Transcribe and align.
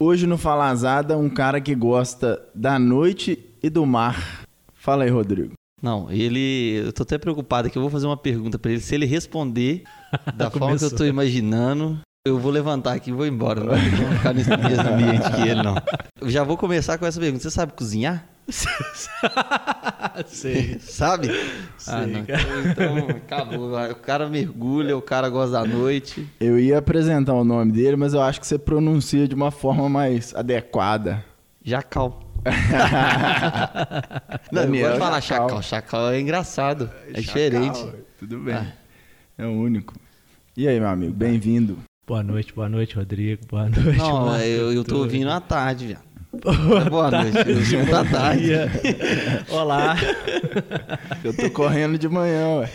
Hoje 0.00 0.28
no 0.28 0.38
Falazada, 0.38 1.18
um 1.18 1.28
cara 1.28 1.60
que 1.60 1.74
gosta 1.74 2.40
da 2.54 2.78
noite 2.78 3.36
e 3.60 3.68
do 3.68 3.84
mar. 3.84 4.44
Fala 4.72 5.02
aí, 5.02 5.10
Rodrigo. 5.10 5.54
Não, 5.82 6.08
ele. 6.08 6.84
Eu 6.86 6.92
tô 6.92 7.02
até 7.02 7.18
preocupado 7.18 7.68
que 7.68 7.76
eu 7.76 7.82
vou 7.82 7.90
fazer 7.90 8.06
uma 8.06 8.16
pergunta 8.16 8.60
pra 8.60 8.70
ele. 8.70 8.80
Se 8.80 8.94
ele 8.94 9.06
responder 9.06 9.82
da 10.36 10.52
forma 10.52 10.78
que 10.78 10.84
eu 10.84 10.94
tô 10.94 11.04
imaginando, 11.04 11.98
eu 12.24 12.38
vou 12.38 12.52
levantar 12.52 12.92
aqui 12.92 13.10
e 13.10 13.12
vou 13.12 13.26
embora. 13.26 13.60
Não 13.60 13.74
vou 13.74 14.16
ficar 14.18 14.32
nesse 14.32 14.50
mesmo 14.50 14.88
ambiente 14.88 15.32
que 15.32 15.48
ele, 15.48 15.62
não. 15.64 15.74
Eu 16.22 16.30
já 16.30 16.44
vou 16.44 16.56
começar 16.56 16.96
com 16.96 17.04
essa 17.04 17.18
pergunta. 17.18 17.42
Você 17.42 17.50
sabe 17.50 17.72
cozinhar? 17.72 18.24
Sei. 20.26 20.78
Sabe? 20.80 21.28
ah, 21.30 22.02
Sei, 22.04 22.06
não. 22.06 22.24
cara. 22.24 22.42
Então, 22.70 23.08
acabou. 23.08 23.90
O 23.90 23.94
cara 23.96 24.28
mergulha, 24.28 24.96
o 24.96 25.02
cara 25.02 25.28
gosta 25.28 25.52
da 25.52 25.64
noite. 25.64 26.26
Eu 26.40 26.58
ia 26.58 26.78
apresentar 26.78 27.34
o 27.34 27.44
nome 27.44 27.72
dele, 27.72 27.96
mas 27.96 28.14
eu 28.14 28.22
acho 28.22 28.40
que 28.40 28.46
você 28.46 28.58
pronuncia 28.58 29.28
de 29.28 29.34
uma 29.34 29.50
forma 29.50 29.88
mais 29.88 30.34
adequada. 30.34 31.24
Jacal. 31.62 32.22
Não, 34.50 34.62
eu 34.62 34.66
Daniel 34.66 34.82
gosto 34.88 34.94
de 34.94 34.98
falar 34.98 35.20
Jacal. 35.20 35.48
chacal. 35.48 35.62
Chacal 35.62 36.10
é 36.12 36.20
engraçado. 36.20 36.90
É 37.12 37.20
diferente. 37.20 37.78
Chacal, 37.78 37.94
Tudo 38.18 38.38
bem. 38.38 38.54
Ah. 38.54 38.72
É 39.36 39.46
o 39.46 39.50
único. 39.52 39.94
E 40.56 40.66
aí, 40.66 40.80
meu 40.80 40.88
amigo, 40.88 41.12
bem-vindo. 41.12 41.78
Boa 42.06 42.22
noite, 42.22 42.54
boa 42.54 42.68
noite, 42.68 42.96
Rodrigo. 42.96 43.46
Boa 43.46 43.68
noite. 43.68 43.98
Não, 43.98 44.34
eu, 44.40 44.72
eu 44.72 44.82
tô 44.82 44.96
ouvindo 44.98 45.30
à 45.30 45.40
tarde, 45.40 45.88
viado. 45.88 46.07
Boa, 46.30 46.84
Boa 46.90 47.10
tarde, 47.10 47.32
noite. 47.32 47.76
Bom 47.90 48.04
tarde. 48.10 48.50
Olá. 49.50 49.96
Eu 51.24 51.34
tô 51.34 51.50
correndo 51.50 51.96
de 51.98 52.06
manhã, 52.06 52.58
ué. 52.60 52.70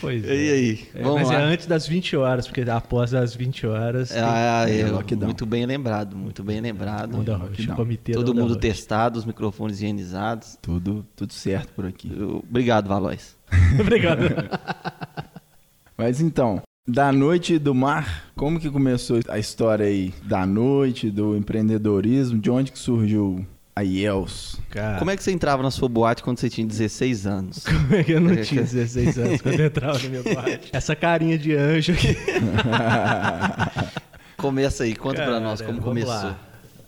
Pois 0.00 0.24
E 0.24 0.28
aí? 0.30 0.88
É, 0.94 1.02
Vamos 1.02 1.20
mas 1.20 1.28
lá. 1.28 1.34
é 1.34 1.42
antes 1.44 1.66
das 1.66 1.86
20 1.86 2.16
horas, 2.16 2.46
porque 2.46 2.62
após 2.62 3.12
as 3.12 3.34
20 3.36 3.66
horas. 3.66 4.08
tem- 4.08 4.22
Ah, 4.22 4.64
é, 4.66 4.80
É, 4.80 4.86
lockdown. 4.90 5.26
muito 5.26 5.44
bem 5.44 5.66
lembrado, 5.66 6.16
muito 6.16 6.42
bem 6.42 6.60
lembrado. 6.62 7.14
Onda 7.18 7.38
comitê 7.76 8.12
Todo 8.12 8.34
mundo 8.34 8.56
testado, 8.56 9.18
os 9.18 9.24
microfones 9.26 9.76
higienizados. 9.76 10.58
Tudo, 10.62 11.04
tudo 11.14 11.32
certo 11.34 11.72
por 11.74 11.84
aqui. 11.84 12.10
Eu- 12.16 12.42
Obrigado, 12.48 12.88
Valois. 12.88 13.36
Obrigado. 13.78 14.20
Mas 15.96 16.20
então, 16.22 16.62
da 16.88 17.12
noite 17.12 17.54
e 17.54 17.58
do 17.58 17.74
mar, 17.74 18.30
como 18.34 18.58
que 18.58 18.70
começou 18.70 19.20
a 19.28 19.38
história 19.38 19.84
aí 19.84 20.14
da 20.24 20.46
noite, 20.46 21.10
do 21.10 21.36
empreendedorismo? 21.36 22.38
De 22.38 22.50
onde 22.50 22.72
que 22.72 22.78
surgiu 22.78 23.46
a 23.76 23.84
IELS? 23.84 24.58
Cara, 24.70 24.98
Como 24.98 25.10
é 25.10 25.16
que 25.16 25.22
você 25.22 25.30
entrava 25.30 25.62
na 25.62 25.70
sua 25.70 25.86
boate 25.86 26.22
quando 26.22 26.38
você 26.38 26.48
tinha 26.48 26.66
16 26.66 27.26
anos? 27.26 27.64
como 27.68 27.94
é 27.94 28.02
que 28.02 28.12
eu 28.12 28.20
não 28.20 28.34
tinha 28.36 28.62
16 28.64 29.18
anos 29.18 29.42
quando 29.42 29.60
eu 29.60 29.66
entrava 29.66 29.98
na 29.98 30.08
minha 30.08 30.22
boate? 30.22 30.70
Essa 30.72 30.96
carinha 30.96 31.36
de 31.36 31.54
anjo 31.54 31.92
aqui. 31.92 32.16
Começa 34.38 34.84
aí, 34.84 34.94
conta 34.94 35.24
pra 35.24 35.40
nós 35.40 35.60
como 35.60 35.80
começou. 35.82 36.12
lá. 36.12 36.38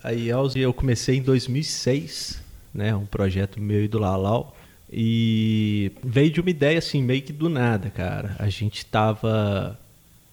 A 0.03 0.13
IELS 0.13 0.57
eu 0.57 0.73
comecei 0.73 1.19
em 1.19 1.23
2006, 1.23 2.41
né? 2.73 2.95
Um 2.95 3.05
projeto 3.05 3.61
meu 3.61 3.85
e 3.85 3.89
do 3.89 3.99
Lalau. 3.99 4.57
E 4.91 5.93
veio 6.03 6.31
de 6.31 6.41
uma 6.41 6.51
ideia 6.51 6.79
assim, 6.79 7.03
meio 7.03 7.23
que 7.23 7.33
do 7.33 7.49
nada, 7.49 7.91
cara. 7.91 8.35
A 8.39 8.49
gente 8.49 8.87
tava 8.87 9.79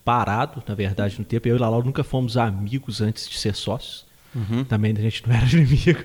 parado, 0.07 0.63
na 0.65 0.73
verdade, 0.73 1.19
no 1.19 1.25
tempo. 1.25 1.49
Eu 1.49 1.55
e 1.55 1.57
o 1.57 1.61
Lalau 1.61 1.83
nunca 1.83 2.01
fomos 2.01 2.37
amigos 2.37 3.01
antes 3.01 3.27
de 3.27 3.37
ser 3.37 3.53
sócios. 3.53 4.05
Uhum. 4.33 4.63
Também 4.63 4.95
a 4.97 5.01
gente 5.01 5.27
não 5.27 5.35
era 5.35 5.45
inimigo. 5.51 5.99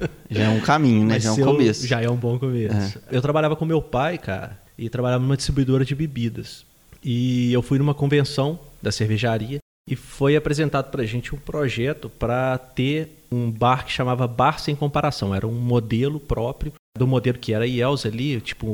É, 0.00 0.08
Já 0.30 0.44
é 0.44 0.48
um 0.48 0.60
caminho, 0.60 1.00
né? 1.04 1.14
Mas 1.14 1.24
Já 1.24 1.28
é 1.28 1.32
um 1.32 1.44
começo. 1.44 1.86
Já 1.86 2.00
é 2.00 2.08
um 2.08 2.16
bom 2.16 2.38
começo. 2.38 2.98
Eu 3.10 3.20
trabalhava 3.20 3.54
com 3.54 3.66
meu 3.66 3.82
pai, 3.82 4.16
cara, 4.16 4.58
e 4.78 4.88
trabalhava 4.88 5.22
numa 5.22 5.36
distribuidora 5.36 5.84
de 5.84 5.94
bebidas. 5.94 6.64
E 7.04 7.52
eu 7.52 7.60
fui 7.60 7.78
numa 7.78 7.92
convenção 7.92 8.58
da 8.80 8.90
cervejaria 8.90 9.58
e 9.88 9.94
foi 9.94 10.34
apresentado 10.34 10.90
pra 10.90 11.04
gente 11.04 11.34
um 11.34 11.38
projeto 11.38 12.08
para 12.08 12.56
ter 12.58 13.10
um 13.30 13.50
bar 13.50 13.84
que 13.84 13.92
chamava 13.92 14.26
Bar 14.26 14.58
Sem 14.58 14.74
Comparação. 14.74 15.34
Era 15.34 15.46
um 15.46 15.52
modelo 15.52 16.18
próprio 16.18 16.72
do 16.96 17.06
modelo 17.06 17.38
que 17.38 17.52
era 17.52 17.66
IELS 17.66 18.06
ali, 18.06 18.40
tipo 18.40 18.66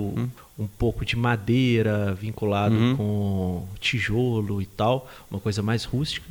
um 0.59 0.67
pouco 0.67 1.05
de 1.05 1.17
madeira 1.17 2.13
vinculado 2.15 2.75
Uhum. 2.75 2.97
com 2.97 3.69
tijolo 3.81 4.61
e 4.61 4.67
tal, 4.67 5.09
uma 5.31 5.41
coisa 5.41 5.63
mais 5.63 5.85
rústica. 5.85 6.29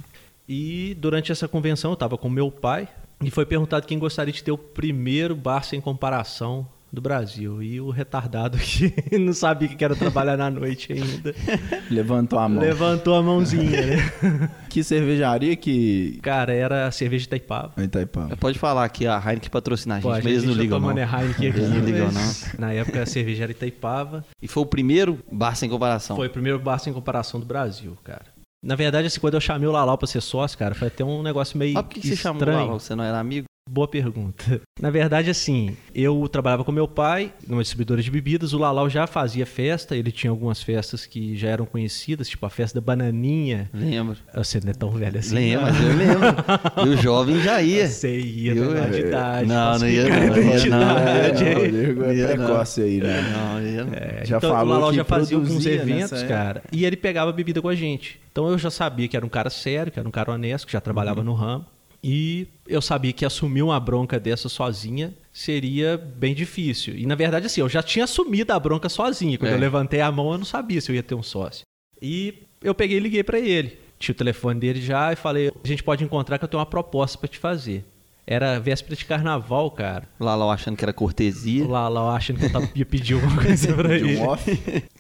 E 0.47 0.95
durante 1.00 1.31
essa 1.31 1.47
convenção 1.47 1.91
eu 1.91 1.95
estava 1.95 2.18
com 2.18 2.29
meu 2.29 2.50
pai 2.51 2.88
e 3.23 3.29
foi 3.29 3.45
perguntado 3.45 3.85
quem 3.88 4.00
gostaria 4.00 4.34
de 4.34 4.44
ter 4.44 4.51
o 4.51 4.57
primeiro 4.57 5.35
bar 5.35 5.63
sem 5.63 5.81
comparação 5.81 6.66
do 6.91 7.01
Brasil. 7.01 7.61
E 7.61 7.79
o 7.79 7.89
retardado 7.89 8.57
que 8.59 8.94
não 9.17 9.33
sabia 9.33 9.67
que 9.67 9.83
era 9.83 9.95
trabalhar 9.95 10.38
na 10.38 10.50
noite 10.50 10.91
ainda, 10.94 11.33
Levantou 11.89 12.39
a 12.39 12.50
mão. 12.50 12.61
levantou 12.61 13.16
a 13.16 13.22
mãozinha, 13.23 13.85
né? 13.85 14.51
Que 14.69 14.83
cervejaria 14.83 15.55
que. 15.55 16.19
Cara, 16.22 16.53
era 16.53 16.85
a 16.88 16.91
cerveja 16.91 17.22
de 17.23 17.27
Itaipava. 17.27 17.73
Itaipava. 17.83 18.38
Pode 18.38 18.59
falar 18.59 18.88
que 18.89 19.07
a 19.07 19.17
Heineken 19.17 19.50
patrocina 19.50 19.95
a 19.95 19.97
gente, 19.97 20.03
Pô, 20.03 20.09
mas 20.09 20.25
eles 20.25 20.44
não 20.44 20.53
tá 20.55 20.61
ligam 20.61 20.79
não. 20.79 20.91
é 20.97 21.03
Heineken 21.03 21.50
aqui, 21.50 21.59
Eles 21.59 21.69
não 21.69 21.79
ligam 21.79 22.11
mas 22.11 22.53
Na 22.57 22.72
época 22.72 23.01
a 23.01 23.06
cerveja 23.06 23.44
era 23.44 23.51
Itaipava. 23.51 24.23
E 24.41 24.47
foi 24.47 24.61
o 24.61 24.66
primeiro 24.66 25.19
bar 25.31 25.56
sem 25.56 25.69
comparação. 25.69 26.16
Foi 26.16 26.27
o 26.27 26.29
primeiro 26.29 26.59
bar 26.59 26.77
sem 26.77 26.94
comparação 26.94 27.39
do 27.39 27.45
Brasil, 27.45 27.97
cara. 28.03 28.25
Na 28.63 28.75
verdade, 28.75 29.07
assim, 29.07 29.19
quando 29.19 29.35
eu 29.35 29.41
chamei 29.41 29.67
o 29.67 29.71
Lalau 29.71 29.97
pra 29.97 30.06
ser 30.07 30.21
sócio, 30.21 30.57
cara, 30.57 30.75
foi 30.75 30.89
até 30.89 31.03
um 31.03 31.23
negócio 31.23 31.57
meio 31.57 31.73
Mas 31.75 31.83
por 31.83 31.89
que 31.89 32.01
que 32.01 32.07
você 32.09 32.16
chamou 32.16 32.41
estranho. 32.41 32.67
lá? 32.67 32.73
Você 32.73 32.94
não 32.94 33.03
era 33.03 33.17
amigo? 33.19 33.45
Boa 33.72 33.88
pergunta. 33.88 34.62
Na 34.81 34.90
verdade, 34.90 35.30
assim, 35.30 35.78
eu 35.94 36.28
trabalhava 36.28 36.63
com 36.63 36.72
meu 36.72 36.88
pai 36.88 37.31
numa 37.47 37.62
distribuidora 37.62 38.02
de 38.02 38.09
bebidas. 38.09 38.52
O 38.53 38.57
Lalau 38.57 38.90
já 38.90 39.06
fazia 39.06 39.46
festa, 39.46 39.96
ele 39.96 40.12
tinha 40.12 40.31
algumas 40.31 40.63
festas 40.63 41.06
que 41.06 41.35
já 41.38 41.50
eram 41.50 41.66
conhecidas, 41.66 42.28
tipo 42.28 42.46
a 42.46 42.50
festa 42.50 42.80
da 42.81 42.85
Bananinha. 42.85 43.69
Lembro. 43.74 44.18
Você 44.34 44.59
não 44.63 44.72
é 44.72 44.74
tão 44.74 44.90
velho 44.90 45.19
assim. 45.19 45.35
Lembro, 45.35 45.66
mas 45.68 45.81
eu 45.81 45.96
lembro. 45.96 46.88
E 46.88 46.90
o 46.90 46.97
jovem 46.97 47.40
já 47.41 47.62
ia. 47.62 47.88
Você 47.88 48.19
ia 48.19 48.53
Eu- 48.56 48.74
na 48.74 48.88
de 48.88 49.00
idade. 49.02 49.47
Não, 49.47 49.78
não 49.80 49.88
ia 49.88 50.03
não, 50.09 50.28
não 50.28 50.41
ia 50.44 50.59
de 50.59 50.69
não. 50.69 50.81
idade. 50.81 51.44
É, 51.44 51.94
não, 51.94 52.06
é 52.06 52.16
Ia 52.16 52.28
precoce 52.30 52.81
aí, 52.81 52.97
né? 53.01 53.22
Não, 53.31 53.62
ia 53.62 53.84
não. 53.86 53.94
É, 53.94 54.25
Já 54.25 54.38
então, 54.38 54.51
falou 54.51 54.74
o 54.74 54.78
Lalau 54.80 54.94
já 54.94 55.03
fazia 55.03 55.38
alguns 55.38 55.66
eventos, 55.66 56.24
cara, 56.24 56.63
e 56.72 56.86
ele 56.86 56.96
pegava 56.97 57.31
bebida 57.31 57.62
com 57.62 57.69
a 57.69 57.75
gente. 57.75 58.19
Então 58.31 58.47
eu 58.50 58.57
já 58.57 58.72
sabia 58.72 59.07
que 59.07 59.16
era 59.16 59.25
um 59.25 59.30
cara 59.30 59.50
sério, 59.50 59.91
que 59.91 60.00
era 60.00 60.07
um 60.07 60.12
cara 60.12 60.31
honesto, 60.31 60.66
que 60.66 60.74
já 60.74 60.80
Uhum. 60.80 60.84
trabalhava 60.84 61.24
no 61.24 61.34
ramo. 61.34 61.66
E 62.04 62.48
eu 62.68 62.82
sabia 62.82 63.12
que 63.12 63.26
assumir 63.26 63.62
uma 63.62 63.80
bronca 63.80 64.20
dessa 64.20 64.48
sozinha 64.48 65.14
seria 65.34 65.98
bem 65.98 66.34
difícil. 66.34 66.96
E 66.96 67.06
na 67.06 67.16
verdade, 67.16 67.46
assim, 67.48 67.62
eu 67.62 67.68
já 67.70 67.84
tinha 67.84 68.06
assumido 68.06 68.54
a 68.54 68.60
bronca 68.60 68.88
sozinho. 68.90 69.38
Quando 69.38 69.52
É. 69.52 69.56
eu 69.56 69.60
levantei 69.60 70.00
a 70.02 70.12
mão, 70.12 70.32
eu 70.32 70.38
não 70.38 70.46
sabia 70.46 70.80
se 70.80 70.92
eu 70.92 70.96
ia 70.96 71.04
ter 71.04 71.16
um 71.16 71.24
sócio. 71.24 71.64
E 72.02 72.44
eu 72.64 72.74
peguei 72.74 72.98
e 72.98 73.02
liguei 73.02 73.24
pra 73.24 73.40
ele. 73.40 73.78
Tinha 73.98 74.14
o 74.14 74.18
telefone 74.18 74.60
dele 74.60 74.82
já 74.82 75.12
e 75.12 75.16
falei: 75.18 75.50
a 75.64 75.68
gente 75.68 75.84
pode 75.84 76.04
encontrar 76.04 76.38
que 76.38 76.46
eu 76.46 76.50
tenho 76.50 76.60
uma 76.60 76.66
proposta 76.66 77.18
pra 77.18 77.28
te 77.28 77.38
fazer. 77.38 77.84
Era 78.26 78.60
véspera 78.60 78.96
de 78.96 79.04
carnaval, 79.06 79.72
cara. 79.72 80.08
Lá, 80.20 80.36
lá 80.36 80.54
achando 80.54 80.78
que 80.78 80.86
era 80.86 80.94
cortesia. 80.94 81.68
Lá, 81.68 81.90
lá 81.90 82.16
achando 82.16 82.38
que 82.40 82.46
eu 82.46 82.52
tava, 82.52 82.70
ia 82.76 82.86
pedir 82.86 83.16
alguma 83.16 83.36
coisa 83.44 83.74
pra 83.74 83.96
ele. 83.96 84.18
um 84.18 84.28
off. 84.28 84.50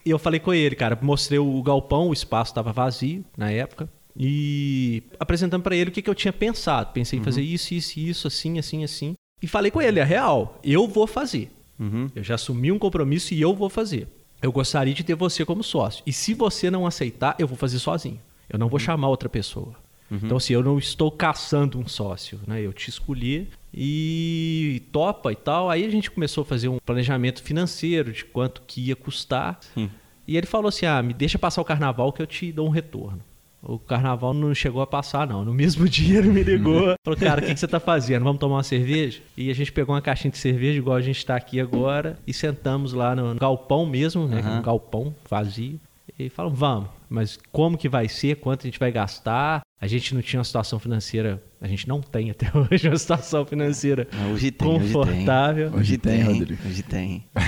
E 0.03 0.09
eu 0.09 0.17
falei 0.17 0.39
com 0.39 0.51
ele, 0.53 0.75
cara, 0.75 0.97
mostrei 0.99 1.37
o 1.37 1.61
galpão, 1.61 2.09
o 2.09 2.13
espaço 2.13 2.51
estava 2.51 2.73
vazio 2.73 3.23
na 3.37 3.51
época. 3.51 3.87
E 4.17 5.03
apresentando 5.19 5.63
pra 5.63 5.75
ele 5.75 5.89
o 5.89 5.93
que, 5.93 6.01
que 6.01 6.09
eu 6.09 6.15
tinha 6.15 6.33
pensado. 6.33 6.91
Pensei 6.93 7.19
em 7.19 7.23
fazer 7.23 7.41
isso, 7.41 7.73
isso, 7.73 7.99
isso, 7.99 8.27
assim, 8.27 8.59
assim, 8.59 8.83
assim. 8.83 9.13
E 9.41 9.47
falei 9.47 9.71
com 9.71 9.81
ele, 9.81 9.99
é 9.99 10.03
real, 10.03 10.59
eu 10.63 10.87
vou 10.87 11.07
fazer. 11.07 11.51
Uhum. 11.79 12.09
Eu 12.13 12.23
já 12.23 12.35
assumi 12.35 12.71
um 12.71 12.79
compromisso 12.79 13.33
e 13.33 13.41
eu 13.41 13.55
vou 13.55 13.69
fazer. 13.69 14.07
Eu 14.41 14.51
gostaria 14.51 14.93
de 14.93 15.03
ter 15.03 15.15
você 15.15 15.45
como 15.45 15.63
sócio. 15.63 16.03
E 16.05 16.11
se 16.11 16.33
você 16.33 16.69
não 16.69 16.85
aceitar, 16.85 17.35
eu 17.39 17.47
vou 17.47 17.57
fazer 17.57 17.79
sozinho. 17.79 18.19
Eu 18.49 18.59
não 18.59 18.67
vou 18.67 18.79
chamar 18.79 19.07
outra 19.07 19.29
pessoa. 19.29 19.75
Então, 20.11 20.37
assim, 20.37 20.53
eu 20.53 20.63
não 20.63 20.79
estou 20.79 21.11
caçando 21.11 21.77
um 21.77 21.87
sócio, 21.87 22.39
né? 22.47 22.59
Eu 22.61 22.73
te 22.73 22.89
escolhi 22.89 23.47
e 23.71 24.81
topa 24.91 25.31
e 25.31 25.35
tal. 25.35 25.69
Aí 25.69 25.85
a 25.85 25.89
gente 25.89 26.09
começou 26.09 26.41
a 26.41 26.45
fazer 26.45 26.67
um 26.67 26.79
planejamento 26.83 27.43
financeiro 27.43 28.11
de 28.11 28.25
quanto 28.25 28.63
que 28.65 28.87
ia 28.87 28.95
custar. 28.95 29.59
E 30.27 30.35
ele 30.35 30.47
falou 30.47 30.69
assim: 30.69 30.87
ah, 30.87 31.01
me 31.03 31.13
deixa 31.13 31.37
passar 31.37 31.61
o 31.61 31.65
carnaval 31.65 32.11
que 32.11 32.21
eu 32.21 32.27
te 32.27 32.51
dou 32.51 32.67
um 32.67 32.71
retorno. 32.71 33.21
O 33.61 33.77
carnaval 33.77 34.33
não 34.33 34.53
chegou 34.55 34.81
a 34.81 34.87
passar, 34.87 35.27
não. 35.27 35.43
No 35.43 35.53
mesmo 35.53 35.87
dia 35.89 36.19
ele 36.19 36.29
me 36.29 36.43
ligou. 36.43 36.93
Falou, 37.03 37.19
cara, 37.19 37.41
o 37.41 37.45
que, 37.45 37.53
que 37.53 37.59
você 37.59 37.67
tá 37.67 37.79
fazendo? 37.79 38.23
Vamos 38.23 38.39
tomar 38.39 38.55
uma 38.55 38.63
cerveja? 38.63 39.21
E 39.35 39.49
a 39.49 39.55
gente 39.55 39.71
pegou 39.71 39.93
uma 39.93 40.01
caixinha 40.01 40.31
de 40.31 40.37
cerveja, 40.37 40.77
igual 40.77 40.95
a 40.95 41.01
gente 41.01 41.25
tá 41.25 41.35
aqui 41.35 41.59
agora, 41.59 42.17
e 42.25 42.33
sentamos 42.33 42.93
lá 42.93 43.15
no 43.15 43.35
galpão 43.35 43.85
mesmo, 43.85 44.27
né? 44.27 44.39
Aham. 44.39 44.59
Um 44.59 44.61
galpão 44.61 45.15
vazio. 45.29 45.79
E 46.17 46.29
falamos, 46.29 46.59
vamos, 46.59 46.89
mas 47.09 47.39
como 47.51 47.77
que 47.77 47.87
vai 47.87 48.09
ser? 48.09 48.35
Quanto 48.37 48.61
a 48.61 48.67
gente 48.67 48.79
vai 48.79 48.91
gastar? 48.91 49.61
A 49.81 49.87
gente 49.87 50.13
não 50.13 50.21
tinha 50.21 50.39
uma 50.39 50.43
situação 50.43 50.77
financeira, 50.77 51.41
a 51.61 51.67
gente 51.67 51.87
não 51.87 52.01
tem 52.01 52.29
até 52.29 52.47
hoje 52.69 52.89
uma 52.89 52.97
situação 52.97 53.45
financeira 53.45 54.07
Ah, 54.11 54.27
Hoje 54.27 54.51
tem, 54.51 54.67
hoje 54.67 54.79
tem. 54.83 54.91
confortável. 54.93 55.71
Hoje 55.73 55.97
tem, 55.97 56.17
tem, 56.25 56.33
Rodrigo. 56.33 56.61
hoje 56.67 56.83
tem. 56.83 57.23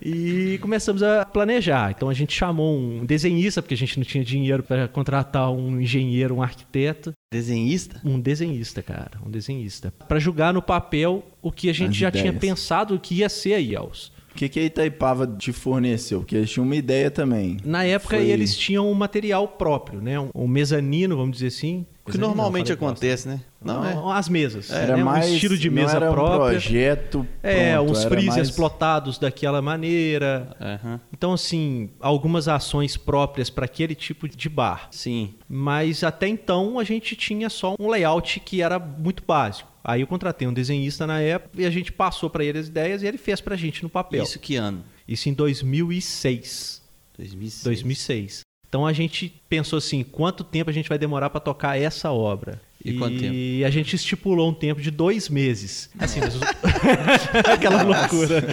E 0.00 0.58
começamos 0.60 1.02
a 1.02 1.24
planejar. 1.24 1.90
Então 1.90 2.08
a 2.08 2.14
gente 2.14 2.32
chamou 2.32 2.78
um 2.78 3.04
desenhista, 3.04 3.60
porque 3.60 3.74
a 3.74 3.76
gente 3.76 3.98
não 3.98 4.04
tinha 4.04 4.24
dinheiro 4.24 4.62
para 4.62 4.88
contratar 4.88 5.50
um 5.50 5.80
engenheiro, 5.80 6.36
um 6.36 6.42
arquiteto. 6.42 7.12
Desenhista? 7.32 8.00
Um 8.04 8.20
desenhista, 8.20 8.82
cara, 8.82 9.12
um 9.24 9.30
desenhista. 9.30 9.92
Para 10.06 10.18
julgar 10.18 10.54
no 10.54 10.62
papel 10.62 11.24
o 11.42 11.50
que 11.50 11.68
a 11.68 11.72
gente 11.72 11.90
As 11.90 11.96
já 11.96 12.10
tinha 12.10 12.26
ideias. 12.28 12.40
pensado 12.40 12.98
que 13.00 13.16
ia 13.16 13.28
ser 13.28 13.54
a 13.54 13.58
IELS. 13.60 14.12
O 14.36 14.38
que, 14.38 14.50
que 14.50 14.60
a 14.60 14.64
Itaipava 14.64 15.26
te 15.26 15.50
forneceu? 15.50 16.18
Porque 16.18 16.36
eles 16.36 16.50
tinham 16.50 16.66
uma 16.66 16.76
ideia 16.76 17.10
também. 17.10 17.56
Na 17.64 17.84
época 17.84 18.18
Foi- 18.18 18.28
eles 18.28 18.54
tinham 18.54 18.90
um 18.90 18.92
material 18.92 19.48
próprio, 19.48 20.02
né? 20.02 20.20
Um, 20.20 20.28
um 20.34 20.46
mezanino, 20.46 21.16
vamos 21.16 21.38
dizer 21.38 21.46
assim, 21.46 21.86
O 22.04 22.12
que 22.12 22.18
normalmente 22.18 22.70
acontece, 22.70 23.26
né? 23.26 23.40
Não, 23.64 23.82
não 23.82 24.12
é. 24.12 24.18
As 24.18 24.28
mesas. 24.28 24.70
Era 24.70 24.94
né? 24.94 25.02
mais, 25.02 25.30
um 25.30 25.34
estilo 25.34 25.56
de 25.56 25.70
mesa 25.70 25.96
era 25.96 26.12
própria. 26.12 26.36
Um 26.36 26.50
projeto 26.50 27.26
é, 27.42 27.74
pronto, 27.74 27.92
uns 27.92 28.04
freezers 28.04 28.36
mais... 28.36 28.50
plotados 28.50 29.18
daquela 29.18 29.62
maneira. 29.62 30.54
Uhum. 30.60 31.00
Então, 31.12 31.32
assim, 31.32 31.88
algumas 31.98 32.46
ações 32.46 32.94
próprias 32.94 33.48
para 33.48 33.64
aquele 33.64 33.94
tipo 33.94 34.28
de 34.28 34.48
bar. 34.50 34.88
Sim. 34.90 35.34
Mas 35.48 36.04
até 36.04 36.28
então 36.28 36.78
a 36.78 36.84
gente 36.84 37.16
tinha 37.16 37.48
só 37.48 37.74
um 37.80 37.88
layout 37.88 38.38
que 38.40 38.60
era 38.60 38.78
muito 38.78 39.22
básico. 39.26 39.70
Aí 39.88 40.00
eu 40.00 40.06
contratei 40.08 40.48
um 40.48 40.52
desenhista 40.52 41.06
na 41.06 41.20
época 41.20 41.62
e 41.62 41.64
a 41.64 41.70
gente 41.70 41.92
passou 41.92 42.28
para 42.28 42.44
ele 42.44 42.58
as 42.58 42.66
ideias 42.66 43.02
e 43.02 43.06
ele 43.06 43.16
fez 43.16 43.40
pra 43.40 43.54
gente 43.54 43.84
no 43.84 43.88
papel. 43.88 44.24
Isso 44.24 44.40
que 44.40 44.56
ano? 44.56 44.84
Isso 45.06 45.28
em 45.28 45.32
2006. 45.32 46.82
2006. 47.16 47.62
2006. 47.62 48.40
Então 48.68 48.84
a 48.84 48.92
gente 48.92 49.32
pensou 49.48 49.76
assim, 49.76 50.02
quanto 50.02 50.42
tempo 50.42 50.70
a 50.70 50.72
gente 50.72 50.88
vai 50.88 50.98
demorar 50.98 51.30
para 51.30 51.38
tocar 51.38 51.80
essa 51.80 52.10
obra? 52.10 52.60
E, 52.90 52.98
quanto 52.98 53.18
tempo? 53.18 53.34
E 53.34 53.64
a 53.64 53.70
gente 53.70 53.96
estipulou 53.96 54.48
um 54.50 54.54
tempo 54.54 54.80
de 54.80 54.90
dois 54.90 55.28
meses. 55.28 55.90
Assim, 55.98 56.20
mas... 56.20 56.36
aquela 57.52 57.82
loucura. 57.82 58.44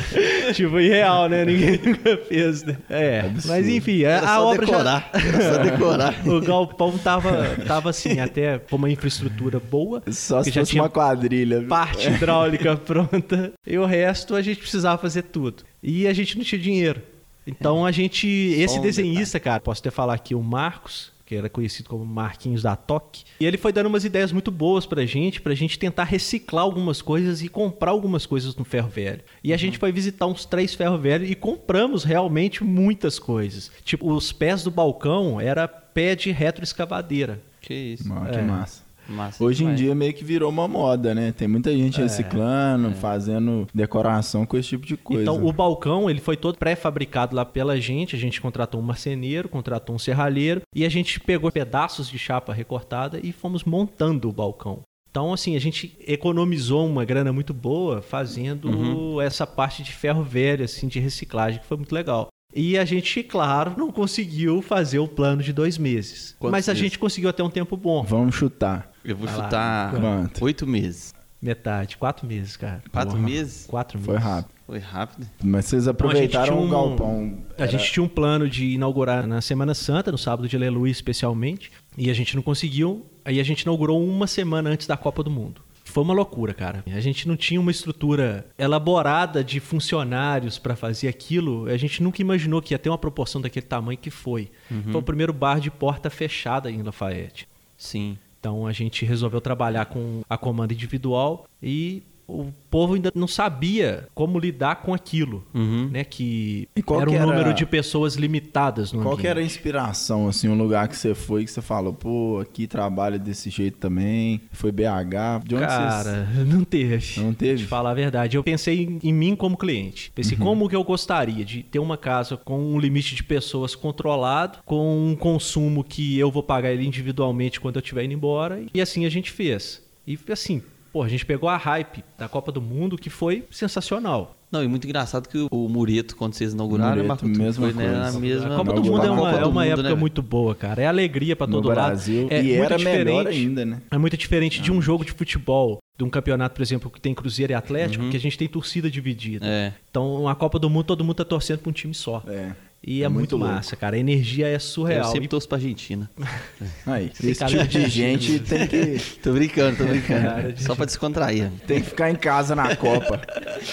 tipo, 0.53 0.79
irreal, 0.79 1.29
né? 1.29 1.45
Ninguém 1.45 1.79
nunca 1.85 2.17
fez, 2.17 2.63
né? 2.63 2.77
É. 2.89 3.19
Absurdo. 3.21 3.47
Mas 3.47 3.67
enfim, 3.67 4.03
a, 4.05 4.09
Era 4.09 4.25
a 4.25 4.35
só 4.35 4.47
obra 4.47 4.65
decorar. 4.65 5.11
já. 5.13 5.19
Era 5.27 5.53
só 5.53 5.63
decorar. 5.63 6.27
o 6.27 6.41
galpão 6.41 6.97
tava, 6.97 7.55
tava 7.67 7.89
assim, 7.89 8.19
até 8.19 8.57
com 8.59 8.75
uma 8.75 8.89
infraestrutura 8.89 9.59
boa. 9.59 10.01
Só 10.11 10.41
se 10.43 10.49
já 10.49 10.61
fosse 10.61 10.71
tinha 10.71 10.83
uma 10.83 10.89
quadrilha. 10.89 11.59
viu? 11.59 11.69
parte 11.69 12.07
hidráulica 12.07 12.75
pronta. 12.75 13.53
E 13.65 13.77
o 13.77 13.85
resto 13.85 14.35
a 14.35 14.41
gente 14.41 14.59
precisava 14.59 14.97
fazer 15.01 15.23
tudo. 15.23 15.63
E 15.81 16.07
a 16.07 16.13
gente 16.13 16.37
não 16.37 16.43
tinha 16.43 16.59
dinheiro. 16.59 17.01
Então 17.45 17.85
a 17.85 17.91
gente. 17.91 18.27
Esse 18.27 18.79
desenhista, 18.79 19.39
cara, 19.39 19.59
posso 19.59 19.81
até 19.81 19.91
falar 19.91 20.13
aqui 20.13 20.33
o 20.33 20.41
Marcos, 20.41 21.11
que 21.25 21.35
era 21.35 21.49
conhecido 21.49 21.89
como 21.89 22.05
Marquinhos 22.05 22.61
da 22.63 22.75
Toque. 22.75 23.23
E 23.39 23.45
ele 23.45 23.57
foi 23.57 23.71
dando 23.71 23.87
umas 23.87 24.03
ideias 24.05 24.31
muito 24.31 24.51
boas 24.51 24.85
pra 24.85 25.05
gente, 25.05 25.41
pra 25.41 25.53
gente 25.55 25.79
tentar 25.79 26.03
reciclar 26.03 26.63
algumas 26.63 27.01
coisas 27.01 27.41
e 27.41 27.47
comprar 27.47 27.91
algumas 27.91 28.25
coisas 28.25 28.55
no 28.55 28.63
ferro 28.65 28.89
velho. 28.89 29.21
E 29.43 29.53
a 29.53 29.57
gente 29.57 29.77
foi 29.77 29.91
visitar 29.91 30.25
uns 30.27 30.45
três 30.45 30.73
ferro 30.73 30.97
velho 30.97 31.25
e 31.25 31.35
compramos 31.35 32.03
realmente 32.03 32.63
muitas 32.63 33.17
coisas. 33.19 33.71
Tipo, 33.83 34.11
os 34.13 34.31
pés 34.31 34.63
do 34.63 34.71
balcão 34.71 35.39
era 35.39 35.67
pé 35.67 36.15
de 36.15 36.31
retroescavadeira. 36.31 37.41
Que 37.61 37.73
isso. 37.73 38.07
Mano, 38.07 38.29
que 38.29 38.37
É. 38.37 38.41
massa. 38.41 38.82
Massa 39.07 39.43
Hoje 39.43 39.63
em 39.63 39.67
demais. 39.67 39.79
dia 39.81 39.95
meio 39.95 40.13
que 40.13 40.23
virou 40.23 40.49
uma 40.49 40.67
moda, 40.67 41.13
né? 41.13 41.31
Tem 41.31 41.47
muita 41.47 41.71
gente 41.71 41.99
É, 41.99 42.03
reciclando, 42.03 42.91
fazendo 42.95 43.67
decoração 43.73 44.45
com 44.45 44.57
esse 44.57 44.69
tipo 44.69 44.85
de 44.85 44.95
coisa. 44.97 45.21
Então, 45.23 45.45
o 45.45 45.51
balcão, 45.51 46.09
ele 46.09 46.21
foi 46.21 46.37
todo 46.37 46.57
pré-fabricado 46.57 47.35
lá 47.35 47.43
pela 47.45 47.79
gente. 47.79 48.15
A 48.15 48.19
gente 48.19 48.39
contratou 48.41 48.79
um 48.79 48.83
marceneiro, 48.83 49.49
contratou 49.49 49.95
um 49.95 49.99
serralheiro 49.99 50.61
e 50.75 50.85
a 50.85 50.89
gente 50.89 51.19
pegou 51.19 51.51
pedaços 51.51 52.09
de 52.09 52.17
chapa 52.17 52.53
recortada 52.53 53.19
e 53.21 53.31
fomos 53.31 53.63
montando 53.63 54.29
o 54.29 54.31
balcão. 54.33 54.81
Então, 55.11 55.31
assim, 55.31 55.55
a 55.55 55.59
gente 55.59 55.95
economizou 56.07 56.87
uma 56.87 57.05
grana 57.05 57.31
muito 57.31 57.53
boa 57.53 58.01
fazendo 58.01 58.67
Uhum. 58.67 59.21
essa 59.21 59.45
parte 59.45 59.83
de 59.83 59.91
ferro 59.91 60.23
velho, 60.23 60.65
assim, 60.65 60.87
de 60.87 60.99
reciclagem, 60.99 61.59
que 61.59 61.67
foi 61.67 61.77
muito 61.77 61.93
legal. 61.93 62.29
E 62.55 62.77
a 62.77 62.85
gente, 62.85 63.23
claro, 63.23 63.73
não 63.77 63.91
conseguiu 63.91 64.61
fazer 64.61 64.99
o 64.99 65.07
plano 65.07 65.41
de 65.41 65.51
dois 65.51 65.77
meses. 65.77 66.35
Quantos 66.39 66.51
mas 66.51 66.69
a 66.69 66.71
meses? 66.73 66.83
gente 66.83 66.99
conseguiu 66.99 67.29
até 67.29 67.43
um 67.43 67.49
tempo 67.49 67.75
bom. 67.75 68.03
Vamos 68.03 68.35
chutar. 68.35 68.91
Eu 69.03 69.15
vou 69.17 69.27
Vai 69.27 69.35
chutar 69.43 69.91
Quanto? 69.91 70.43
oito 70.45 70.67
meses. 70.67 71.13
Metade, 71.41 71.97
quatro 71.97 72.25
meses, 72.25 72.55
cara. 72.55 72.81
Quatro 72.91 73.15
Porra. 73.15 73.23
meses? 73.23 73.65
Quatro 73.67 73.97
meses. 73.97 74.05
Foi 74.05 74.17
rápido. 74.17 74.53
Foi 74.65 74.79
rápido. 74.79 75.27
Mas 75.43 75.65
vocês 75.65 75.87
aproveitaram 75.89 76.53
tinha 76.53 76.57
o 76.57 76.65
um- 76.65 76.69
galpão. 76.69 77.37
A 77.57 77.65
gente 77.65 77.91
tinha 77.91 78.01
um 78.03 78.07
plano 78.07 78.47
de 78.47 78.65
inaugurar 78.67 79.27
na 79.27 79.41
Semana 79.41 79.73
Santa, 79.73 80.09
no 80.09 80.17
sábado 80.17 80.47
de 80.47 80.55
Aleluia 80.55 80.89
especialmente, 80.91 81.69
e 81.97 82.09
a 82.09 82.13
gente 82.13 82.33
não 82.35 82.41
conseguiu. 82.43 83.05
Aí 83.25 83.39
a 83.41 83.43
gente 83.43 83.61
inaugurou 83.63 84.01
uma 84.07 84.25
semana 84.27 84.69
antes 84.69 84.87
da 84.87 84.95
Copa 84.95 85.21
do 85.21 85.29
Mundo. 85.29 85.61
Foi 85.93 86.03
uma 86.03 86.13
loucura, 86.13 86.55
cara. 86.55 86.83
A 86.87 86.99
gente 86.99 87.27
não 87.27 87.37
tinha 87.37 87.61
uma 87.61 87.69
estrutura 87.69 88.47
elaborada 88.57 89.43
de 89.43 89.59
funcionários 89.59 90.57
para 90.57 90.75
fazer 90.75 91.07
aquilo. 91.07 91.67
A 91.67 91.77
gente 91.77 92.01
nunca 92.01 92.19
imaginou 92.19 92.63
que 92.63 92.73
ia 92.73 92.79
ter 92.79 92.89
uma 92.89 92.97
proporção 92.97 93.39
daquele 93.39 93.67
tamanho 93.67 93.99
que 93.99 94.09
foi. 94.09 94.49
Foi 94.91 94.99
o 94.99 95.03
primeiro 95.03 95.31
bar 95.31 95.59
de 95.59 95.69
porta 95.69 96.09
fechada 96.09 96.71
em 96.71 96.81
Lafayette. 96.81 97.47
Sim. 97.77 98.17
Então 98.39 98.65
a 98.65 98.71
gente 98.71 99.05
resolveu 99.05 99.39
trabalhar 99.39 99.85
com 99.85 100.23
a 100.27 100.35
comanda 100.35 100.73
individual 100.73 101.45
e 101.61 102.01
o 102.27 102.51
povo 102.69 102.93
ainda 102.95 103.11
não 103.13 103.27
sabia 103.27 104.07
como 104.15 104.39
lidar 104.39 104.77
com 104.77 104.93
aquilo, 104.93 105.45
Uhum. 105.53 105.89
né? 105.91 106.03
Que 106.03 106.67
E 106.75 106.81
qual 106.81 107.01
era 107.01 107.09
um 107.11 107.15
era- 107.15 107.25
número 107.25 107.53
de 107.53 107.65
pessoas 107.65 108.15
limitadas 108.15 108.91
no 108.93 109.01
Qual 109.03 109.17
que 109.17 109.27
era 109.27 109.39
a 109.39 109.43
inspiração, 109.43 110.27
assim, 110.27 110.47
um 110.47 110.57
lugar 110.57 110.87
que 110.87 110.95
você 110.95 111.13
foi 111.13 111.43
que 111.43 111.51
você 111.51 111.61
falou, 111.61 111.93
pô, 111.93 112.39
aqui 112.41 112.65
trabalha 112.65 113.19
desse 113.19 113.49
jeito 113.49 113.77
também, 113.77 114.41
foi 114.51 114.71
BH, 114.71 115.43
de 115.45 115.55
onde 115.55 115.65
Cara, 115.65 116.27
não 116.47 116.63
teve. 116.63 117.19
Não 117.19 117.33
teve? 117.33 117.57
De 117.57 117.65
falar 117.65 117.91
a 117.91 117.93
verdade. 117.93 118.37
Eu 118.37 118.43
pensei 118.43 118.83
em, 118.83 118.99
em 119.03 119.13
mim 119.13 119.35
como 119.35 119.57
cliente. 119.57 120.11
Pensei 120.15 120.37
Uhum. 120.37 120.43
como 120.43 120.69
que 120.69 120.75
eu 120.75 120.83
gostaria 120.83 121.43
de 121.45 121.61
ter 121.63 121.79
uma 121.79 121.97
casa 121.97 122.37
com 122.37 122.57
um 122.59 122.79
limite 122.79 123.15
de 123.15 123.23
pessoas 123.23 123.75
controlado, 123.75 124.59
com 124.65 125.09
um 125.09 125.15
consumo 125.15 125.83
que 125.83 126.17
eu 126.17 126.31
vou 126.31 126.41
pagar 126.43 126.71
ele 126.71 126.85
individualmente 126.85 127.59
quando 127.59 127.75
eu 127.75 127.81
estiver 127.81 128.03
indo 128.05 128.13
embora. 128.13 128.63
E 128.73 128.81
assim 128.81 129.05
a 129.05 129.09
gente 129.09 129.31
fez. 129.31 129.81
E 130.07 130.17
assim, 130.31 130.61
pô, 130.93 131.01
a 131.01 131.09
gente 131.09 131.25
pegou 131.25 131.49
a 131.49 131.57
hype 131.57 132.03
da 132.17 132.29
Copa 132.29 132.51
do 132.51 132.61
Mundo, 132.61 132.95
que 132.97 133.09
foi 133.09 133.43
sensacional. 133.49 134.37
Não, 134.51 134.63
e 134.63 134.67
muito 134.67 134.85
engraçado 134.85 135.27
que 135.27 135.47
o 135.51 135.67
Mureto, 135.67 136.15
quando 136.15 136.35
vocês 136.35 136.53
inauguraram, 136.53 137.03
Mureto, 137.03 137.07
Marco, 137.07 137.25
mesma 137.27 137.71
foi 137.71 137.73
né, 137.73 137.89
coisa. 137.89 138.11
na 138.11 138.19
mesma... 138.19 138.53
A 138.53 138.57
Copa 138.57 138.73
do 138.73 138.83
Mundo 138.83 139.03
é 139.03 139.07
a 139.07 139.11
uma, 139.11 139.31
é 139.31 139.45
uma 139.45 139.47
Mundo, 139.47 139.63
época 139.63 139.89
né, 139.89 139.95
muito 139.95 140.21
boa, 140.21 140.53
cara. 140.53 140.83
É 140.83 140.85
alegria 140.85 141.35
pra 141.35 141.47
No 141.47 141.53
todo 141.53 141.69
lado. 141.69 141.87
Brasil. 141.87 142.27
É 142.29 142.39
e 142.39 142.43
muito 142.43 142.63
era 142.63 142.77
melhor 142.77 143.23
diferente. 143.25 143.27
ainda, 143.29 143.65
né? 143.65 143.81
É 143.89 143.97
muito 143.97 144.15
diferente 144.15 144.61
de 144.61 144.71
um 144.71 144.79
jogo 144.79 145.03
de 145.03 145.11
futebol, 145.11 145.79
de 145.97 146.03
um 146.03 146.09
campeonato, 146.11 146.53
por 146.53 146.61
exemplo, 146.61 146.91
que 146.91 147.01
tem 147.01 147.15
Cruzeiro 147.15 147.51
e 147.51 147.55
Atlético, 147.55 148.07
que 148.11 148.15
a 148.15 148.19
gente 148.19 148.37
tem 148.37 148.47
torcida 148.47 148.91
dividida. 148.91 149.43
É. 149.43 149.73
Então, 149.89 150.27
a 150.27 150.35
Copa 150.35 150.59
do 150.59 150.69
Mundo, 150.69 150.85
todo 150.85 151.03
mundo 151.03 151.15
tá 151.15 151.25
torcendo 151.25 151.57
pra 151.59 151.71
um 151.71 151.73
time 151.73 151.95
só. 151.95 152.21
É. 152.27 152.51
E 152.85 153.01
é, 153.01 153.05
É 153.05 153.07
muito, 153.09 153.37
muito 153.37 153.53
massa, 153.53 153.77
cara. 153.77 153.95
A 153.95 153.99
energia 153.99 154.47
é 154.47 154.55
Eu 154.55 154.59
surreal. 154.59 155.05
sempre 155.09 155.25
E- 155.25 155.27
torço 155.29 155.47
pra 155.47 155.57
Argentina. 155.57 156.09
Aí, 156.85 157.09
esse 157.23 157.35
cara 157.35 157.51
tipo 157.51 157.67
de 157.67 157.83
de 157.85 157.89
gente 157.89 158.39
tem 158.39 158.67
que, 158.67 158.99
Tô 159.23 159.31
brincando, 159.31 159.77
tô 159.77 159.85
brincando. 159.85 160.21
Cara, 160.27 160.51
de- 160.51 160.63
Só 160.63 160.75
pra 160.75 160.85
descontrair. 160.85 161.49
tem 161.65 161.79
que 161.81 161.87
ficar 161.89 162.11
em 162.11 162.15
casa 162.15 162.53
na 162.55 162.75
Copa. 162.75 163.21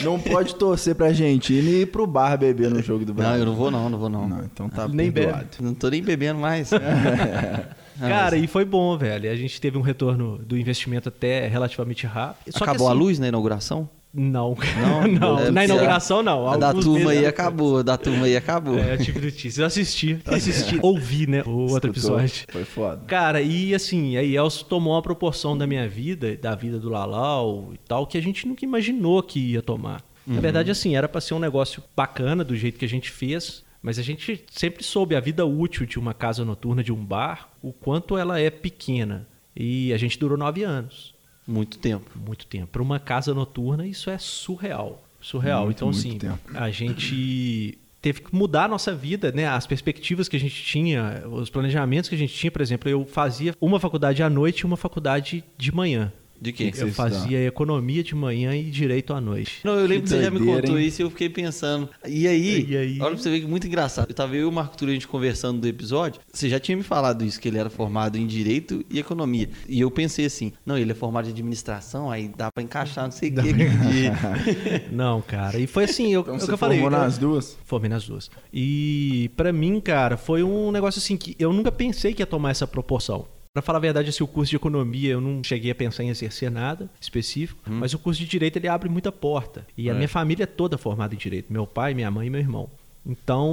Não 0.03 0.19
pode 0.21 0.55
torcer 0.55 0.95
pra 0.95 1.07
Argentina 1.09 1.69
e 1.69 1.83
ir 1.83 1.87
pro 1.87 2.07
bar 2.07 2.37
beber 2.39 2.71
no 2.71 2.81
jogo 2.81 3.05
do 3.05 3.13
Brasil. 3.13 3.33
Não, 3.33 3.39
eu 3.41 3.47
não 3.47 3.55
vou 3.57 3.71
não, 3.71 3.91
não 3.91 3.99
vou 3.99 4.09
não. 4.09 4.29
Não, 4.29 4.45
então 4.45 4.69
tá 4.69 4.87
Nem 4.87 5.11
perdoado. 5.11 5.49
Não 5.61 5.75
tô 5.75 5.89
nem 5.91 6.03
bebendo 6.03 6.39
mais. 6.39 6.71
Cara, 7.99 8.37
e 8.37 8.47
foi 8.47 8.65
bom, 8.65 8.97
velho. 8.97 9.31
A 9.31 9.37
gente 9.37 9.61
teve 9.61 9.77
um 9.77 9.83
retorno 9.83 10.39
do 10.39 10.57
investimento 10.57 11.09
até 11.09 11.47
relativamente 11.49 12.07
rápido. 12.07 12.53
Só 12.53 12.59
que, 12.65 12.71
Acabou 12.71 12.89
a 12.89 12.93
assim, 12.93 12.99
luz 13.01 13.19
na 13.19 13.29
inauguração? 13.29 13.89
Não, 14.13 14.57
Não? 14.81 15.07
não. 15.07 15.39
É, 15.39 15.51
Na 15.51 15.65
inauguração, 15.65 16.23
não. 16.23 16.49
A 16.49 16.57
da 16.57 16.73
turma 16.75 17.13
aí 17.13 17.25
acabou, 17.25 17.79
a 17.79 17.83
da 17.83 17.97
turma 17.97 18.27
aí 18.27 18.37
acabou. 18.37 18.79
É, 18.79 18.95
eu 18.95 18.99
tive 18.99 19.21
notícia. 19.21 19.63
Eu 19.63 19.67
assisti, 19.67 20.19
assisti, 20.27 20.79
ouvi, 20.83 21.29
né, 21.29 21.43
o 21.47 21.51
outro 21.51 21.93
Escutou? 21.93 22.19
episódio. 22.19 22.47
Foi 22.51 22.65
foda. 22.65 23.05
Cara, 23.07 23.41
e 23.41 23.75
assim, 23.75 24.17
a 24.17 24.23
Elcio 24.25 24.65
tomou 24.67 24.95
uma 24.95 25.03
proporção 25.03 25.57
da 25.57 25.67
minha 25.67 25.89
vida, 25.89 26.37
da 26.37 26.55
vida 26.55 26.79
do 26.79 26.89
Lalau 26.89 27.71
e 27.73 27.79
tal, 27.79 28.07
que 28.07 28.19
a 28.19 28.23
gente 28.23 28.47
nunca 28.49 28.65
imaginou 28.65 29.23
que 29.23 29.39
ia 29.39 29.63
tomar. 29.63 30.03
Na 30.27 30.41
verdade, 30.41 30.71
assim, 30.71 30.95
era 30.95 31.09
pra 31.09 31.21
ser 31.21 31.35
um 31.35 31.39
negócio 31.41 31.83
bacana 31.97 32.45
do 32.45 32.55
jeito 32.55 32.79
que 32.79 32.85
a 32.85 32.89
gente 32.89 33.11
fez, 33.11 33.65
mas 33.83 33.99
a 33.99 34.03
gente 34.03 34.45
sempre 34.51 34.85
soube 34.85 35.17
a 35.17 35.21
vida 35.21 35.45
útil 35.45 35.87
de 35.87 35.99
uma 35.99 36.15
casa 36.15 36.45
noturna, 36.45 36.85
de 36.85 36.93
um 36.93 37.05
bar, 37.05 37.49
o 37.61 37.73
quanto 37.73 38.17
ela 38.17 38.39
é 38.39 38.49
pequena. 38.49 39.27
E 39.57 39.93
a 39.93 39.97
gente 39.97 40.19
durou 40.19 40.39
nove 40.39 40.63
anos. 40.63 41.15
Muito 41.51 41.79
tempo. 41.79 42.11
Muito 42.15 42.47
tempo. 42.47 42.69
Para 42.69 42.83
uma 42.83 43.01
casa 43.01 43.35
noturna, 43.35 43.87
isso 43.87 44.09
é 44.09 44.19
surreal. 44.19 45.03
Surreal. 45.21 45.65
Muito, 45.65 45.77
então, 45.77 45.89
muito 45.89 45.99
assim, 45.99 46.19
tempo. 46.19 46.39
a 46.55 46.71
gente 46.71 47.79
teve 48.01 48.23
que 48.23 48.35
mudar 48.35 48.65
a 48.65 48.69
nossa 48.69 48.95
vida, 48.95 49.33
né? 49.33 49.47
As 49.47 49.67
perspectivas 49.67 50.29
que 50.29 50.37
a 50.37 50.41
gente 50.41 50.63
tinha, 50.63 51.25
os 51.29 51.51
planejamentos 51.51 52.09
que 52.09 52.15
a 52.15 52.19
gente 52.19 52.33
tinha. 52.33 52.51
Por 52.51 52.63
exemplo, 52.63 52.89
eu 52.89 53.05
fazia 53.05 53.55
uma 53.61 53.79
faculdade 53.79 54.23
à 54.23 54.31
noite 54.31 54.61
e 54.61 54.67
uma 54.67 54.77
faculdade 54.77 55.45
de 55.59 55.75
manhã. 55.75 56.13
De 56.41 56.53
quê? 56.53 56.71
que 56.71 56.81
Eu 56.81 56.87
você 56.87 56.93
fazia 56.93 57.47
economia 57.47 58.03
de 58.03 58.15
manhã 58.15 58.55
e 58.57 58.65
direito 58.65 59.13
à 59.13 59.21
noite. 59.21 59.61
Não, 59.63 59.75
eu 59.75 59.87
lembro 59.87 59.97
que 59.97 60.03
Que 60.05 60.09
você 60.17 60.23
já 60.23 60.31
me 60.31 60.39
contou 60.39 60.79
hein? 60.79 60.87
isso 60.87 61.03
e 61.03 61.05
eu 61.05 61.11
fiquei 61.11 61.29
pensando. 61.29 61.89
E 62.09 62.27
aí, 62.27 62.67
E 62.69 62.77
aí? 62.77 62.99
olha 63.01 63.11
pra 63.15 63.19
você 63.23 63.29
ver 63.31 63.41
que 63.41 63.45
é 63.47 63.49
muito 63.49 63.67
engraçado. 63.67 64.09
Eu 64.09 64.15
tava 64.15 64.35
eu 64.35 64.43
e 64.43 64.45
o 64.45 64.53
Marco 64.53 64.77
Túlio, 64.77 64.93
a 64.93 64.95
gente 64.95 65.07
conversando 65.07 65.61
do 65.61 65.69
episódio. 65.69 66.21
Você 66.33 66.49
já 66.49 66.59
tinha 66.59 66.77
me 66.77 66.83
falado 66.83 67.25
isso, 67.25 67.39
que 67.39 67.47
ele 67.49 67.59
era 67.59 67.69
formado 67.69 68.17
em 68.17 68.27
Direito 68.27 68.83
e 68.91 68.99
Economia. 68.99 69.51
E 69.69 69.81
eu 69.81 69.91
pensei 69.91 70.25
assim, 70.25 70.53
não, 70.65 70.79
ele 70.79 70.93
é 70.93 70.95
formado 70.95 71.27
em 71.27 71.31
Administração, 71.31 72.11
aí 72.11 72.31
dá 72.35 72.51
pra 72.51 72.63
encaixar 72.63 73.05
não 73.05 73.13
sei 73.13 73.29
o 73.31 73.35
que. 73.35 73.53
que 73.53 74.91
Não, 74.93 75.21
cara. 75.21 75.59
E 75.59 75.67
foi 75.67 75.85
assim, 75.85 76.13
eu, 76.13 76.23
Então 76.23 76.35
é 76.35 76.37
o 76.37 76.41
você 76.41 76.47
que 76.47 76.53
eu 76.55 76.59
falei. 76.59 76.79
formou 76.81 76.99
eu- 76.99 77.05
nas 77.05 77.19
duas? 77.19 77.59
Formei 77.67 77.91
nas 77.91 78.07
duas. 78.07 78.31
E 78.53 79.31
pra 79.37 79.53
mim, 79.53 79.79
cara, 79.81 80.17
foi 80.17 80.43
um 80.43 80.71
negócio 80.73 80.99
assim 80.99 81.17
que 81.17 81.37
eu 81.39 81.53
nunca 81.53 81.71
pensei 81.71 82.15
que 82.15 82.23
ia 82.23 82.27
tomar 82.27 82.51
essa 82.51 82.67
proporção. 82.67 83.27
Pra 83.53 83.63
falar 83.63 83.79
a 83.79 83.81
verdade, 83.81 84.11
assim, 84.11 84.23
o 84.23 84.29
curso 84.29 84.51
de 84.51 84.57
economia 84.57 85.11
eu 85.11 85.21
não 85.21 85.43
cheguei 85.43 85.73
a 85.73 85.75
pensar 85.75 86.05
em 86.05 86.09
exercer 86.09 86.49
nada 86.53 86.89
específico, 87.01 87.61
mas 87.67 87.93
o 87.93 87.99
curso 87.99 88.21
de 88.21 88.27
direito 88.29 88.57
ele 88.59 88.69
abre 88.69 88.89
muita 88.89 89.11
porta. 89.11 89.67
E 89.77 89.91
a 89.91 89.93
É. 89.93 89.97
minha 89.97 90.09
família 90.09 90.45
é 90.45 90.47
toda 90.47 90.79
formada 90.79 91.17
em 91.17 91.19
direito, 91.19 91.53
meu 91.53 91.67
pai, 91.67 91.93
minha 91.93 92.09
mãe 92.13 92.29
e 92.29 92.31
meu 92.31 92.41
irmão. 92.41 92.71
Então, 93.05 93.51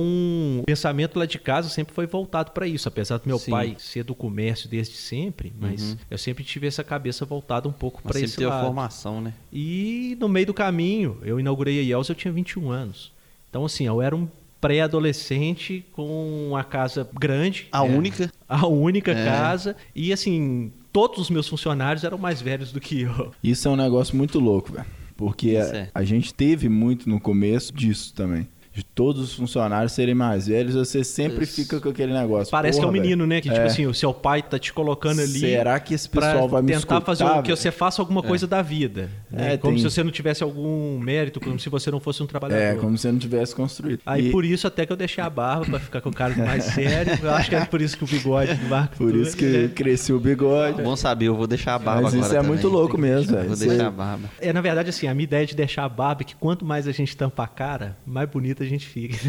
o 0.59 0.63
pensamento 0.67 1.17
lá 1.17 1.25
de 1.25 1.39
casa 1.39 1.67
sempre 1.69 1.95
foi 1.95 2.05
voltado 2.05 2.51
para 2.51 2.67
isso, 2.67 2.87
apesar 2.87 3.17
do 3.17 3.23
meu 3.25 3.39
Sim. 3.39 3.49
pai 3.49 3.75
ser 3.79 4.03
do 4.03 4.13
comércio 4.13 4.69
desde 4.69 4.95
sempre, 4.95 5.51
mas 5.59 5.81
Uhum. 5.81 5.97
eu 6.11 6.17
sempre 6.19 6.43
tive 6.43 6.67
essa 6.67 6.83
cabeça 6.83 7.25
voltada 7.25 7.67
um 7.67 7.71
pouco 7.71 8.03
para 8.03 8.19
esse 8.19 8.43
a 8.43 8.49
lado. 8.49 8.65
formação, 8.65 9.19
né? 9.19 9.33
E 9.51 10.15
no 10.19 10.27
meio 10.29 10.45
do 10.45 10.53
caminho, 10.53 11.17
eu 11.23 11.39
inaugurei 11.39 11.79
a 11.79 11.81
IELS, 11.81 12.09
eu 12.09 12.13
tinha 12.15 12.31
21 12.31 12.69
anos. 12.69 13.11
Então, 13.49 13.65
assim, 13.65 13.87
eu 13.87 13.99
era 14.01 14.15
um 14.15 14.27
pré-adolescente 14.59 15.85
com 15.91 16.47
uma 16.49 16.63
casa 16.63 17.07
grande. 17.13 17.67
A 17.71 17.83
né? 17.83 17.95
única. 17.97 18.31
A 18.47 18.67
única 18.67 19.11
É. 19.11 19.25
casa. 19.25 19.75
E, 19.95 20.11
assim, 20.13 20.71
todos 20.91 21.19
os 21.19 21.29
meus 21.29 21.47
funcionários 21.47 22.03
eram 22.03 22.17
mais 22.17 22.41
velhos 22.41 22.71
do 22.71 22.79
que 22.79 23.01
eu. 23.01 23.31
Isso 23.43 23.67
é 23.67 23.71
um 23.71 23.75
negócio 23.75 24.15
muito 24.15 24.39
louco, 24.39 24.73
velho. 24.73 24.85
Porque 25.15 25.55
a, 25.57 25.63
é. 25.75 25.89
a 25.93 26.03
gente 26.03 26.33
teve 26.33 26.69
muito 26.69 27.09
no 27.09 27.19
começo 27.19 27.73
disso 27.73 28.13
também. 28.13 28.47
De 28.77 28.83
todos 28.85 29.23
os 29.23 29.33
funcionários 29.33 29.91
serem 29.91 30.13
mais 30.13 30.45
velhos, 30.45 30.75
você 30.75 31.03
sempre 31.03 31.45
Isso. 31.45 31.55
fica 31.55 31.81
com 31.81 31.89
aquele 31.89 32.13
negócio. 32.13 32.51
Parece 32.51 32.77
que 32.77 32.85
é 32.85 32.87
um 32.87 32.91
Porra, 32.91 33.01
menino, 33.01 33.25
né? 33.25 33.41
Que, 33.41 33.49
tipo 33.49 33.59
É. 33.61 33.65
assim, 33.65 33.87
o 33.87 33.93
seu 33.93 34.13
pai 34.13 34.43
tá 34.43 34.59
te 34.59 34.71
colocando 34.71 35.19
ali. 35.19 35.39
Será 35.39 35.79
que 35.79 35.95
esse 35.95 36.07
Pra 36.07 36.27
pessoal 36.27 36.47
vai 36.47 36.61
me 36.61 36.67
tentar 36.67 36.77
escutar? 36.79 37.01
fazer 37.01 37.23
o, 37.23 37.41
que 37.41 37.49
você 37.55 37.71
faça 37.71 37.99
alguma 38.03 38.21
coisa 38.21 38.45
da 38.45 38.61
vida. 38.61 39.09
né? 39.31 39.53
É, 39.53 39.57
como 39.57 39.73
tem- 39.73 39.83
se 39.83 39.89
você 39.89 40.03
não 40.03 40.11
tivesse 40.11 40.43
algum 40.43 40.99
mérito, 40.99 41.39
como 41.39 41.59
se 41.59 41.69
você 41.69 41.89
não 41.89 41.99
fosse 41.99 42.21
um 42.21 42.27
trabalhador. 42.27 42.61
É, 42.61 42.75
como 42.75 42.95
se 42.99 43.11
não 43.11 43.17
tivesse 43.17 43.55
construído. 43.55 43.99
Aí 44.05 44.27
E 44.27 44.31
por 44.31 44.45
isso 44.45 44.67
até 44.67 44.85
que 44.85 44.91
eu 44.93 44.95
deixei 44.97 45.23
a 45.23 45.29
barba 45.29 45.65
pra 45.65 45.79
ficar 45.79 45.99
com 46.01 46.09
o 46.09 46.13
cara 46.13 46.35
mais 46.35 46.63
sério. 46.75 47.17
Eu 47.23 47.31
acho 47.31 47.49
que 47.49 47.55
é 47.55 47.65
por 47.65 47.81
isso 47.81 47.97
que 47.97 48.03
o 48.03 48.07
bigode 48.07 48.53
do 48.53 48.65
Marco 48.67 48.95
por 48.95 49.15
isso 49.15 49.35
que 49.35 49.65
é. 49.65 49.67
cresceu 49.69 50.17
o 50.17 50.19
bigode. 50.19 50.83
Bom 50.83 50.95
saber, 50.95 51.25
eu 51.29 51.35
vou 51.35 51.47
deixar 51.47 51.73
a 51.73 51.79
barba 51.79 52.03
Mas 52.03 52.13
agora 52.13 52.25
isso 52.27 52.35
é 52.35 52.37
também. 52.37 52.51
muito 52.51 52.67
louco 52.67 52.95
mesmo, 52.97 53.35
velho. 53.35 53.47
Vou 53.47 53.57
deixar 53.57 53.83
é- 53.83 53.87
a 53.87 53.91
barba. 53.91 54.29
É, 54.39 54.53
na 54.53 54.61
verdade, 54.61 54.89
assim, 54.89 55.07
a 55.07 55.13
minha 55.15 55.23
ideia 55.23 55.45
de 55.47 55.55
deixar 55.55 55.83
a 55.83 55.89
barba 55.89 56.21
é 56.21 56.25
que 56.25 56.35
quanto 56.35 56.63
mais 56.63 56.87
a 56.87 56.91
gente 56.91 57.17
tampa 57.17 57.43
a 57.43 57.47
cara, 57.47 57.97
mais 58.05 58.29
bonita 58.29 58.63
a 58.63 58.66
gente 58.67 58.87
fica. 58.87 59.17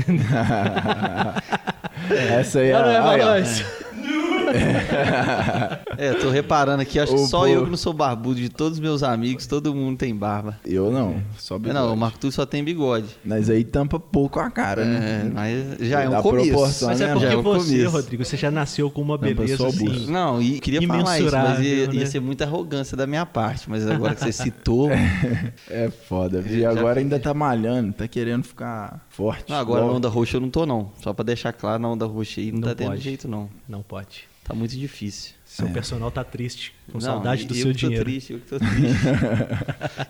Essa 2.31 2.61
aí 2.61 2.71
é, 2.71 2.73
Não, 2.73 2.83
não 2.83 2.91
é, 2.91 2.99
aí, 2.99 3.21
ó. 3.21 3.25
Valões? 3.25 3.65
É, 5.97 6.13
tô 6.15 6.31
reparando 6.31 6.83
aqui, 6.83 6.99
acho 6.99 7.13
que 7.13 7.27
só 7.27 7.41
pô. 7.41 7.47
eu 7.47 7.65
que 7.65 7.71
não 7.71 7.77
sou 7.77 7.93
barbudo. 7.93 8.37
De 8.39 8.49
todos 8.49 8.75
os 8.75 8.81
meus 8.81 9.03
amigos, 9.03 9.47
todo 9.47 9.75
mundo 9.75 9.97
tem 9.99 10.15
barba. 10.15 10.59
Eu 10.65 10.91
não, 10.91 11.23
só 11.39 11.59
bigode. 11.59 11.75
Não, 11.79 11.93
o 11.93 11.97
Marco 11.97 12.19
Túlio 12.19 12.33
só 12.33 12.47
tem 12.47 12.63
bigode. 12.63 13.07
Mas 13.25 13.51
aí 13.51 13.65
tampa 13.65 13.99
pouco 13.99 14.39
a 14.39 14.51
cara, 14.51 14.83
É, 14.83 14.85
né? 14.85 15.31
mas 15.35 15.89
já 15.89 16.03
é 16.03 16.09
um 16.09 16.23
começo. 16.23 16.49
proporção, 16.51 16.89
Mas 16.89 17.01
é 17.01 17.07
né, 17.07 17.13
porque 17.13 17.27
é 17.27 17.37
um 17.37 17.43
você, 17.43 17.67
começo. 17.73 17.91
Rodrigo, 17.91 18.25
você 18.25 18.37
já 18.37 18.51
nasceu 18.51 18.91
com 18.91 19.03
uma 19.03 19.19
beleza 19.19 19.57
só 19.57 19.65
o 19.65 19.67
assim. 19.69 19.85
busto. 19.85 20.11
Não, 20.11 20.41
e 20.41 20.61
queria 20.61 20.87
falar 20.87 21.19
isso, 21.21 21.33
mas 21.37 21.61
ia, 21.61 21.75
ia 21.85 21.87
né? 22.01 22.07
ser 22.07 22.21
muita 22.21 22.45
arrogância 22.45 22.97
da 22.97 23.07
minha 23.07 23.27
parte. 23.27 23.69
Mas 23.69 23.87
agora 23.89 24.15
que 24.15 24.21
você 24.25 24.33
citou. 24.33 24.89
É 25.69 25.91
foda. 26.09 26.45
E 26.47 26.61
Já 26.61 26.71
agora 26.71 27.01
ainda 27.01 27.19
tá 27.19 27.35
malhando, 27.35 27.93
tá 27.93 28.07
querendo 28.07 28.45
ficar 28.45 29.05
forte. 29.11 29.51
Não, 29.51 29.57
agora 29.59 29.85
na 29.85 29.93
onda 29.93 30.09
roxa 30.09 30.37
eu 30.37 30.41
não 30.41 30.51
tô, 30.51 30.65
não. 30.65 30.91
Só 31.03 31.13
pra 31.13 31.25
deixar 31.25 31.53
claro, 31.53 31.83
na 31.83 31.89
onda 31.89 32.07
roxa 32.07 32.41
aí 32.41 32.53
não, 32.53 32.61
Não 32.61 32.69
tá 32.69 32.75
tendo 32.75 32.89
pode. 32.91 33.01
jeito, 33.03 33.27
não. 33.29 33.49
Não 33.69 33.83
pode. 33.83 34.29
Tá 34.49 34.55
muito 34.55 34.75
difícil. 34.77 35.33
Seu 35.45 35.67
É. 35.67 35.71
personal 35.71 36.11
tá 36.11 36.23
triste, 36.25 36.73
com 36.87 36.95
Não, 36.95 37.01
saudade 37.01 37.45
do 37.47 37.55
eu 37.55 37.63
seu 37.63 37.67
que 37.75 37.81
tô 37.81 37.87
dinheiro. 37.87 38.05
triste, 38.05 38.33
eu 38.35 38.39
que 38.39 38.47
tô 38.47 38.59
triste. 38.59 38.97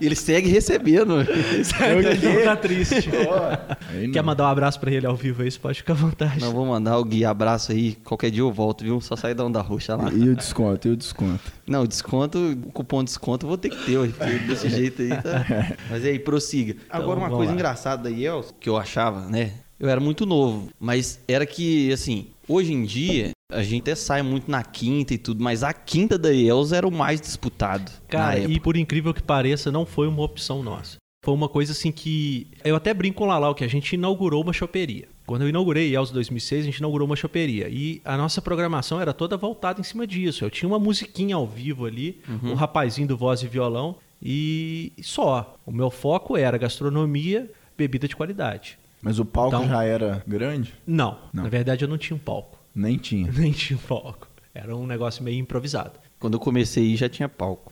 e 0.01 0.05
ele 0.05 0.15
segue 0.15 0.49
recebendo. 0.49 1.21
Ele 1.21 2.43
tá 2.43 2.55
triste. 2.55 3.09
Aí 3.89 4.05
não. 4.07 4.13
Quer 4.13 4.21
mandar 4.21 4.43
um 4.45 4.47
abraço 4.47 4.79
pra 4.79 4.91
ele 4.91 5.05
ao 5.05 5.15
vivo 5.15 5.41
aí? 5.41 5.49
Você 5.51 5.57
pode 5.59 5.77
ficar 5.79 5.93
à 5.93 5.95
vontade. 5.95 6.39
Não, 6.41 6.51
vou 6.51 6.65
mandar 6.65 6.97
o 6.97 7.03
Gui 7.05 7.23
abraço 7.25 7.71
aí. 7.71 7.95
Qualquer 8.03 8.31
dia 8.31 8.41
eu 8.41 8.51
volto, 8.51 8.83
viu? 8.83 8.99
Só 9.01 9.15
sair 9.15 9.33
da 9.33 9.43
onda 9.45 9.61
roxa 9.61 9.95
lá. 9.95 10.11
E 10.11 10.29
o 10.29 10.35
desconto, 10.35 10.87
e 10.87 10.91
o 10.91 10.95
desconto. 10.97 11.51
Não, 11.67 11.85
desconto, 11.85 12.37
o 12.65 12.71
cupom 12.71 12.99
de 13.03 13.05
desconto 13.09 13.45
eu 13.45 13.47
vou 13.49 13.57
ter 13.57 13.69
que 13.69 13.85
ter, 13.85 13.97
hoje, 13.97 14.13
desse 14.47 14.67
jeito 14.69 15.01
aí 15.01 15.09
tá. 15.09 15.45
Mas 15.89 16.03
aí, 16.05 16.19
prossiga. 16.19 16.75
Agora, 16.89 17.19
uma 17.19 17.29
coisa 17.29 17.51
lá. 17.51 17.53
engraçada 17.55 18.03
da 18.03 18.09
IELTS, 18.09 18.53
que 18.59 18.69
eu 18.69 18.77
achava, 18.77 19.27
né? 19.27 19.53
Eu 19.79 19.87
era 19.89 19.99
muito 20.01 20.25
novo, 20.25 20.69
mas 20.79 21.19
era 21.27 21.45
que, 21.45 21.91
assim, 21.93 22.27
hoje 22.47 22.73
em 22.73 22.83
dia, 22.83 23.31
a 23.51 23.63
gente 23.63 23.81
até 23.81 23.95
sai 23.95 24.21
muito 24.21 24.49
na 24.49 24.63
quinta 24.63 25.13
e 25.13 25.17
tudo, 25.17 25.43
mas 25.43 25.63
a 25.63 25.73
quinta 25.73 26.17
da 26.17 26.29
IELTS 26.31 26.71
era 26.71 26.87
o 26.87 26.91
mais 26.91 27.19
disputado. 27.19 27.91
Cara, 28.07 28.39
e 28.39 28.59
por 28.59 28.77
incrível 28.77 29.13
que 29.13 29.23
pareça, 29.23 29.71
não 29.71 29.85
foi 29.85 30.07
uma 30.07 30.21
opção 30.21 30.61
nossa. 30.61 30.97
Foi 31.25 31.33
uma 31.33 31.49
coisa 31.49 31.71
assim 31.73 31.91
que. 31.91 32.47
Eu 32.63 32.75
até 32.75 32.93
brinco 32.93 33.17
com 33.17 33.23
o 33.25 33.27
Lalau 33.27 33.53
que 33.55 33.63
a 33.63 33.67
gente 33.67 33.93
inaugurou 33.93 34.41
uma 34.43 34.53
choperia. 34.53 35.07
Quando 35.25 35.41
eu 35.41 35.49
inaugurei 35.49 35.89
IELTS 35.89 36.11
2006, 36.11 36.61
a 36.61 36.65
gente 36.65 36.77
inaugurou 36.77 37.05
uma 37.05 37.15
choperia. 37.15 37.67
E 37.69 38.01
a 38.05 38.15
nossa 38.15 38.41
programação 38.41 39.01
era 39.01 39.13
toda 39.13 39.35
voltada 39.35 39.81
em 39.81 39.83
cima 39.83 40.07
disso. 40.07 40.45
Eu 40.45 40.49
tinha 40.49 40.69
uma 40.69 40.79
musiquinha 40.79 41.35
ao 41.35 41.45
vivo 41.45 41.85
ali, 41.85 42.21
um 42.43 42.53
rapazinho 42.53 43.07
do 43.07 43.17
voz 43.17 43.41
e 43.41 43.47
violão, 43.47 43.95
e 44.21 44.93
só. 45.01 45.57
O 45.65 45.71
meu 45.71 45.89
foco 45.91 46.37
era 46.37 46.57
gastronomia, 46.57 47.51
bebida 47.77 48.07
de 48.07 48.15
qualidade. 48.15 48.77
Mas 49.01 49.17
o 49.19 49.25
palco 49.25 49.55
Então- 49.55 49.67
já 49.67 49.83
era 49.83 50.23
grande? 50.27 50.73
Não, 50.85 51.17
Não. 51.33 51.43
na 51.43 51.49
verdade 51.49 51.83
eu 51.83 51.89
não 51.89 51.97
tinha 51.97 52.15
um 52.15 52.19
palco. 52.19 52.58
Nem 52.73 52.97
tinha. 52.97 53.31
Nem 53.35 53.51
tinha 53.51 53.79
palco. 53.87 54.27
Era 54.53 54.75
um 54.75 54.85
negócio 54.85 55.23
meio 55.23 55.39
improvisado. 55.39 55.99
Quando 56.19 56.33
eu 56.33 56.39
comecei 56.39 56.83
aí 56.83 56.95
já 56.95 57.07
tinha 57.07 57.29
palco. 57.29 57.71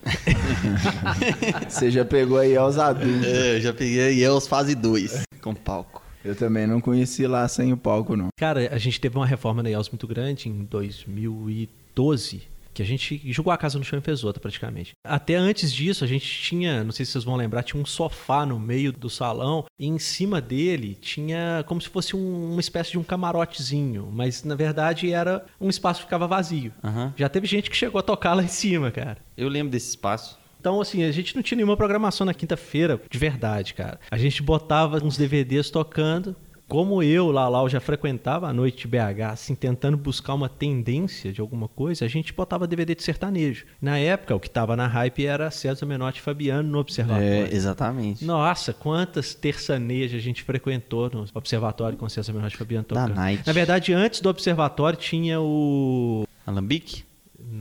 Você 1.67 1.91
já 1.91 2.05
pegou 2.05 2.37
aí 2.37 2.55
aos 2.55 2.77
adultos. 2.77 3.25
É, 3.27 3.57
eu 3.57 3.61
já 3.61 3.73
peguei 3.73 4.07
a 4.07 4.09
IELTS 4.09 4.47
fase 4.47 4.73
2 4.73 5.23
com 5.41 5.53
palco. 5.53 6.01
Eu 6.23 6.35
também 6.35 6.65
não 6.65 6.79
conheci 6.81 7.27
lá 7.27 7.47
sem 7.47 7.73
o 7.73 7.77
palco, 7.77 8.15
não. 8.15 8.27
Cara, 8.37 8.73
a 8.73 8.77
gente 8.77 8.99
teve 8.99 9.17
uma 9.17 9.25
reforma 9.25 9.61
na 9.63 9.69
IELTS 9.69 9.89
muito 9.89 10.07
grande 10.07 10.49
em 10.49 10.63
2012, 10.63 12.41
que 12.77 12.83
a 12.83 12.85
gente 12.85 13.19
jogou 13.33 13.51
a 13.51 13.57
casa 13.57 13.79
no 13.79 13.83
chão 13.83 13.97
e 13.97 14.01
fez 14.03 14.23
outra 14.23 14.39
praticamente. 14.39 14.91
Até 15.03 15.33
antes 15.35 15.73
disso, 15.73 16.03
a 16.03 16.07
gente 16.07 16.25
tinha, 16.43 16.83
não 16.83 16.91
sei 16.91 17.05
se 17.07 17.11
vocês 17.13 17.23
vão 17.23 17.35
lembrar, 17.35 17.63
tinha 17.63 17.81
um 17.81 17.85
sofá 17.85 18.45
no 18.45 18.59
meio 18.59 18.91
do 18.91 19.09
salão 19.09 19.65
e 19.79 19.87
em 19.87 19.97
cima 19.97 20.39
dele 20.39 20.93
tinha 20.93 21.63
como 21.67 21.81
se 21.81 21.89
fosse 21.89 22.15
um- 22.15 22.51
uma 22.51 22.59
espécie 22.61 22.91
de 22.91 22.99
um 22.99 23.03
camarotezinho, 23.03 24.09
mas 24.13 24.43
na 24.43 24.53
verdade 24.53 25.11
era 25.11 25.43
um 25.59 25.69
espaço 25.69 26.01
que 26.01 26.05
ficava 26.05 26.27
vazio. 26.27 26.71
Aham. 26.83 27.13
Já 27.17 27.27
teve 27.27 27.47
gente 27.47 27.69
que 27.69 27.75
chegou 27.75 27.97
a 27.97 28.03
tocar 28.03 28.35
lá 28.35 28.43
em 28.43 28.47
cima, 28.47 28.91
cara. 28.91 29.17
Eu 29.35 29.49
lembro 29.49 29.71
desse 29.71 29.89
espaço. 29.89 30.37
Então, 30.59 30.81
assim, 30.81 31.03
a 31.03 31.11
gente 31.11 31.35
não 31.35 31.41
tinha 31.43 31.55
nenhuma 31.55 31.77
programação 31.77 32.25
na 32.25 32.33
quinta-feira, 32.33 32.99
de 33.09 33.17
verdade, 33.17 33.73
cara. 33.73 33.99
A 34.11 34.17
gente 34.17 34.41
botava 34.41 34.97
uns 35.03 35.15
DVDs 35.15 35.69
tocando. 35.69 36.35
Como 36.67 37.01
eu, 37.01 37.31
Lalau, 37.31 37.69
já 37.69 37.79
frequentava 37.79 38.49
a 38.49 38.53
noite 38.53 38.79
de 38.79 38.87
BH, 38.89 39.21
assim, 39.31 39.55
tentando 39.55 39.95
buscar 39.95 40.33
uma 40.33 40.49
tendência 40.49 41.31
de 41.31 41.39
alguma 41.39 41.69
coisa, 41.69 42.03
a 42.03 42.07
gente 42.09 42.33
botava 42.33 42.67
DVD 42.67 42.93
de 42.93 43.03
sertanejo. 43.03 43.65
Na 43.81 43.97
época, 43.97 44.35
o 44.35 44.39
que 44.39 44.49
tava 44.49 44.75
na 44.75 44.85
hype 44.85 45.25
era 45.25 45.49
César 45.49 45.85
Menotti 45.85 46.19
e 46.19 46.21
Fabiano 46.21 46.67
no 46.69 46.79
Observatório. 46.79 47.25
É, 47.25 47.53
exatamente. 47.53 48.25
Nossa, 48.25 48.73
quantas 48.73 49.33
terçanejas 49.33 50.19
a 50.19 50.23
gente 50.23 50.43
frequentou 50.43 51.09
no 51.09 51.25
Observatório 51.33 51.97
com 51.97 52.09
César 52.09 52.33
Menotti 52.33 52.55
e 52.55 52.57
Fabiano 52.57 52.83
tocando. 52.83 53.15
night. 53.15 53.43
Na 53.47 53.53
verdade, 53.53 53.93
antes 53.93 54.19
do 54.19 54.29
Observatório 54.29 54.99
tinha 54.99 55.39
o... 55.39 56.27
Alambique? 56.45 57.05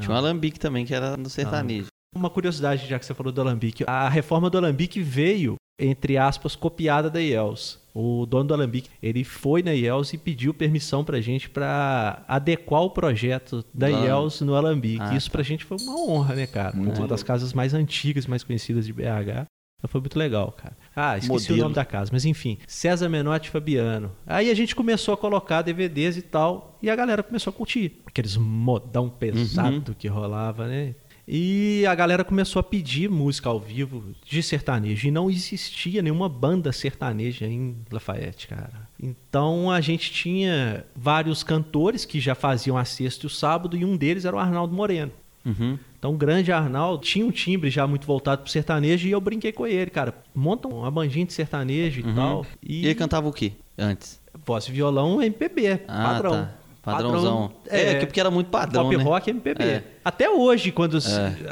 Tinha 0.01 0.11
um 0.11 0.17
alambique 0.17 0.59
também, 0.59 0.85
que 0.85 0.93
era 0.93 1.17
no 1.17 1.31
sertanejo. 1.31 1.87
Uma 2.15 2.29
curiosidade, 2.29 2.89
já 2.89 2.99
que 2.99 3.07
você 3.07 3.15
falou 3.15 3.33
do 3.33 3.41
Alambique. 3.41 3.85
A 3.87 4.09
reforma 4.09 4.51
do 4.51 4.59
Alambique 4.59 5.01
veio, 5.01 5.57
entre 5.79 6.19
aspas, 6.19 6.57
copiada 6.57 7.09
da 7.09 7.21
IELS. 7.21 7.79
O 7.99 8.26
dono 8.26 8.45
do 8.45 8.53
Alambique, 8.55 8.91
ele 9.03 9.25
foi 9.25 9.62
na 9.62 9.73
IELS 9.73 10.12
e 10.12 10.19
pediu 10.19 10.53
permissão 10.53 11.03
pra 11.03 11.19
gente 11.21 11.49
pra 11.49 12.23
adequar 12.29 12.83
o 12.83 12.91
projeto 12.91 13.65
da 13.73 13.87
Ah. 13.87 13.91
IELS 13.91 14.43
no 14.43 14.55
Alambique. 14.55 15.00
Ah, 15.03 15.17
Isso 15.17 15.31
pra 15.31 15.43
gente 15.43 15.65
foi 15.65 15.79
uma 15.81 15.99
honra, 15.99 16.35
né, 16.35 16.47
cara? 16.47 16.76
Muito 16.76 16.99
uma 16.99 17.09
das 17.09 17.23
casas 17.23 17.55
mais 17.55 17.73
antigas, 17.73 18.26
mais 18.26 18.45
conhecidas 18.45 18.85
de 18.85 18.93
BH. 18.93 19.47
Então 19.79 19.88
foi 19.88 20.00
muito 20.00 20.19
legal, 20.19 20.53
cara. 20.53 20.76
Ah, 20.95 21.17
esqueci 21.19 21.49
Modelo. 21.50 21.59
o 21.59 21.62
nome 21.65 21.75
da 21.75 21.85
casa, 21.85 22.11
mas 22.12 22.25
enfim. 22.25 22.59
César 22.67 23.09
Menotti 23.09 23.49
e 23.49 23.50
Fabiano. 23.53 24.11
Aí 24.26 24.50
a 24.50 24.55
gente 24.55 24.75
começou 24.75 25.15
a 25.15 25.17
colocar 25.17 25.62
DVDs 25.62 26.17
e 26.17 26.23
tal, 26.23 26.79
e 26.83 26.88
a 26.91 26.97
galera 26.97 27.23
começou 27.23 27.50
a 27.50 27.55
curtir. 27.55 28.00
Aqueles 28.07 28.37
modão 28.37 29.09
pesado 29.09 29.95
que 29.95 30.09
rolava, 30.09 30.67
né? 30.67 30.95
E 31.28 31.85
a 31.87 31.95
galera 31.95 32.23
começou 32.23 32.61
a 32.61 32.62
pedir 32.62 33.11
música 33.11 33.49
ao 33.49 33.59
vivo 33.59 34.04
de 34.25 34.42
sertanejo. 34.42 35.09
E 35.09 35.11
não 35.11 35.28
existia 35.28 36.00
nenhuma 36.00 36.28
banda 36.28 36.71
sertaneja 36.73 37.47
em 37.47 37.76
Lafayette, 37.90 38.47
cara. 38.47 38.88
Então 39.02 39.71
a 39.71 39.80
gente 39.80 40.12
tinha 40.12 40.85
vários 40.95 41.42
cantores 41.42 42.04
que 42.04 42.21
já 42.21 42.35
faziam 42.37 42.76
a 42.76 42.85
sexta 42.85 43.25
e 43.25 43.28
o 43.28 43.30
sábado, 43.30 43.76
e 43.76 43.85
um 43.85 43.97
deles 43.97 44.25
era 44.25 44.37
o 44.37 44.38
Arnaldo 44.38 44.73
Moreno. 44.75 45.11
Uhum. 45.45 45.78
Então, 45.99 46.12
o 46.12 46.16
grande 46.16 46.50
Arnaldo 46.52 47.02
tinha 47.04 47.25
um 47.25 47.30
timbre 47.30 47.71
já 47.71 47.87
muito 47.87 48.06
voltado 48.06 48.42
pro 48.42 48.50
sertanejo 48.50 49.06
e 49.09 49.12
eu 49.12 49.21
brinquei 49.21 49.52
com 49.52 49.66
ele, 49.66 49.90
cara. 49.90 50.14
Monta 50.35 50.66
uma 50.68 50.90
bandinha 50.90 51.25
de 51.26 51.33
sertanejo 51.33 52.00
e 52.00 52.04
Uhum. 52.04 52.14
tal. 52.14 52.47
E 52.62 52.83
E, 52.83 52.85
ele 52.87 52.95
cantava 52.95 53.28
o 53.28 53.33
quê 53.33 53.52
antes? 53.78 54.21
voz 54.45 54.66
e 54.68 54.73
violão 54.73 55.23
MPB, 55.23 55.80
Ah, 55.88 56.02
padrão. 56.04 56.33
tá. 56.33 56.54
Padrãozão. 56.93 57.52
É, 57.69 57.95
que 57.97 58.07
porque 58.07 58.21
era 58.21 58.31
muito 58.31 58.49
padrão, 58.49 58.85
Pop 58.85 58.97
né? 58.97 59.02
rock 59.02 59.31
MPB. 59.31 59.64
É. 59.64 59.85
Até 60.05 60.31
hoje, 60.31 60.71
quando. 60.73 60.99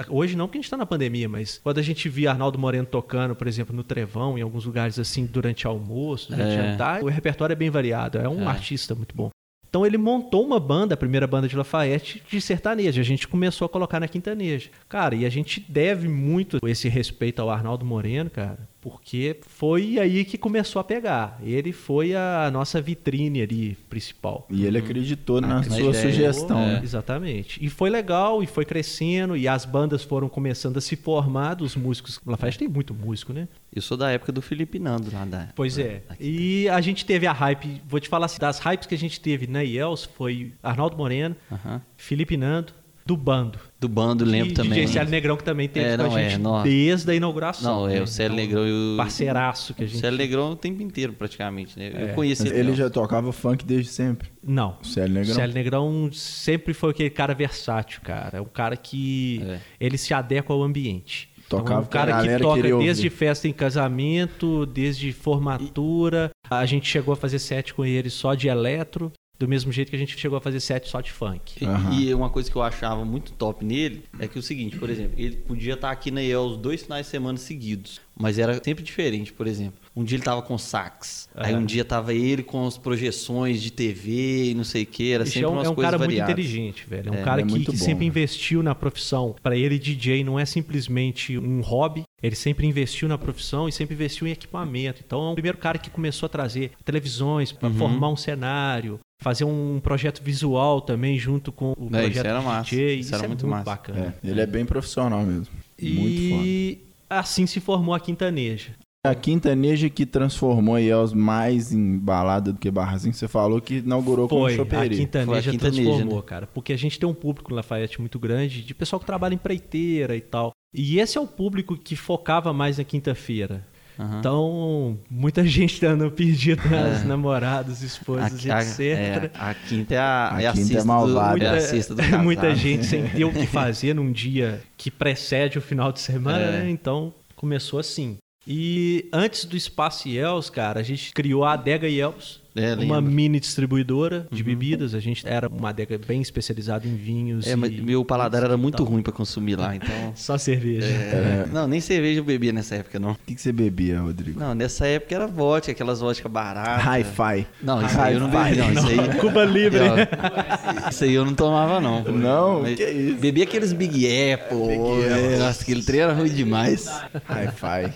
Hoje 0.09 0.37
não, 0.37 0.47
porque 0.47 0.59
a 0.59 0.61
gente 0.61 0.71
tá 0.71 0.77
na 0.77 0.87
pandemia, 0.87 1.29
mas 1.29 1.61
quando 1.63 1.79
a 1.79 1.83
gente 1.83 2.09
via 2.09 2.31
Arnaldo 2.31 2.59
Moreno 2.59 2.87
tocando, 2.87 3.35
por 3.35 3.47
exemplo, 3.47 3.75
no 3.75 3.83
Trevão, 3.83 4.39
em 4.39 4.43
alguns 4.43 4.65
lugares 4.65 4.99
assim, 4.99 5.27
durante 5.27 5.67
almoço, 5.67 6.31
durante 6.31 6.53
É. 6.57 6.71
jantar, 6.71 7.03
o 7.03 7.09
repertório 7.09 7.53
é 7.53 7.57
bem 7.57 7.71
variado. 7.71 8.19
É 8.19 8.29
um 8.29 8.43
É. 8.45 8.47
artista 8.47 8.95
muito 8.95 9.15
bom. 9.15 9.31
Então 9.69 9.85
ele 9.85 9.99
montou 9.99 10.47
uma 10.47 10.61
banda, 10.61 10.95
a 10.95 10.97
primeira 10.97 11.27
banda 11.27 11.49
de 11.49 11.57
Lafayette, 11.57 12.23
de 12.31 12.41
sertanejo. 12.41 13.01
A 13.01 13.05
gente 13.05 13.27
começou 13.27 13.67
a 13.67 13.69
colocar 13.69 13.99
na 13.99 14.07
quintaneja. 14.07 14.71
Cara, 14.89 15.17
e 15.17 15.27
a 15.27 15.29
gente 15.29 15.61
deve 15.69 16.07
muito 16.07 16.59
esse 16.65 16.89
respeito 16.89 17.43
ao 17.43 17.51
Arnaldo 17.51 17.85
Moreno, 17.85 18.31
cara, 18.31 18.69
Porque 18.85 19.41
foi 19.47 19.99
aí 19.99 20.27
que 20.27 20.37
começou 20.37 20.79
a 20.79 20.85
pegar. 20.85 21.41
Ele 21.43 21.73
foi 21.73 22.15
a 22.15 22.51
nossa 22.53 22.83
vitrine 22.83 23.41
ali 23.41 23.79
principal. 23.89 24.47
E 24.51 24.67
ele 24.67 24.77
acreditou 24.77 25.41
na 25.41 25.49
na 25.49 25.63
sua 25.63 25.79
ideia. 25.79 25.95
sugestão. 25.95 26.61
É. 26.61 26.67
né? 26.75 26.81
Exatamente. 26.83 27.65
E 27.65 27.71
foi 27.71 27.89
legal, 27.89 28.43
e 28.43 28.47
foi 28.47 28.67
crescendo, 28.67 29.39
e 29.39 29.49
as 29.49 29.65
bandas 29.65 30.03
foram 30.03 30.29
começando 30.29 30.77
a 30.77 30.83
se 30.83 30.97
formar, 30.97 31.55
dos 31.55 31.75
músicos. 31.75 32.21
Lafayette 32.27 32.59
tem 32.59 32.69
muito 32.69 32.93
músico, 32.93 33.33
né? 33.33 33.49
Eu 33.75 33.81
sou 33.81 33.97
da 33.97 34.11
época 34.11 34.31
do 34.31 34.43
Felipe 34.43 34.79
Nando 34.79 35.11
lá 35.11 35.25
da. 35.25 35.49
Pois 35.57 35.79
é. 35.79 36.03
Aqui. 36.11 36.23
E 36.65 36.69
a 36.69 36.83
gente 36.83 37.07
teve 37.07 37.27
a 37.27 37.33
hype, 37.33 37.81
vou 37.89 37.99
te 37.99 38.09
falar 38.11 38.27
assim, 38.27 38.39
das 38.39 38.59
hypes 38.59 38.87
que 38.87 38.95
a 38.95 38.99
gente 38.99 39.19
teve 39.19 39.47
na 39.47 39.65
IELS 39.65 40.05
foi 40.05 40.53
Arnaldo 40.63 40.95
Moreno, 40.95 41.35
Aham. 41.51 41.81
Felipe 41.97 42.37
Nando, 42.37 42.75
do 43.07 43.17
Bando. 43.17 43.59
Do 43.79 43.87
bando, 43.89 44.25
lembro 44.25 44.53
e 44.53 44.55
também. 44.55 44.71
DJ 44.81 44.87
Célio 44.89 45.11
Negrão, 45.11 45.37
que 45.37 45.45
também 45.45 45.69
teve 45.69 45.87
É, 45.87 45.97
com 45.99 46.15
a 46.15 46.21
é, 46.21 46.31
gente 46.31 46.41
não. 46.41 46.63
desde 46.63 47.11
a 47.11 47.15
inauguração. 47.15 47.81
Não, 47.83 47.89
é 47.89 47.97
né? 47.97 48.03
o 48.03 48.07
Célio 48.07 48.33
Então, 48.35 48.45
Negrão 48.47 48.67
e 48.67 48.95
o. 48.95 48.97
Parceiraço 48.97 49.75
que 49.75 49.83
a 49.83 49.85
O 49.85 49.89
gente... 49.89 50.01
Célio 50.01 50.17
Negrão 50.19 50.53
o 50.53 50.57
tempo 50.57 50.83
inteiro, 50.83 51.13
praticamente, 51.13 51.79
né? 51.79 51.93
É. 51.95 52.11
Eu 52.11 52.15
conheci 52.15 52.49
ele. 52.49 52.59
ele 52.61 52.75
já 52.75 52.89
tocava 52.89 53.31
funk 53.31 53.63
desde 53.63 53.91
sempre. 53.91 54.31
Não. 54.43 54.79
O 54.83 54.87
Célio 54.87 55.13
Negrão. 55.13 55.35
Célio 55.35 55.55
Negrão 55.55 56.11
sempre 56.13 56.73
foi 56.73 56.91
aquele 56.93 57.11
cara 57.11 57.35
versátil, 57.35 58.01
cara. 58.03 58.39
É 58.39 58.41
um 58.41 58.47
cara 58.47 58.75
que 58.77 59.43
É. 59.47 59.59
ele 59.79 59.99
se 59.99 60.15
adequa 60.15 60.55
ao 60.55 60.63
ambiente. 60.63 61.29
Tocava 61.47 61.83
é 61.83 61.85
um 61.85 61.87
cara 61.87 62.23
que 62.23 62.39
toca 62.39 62.63
desde 62.63 62.73
ouvir. 63.07 63.11
festa 63.11 63.47
em 63.47 63.53
casamento, 63.53 64.65
desde 64.65 65.13
formatura. 65.13 66.31
A 66.51 66.65
gente 66.67 66.89
chegou 66.89 67.13
a 67.13 67.17
fazer 67.17 67.39
set 67.39 67.75
com 67.75 67.85
ele 67.85 68.09
só 68.11 68.35
de 68.35 68.49
eletro, 68.49 69.13
do 69.39 69.49
mesmo 69.49 69.73
jeito 69.73 69.91
que 69.91 69.97
a 69.97 69.99
gente 69.99 70.17
chegou 70.19 70.39
a 70.39 70.41
fazer 70.41 70.61
set 70.61 70.89
só 70.89 71.01
de 71.01 71.11
funk. 71.11 71.63
E, 71.63 71.67
Aham. 71.67 71.95
e 71.95 72.15
uma 72.15 72.31
coisa 72.31 72.51
que 72.51 72.57
eu 72.57 72.63
achava 72.63 73.05
muito 73.05 73.33
top 73.33 73.65
nele 73.65 74.05
é 74.19 74.29
que 74.29 74.39
o 74.39 74.43
seguinte, 74.43 74.77
por 74.79 74.89
exemplo, 74.89 75.15
ele 75.19 75.37
podia 75.37 75.75
estar 75.75 75.91
aqui 75.91 76.11
na 76.11 76.23
IELS 76.23 76.57
dois 76.57 76.83
finais 76.83 77.07
de 77.07 77.11
semana 77.11 77.37
seguidos, 77.37 78.01
mas 78.17 78.39
era 78.39 78.63
sempre 78.63 78.85
diferente, 78.85 79.33
por 79.33 79.47
exemplo. 79.47 79.81
Um 79.97 80.03
dia 80.03 80.17
ele 80.17 80.25
tava 80.25 80.43
com 80.43 80.59
sax, 80.59 81.29
aí 81.37 81.53
É. 81.53 81.57
um 81.57 81.65
dia 81.65 81.85
tava 81.85 82.13
ele 82.13 82.43
com 82.43 82.67
as 82.67 82.77
projeções 82.77 83.63
de 83.63 83.71
TV 83.71 84.51
e 84.51 84.55
não 84.55 84.65
sei 84.65 84.83
o 84.83 84.87
que, 84.87 85.13
era 85.13 85.23
Esse 85.23 85.35
sempre 85.35 85.47
é 85.47 85.49
um, 85.49 85.63
é 85.63 85.69
um 85.69 85.75
cara 85.77 85.97
muito 85.97 86.09
variadas. 86.11 86.33
inteligente, 86.33 86.85
velho. 86.89 87.09
É 87.11 87.13
um 87.13 87.21
É, 87.21 87.23
cara 87.23 87.41
é 87.43 87.45
que, 87.45 87.51
muito 87.53 87.71
que 87.71 87.79
bom, 87.79 87.85
sempre 87.85 88.01
né? 88.05 88.09
investiu 88.09 88.61
na 88.61 88.75
profissão. 88.75 89.37
Para 89.41 89.57
ele, 89.57 89.79
DJ 89.79 90.25
não 90.25 90.37
é 90.39 90.45
simplesmente 90.45 91.39
um 91.39 91.61
hobby. 91.61 92.03
Ele 92.21 92.35
sempre 92.35 92.67
investiu 92.67 93.07
na 93.09 93.17
profissão 93.17 93.69
e 93.69 93.73
sempre 93.73 93.95
investiu 93.95 94.27
em 94.27 94.31
equipamento. 94.33 95.01
Então, 95.07 95.29
é 95.29 95.31
o 95.31 95.35
primeiro 95.35 95.59
cara 95.59 95.79
que 95.79 95.91
começou 95.91 96.27
a 96.27 96.29
trazer 96.29 96.73
televisões 96.85 97.53
para 97.53 97.69
Uhum. 97.69 97.75
formar 97.77 98.09
um 98.09 98.17
cenário, 98.17 98.99
fazer 99.23 99.45
um 99.45 99.79
projeto 99.81 100.23
visual 100.25 100.81
também 100.81 101.17
junto 101.19 101.53
com 101.53 101.73
o 101.79 101.89
É, 101.93 102.01
isso 102.01 102.07
projeto 102.07 102.27
era 102.27 102.39
de 102.41 102.45
massa. 102.45 102.71
DJ. 102.71 102.95
Isso 102.95 103.01
Isso, 103.01 103.15
era 103.15 103.25
é 103.25 103.29
muito 103.29 103.47
muito, 103.47 103.65
bacana. 103.65 104.15
É, 104.25 104.29
ele 104.29 104.41
é 104.41 104.47
bem 104.47 104.65
profissional 104.65 105.23
mesmo. 105.23 105.47
Muito 105.81 106.31
foda. 106.31 106.43
E 106.47 106.79
assim 107.09 107.47
se 107.47 107.61
formou 107.61 107.95
a 107.95 108.01
Quintaneja. 108.01 108.73
A 109.07 109.15
quintaneja 109.15 109.91
que 109.91 110.07
transformou 110.07 110.77
a 110.77 110.81
IELS 110.81 111.13
mais 111.13 111.73
em 111.75 111.99
balada 111.99 112.55
do 112.55 112.59
que 112.59 112.71
barrazinho, 112.71 113.13
você 113.13 113.29
falou 113.29 113.61
que 113.61 113.77
inaugurou 113.77 114.27
com 114.27 114.39
Foi, 114.41 114.55
a 114.55 114.57
choperia. 114.57 114.97
Quintaneja, 114.99 115.27
Foi 115.31 115.39
a 115.39 115.43
Quintaneja, 115.43 115.83
transformou, 115.83 116.17
né? 116.17 116.23
cara. 116.27 116.47
Porque 116.47 116.73
a 116.73 116.79
gente 116.79 116.99
tem 116.99 117.07
um 117.07 117.13
público 117.13 117.51
no 117.51 117.57
Lafayette 117.57 118.01
muito 118.01 118.19
grande, 118.19 118.63
de 118.63 118.75
pessoal 118.75 118.99
que 118.99 119.05
trabalha 119.05 119.35
em 119.35 119.39
preiteira 119.39 120.17
e 120.17 120.23
tal. 120.23 120.53
E 120.73 120.99
esse 120.99 121.19
é 121.19 121.21
o 121.21 121.27
público 121.27 121.77
que 121.77 121.95
focava 121.95 122.51
mais 122.55 122.79
na 122.79 122.85
quinta-feira. 122.85 123.67
Aham. 123.99 124.19
Então, 124.21 124.99
muita 125.11 125.45
gente 125.47 125.79
dando 125.83 126.11
pedido 126.11 126.63
nas 126.71 127.03
É. 127.03 127.05
namoradas, 127.05 127.83
esposas, 127.83 128.49
a, 128.49 128.57
a- 128.57 128.63
etc. 128.63 128.81
é, 128.81 129.31
a 129.35 129.53
quinta 129.55 129.95
é 129.95 129.99
a, 129.99 130.35
A 130.35 130.43
é 130.43 130.47
a 130.47 130.53
quinta 130.55 130.79
é 130.79 130.83
malvada. 130.83 131.39
Do, 131.39 131.45
é 131.45 131.49
a 131.59 131.61
cesta 131.61 131.95
do 131.95 132.03
casado. 132.03 132.23
muita 132.25 132.55
gente 132.55 132.87
sem 132.87 133.07
ter 133.07 133.25
o 133.27 133.31
que 133.33 133.45
fazer 133.47 133.95
num 133.95 134.11
dia 134.11 134.63
que 134.79 134.91
precede 134.91 135.59
o 135.59 135.61
final 135.61 135.93
de 135.93 136.01
semana, 136.01 136.39
É. 136.43 136.51
né? 136.63 136.71
Então, 136.71 137.13
começou 137.37 137.79
assim. 137.79 138.17
E 138.47 139.09
antes 139.13 139.45
do 139.45 139.57
Espaço 139.57 140.09
Yels, 140.09 140.51
cara, 140.51 140.81
a 140.81 140.83
gente 140.83 141.13
criou 141.13 141.45
a 141.45 141.55
Adega 141.55 141.89
Yels, 141.89 142.43
É, 142.57 142.75
uma 142.75 143.01
mini 143.01 143.41
distribuidora 143.41 144.29
de 144.31 144.45
bebidas. 144.45 144.95
A 144.95 145.01
gente 145.01 145.27
era 145.27 145.49
uma 145.49 145.71
adega 145.71 145.99
bem 145.99 146.21
especializada 146.23 146.87
em 146.87 146.95
vinhos. 146.95 147.47
É, 147.49 147.57
mas 147.57 147.73
meu 147.81 148.05
paladar 148.05 148.45
era 148.45 148.57
muito 148.57 148.85
ruim 148.85 149.03
pra 149.03 149.13
consumir 149.13 149.57
lá, 149.57 149.75
então... 149.75 149.89
Só 150.15 150.39
cerveja. 150.39 150.87
É, 150.87 151.47
Não, 151.53 151.67
nem 151.67 151.81
cerveja 151.81 152.21
eu 152.21 152.25
bebia 152.25 152.53
nessa 152.53 152.77
época, 152.77 153.01
não. 153.01 153.13
O 153.13 153.19
que, 153.27 153.35
que 153.35 153.41
você 153.41 153.51
bebia, 153.51 154.01
Rodrigo? 154.01 154.39
Não, 154.39 154.55
nessa 154.55 154.87
época 154.87 155.15
era 155.15 155.27
vodka, 155.27 155.73
aquelas 155.73 155.99
vodka 156.01 156.29
baratas. 156.29 156.85
Hi-Fi. 156.85 157.47
Não, 157.63 157.85
isso 157.85 158.01
aí 158.01 158.15
eu 158.15 158.21
não 158.21 158.31
bebi, 158.31 158.57
não. 158.57 158.73
Isso 158.73 158.89
aí, 158.89 159.19
Cuba 159.21 159.45
Libre. 159.45 159.81
Ó, 159.81 160.89
Isso 160.91 161.05
aí 161.05 161.15
eu 161.15 161.25
não 161.25 161.35
tomava, 161.35 161.81
não. 161.81 162.05
Não? 162.05 162.63
Mas 162.63 162.77
Que 162.77 162.85
isso? 162.89 163.17
Bebi 163.17 163.43
aqueles 163.43 163.73
Big 163.73 164.07
Apple. 164.33 164.69
Big 164.69 165.03
é, 165.09 165.15
Apple. 165.25 165.39
Nossa, 165.39 165.63
aquele 165.63 165.83
trem 165.83 166.01
era 166.03 166.13
ruim 166.13 166.29
demais. 166.33 166.87
Hi-Fi. 167.29 167.93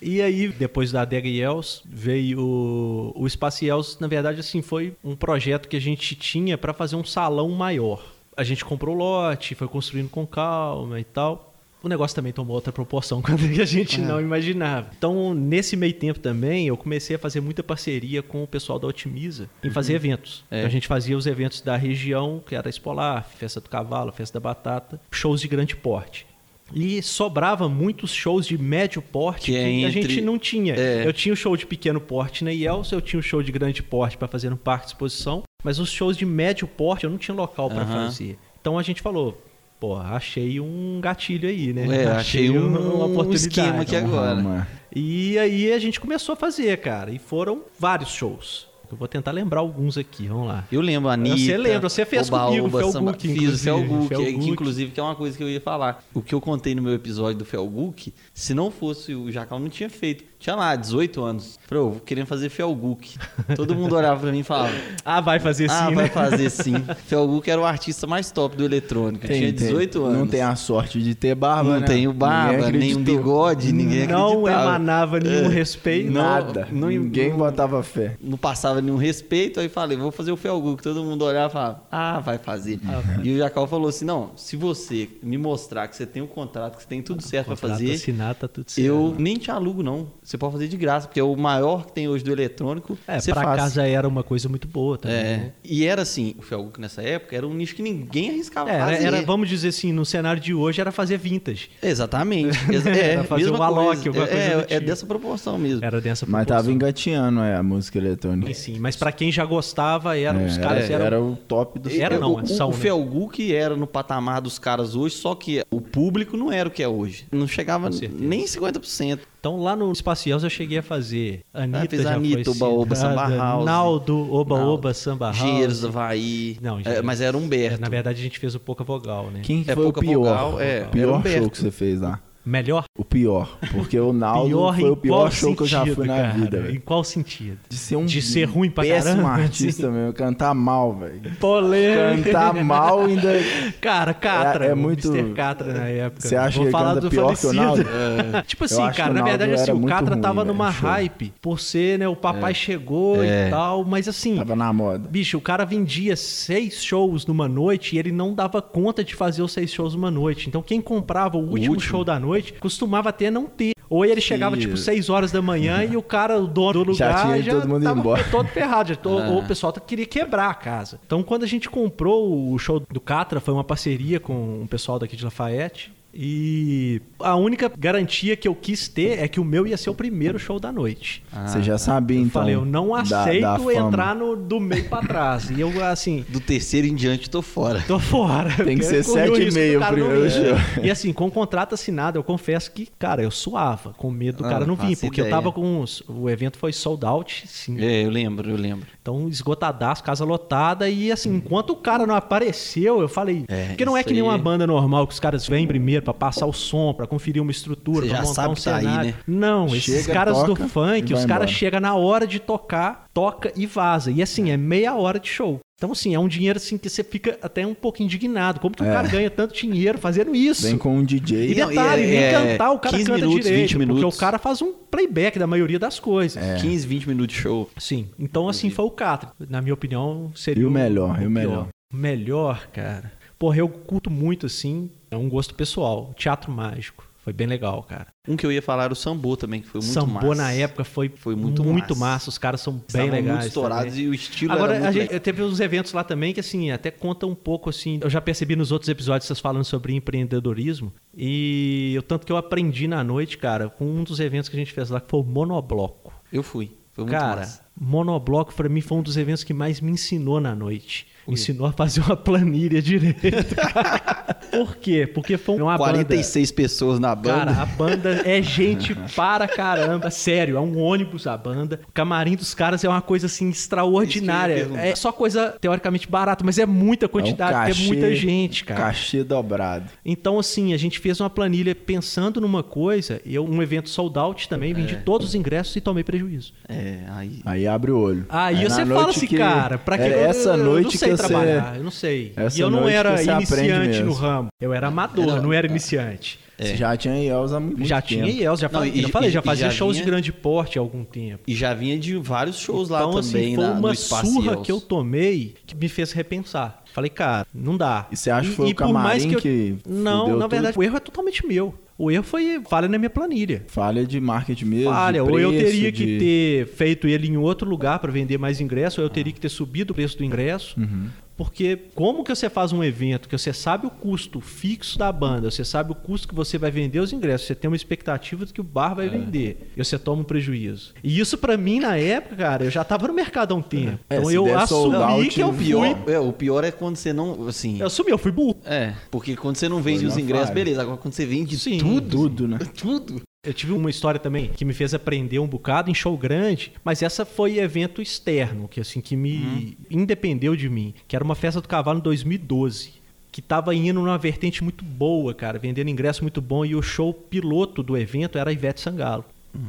E 0.00 0.22
aí, 0.22 0.48
depois 0.48 0.92
da 0.92 1.02
Adega 1.02 1.28
Yels, 1.28 1.82
veio 1.84 2.40
o, 2.40 3.12
o 3.16 3.26
Espaço 3.26 3.64
Yels. 3.64 3.98
Na 3.98 4.06
verdade, 4.06 4.40
assim, 4.40 4.62
foi 4.62 4.94
um 5.02 5.16
projeto 5.16 5.68
que 5.68 5.76
a 5.76 5.80
gente 5.80 6.14
tinha 6.14 6.56
para 6.56 6.72
fazer 6.72 6.96
um 6.96 7.04
salão 7.04 7.48
maior. 7.50 8.04
A 8.36 8.44
gente 8.44 8.64
comprou 8.64 8.94
o 8.94 8.98
lote, 8.98 9.54
foi 9.54 9.66
construindo 9.66 10.08
com 10.08 10.26
calma 10.26 11.00
e 11.00 11.04
tal. 11.04 11.48
O 11.82 11.88
negócio 11.88 12.14
também 12.14 12.32
tomou 12.32 12.54
outra 12.54 12.72
proporção 12.72 13.22
quando 13.22 13.44
a 13.44 13.64
gente 13.64 14.00
não 14.00 14.20
imaginava. 14.20 14.90
Então, 14.96 15.32
nesse 15.32 15.76
meio 15.76 15.92
tempo 15.92 16.18
também, 16.18 16.66
eu 16.66 16.76
comecei 16.76 17.16
a 17.16 17.18
fazer 17.18 17.40
muita 17.40 17.62
parceria 17.62 18.22
com 18.22 18.42
o 18.42 18.46
pessoal 18.46 18.78
da 18.78 18.86
Otimiza 18.86 19.48
em 19.62 19.70
fazer 19.70 19.94
eventos. 19.94 20.44
É. 20.50 20.58
Então, 20.58 20.66
a 20.66 20.70
gente 20.70 20.88
fazia 20.88 21.16
os 21.16 21.26
eventos 21.26 21.60
da 21.60 21.76
região, 21.76 22.42
que 22.44 22.54
era 22.54 22.68
a 22.68 22.70
Espolar, 22.70 23.28
Festa 23.36 23.60
do 23.60 23.68
Cavalo, 23.68 24.12
Festa 24.12 24.40
da 24.40 24.42
Batata, 24.42 25.00
shows 25.10 25.40
de 25.40 25.48
grande 25.48 25.76
porte. 25.76 26.26
E 26.74 27.02
sobrava 27.02 27.68
muitos 27.68 28.12
shows 28.12 28.46
de 28.46 28.58
médio 28.58 29.00
porte 29.00 29.46
Que 29.46 29.52
que, 29.52 29.58
é 29.58 29.64
a 29.64 29.68
entre- 29.70 30.02
gente 30.02 30.20
não 30.20 30.38
tinha. 30.38 30.74
É. 30.74 31.06
Eu 31.06 31.12
tinha 31.12 31.32
o 31.32 31.36
show 31.36 31.56
de 31.56 31.64
pequeno 31.66 32.00
porte 32.00 32.44
na 32.44 32.52
IELS, 32.52 32.92
eu 32.92 33.00
tinha 33.00 33.18
o 33.18 33.22
show 33.22 33.42
de 33.42 33.50
grande 33.50 33.82
porte 33.82 34.16
para 34.18 34.28
fazer 34.28 34.50
no 34.50 34.56
parque 34.56 34.86
de 34.86 34.92
exposição, 34.92 35.42
mas 35.64 35.78
os 35.78 35.90
shows 35.90 36.16
de 36.16 36.26
médio 36.26 36.68
porte 36.68 37.04
eu 37.04 37.10
não 37.10 37.16
tinha 37.18 37.34
local 37.34 37.68
para 37.70 37.82
Aham. 37.82 38.04
fazer. 38.06 38.38
Então 38.60 38.78
a 38.78 38.82
gente 38.82 39.00
falou, 39.00 39.42
pô, 39.80 39.96
achei 39.96 40.60
um 40.60 41.00
gatilho 41.00 41.48
aí, 41.48 41.72
né? 41.72 42.02
É, 42.04 42.06
achei 42.12 42.50
um, 42.50 43.16
um 43.26 43.32
esquema 43.32 43.80
aqui 43.82 43.96
agora. 43.96 44.34
Vamos, 44.36 44.66
E 44.94 45.38
aí 45.38 45.72
a 45.72 45.78
gente 45.78 45.98
começou 45.98 46.34
a 46.34 46.36
fazer, 46.36 46.76
cara, 46.78 47.10
e 47.10 47.18
foram 47.18 47.62
vários 47.78 48.10
shows. 48.10 48.67
Eu 48.90 48.96
vou 48.96 49.06
tentar 49.06 49.32
lembrar 49.32 49.60
alguns 49.60 49.98
aqui, 49.98 50.26
vamos 50.28 50.48
lá. 50.48 50.64
Eu 50.72 50.80
lembro, 50.80 51.10
a 51.10 51.12
Anitta. 51.12 51.36
Você 51.36 51.56
lembra, 51.58 51.88
você 51.90 52.04
fez 52.06 52.28
Oba, 52.28 52.46
comigo, 52.46 52.66
Oba, 52.68 52.78
Felguk, 52.78 52.92
Samba- 52.92 53.12
Fiz 53.18 53.28
o 53.30 53.32
inclusive, 53.34 53.58
Felguk, 53.64 54.08
Felguk. 54.08 54.38
que 54.38 54.48
inclusive 54.50 54.90
que 54.92 55.00
é 55.00 55.02
uma 55.02 55.14
coisa 55.14 55.36
que 55.36 55.42
eu 55.44 55.48
ia 55.48 55.60
falar. 55.60 56.02
O 56.14 56.22
que 56.22 56.34
eu 56.34 56.40
contei 56.40 56.74
no 56.74 56.80
meu 56.82 56.94
episódio 56.94 57.38
do 57.38 57.44
Felguk, 57.44 58.12
se 58.32 58.54
não 58.54 58.70
fosse 58.70 59.14
o 59.14 59.30
Jacal, 59.30 59.58
não 59.58 59.68
tinha 59.68 59.90
feito. 59.90 60.24
Tinha 60.38 60.54
lá, 60.54 60.74
18 60.76 61.20
anos. 61.22 61.58
Falei, 61.66 61.82
eu 61.84 61.90
vou 61.90 62.00
querendo 62.00 62.26
fazer 62.26 62.48
Felguk. 62.48 63.16
Todo 63.56 63.74
mundo 63.74 63.96
olhava 63.96 64.20
pra 64.20 64.30
mim 64.30 64.38
e 64.38 64.42
falava, 64.44 64.72
Ah, 65.04 65.20
vai 65.20 65.40
fazer 65.40 65.68
ah, 65.68 65.88
sim, 65.88 65.94
vai 65.96 66.04
né? 66.04 66.10
fazer 66.10 66.48
sim. 66.50 66.74
Felguk 67.08 67.50
era 67.50 67.60
o 67.60 67.64
artista 67.64 68.06
mais 68.06 68.30
top 68.30 68.56
do 68.56 68.64
eletrônico. 68.64 69.26
Tem- 69.26 69.38
tinha 69.40 69.52
18 69.52 69.98
tem- 69.98 70.06
anos. 70.08 70.18
Não 70.20 70.26
tem 70.28 70.40
a 70.40 70.54
sorte 70.54 71.02
de 71.02 71.14
ter 71.14 71.34
barba, 71.34 71.72
Não 71.74 71.80
né? 71.80 71.86
tem 71.86 72.06
o 72.06 72.12
barba, 72.12 72.52
nem 72.52 72.60
o 72.62 72.66
acreditou. 72.68 73.02
bigode, 73.02 73.72
ninguém 73.72 74.06
Não 74.06 74.28
acreditava. 74.28 74.62
emanava 74.62 75.18
nenhum 75.20 75.46
É. 75.50 75.54
respeito. 75.54 76.12
Nada. 76.12 76.68
Não- 76.70 76.88
Ninguém 76.88 77.30
não- 77.30 77.38
botava 77.38 77.82
fé. 77.82 78.16
não 78.22 78.38
passava 78.38 78.77
nenhum 78.80 78.96
respeito, 78.96 79.60
aí 79.60 79.68
falei, 79.68 79.96
vou 79.96 80.10
fazer 80.10 80.32
o 80.32 80.36
Felguk. 80.36 80.82
Todo 80.82 81.02
mundo 81.04 81.24
olhava 81.24 81.48
e 81.48 81.52
falava, 81.52 81.82
ah, 81.90 82.20
vai 82.20 82.38
fazer. 82.38 82.78
E 83.22 83.32
o 83.34 83.38
Jacal 83.38 83.66
falou 83.66 83.88
assim, 83.88 84.04
não, 84.04 84.30
se 84.36 84.56
você 84.56 85.08
me 85.22 85.36
mostrar 85.38 85.88
que 85.88 85.96
você 85.96 86.06
tem 86.06 86.22
o 86.22 86.26
contrato, 86.26 86.76
que 86.76 86.82
você 86.82 86.88
tem 86.88 87.02
tudo 87.02 87.22
certo 87.22 87.46
pra 87.46 87.54
Contrato 87.56 87.72
fazer, 87.72 87.92
assinado, 87.92 88.38
tá 88.40 88.48
tudo 88.48 88.70
certo. 88.70 88.86
eu 88.86 89.14
nem 89.18 89.36
te 89.36 89.50
alugo 89.50 89.82
não. 89.82 90.08
Você 90.22 90.36
pode 90.38 90.52
fazer 90.52 90.68
de 90.68 90.76
graça, 90.76 91.06
porque 91.08 91.20
é 91.20 91.22
o 91.22 91.34
maior 91.36 91.86
que 91.86 91.92
tem 91.92 92.08
hoje 92.08 92.24
do 92.24 92.32
eletrônico, 92.32 92.96
É, 93.06 93.18
você 93.20 93.32
pra 93.32 93.42
faz. 93.42 93.56
casa 93.60 93.86
era 93.86 94.06
uma 94.06 94.22
coisa 94.22 94.48
muito 94.48 94.66
boa 94.68 94.98
também. 94.98 95.16
É, 95.16 95.22
né? 95.38 95.52
e 95.64 95.84
era 95.84 96.02
assim, 96.02 96.34
o 96.38 96.42
Felguk 96.42 96.80
nessa 96.80 97.02
época 97.02 97.34
era 97.36 97.46
um 97.46 97.54
nicho 97.54 97.74
que 97.74 97.82
ninguém 97.82 98.30
arriscava 98.30 98.70
É, 98.70 98.78
fazer. 98.78 99.04
era, 99.06 99.22
vamos 99.22 99.48
dizer 99.48 99.68
assim, 99.68 99.92
no 99.92 100.04
cenário 100.04 100.40
de 100.40 100.52
hoje 100.54 100.80
era 100.80 100.92
fazer 100.92 101.18
vintage. 101.18 101.70
Exatamente. 101.82 102.56
Exa- 102.72 102.90
É, 102.90 103.12
Era 103.14 103.24
fazer 103.24 103.50
um 103.50 103.62
Alok, 103.62 103.84
coisa. 104.02 104.08
alguma 104.08 104.26
coisa 104.26 104.42
é, 104.42 104.54
do 104.56 104.60
é 104.60 104.64
tipo. 104.66 104.86
dessa 104.86 105.06
proporção 105.06 105.58
mesmo. 105.58 105.84
Era 105.84 106.00
dessa 106.00 106.24
Mas 106.26 106.44
proporção. 106.46 106.56
tava 106.64 106.72
engatinhando 106.72 107.40
é, 107.40 107.56
a 107.56 107.62
música 107.62 107.98
eletrônica. 107.98 108.50
Sim, 108.68 108.74
sim. 108.74 108.80
Mas 108.80 108.96
pra 108.96 109.10
quem 109.12 109.30
já 109.32 109.44
gostava, 109.44 110.16
eram, 110.18 110.40
É, 110.40 110.46
os 110.46 110.58
caras 110.58 110.84
era, 110.84 110.94
eram... 111.04 111.04
era 111.06 111.22
o 111.22 111.36
top 111.36 111.78
do 111.78 111.88
Era 111.90 112.18
não, 112.18 112.34
o, 112.36 112.46
são, 112.46 112.68
o 112.68 112.72
né? 112.72 112.76
Felguk 112.76 113.54
era 113.54 113.76
no 113.76 113.86
patamar 113.86 114.40
dos 114.40 114.58
caras 114.58 114.94
hoje, 114.94 115.14
só 115.16 115.34
que 115.34 115.62
o 115.70 115.80
público 115.80 116.36
não 116.36 116.50
era 116.52 116.68
o 116.68 116.72
que 116.72 116.82
é 116.82 116.88
hoje. 116.88 117.26
Não 117.32 117.46
chegava 117.48 117.88
nem 118.12 118.44
50%. 118.44 119.20
Então 119.40 119.60
lá 119.62 119.76
no 119.76 119.90
Espaciais 119.92 120.42
eu 120.42 120.50
cheguei 120.50 120.78
a 120.78 120.82
fazer 120.82 121.42
Anitta, 121.54 121.96
Ah, 121.96 122.02
já 122.02 122.14
Anitta, 122.16 122.52
foi 122.52 122.66
Oba 122.68 122.68
Oba, 122.82 122.94
citada, 122.96 123.14
Samba 123.14 123.36
House. 123.36 123.64
Naldo, 123.64 124.32
Oba 124.34 124.56
Naldo, 124.56 124.72
Oba, 124.72 124.94
Samba 124.94 125.26
House. 125.26 125.38
Engenheiros 125.38 125.80
do 125.80 125.88
Havaí. 125.88 126.58
Não, 126.60 126.80
É, 126.84 127.00
mas 127.02 127.20
era 127.20 127.36
Humberto. 127.36 127.76
É, 127.76 127.78
na 127.80 127.88
verdade 127.88 128.20
a 128.20 128.22
gente 128.22 128.38
fez 128.38 128.54
o 128.56 128.60
pouca 128.60 128.82
vogal, 128.82 129.30
né? 129.30 129.40
Quem 129.44 129.62
que 129.62 129.70
É 129.70 129.74
foi 129.74 129.84
o 129.84 129.86
pouca 129.92 130.00
pior? 130.00 130.14
vogal, 130.18 130.60
é, 130.60 130.82
o 130.86 130.90
pior 130.90 131.22
show 131.26 131.48
que 131.50 131.58
você 131.58 131.70
fez 131.70 132.00
lá? 132.00 132.20
Melhor? 132.44 132.84
O 132.98 133.04
pior. 133.04 133.58
Porque 133.72 133.98
o 134.00 134.10
Naldo 134.12 134.48
Pior 134.48 134.74
foi 134.74 134.84
em 134.88 134.90
o 134.90 134.96
pior 134.96 135.30
show 135.30 135.54
que 135.54 135.62
eu 135.62 135.66
já 135.66 135.80
sentido, 135.80 135.94
fui 135.96 136.06
na 136.06 136.16
cara? 136.16 136.28
vida, 136.32 136.56
Em 136.58 136.62
velho. 136.62 136.80
qual 136.82 137.04
sentido? 137.04 137.58
De 137.68 137.76
ser 137.76 137.96
um 137.96 138.06
De 138.06 138.22
ser 138.22 138.44
ruim 138.44 138.70
pra 138.70 138.84
péssimo 138.84 139.16
caramba, 139.22 139.42
artista 139.42 139.86
assim. 139.86 139.92
mesmo. 139.98 140.12
Cantar 140.14 140.54
mal, 140.54 140.94
velho. 140.94 141.20
Polêmica. 141.38 142.24
Cantar 142.30 142.54
mal 142.64 143.04
ainda. 143.04 143.32
Cara, 143.80 144.14
Catra. 144.14 144.64
É- 144.66 144.68
é 144.70 144.72
o 144.72 144.76
muito- 144.76 145.08
Mr. 145.14 145.34
Catra 145.34 145.72
na 145.74 145.88
época. 145.88 146.26
Você 146.26 146.36
acha 146.36 146.56
Vou 146.56 146.66
que 146.66 146.72
falar 146.72 146.88
canta 146.94 147.00
do 147.02 147.10
pior 147.10 147.36
que 147.36 147.46
o 147.46 147.52
falecido. 147.52 147.54
Naldo? 147.54 148.42
tipo 148.46 148.62
Eu 148.62 148.66
assim, 148.66 148.76
cara, 148.76 148.92
que 148.92 149.02
o 149.10 149.12
na 149.12 149.22
verdade, 149.22 149.52
assim, 149.52 149.62
era 149.70 149.76
o 149.76 149.84
Catra 149.86 150.14
ruim, 150.14 150.22
tava 150.22 150.34
velho, 150.42 150.46
numa 150.54 150.72
show. 150.72 150.88
hype 150.88 151.32
por 151.42 151.60
ser, 151.60 151.98
né? 151.98 152.08
O 152.08 152.16
papai 152.16 152.54
chegou 152.54 153.22
É. 153.22 153.48
e 153.48 153.50
tal, 153.50 153.84
mas 153.84 154.08
assim. 154.08 154.36
Tava 154.36 154.56
na 154.56 154.72
moda. 154.72 155.06
Bicho, 155.06 155.36
o 155.36 155.40
cara 155.42 155.66
vendia 155.66 156.16
seis 156.16 156.82
shows 156.82 157.26
numa 157.26 157.46
noite 157.46 157.94
e 157.96 157.98
ele 157.98 158.10
não 158.12 158.32
dava 158.32 158.62
conta 158.62 159.04
de 159.04 159.14
fazer 159.14 159.42
os 159.42 159.52
seis 159.52 159.70
shows 159.70 159.94
numa 159.94 160.10
noite. 160.10 160.48
Então, 160.48 160.62
quem 160.62 160.80
comprava 160.80 161.36
o 161.36 161.40
último, 161.40 161.74
último? 161.74 161.80
show 161.80 162.04
da 162.04 162.18
noite 162.18 162.27
costumava 162.60 163.08
até 163.08 163.30
não 163.30 163.46
ter. 163.46 163.72
Ou 163.90 164.04
ele 164.04 164.20
chegava, 164.20 164.54
Sim. 164.54 164.60
tipo, 164.62 164.76
seis 164.76 165.08
horas 165.08 165.32
da 165.32 165.40
manhã 165.40 165.82
e 165.82 165.96
o 165.96 166.02
cara, 166.02 166.38
o 166.38 166.46
dono 166.46 166.84
do 166.84 166.92
Já 166.92 167.08
lugar, 167.08 167.24
tinha 167.24 167.42
já 167.42 167.52
todo 167.52 167.68
mundo 167.68 167.82
tava 167.84 167.98
embora. 168.00 168.24
todo 168.30 168.46
ferrado. 168.48 168.88
Já 168.90 168.96
Ah. 169.02 169.30
Ou 169.30 169.38
o 169.40 169.46
pessoal 169.46 169.72
queria 169.72 170.04
quebrar 170.04 170.50
a 170.50 170.54
casa. 170.54 171.00
Então, 171.06 171.22
quando 171.22 171.44
a 171.44 171.46
gente 171.46 171.70
comprou 171.70 172.52
o 172.52 172.58
show 172.58 172.80
do 172.80 173.00
Catra, 173.00 173.40
foi 173.40 173.54
uma 173.54 173.64
parceria 173.64 174.20
com 174.20 174.62
o 174.62 174.68
pessoal 174.68 174.98
daqui 174.98 175.16
de 175.16 175.24
Lafayette. 175.24 175.90
E 176.20 177.00
a 177.20 177.36
única 177.36 177.70
garantia 177.78 178.34
que 178.36 178.48
eu 178.48 178.54
quis 178.54 178.88
ter 178.88 179.20
é 179.20 179.28
que 179.28 179.38
o 179.38 179.44
meu 179.44 179.68
ia 179.68 179.76
ser 179.76 179.88
o 179.88 179.94
primeiro 179.94 180.36
show 180.36 180.58
da 180.58 180.72
noite. 180.72 181.22
Você 181.46 181.62
já 181.62 181.78
sabia, 181.78 182.16
Eu 182.16 182.22
então. 182.22 182.32
falei, 182.42 182.56
eu 182.56 182.64
não 182.64 182.88
da- 182.88 183.00
aceito 183.22 183.40
da 183.42 183.56
fama. 183.56 183.72
entrar 183.74 184.16
no, 184.16 184.34
do 184.34 184.58
meio 184.58 184.88
pra 184.88 184.98
trás. 185.00 185.48
E 185.48 185.60
eu, 185.60 185.84
assim, 185.84 186.24
Do 186.28 186.40
terceiro 186.40 186.88
em 186.88 186.94
diante, 186.96 187.30
tô 187.30 187.40
fora. 187.40 187.84
tô 187.86 188.00
fora. 188.00 188.50
Tem 188.64 188.76
que 188.76 188.84
ser 188.84 189.04
sete 189.04 189.42
e 189.42 189.50
meio 189.52 189.80
o 189.80 189.86
primeiro 189.86 190.28
show. 190.30 190.42
E 190.82 190.90
assim, 190.90 191.12
com 191.12 191.28
o 191.28 191.30
contrato 191.30 191.74
assinado, 191.74 192.18
eu 192.18 192.24
confesso 192.24 192.72
que, 192.72 192.88
cara, 192.98 193.22
eu 193.22 193.30
suava, 193.30 193.92
com 193.96 194.10
medo 194.10 194.38
do 194.38 194.46
Ah, 194.46 194.48
cara 194.50 194.66
não 194.66 194.74
vir. 194.74 194.96
Porque 194.96 195.20
eu 195.20 195.26
ideia. 195.26 195.36
tava 195.36 195.52
com 195.52 195.80
os. 195.80 196.02
O 196.08 196.28
evento 196.28 196.58
foi 196.58 196.72
sold 196.72 197.04
out, 197.06 197.44
sim. 197.46 197.78
É, 197.80 198.04
eu 198.04 198.10
lembro, 198.10 198.50
eu 198.50 198.56
lembro. 198.56 198.88
Então, 199.08 199.26
esgotadaço, 199.26 200.04
casa 200.04 200.22
lotada. 200.22 200.88
E 200.88 201.10
assim, 201.10 201.34
enquanto 201.36 201.70
o 201.70 201.76
cara 201.76 202.06
não 202.06 202.14
apareceu, 202.14 203.00
eu 203.00 203.08
falei. 203.08 203.44
É, 203.48 203.68
porque 203.68 203.84
não 203.86 203.96
é 203.96 204.04
que 204.04 204.12
nem 204.12 204.20
aí- 204.22 204.28
uma 204.28 204.36
banda 204.36 204.66
normal 204.66 205.06
que 205.06 205.14
os 205.14 205.20
caras 205.20 205.46
vêm 205.48 205.66
primeiro 205.66 206.02
pra 206.04 206.12
passar 206.12 206.44
o 206.46 206.52
som, 206.52 206.92
pra 206.92 207.06
conferir 207.06 207.40
uma 207.40 207.50
estrutura, 207.50 208.06
pra 208.06 208.20
montar 208.22 208.48
um 208.50 208.54
tá 208.54 208.76
aí, 208.76 208.82
cenário. 208.84 209.10
né? 209.10 209.14
Não, 209.26 209.66
esses 209.68 210.02
Chega, 210.02 210.12
caras 210.12 210.42
toca 210.42 210.62
do 210.62 210.68
funk, 210.68 211.14
os 211.14 211.24
caras 211.24 211.50
chegam 211.50 211.80
na 211.80 211.94
hora 211.94 212.26
de 212.26 212.38
tocar, 212.38 213.06
toca 213.14 213.50
e 213.56 213.64
vaza. 213.66 214.10
E 214.10 214.22
assim, 214.22 214.50
é 214.50 214.56
meia 214.58 214.94
hora 214.94 215.18
de 215.18 215.28
show. 215.28 215.58
Então, 215.78 215.92
assim, 215.92 216.12
é 216.12 216.18
um 216.18 216.26
dinheiro 216.26 216.56
assim 216.56 216.76
que 216.76 216.88
você 216.90 217.04
fica 217.04 217.38
até 217.40 217.64
um 217.64 217.72
pouco 217.72 218.02
indignado. 218.02 218.58
Como 218.58 218.74
que 218.74 218.82
o 218.82 218.86
É. 218.86 218.92
cara 218.92 219.06
ganha 219.06 219.30
tanto 219.30 219.54
dinheiro 219.54 219.96
fazendo 219.96 220.34
isso? 220.34 220.62
Vem 220.66 220.76
com 220.76 220.96
um 220.96 221.04
DJ. 221.04 221.52
E 221.52 221.54
Não, 221.54 221.68
detalhe, 221.68 222.02
e 222.02 222.04
é- 222.06 222.08
nem 222.08 222.18
é 222.18 222.32
cantar 222.32 222.72
o 222.72 222.80
cara 222.80 222.96
15 222.96 223.08
canta 223.10 223.24
minutos, 223.24 223.44
direito. 223.46 223.78
20 223.78 223.86
Porque 223.86 224.04
o 224.04 224.12
cara 224.18 224.40
faz 224.40 224.60
um 224.60 224.72
playback 224.72 225.38
da 225.38 225.46
maioria 225.46 225.78
das 225.78 226.00
coisas. 226.00 226.42
15, 226.60 226.84
20 226.84 227.08
minutos 227.08 227.36
de 227.36 227.40
show. 227.42 227.70
Sim. 227.78 228.08
Então, 228.18 228.48
assim, 228.48 228.70
foi 228.70 228.84
o 228.86 228.90
Catra. 228.90 229.30
Na 229.48 229.62
minha 229.62 229.72
opinião, 229.74 230.32
seria 230.34 230.64
E 230.64 230.66
o 230.66 230.70
melhor, 230.70 231.10
e 231.10 231.12
o 231.12 231.16
pior. 231.18 231.30
melhor? 231.30 231.68
O 231.92 231.96
melhor, 231.96 232.66
cara. 232.72 233.12
Porra, 233.38 233.58
eu 233.58 233.68
curto 233.68 234.10
muito, 234.10 234.46
assim. 234.46 234.90
É 235.12 235.16
um 235.16 235.28
gosto 235.28 235.54
pessoal. 235.54 236.12
Teatro 236.16 236.50
mágico. 236.50 237.07
Foi 237.28 237.32
bem 237.34 237.46
legal, 237.46 237.82
cara. 237.82 238.06
Um 238.26 238.38
que 238.38 238.46
eu 238.46 238.50
ia 238.50 238.62
falar 238.62 238.84
era 238.84 238.92
o 238.94 238.96
Sambô 238.96 239.36
também, 239.36 239.60
que 239.60 239.68
foi 239.68 239.82
muito 239.82 239.92
Sambô 239.92 240.28
massa. 240.28 240.34
na 240.36 240.50
época 240.52 240.82
foi, 240.82 241.10
Foi 241.14 241.36
muito 241.36 241.62
muito 241.62 241.90
massa. 241.94 242.00
massa. 242.14 242.30
Os 242.30 242.38
caras 242.38 242.62
são 242.62 242.72
bem 242.72 242.84
Estavam 242.88 243.10
legais. 243.10 243.32
muito 243.36 243.46
estourados 243.48 243.92
também. 243.92 244.04
e 244.06 244.08
o 244.08 244.14
estilo 244.14 244.52
Agora, 244.54 244.72
era 244.76 244.78
a 244.78 244.84
muito 244.84 244.94
gente 244.94 245.08
legal. 245.08 245.20
teve 245.20 245.42
uns 245.42 245.60
eventos 245.60 245.92
lá 245.92 246.02
também 246.02 246.32
que, 246.32 246.40
assim, 246.40 246.70
até 246.70 246.90
conta 246.90 247.26
um 247.26 247.34
pouco, 247.34 247.68
assim. 247.68 248.00
Eu 248.02 248.08
já 248.08 248.18
percebi 248.22 248.56
nos 248.56 248.72
outros 248.72 248.88
episódios 248.88 249.26
vocês 249.26 249.38
falando 249.40 249.64
sobre 249.64 249.94
empreendedorismo. 249.94 250.90
E 251.14 251.94
o 251.98 252.02
tanto 252.02 252.24
que 252.24 252.32
eu 252.32 252.38
aprendi 252.38 252.88
na 252.88 253.04
noite, 253.04 253.36
cara, 253.36 253.68
com 253.68 253.84
um 253.84 254.02
dos 254.04 254.20
eventos 254.20 254.48
que 254.48 254.56
a 254.56 254.58
gente 254.58 254.72
fez 254.72 254.88
lá, 254.88 255.02
que 255.02 255.10
foi 255.10 255.20
o 255.20 255.24
Monobloco. 255.24 256.10
Eu 256.32 256.42
fui. 256.42 256.76
Foi 256.92 257.04
muito 257.04 257.14
Cara, 257.16 257.40
massa. 257.42 257.60
Monobloco 257.78 258.54
pra 258.54 258.68
mim 258.70 258.80
foi 258.80 258.96
um 258.98 259.02
dos 259.02 259.18
eventos 259.18 259.44
que 259.44 259.52
mais 259.52 259.82
me 259.82 259.90
ensinou 259.92 260.40
na 260.40 260.54
noite. 260.54 261.06
Ensinou 261.28 261.66
a 261.66 261.72
fazer 261.72 262.00
uma 262.00 262.16
planilha 262.16 262.80
direito. 262.80 263.20
Por 264.50 264.76
quê? 264.76 265.06
Porque 265.06 265.36
foi 265.36 265.56
uma 265.56 265.76
banda. 265.76 265.92
46 266.04 266.52
pessoas 266.52 266.98
na 266.98 267.14
banda. 267.14 267.52
Cara, 267.52 267.62
a 267.62 267.66
banda 267.66 268.22
é 268.24 268.40
gente 268.42 268.94
para 269.14 269.46
caramba. 269.46 270.10
Sério, 270.10 270.56
é 270.56 270.60
um 270.60 270.78
ônibus 270.78 271.26
a 271.26 271.36
banda. 271.36 271.80
O 271.88 271.92
camarim 271.92 272.34
dos 272.34 272.54
caras 272.54 272.82
é 272.82 272.88
uma 272.88 273.02
coisa 273.02 273.26
assim 273.26 273.50
extraordinária. 273.50 274.54
Eu. 274.68 274.76
É 274.76 274.94
só 274.94 275.12
coisa 275.12 275.54
teoricamente 275.60 276.08
barata, 276.08 276.42
mas 276.44 276.58
é 276.58 276.64
muita 276.64 277.08
quantidade, 277.08 277.52
é 277.52 277.56
um 277.58 277.66
cachê, 277.66 277.82
é 277.82 277.86
muita 277.86 278.14
gente, 278.14 278.64
cara. 278.64 278.80
Cachê 278.80 279.22
dobrado. 279.22 279.90
Então, 280.04 280.38
assim, 280.38 280.72
a 280.72 280.76
gente 280.76 280.98
fez 280.98 281.20
uma 281.20 281.28
planilha 281.30 281.74
pensando 281.74 282.40
numa 282.40 282.62
coisa. 282.62 283.20
Eu, 283.26 283.44
um 283.44 283.62
evento 283.62 283.90
sold 283.90 284.18
out 284.18 284.48
também, 284.48 284.72
vendi 284.72 284.96
todos 284.96 285.28
os 285.28 285.34
ingressos 285.34 285.76
e 285.76 285.80
tomei 285.80 286.02
prejuízo. 286.02 286.52
É, 286.68 287.00
aí. 287.10 287.40
Aí 287.44 287.66
abre 287.66 287.90
o 287.90 287.98
olho. 287.98 288.26
Aí 288.30 288.64
É 288.64 288.68
você 288.68 288.84
fala 288.86 289.10
assim, 289.10 289.26
que- 289.26 289.36
cara, 289.36 289.76
pra 289.78 289.96
que 289.98 290.04
é 290.04 290.24
eu, 290.24 290.30
essa 290.30 290.50
eu 290.50 290.56
noite 290.64 290.84
não 290.84 290.90
sei 290.92 291.10
que 291.10 291.17
trabalhar, 291.26 291.72
você 291.72 291.78
eu 291.78 291.84
não 291.84 291.90
sei. 291.90 292.32
Essa 292.36 292.58
e 292.58 292.60
eu 292.60 292.70
não 292.70 292.88
era 292.88 293.14
que 293.16 293.30
iniciante 293.30 294.02
no 294.02 294.12
ramo. 294.12 294.48
Eu 294.60 294.72
era 294.72 294.88
amador, 294.88 295.28
Era- 295.28 295.40
não 295.42 295.52
era 295.52 295.66
iniciante. 295.66 296.38
Você 296.58 296.76
já 296.76 296.96
tinha 296.96 297.14
IELTS 297.22 297.52
há 297.52 297.60
muito 297.60 297.84
já 297.84 298.02
tempo. 298.02 298.24
tinha 298.24 298.26
IELTS, 298.26 298.60
já, 298.60 298.68
Não, 298.68 298.84
e- 298.84 299.02
já 299.02 299.08
falei, 299.10 299.30
já 299.30 299.40
fazia 299.42 299.66
já 299.66 299.70
shows 299.70 299.92
vinha- 299.96 300.04
de 300.04 300.10
grande 300.10 300.32
porte 300.32 300.76
há 300.76 300.82
algum 300.82 301.04
tempo. 301.04 301.44
E 301.46 301.54
já 301.54 301.72
vinha 301.72 301.96
de 301.96 302.16
vários 302.16 302.58
shows 302.58 302.88
lá 302.88 302.98
então, 302.98 303.10
também, 303.22 303.44
assim, 303.46 303.54
foi 303.54 303.64
na, 303.64 303.72
uma 303.74 303.94
surra 303.94 304.56
que 304.56 304.72
eu 304.72 304.80
tomei 304.80 305.54
que 305.64 305.76
me 305.76 305.88
fez 305.88 306.10
repensar. 306.10 306.82
Falei, 306.92 307.10
cara, 307.10 307.46
não 307.54 307.76
dá. 307.76 308.08
E 308.10 308.16
você 308.16 308.28
acha 308.28 308.48
que 308.50 308.56
foi 308.56 308.72
o 308.72 308.92
mais 308.92 309.22
camarim 309.22 309.32
eu- 309.34 309.40
que 309.40 309.76
Não, 309.86 310.26
na 310.30 310.34
tudo? 310.34 310.48
verdade, 310.48 310.76
o 310.78 310.82
erro 310.82 310.96
é 310.96 311.00
totalmente 311.00 311.46
meu. 311.46 311.72
O 311.98 312.10
erro 312.12 312.22
foi 312.22 312.60
falha 312.68 312.86
na 312.86 312.96
minha 312.96 313.10
planilha. 313.10 313.64
Falha 313.66 314.06
de 314.06 314.20
marketing 314.20 314.66
mesmo. 314.66 314.90
Falha, 314.92 315.24
ou 315.24 315.38
eu 315.40 315.50
teria 315.50 315.90
que 315.90 316.06
de- 316.06 316.18
ter 316.18 316.66
feito 316.68 317.08
ele 317.08 317.26
em 317.26 317.36
outro 317.36 317.68
lugar 317.68 317.98
para 317.98 318.12
vender 318.12 318.38
mais 318.38 318.60
ingresso, 318.60 319.00
ou 319.00 319.04
eu 319.04 319.10
teria 319.10 319.32
que 319.32 319.40
ter 319.40 319.48
subido 319.48 319.90
o 319.90 319.94
preço 319.94 320.16
do 320.16 320.24
ingresso. 320.24 320.78
Uhum. 320.78 321.08
Porque 321.38 321.78
como 321.94 322.24
que 322.24 322.34
você 322.34 322.50
faz 322.50 322.72
um 322.72 322.82
evento 322.82 323.28
que 323.28 323.38
você 323.38 323.52
sabe 323.52 323.86
o 323.86 323.90
custo 323.90 324.40
fixo 324.40 324.98
da 324.98 325.10
banda, 325.12 325.50
você 325.50 325.64
sabe 325.64 325.92
o 325.92 325.94
custo 325.94 326.26
que 326.28 326.34
você 326.34 326.58
vai 326.58 326.70
vender 326.70 326.98
os 326.98 327.12
ingressos, 327.12 327.46
você 327.46 327.54
tem 327.54 327.70
uma 327.70 327.76
expectativa 327.76 328.44
do 328.44 328.52
que 328.52 328.60
o 328.60 328.64
bar 328.64 328.90
É. 328.92 328.94
vai 328.96 329.08
vender, 329.08 329.70
e 329.76 329.82
você 329.84 329.96
toma 329.96 330.22
um 330.22 330.24
prejuízo. 330.24 330.92
E 331.02 331.18
isso 331.20 331.38
pra 331.38 331.56
mim 331.56 331.78
na 331.78 331.96
época, 331.96 332.34
cara, 332.36 332.64
eu 332.64 332.70
já 332.70 332.82
tava 332.82 333.06
no 333.06 333.14
mercado 333.14 333.54
há 333.54 333.56
um 333.56 333.62
tempo. 333.62 334.00
É, 334.10 334.16
então 334.16 334.28
se 334.28 334.34
eu 334.34 334.58
assumi 334.58 334.96
out, 334.96 335.28
que 335.28 335.40
eu 335.40 335.48
O 335.50 335.54
pior, 335.54 335.96
fui. 336.04 336.12
é, 336.12 336.18
o 336.18 336.32
pior 336.32 336.64
é 336.64 336.72
quando 336.72 336.96
você 336.96 337.12
não, 337.12 337.46
assim... 337.46 337.78
Eu 337.78 337.86
assumi, 337.86 338.10
eu 338.10 338.18
fui 338.18 338.32
burro. 338.32 338.56
É, 338.64 338.94
porque 339.08 339.36
quando 339.36 339.54
você 339.56 339.68
não 339.68 339.80
vende 339.80 340.04
os 340.06 340.16
ingressos, 340.18 340.48
falha. 340.48 340.54
beleza. 340.56 340.82
Agora 340.82 340.96
quando 340.96 341.14
você 341.14 341.24
vende 341.24 341.56
Sim. 341.56 341.78
tudo, 341.78 342.10
Tudo, 342.10 342.48
né? 342.48 342.58
tudo. 342.76 343.22
Eu 343.48 343.54
tive 343.54 343.72
uma 343.72 343.88
história 343.88 344.20
também 344.20 344.48
que 344.48 344.62
me 344.62 344.74
fez 344.74 344.92
aprender 344.92 345.38
um 345.38 345.46
bocado 345.46 345.90
em 345.90 345.94
show 345.94 346.14
grande, 346.18 346.70
mas 346.84 347.02
essa 347.02 347.24
foi 347.24 347.58
evento 347.58 348.02
externo, 348.02 348.68
que 348.68 348.78
assim 348.78 349.00
que 349.00 349.16
me 349.16 349.74
independeu 349.90 350.54
de 350.54 350.68
mim, 350.68 350.92
que 351.08 351.16
era 351.16 351.24
uma 351.24 351.34
festa 351.34 351.58
do 351.58 351.66
cavalo 351.66 351.98
em 351.98 352.02
2012, 352.02 352.92
que 353.32 353.40
tava 353.40 353.74
indo 353.74 354.00
numa 354.00 354.18
vertente 354.18 354.62
muito 354.62 354.84
boa, 354.84 355.32
cara, 355.32 355.58
vendendo 355.58 355.88
ingresso 355.88 356.22
muito 356.22 356.42
bom 356.42 356.62
e 356.62 356.74
o 356.74 356.82
show 356.82 357.14
piloto 357.14 357.82
do 357.82 357.96
evento 357.96 358.36
era 358.36 358.50
a 358.50 358.52
Ivete 358.52 358.82
Sangalo. 358.82 359.24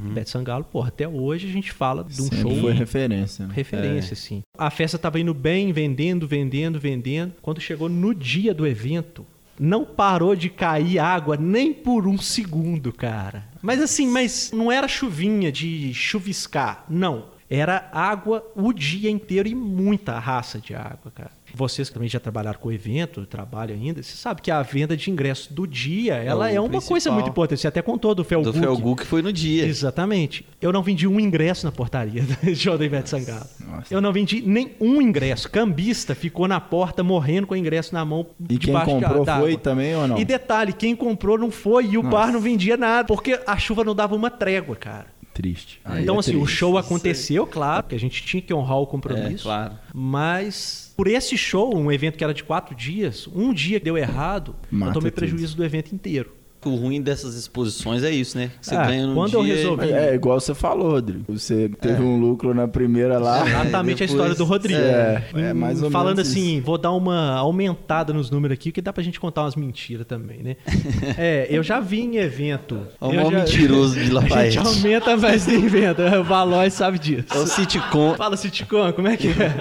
Ivete 0.08 0.30
Sangalo, 0.30 0.66
porra, 0.66 0.90
até 0.90 1.08
hoje 1.08 1.48
a 1.48 1.52
gente 1.52 1.72
fala 1.72 2.04
de 2.04 2.22
um 2.22 2.26
Sempre 2.26 2.42
show 2.42 2.56
foi 2.58 2.74
referência. 2.74 3.48
né? 3.48 3.54
referência, 3.56 4.14
assim. 4.14 4.42
A 4.58 4.70
festa 4.70 4.98
tava 4.98 5.22
indo 5.22 5.34
bem, 5.34 5.72
vendendo, 5.72 6.28
vendendo, 6.28 6.78
vendendo. 6.78 7.34
Quando 7.42 7.62
chegou 7.62 7.88
no 7.88 8.14
dia 8.14 8.54
do 8.54 8.68
evento, 8.68 9.26
não 9.60 9.84
parou 9.84 10.36
de 10.36 10.50
cair 10.50 11.00
água 11.00 11.36
nem 11.36 11.74
por 11.74 12.08
um 12.08 12.18
segundo, 12.18 12.94
cara. 12.94 13.44
Mas 13.62 13.82
assim, 13.82 14.08
mas 14.08 14.52
não 14.54 14.72
era 14.72 14.88
chuvinha 14.88 15.52
de 15.52 15.94
chuviscar, 15.94 16.86
não. 16.90 17.38
Era 17.50 17.90
água 17.92 18.46
o 18.56 18.72
dia 18.72 19.10
inteiro 19.10 19.50
e 19.50 19.56
muita 19.56 20.18
raça 20.20 20.60
de 20.60 20.76
água, 20.76 21.12
cara. 21.14 21.32
Vocês 21.54 21.88
que 21.90 21.94
também 21.94 22.10
já 22.10 22.20
trabalharam 22.20 22.60
com 22.60 22.72
evento, 22.72 23.26
trabalham 23.26 23.76
ainda, 23.76 24.02
você 24.04 24.16
sabe 24.16 24.42
que 24.42 24.52
a 24.52 24.62
venda 24.62 24.96
de 24.96 25.10
ingresso 25.10 25.54
do 25.54 25.66
dia, 25.68 26.16
ela 26.16 26.46
o 26.46 26.48
é, 26.48 26.60
uma 26.60 26.70
principal. 26.70 26.90
coisa 26.90 27.12
muito 27.12 27.30
importante. 27.30 27.62
Você 27.62 27.68
até 27.68 27.82
contou 27.82 28.14
do 28.16 28.24
Felguk. 28.24 28.54
Do 28.54 28.60
Felgu 28.60 28.96
que 28.96 29.06
foi 29.06 29.22
no 29.22 29.32
dia. 29.34 29.66
Exatamente. 29.66 30.46
Eu 30.62 30.72
não 30.72 30.84
vendi 30.84 31.08
um 31.08 31.20
ingresso 31.20 31.66
na 31.66 31.72
portaria 31.72 32.24
show 32.56 32.78
da 32.78 32.86
Ivete 32.86 33.10
Sangalo. 33.10 33.46
Nossa. 33.68 33.94
Eu 33.94 34.02
não 34.02 34.12
vendi 34.12 34.42
nem 34.42 34.72
um 34.80 35.02
ingresso. 35.02 35.50
Cambista 35.50 36.16
ficou 36.16 36.48
na 36.48 36.60
porta 36.60 37.04
morrendo 37.04 37.48
com 37.48 37.54
o 37.54 37.58
ingresso 37.58 37.94
na 37.94 38.04
mão. 38.06 38.28
E 38.42 38.48
quem 38.58 38.58
debaixo 38.58 38.86
de- 38.98 39.06
comprou 39.06 39.26
foi 39.26 39.58
também 39.58 39.96
ou 39.96 40.08
não? 40.08 40.18
E 40.18 40.26
detalhe, 40.26 40.74
quem 40.74 40.96
comprou 40.96 41.38
não 41.38 41.52
foi 41.52 41.86
e 41.88 41.98
o 41.98 42.04
Nossa. 42.04 42.16
bar 42.16 42.32
não 42.32 42.40
vendia 42.40 42.78
nada, 42.78 43.06
porque 43.08 43.40
a 43.46 43.58
chuva 43.58 43.84
não 43.84 43.96
dava 43.96 44.16
uma 44.16 44.30
trégua, 44.30 44.76
cara. 44.76 45.08
Triste. 45.34 45.80
Aí 45.86 46.04
então, 46.04 46.18
é 46.18 46.20
assim, 46.20 46.36
o 46.36 46.40
triste. 46.44 46.58
show 46.58 46.78
aconteceu, 46.78 47.48
claro, 47.48 47.84
porque 47.84 47.96
a 47.96 48.00
gente 48.00 48.22
tinha 48.24 48.42
que 48.42 48.54
honrar 48.54 48.78
o 48.80 48.88
compromisso. 48.88 49.44
É, 49.48 49.52
claro. 49.52 49.74
Mas 49.94 50.89
por 51.00 51.08
esse 51.08 51.38
show, 51.38 51.74
um 51.78 51.90
evento 51.90 52.18
que 52.18 52.26
era 52.26 52.34
de 52.34 52.44
quatro 52.44 52.76
dias, 52.76 53.26
um 53.34 53.54
dia 53.54 53.80
deu 53.80 53.98
errado, 53.98 54.54
Mata 54.70 54.90
eu 54.90 54.94
tomei 54.96 55.12
tudo. 55.12 55.20
prejuízo 55.20 55.56
do 55.56 55.64
evento 55.64 55.96
inteiro. 55.96 56.34
O 56.66 56.76
ruim 56.76 57.02
dessas 57.02 57.36
exposições 57.36 58.04
é 58.04 58.12
isso, 58.12 58.38
né? 58.38 58.52
Você 58.62 58.76
Ah, 58.76 58.86
ganha 58.86 59.08
no 59.08 59.14
quando 59.16 59.30
dia... 59.30 59.40
eu 59.40 59.44
resolvi- 59.44 59.92
É, 59.94 60.14
igual 60.14 60.40
você 60.42 60.54
falou, 60.54 60.92
Rodrigo. 60.92 61.24
Você 61.30 61.70
teve 61.80 62.02
um 62.04 62.20
lucro 62.20 62.54
na 62.54 62.68
primeira 62.68 63.18
lá. 63.18 63.48
Exatamente 63.48 64.04
a 64.04 64.06
depois- 64.06 64.10
história 64.12 64.36
do 64.36 64.44
Rodrigo. 64.44 64.80
É, 64.80 65.24
Em- 65.36 65.42
é 65.42 65.54
mais 65.54 65.82
ou 65.82 65.90
Falando 65.90 66.18
menos 66.18 66.30
assim, 66.32 66.60
vou 66.60 66.78
dar 66.78 66.92
uma 66.92 67.36
aumentada 67.36 68.12
nos 68.12 68.30
números 68.30 68.56
aqui, 68.56 68.74
que 68.74 68.82
dá 68.82 68.92
pra 68.92 69.02
gente 69.02 69.20
contar 69.22 69.44
umas 69.44 69.56
mentiras 69.56 70.06
também, 70.06 70.40
né? 70.44 70.58
é, 71.18 71.48
eu 71.50 71.64
já 71.64 71.80
vi 71.80 72.02
em 72.02 72.18
evento. 72.18 72.82
É 73.02 73.08
maior 73.08 73.32
já- 73.32 73.40
mentiroso 73.40 73.98
de 73.98 74.10
A 74.12 74.14
Lafayette. 74.16 74.56
gente 74.56 74.68
aumenta 74.68 75.16
mais 75.16 75.46
de 75.46 75.54
evento. 75.56 76.02
O 76.02 76.24
Valois 76.26 76.74
sabe 76.74 77.00
disso. 77.00 77.28
É 77.34 77.38
o 77.38 77.48
sitcom. 77.48 78.16
Fala, 78.16 78.36
Citicom, 78.36 78.92
como 78.92 79.08
é 79.08 79.16
que 79.16 79.30
é? 79.30 79.56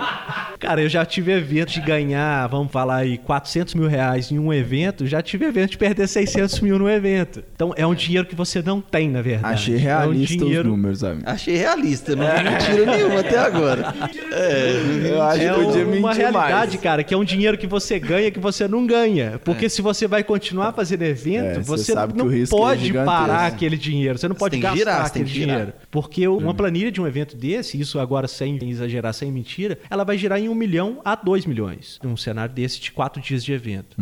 Cara, 0.58 0.82
eu 0.82 0.88
já 0.88 1.04
tive 1.06 1.30
evento 1.30 1.70
de 1.72 1.80
ganhar, 1.80 2.46
vamos 2.48 2.72
falar 2.72 2.96
aí, 2.96 3.18
400 3.18 3.74
mil 3.74 3.86
reais 3.88 4.32
em 4.32 4.38
um 4.38 4.52
evento. 4.52 5.06
Já 5.06 5.22
tive 5.22 5.44
evento 5.46 5.70
de 5.70 5.78
perder 5.78 6.08
600 6.08 6.60
mil 6.60 6.76
no 6.78 6.87
evento. 6.90 7.42
Então, 7.54 7.72
é 7.76 7.86
um 7.86 7.94
dinheiro 7.94 8.26
que 8.26 8.34
você 8.34 8.62
não 8.62 8.80
tem, 8.80 9.08
na 9.08 9.22
verdade. 9.22 9.54
Achei 9.54 9.74
é 9.74 9.78
um 9.78 9.80
realista 9.80 10.36
dinheiro... 10.36 10.68
os 10.68 10.76
números, 10.76 11.04
amigo. 11.04 11.22
Achei 11.26 11.56
realista, 11.56 12.14
não 12.16 12.26
vi 12.26 12.44
mentira 12.44 12.96
nenhuma 12.96 13.20
até 13.20 13.38
agora. 13.38 13.94
É, 14.30 15.08
Eu 15.10 15.22
acho 15.22 15.40
É 15.42 15.48
que 15.54 15.64
podia 15.64 15.84
uma 15.86 15.92
mentir 16.08 16.16
realidade, 16.16 16.70
mais. 16.72 16.82
cara, 16.82 17.02
que 17.02 17.14
é 17.14 17.16
um 17.16 17.24
dinheiro 17.24 17.56
que 17.56 17.66
você 17.66 17.98
ganha 17.98 18.30
que 18.30 18.38
você 18.38 18.68
não 18.68 18.86
ganha. 18.86 19.40
Porque 19.44 19.68
se 19.68 19.80
você 19.82 20.06
vai 20.06 20.22
continuar 20.22 20.72
fazendo 20.72 21.02
evento, 21.02 21.44
É, 21.46 21.54
você 21.60 21.84
você 21.84 21.92
sabe 21.92 22.12
que 22.12 22.18
não 22.18 22.30
é 22.30 22.46
pode 22.46 22.92
parar 22.92 23.46
aquele 23.46 23.76
dinheiro. 23.76 24.18
Você 24.18 24.28
não 24.28 24.34
Você 24.34 24.38
pode 24.40 24.50
tem 24.52 24.60
que 24.60 24.66
gastar 24.66 24.78
girar, 24.78 25.06
você 25.06 25.12
tem 25.12 25.22
aquele 25.22 25.38
dinheiro. 25.44 25.72
Porque 25.90 26.28
uma 26.28 26.54
planilha 26.54 26.90
de 26.92 27.00
um 27.00 27.06
evento 27.06 27.36
desse, 27.36 27.80
isso 27.80 27.98
agora 27.98 28.28
sem 28.28 28.58
exagerar, 28.68 29.12
sem 29.14 29.32
mentira, 29.32 29.78
ela 29.90 30.04
vai 30.04 30.16
girar 30.18 30.38
em 30.38 30.48
um 30.48 30.54
milhão 30.54 31.00
a 31.04 31.14
dois 31.14 31.46
milhões. 31.46 31.98
Num 32.02 32.16
cenário 32.16 32.54
desse 32.54 32.80
de 32.80 32.92
quatro 32.92 33.20
dias 33.20 33.44
de 33.44 33.52
evento. 33.52 33.96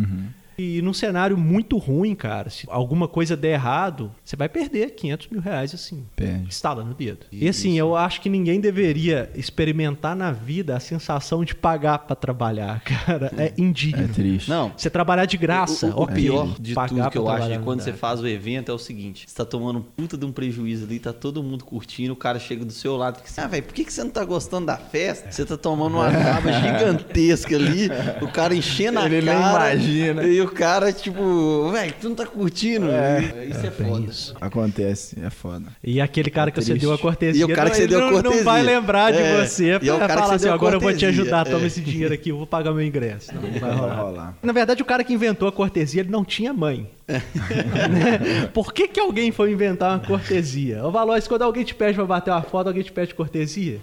E 0.58 0.80
num 0.82 0.92
cenário 0.92 1.36
muito 1.36 1.76
ruim, 1.76 2.14
cara, 2.14 2.48
se 2.50 2.66
alguma 2.70 3.06
coisa 3.06 3.36
der 3.36 3.52
errado, 3.54 4.10
você 4.24 4.36
vai 4.36 4.48
perder 4.48 4.90
500 4.94 5.28
mil 5.28 5.40
reais 5.40 5.74
assim. 5.74 6.04
Perde. 6.14 6.48
Estalando 6.48 6.92
o 6.92 6.94
dedo. 6.94 7.26
E 7.30 7.48
assim, 7.48 7.78
eu 7.78 7.94
acho 7.96 8.20
que 8.20 8.28
ninguém 8.28 8.60
deveria 8.60 9.30
experimentar 9.34 10.16
na 10.16 10.32
vida 10.32 10.76
a 10.76 10.80
sensação 10.80 11.44
de 11.44 11.54
pagar 11.54 11.98
pra 12.00 12.16
trabalhar, 12.16 12.80
cara. 12.84 13.32
É 13.36 13.52
indigno. 13.58 14.04
É 14.04 14.08
triste. 14.08 14.48
Não, 14.48 14.72
Você 14.76 14.88
trabalhar 14.88 15.26
de 15.26 15.36
graça, 15.36 15.88
o, 15.88 16.00
o, 16.00 16.02
o 16.04 16.06
pior 16.06 16.54
de 16.58 16.74
Pagar 16.74 16.88
tudo 16.88 17.10
que 17.10 17.18
eu 17.18 17.28
acho 17.28 17.50
é 17.50 17.58
quando 17.58 17.80
você 17.80 17.92
faz 17.92 18.20
o 18.20 18.26
evento 18.26 18.70
é 18.70 18.74
o 18.74 18.78
seguinte: 18.78 19.24
você 19.26 19.36
tá 19.36 19.44
tomando 19.44 19.80
puta 19.80 20.16
de 20.16 20.24
um 20.24 20.32
prejuízo 20.32 20.84
ali, 20.84 20.98
tá 20.98 21.12
todo 21.12 21.42
mundo 21.42 21.64
curtindo, 21.64 22.12
o 22.12 22.16
cara 22.16 22.38
chega 22.38 22.64
do 22.64 22.72
seu 22.72 22.96
lado 22.96 23.14
e 23.14 23.18
fica 23.18 23.30
assim: 23.30 23.40
ah, 23.40 23.46
velho, 23.46 23.62
por 23.62 23.74
que, 23.74 23.84
que 23.84 23.92
você 23.92 24.02
não 24.02 24.10
tá 24.10 24.24
gostando 24.24 24.66
da 24.66 24.76
festa? 24.76 25.30
Você 25.30 25.44
tá 25.44 25.56
tomando 25.56 25.96
uma 25.96 26.10
cava 26.12 26.52
gigantesca 26.52 27.56
ali, 27.56 27.88
o 28.22 28.28
cara 28.28 28.54
enchendo 28.54 28.98
a 28.98 29.06
Ele 29.06 29.22
nem 29.22 29.34
cara. 29.34 29.74
imagina. 29.74 30.22
E 30.24 30.45
o 30.46 30.50
cara, 30.50 30.92
tipo, 30.92 31.70
velho, 31.70 31.94
tu 32.00 32.08
não 32.08 32.16
tá 32.16 32.26
curtindo. 32.26 32.90
É. 32.90 33.46
Isso 33.50 33.66
é, 33.66 33.70
bem 33.70 33.88
foda. 33.92 34.10
isso. 34.10 34.34
Acontece, 34.40 35.16
é 35.22 35.30
foda. 35.30 35.66
E 35.82 36.00
aquele 36.00 36.30
cara 36.30 36.50
que 36.50 36.62
você 36.62 36.74
deu 36.74 36.92
a 36.92 36.98
cortesia, 36.98 37.40
E 37.40 37.44
o 37.44 37.54
cara 37.54 37.70
que 37.70 37.76
você 37.76 37.86
deu 37.86 37.98
a 37.98 38.02
não, 38.02 38.12
cortesia. 38.12 38.36
não 38.38 38.44
vai 38.44 38.62
lembrar 38.62 39.12
de 39.12 39.18
É. 39.18 39.44
você 39.44 39.68
é 39.70 39.76
o 39.76 39.80
pra 39.80 40.06
que 40.08 40.14
falar 40.14 40.26
você 40.28 40.34
assim, 40.34 40.48
agora 40.48 40.76
eu 40.76 40.80
vou 40.80 40.94
te 40.94 41.04
ajudar, 41.06 41.44
toma 41.44 41.64
É. 41.64 41.66
esse 41.66 41.80
dinheiro 41.80 42.14
aqui, 42.14 42.30
eu 42.30 42.36
vou 42.36 42.46
pagar 42.46 42.72
meu 42.72 42.82
ingresso. 42.84 43.34
Não, 43.34 43.42
não 43.42 43.50
vai 43.60 43.72
rolar. 43.74 43.94
rolar. 43.96 44.34
Na 44.42 44.52
verdade, 44.52 44.82
o 44.82 44.84
cara 44.84 45.02
que 45.04 45.12
inventou 45.12 45.48
a 45.48 45.52
cortesia, 45.52 46.00
ele 46.02 46.10
não 46.10 46.24
tinha 46.24 46.52
mãe. 46.52 46.88
Por 48.52 48.72
que, 48.72 48.88
que 48.88 49.00
alguém 49.00 49.30
foi 49.32 49.52
inventar 49.52 49.92
uma 49.98 50.06
cortesia? 50.06 50.84
Ô, 50.84 50.90
Valois, 50.90 51.26
quando 51.28 51.42
alguém 51.42 51.64
te 51.64 51.74
pede 51.74 51.94
pra 51.94 52.04
bater 52.04 52.30
uma 52.30 52.42
foto, 52.42 52.68
alguém 52.68 52.82
te 52.82 52.92
pede 52.92 53.14
cortesia? 53.14 53.80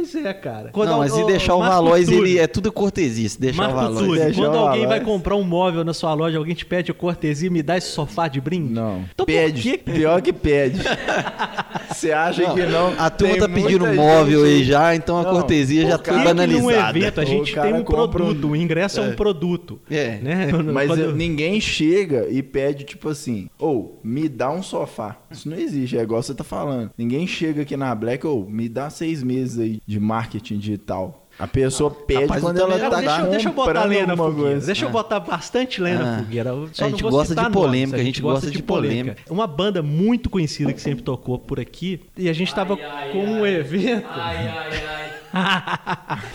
Pois 0.00 0.14
é, 0.14 0.32
cara. 0.32 0.70
Quando 0.72 0.88
Não, 0.90 0.98
mas 0.98 1.14
e 1.16 1.24
deixar 1.26 1.54
o 1.54 1.58
Valois, 1.60 2.08
ele 2.08 2.38
é 2.38 2.46
tudo 2.46 2.72
cortesia. 2.72 3.28
Se 3.28 3.38
deixar 3.40 3.62
o 3.68 3.74
Marco 3.74 3.80
Valois. 3.80 4.06
Túlio, 4.06 4.24
Deixar 4.24 4.42
quando 4.42 4.54
o 4.54 4.58
alguém 4.58 4.86
vai 4.86 4.98
Valois. 4.98 5.04
comprar 5.04 5.36
um 5.36 5.42
móvel 5.44 5.84
na 5.84 5.92
sua 5.92 6.14
loja, 6.14 6.38
alguém 6.38 6.54
te 6.54 6.64
pede 6.64 6.92
cortesia, 6.94 7.50
me 7.50 7.62
dá 7.62 7.76
esse 7.76 7.88
sofá 7.88 8.26
de 8.28 8.40
brinde? 8.40 8.72
Não. 8.72 9.04
Então 9.12 9.26
por 9.26 9.32
pede. 9.32 9.78
Pior 9.78 10.22
que 10.22 10.32
pede. 10.32 10.80
Você 11.90 12.12
acha 12.12 12.42
Não, 12.42 12.54
que 12.54 12.62
não? 12.66 12.94
A 12.98 13.10
turma 13.10 13.36
tá 13.36 13.48
pedindo 13.48 13.86
móvel 13.88 14.46
gente- 14.46 14.54
aí 14.60 14.64
já, 14.64 14.94
então 14.94 15.18
a 15.18 15.22
Não, 15.22 15.30
cortesia 15.32 15.86
já 15.86 15.96
o 15.96 15.98
tá 15.98 16.12
banalizada. 16.24 16.98
evento 16.98 17.20
a 17.20 17.24
O 17.24 17.26
gente 17.26 17.54
tem 17.60 17.74
um 17.74 17.82
compra 17.82 18.04
um- 18.04 18.08
produto, 18.08 18.48
o 18.48 18.56
ingresso 18.56 19.00
é, 19.00 19.02
um 19.02 19.14
produto. 19.14 19.78
É. 19.90 20.18
Né? 20.22 20.48
Mas 20.72 20.88
Quando- 20.88 21.00
eu- 21.00 21.14
ninguém 21.16 21.60
chega 21.60 22.26
e 22.30 22.42
pede, 22.42 22.84
tipo 22.84 23.08
assim, 23.08 23.48
ou 23.58 24.00
me 24.02 24.28
dá 24.28 24.50
um 24.50 24.62
sofá. 24.62 25.16
Isso 25.30 25.48
não 25.48 25.56
existe, 25.58 25.98
é 25.98 26.02
igual 26.02 26.22
você 26.22 26.34
tá 26.34 26.44
falando. 26.44 26.90
Ninguém 26.96 27.26
chega 27.26 27.62
aqui 27.62 27.76
na 27.76 27.94
Black, 27.94 28.26
ou 28.26 28.48
me 28.48 28.68
dá 28.68 28.88
seis 28.88 29.22
meses 29.22 29.58
aí 29.58 29.80
de 29.90 30.00
marketing 30.00 30.58
digital. 30.58 31.26
A 31.38 31.46
pessoa 31.46 31.90
pede 31.90 32.22
Rapaz, 32.22 32.42
quando 32.42 32.58
eu 32.58 32.64
ela 32.64 32.74
também 32.78 32.90
tá 32.90 33.00
deixa, 33.00 33.20
eu- 33.22 33.30
deixa 33.30 33.48
eu 33.48 33.52
botar 33.54 33.84
lenha 33.84 34.06
na 34.06 34.16
fogueira. 34.16 34.50
coisa. 34.50 34.66
Deixa 34.66 34.84
eu 34.84 34.90
botar 34.90 35.20
bastante 35.20 35.80
lenha 35.80 35.98
na 35.98 36.14
Ah. 36.14 36.18
fogueira. 36.18 36.50
Eu 36.50 36.68
só 36.72 36.84
A 36.84 36.88
gente 36.90 37.02
gosta 37.02 37.34
de 37.34 37.40
nomes, 37.40 37.54
polêmica, 37.54 37.96
a 37.98 38.04
gente 38.04 38.20
gosta 38.20 38.50
de 38.50 38.62
polêmica. 38.62 39.16
Uma 39.30 39.46
banda 39.46 39.82
muito 39.82 40.28
conhecida 40.28 40.72
que 40.72 40.80
sempre 40.82 41.02
tocou 41.02 41.38
por 41.38 41.58
aqui. 41.58 42.00
E 42.16 42.28
a 42.28 42.32
gente 42.32 42.54
tava 42.54 42.76
com 42.76 43.24
um 43.24 43.46
evento. 43.46 44.06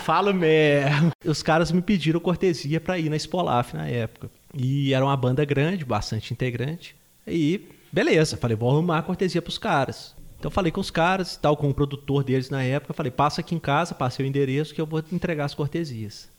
Falo 0.03 0.33
mesmo. 0.33 1.11
Os 1.23 1.43
caras 1.43 1.71
me 1.71 1.81
pediram 1.81 2.19
cortesia 2.19 2.79
pra 2.79 2.97
ir 2.97 3.09
na 3.09 3.15
Spolaf 3.17 3.73
na 3.75 3.87
época. 3.87 4.29
E 4.53 4.93
era 4.93 5.03
uma 5.05 5.15
banda 5.17 5.43
grande, 5.45 5.85
bastante 5.85 6.33
integrante. 6.33 6.95
E 7.27 7.61
beleza, 7.91 8.37
falei, 8.37 8.55
vou 8.57 8.71
arrumar 8.71 8.99
a 8.99 9.03
cortesia 9.03 9.41
pros 9.41 9.57
caras. 9.57 10.15
Então 10.45 10.51
falei 10.51 10.71
com 10.71 10.79
os 10.79 10.91
caras 10.91 11.33
e 11.33 11.39
tal, 11.39 11.57
com 11.57 11.67
o 11.67 11.73
produtor 11.73 12.23
deles 12.23 12.51
na 12.51 12.61
época, 12.61 12.93
falei, 12.93 13.11
passa 13.11 13.41
aqui 13.41 13.55
em 13.55 13.59
casa, 13.59 13.95
passei 13.95 14.23
o 14.23 14.29
endereço 14.29 14.75
que 14.75 14.79
eu 14.79 14.85
vou 14.85 15.03
entregar 15.11 15.45
as 15.45 15.55
cortesias. 15.55 16.29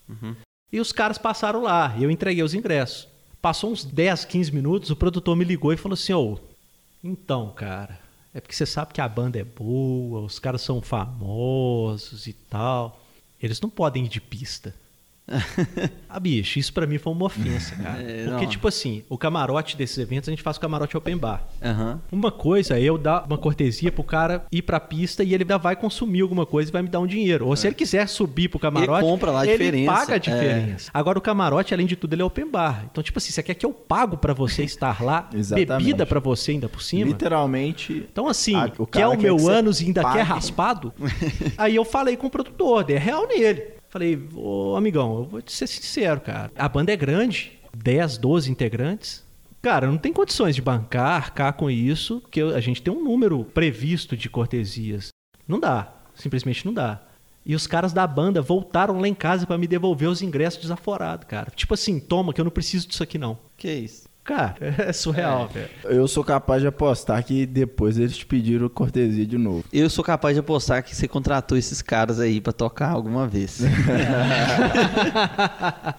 E 0.73 0.79
os 0.79 0.93
caras 0.93 1.19
passaram 1.19 1.61
lá, 1.61 1.93
e 1.99 2.05
eu 2.05 2.11
entreguei 2.13 2.45
os 2.45 2.55
ingressos. 2.55 3.09
Passou 3.43 3.73
uns 3.73 3.85
10, 3.85 4.25
15 4.25 4.53
minutos, 4.53 4.91
o 4.91 4.97
produtor 4.97 5.35
me 5.35 5.45
ligou 5.45 5.73
e 5.73 5.77
falou 5.77 5.95
assim: 5.95 6.13
Ô, 6.13 6.39
então, 7.03 7.51
cara, 7.51 7.99
é 8.33 8.41
porque 8.41 8.55
você 8.55 8.65
sabe 8.65 8.93
que 8.93 9.01
a 9.01 9.09
banda 9.09 9.41
é 9.41 9.45
boa, 9.45 10.21
os 10.21 10.39
caras 10.39 10.63
são 10.63 10.81
famosos 10.81 12.29
e 12.29 12.33
tal. 12.33 13.01
Eles 13.43 13.61
não 13.61 13.69
podem 13.69 14.05
ir 14.05 14.09
de 14.09 14.21
pista. 14.21 14.73
ah, 16.09 16.21
bicho, 16.21 16.59
isso 16.59 16.73
pra 16.73 16.87
mim 16.87 16.99
foi 16.99 17.13
uma 17.13 17.27
ofensa, 17.27 17.75
cara. 17.77 18.01
É, 18.03 18.25
Porque, 18.27 18.45
não. 18.45 18.51
tipo 18.51 18.69
assim, 18.69 19.03
o 19.09 19.19
camarote 19.19 19.77
desses 19.77 19.99
eventos, 19.99 20.29
a 20.29 20.33
gente 20.33 20.43
faz 20.43 20.57
o 20.57 20.61
camarote 20.61 20.97
open 20.97 21.17
bar. 21.17 21.43
Aham. 21.63 22.01
Uma 22.13 22.31
coisa 22.31 22.79
é 22.79 22.83
eu 22.83 22.97
dar 22.97 23.25
uma 23.27 23.37
cortesia 23.37 23.91
pro 23.91 24.05
cara 24.05 24.45
ir 24.53 24.63
pra 24.63 24.79
pista 24.79 25.25
e 25.25 25.35
ele 25.35 25.43
ainda 25.43 25.59
vai 25.59 25.75
consumir 25.77 26.21
alguma 26.21 26.47
coisa 26.47 26.71
e 26.71 26.73
vai 26.73 26.83
me 26.83 26.89
dar 26.89 27.01
um 27.01 27.07
dinheiro. 27.07 27.47
Ou 27.47 27.57
se 27.57 27.67
ele 27.67 27.75
quiser 27.75 28.07
subir 28.09 28.49
pro 28.49 28.59
camarote, 28.59 29.01
Ele 29.03 29.11
compra 29.11 29.31
lá 29.31 29.41
a 29.41 29.47
ele 29.47 29.53
diferença. 29.59 29.93
paga 29.93 30.15
a 30.15 30.19
diferença. 30.19 30.91
Agora 30.95 31.19
o 31.19 31.23
camarote, 31.23 31.75
além 31.75 31.87
de 31.87 31.97
tudo, 31.97 32.13
ele 32.15 32.23
é 32.23 32.25
open 32.25 32.49
bar. 32.51 32.85
Então, 32.91 33.03
tipo 33.03 33.19
assim, 33.19 33.33
você 33.33 33.43
quer 33.43 33.55
que 33.55 33.67
eu 33.67 33.73
pago 33.73 34.17
pra 34.17 34.33
você 34.33 34.63
estar 34.63 35.03
lá, 35.03 35.29
bebida 35.55 36.07
pra 36.07 36.21
você 36.21 36.53
ainda 36.53 36.69
por 36.69 36.83
cima? 36.83 37.07
Literalmente. 37.07 38.07
Então, 38.11 38.29
assim, 38.29 38.55
Ah, 38.55 38.71
o 38.79 38.87
quer 38.87 39.01
cara 39.01 39.09
o 39.09 39.17
quer 39.17 39.23
meu 39.25 39.37
que 39.37 39.43
você 39.43 39.53
ânus 39.53 39.81
e 39.81 39.87
ainda 39.87 40.03
pague. 40.03 40.17
quer 40.19 40.23
raspado? 40.23 40.93
Aí 41.59 41.75
eu 41.75 41.85
falei 41.85 42.17
com 42.17 42.27
o 42.27 42.31
produtor, 42.31 42.85
dei 42.85 42.97
real 42.97 43.27
nele. 43.27 43.76
Falei, 43.89 44.29
ô 44.35 44.77
amigão, 44.77 45.19
eu 45.19 45.25
vou 45.25 45.43
te 45.43 45.53
ser 45.53 45.67
sincero, 45.67 46.21
cara. 46.21 46.51
A 46.57 46.69
banda 46.69 46.93
é 46.93 46.97
grande, 46.97 47.59
10, 47.75 48.19
12 48.19 48.51
integrantes. 48.51 49.25
Cara, 49.63 49.87
não 49.87 49.99
tem 49.99 50.13
condições 50.13 50.55
de 50.55 50.63
bancar, 50.63 51.17
arcar 51.17 51.53
com 51.55 51.71
isso, 51.71 52.21
porque 52.21 52.41
a 52.41 52.61
gente 52.61 52.83
tem 52.83 52.93
um 52.93 53.03
número 53.03 53.45
previsto 53.45 54.17
de 54.17 54.29
cortesias. 54.29 55.09
Não 55.47 55.59
dá, 55.59 55.93
simplesmente 56.15 56.65
não 56.65 56.73
dá. 56.73 57.03
E 57.45 57.55
os 57.55 57.67
caras 57.67 57.93
da 57.93 58.07
banda 58.07 58.43
voltaram 58.43 59.01
lá 59.01 59.07
em 59.07 59.15
casa 59.15 59.47
pra 59.47 59.57
me 59.57 59.69
devolver 59.69 60.09
os 60.09 60.21
ingressos 60.21 60.61
desaforados, 60.61 61.29
cara. 61.29 61.53
Tipo 61.55 61.75
assim, 61.75 62.01
toma, 62.01 62.33
que 62.33 62.41
eu 62.41 62.45
não 62.45 62.51
preciso 62.51 62.89
disso 62.89 63.03
aqui 63.03 63.19
não. 63.19 63.39
Que 63.57 63.73
isso? 63.73 64.06
Cara, 64.27 64.57
é 64.61 64.93
surreal, 64.93 65.49
velho. 65.49 65.69
Eu 65.85 66.09
sou 66.09 66.25
capaz 66.25 66.61
de 66.61 66.67
apostar 66.69 67.23
que 67.25 67.47
depois 67.47 67.97
eles 67.99 68.17
te 68.17 68.27
pediram 68.27 68.69
cortesia 68.69 69.25
de 69.25 69.39
novo. 69.39 69.65
Eu 69.73 69.89
sou 69.89 70.03
capaz 70.05 70.35
de 70.35 70.41
apostar 70.41 70.83
que 70.83 70.95
você 70.97 71.07
contratou 71.07 71.57
esses 71.57 71.81
caras 71.81 72.19
aí 72.19 72.41
pra 72.41 72.53
tocar 72.53 72.91
alguma 72.91 73.29
vez. 73.29 73.61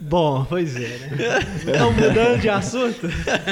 Bom, 0.02 0.46
pois 0.48 0.76
é, 0.76 0.98
né? 1.00 1.40
Estão 1.66 1.92
mudando 1.94 2.40
de 2.42 2.50
assunto? 2.50 3.08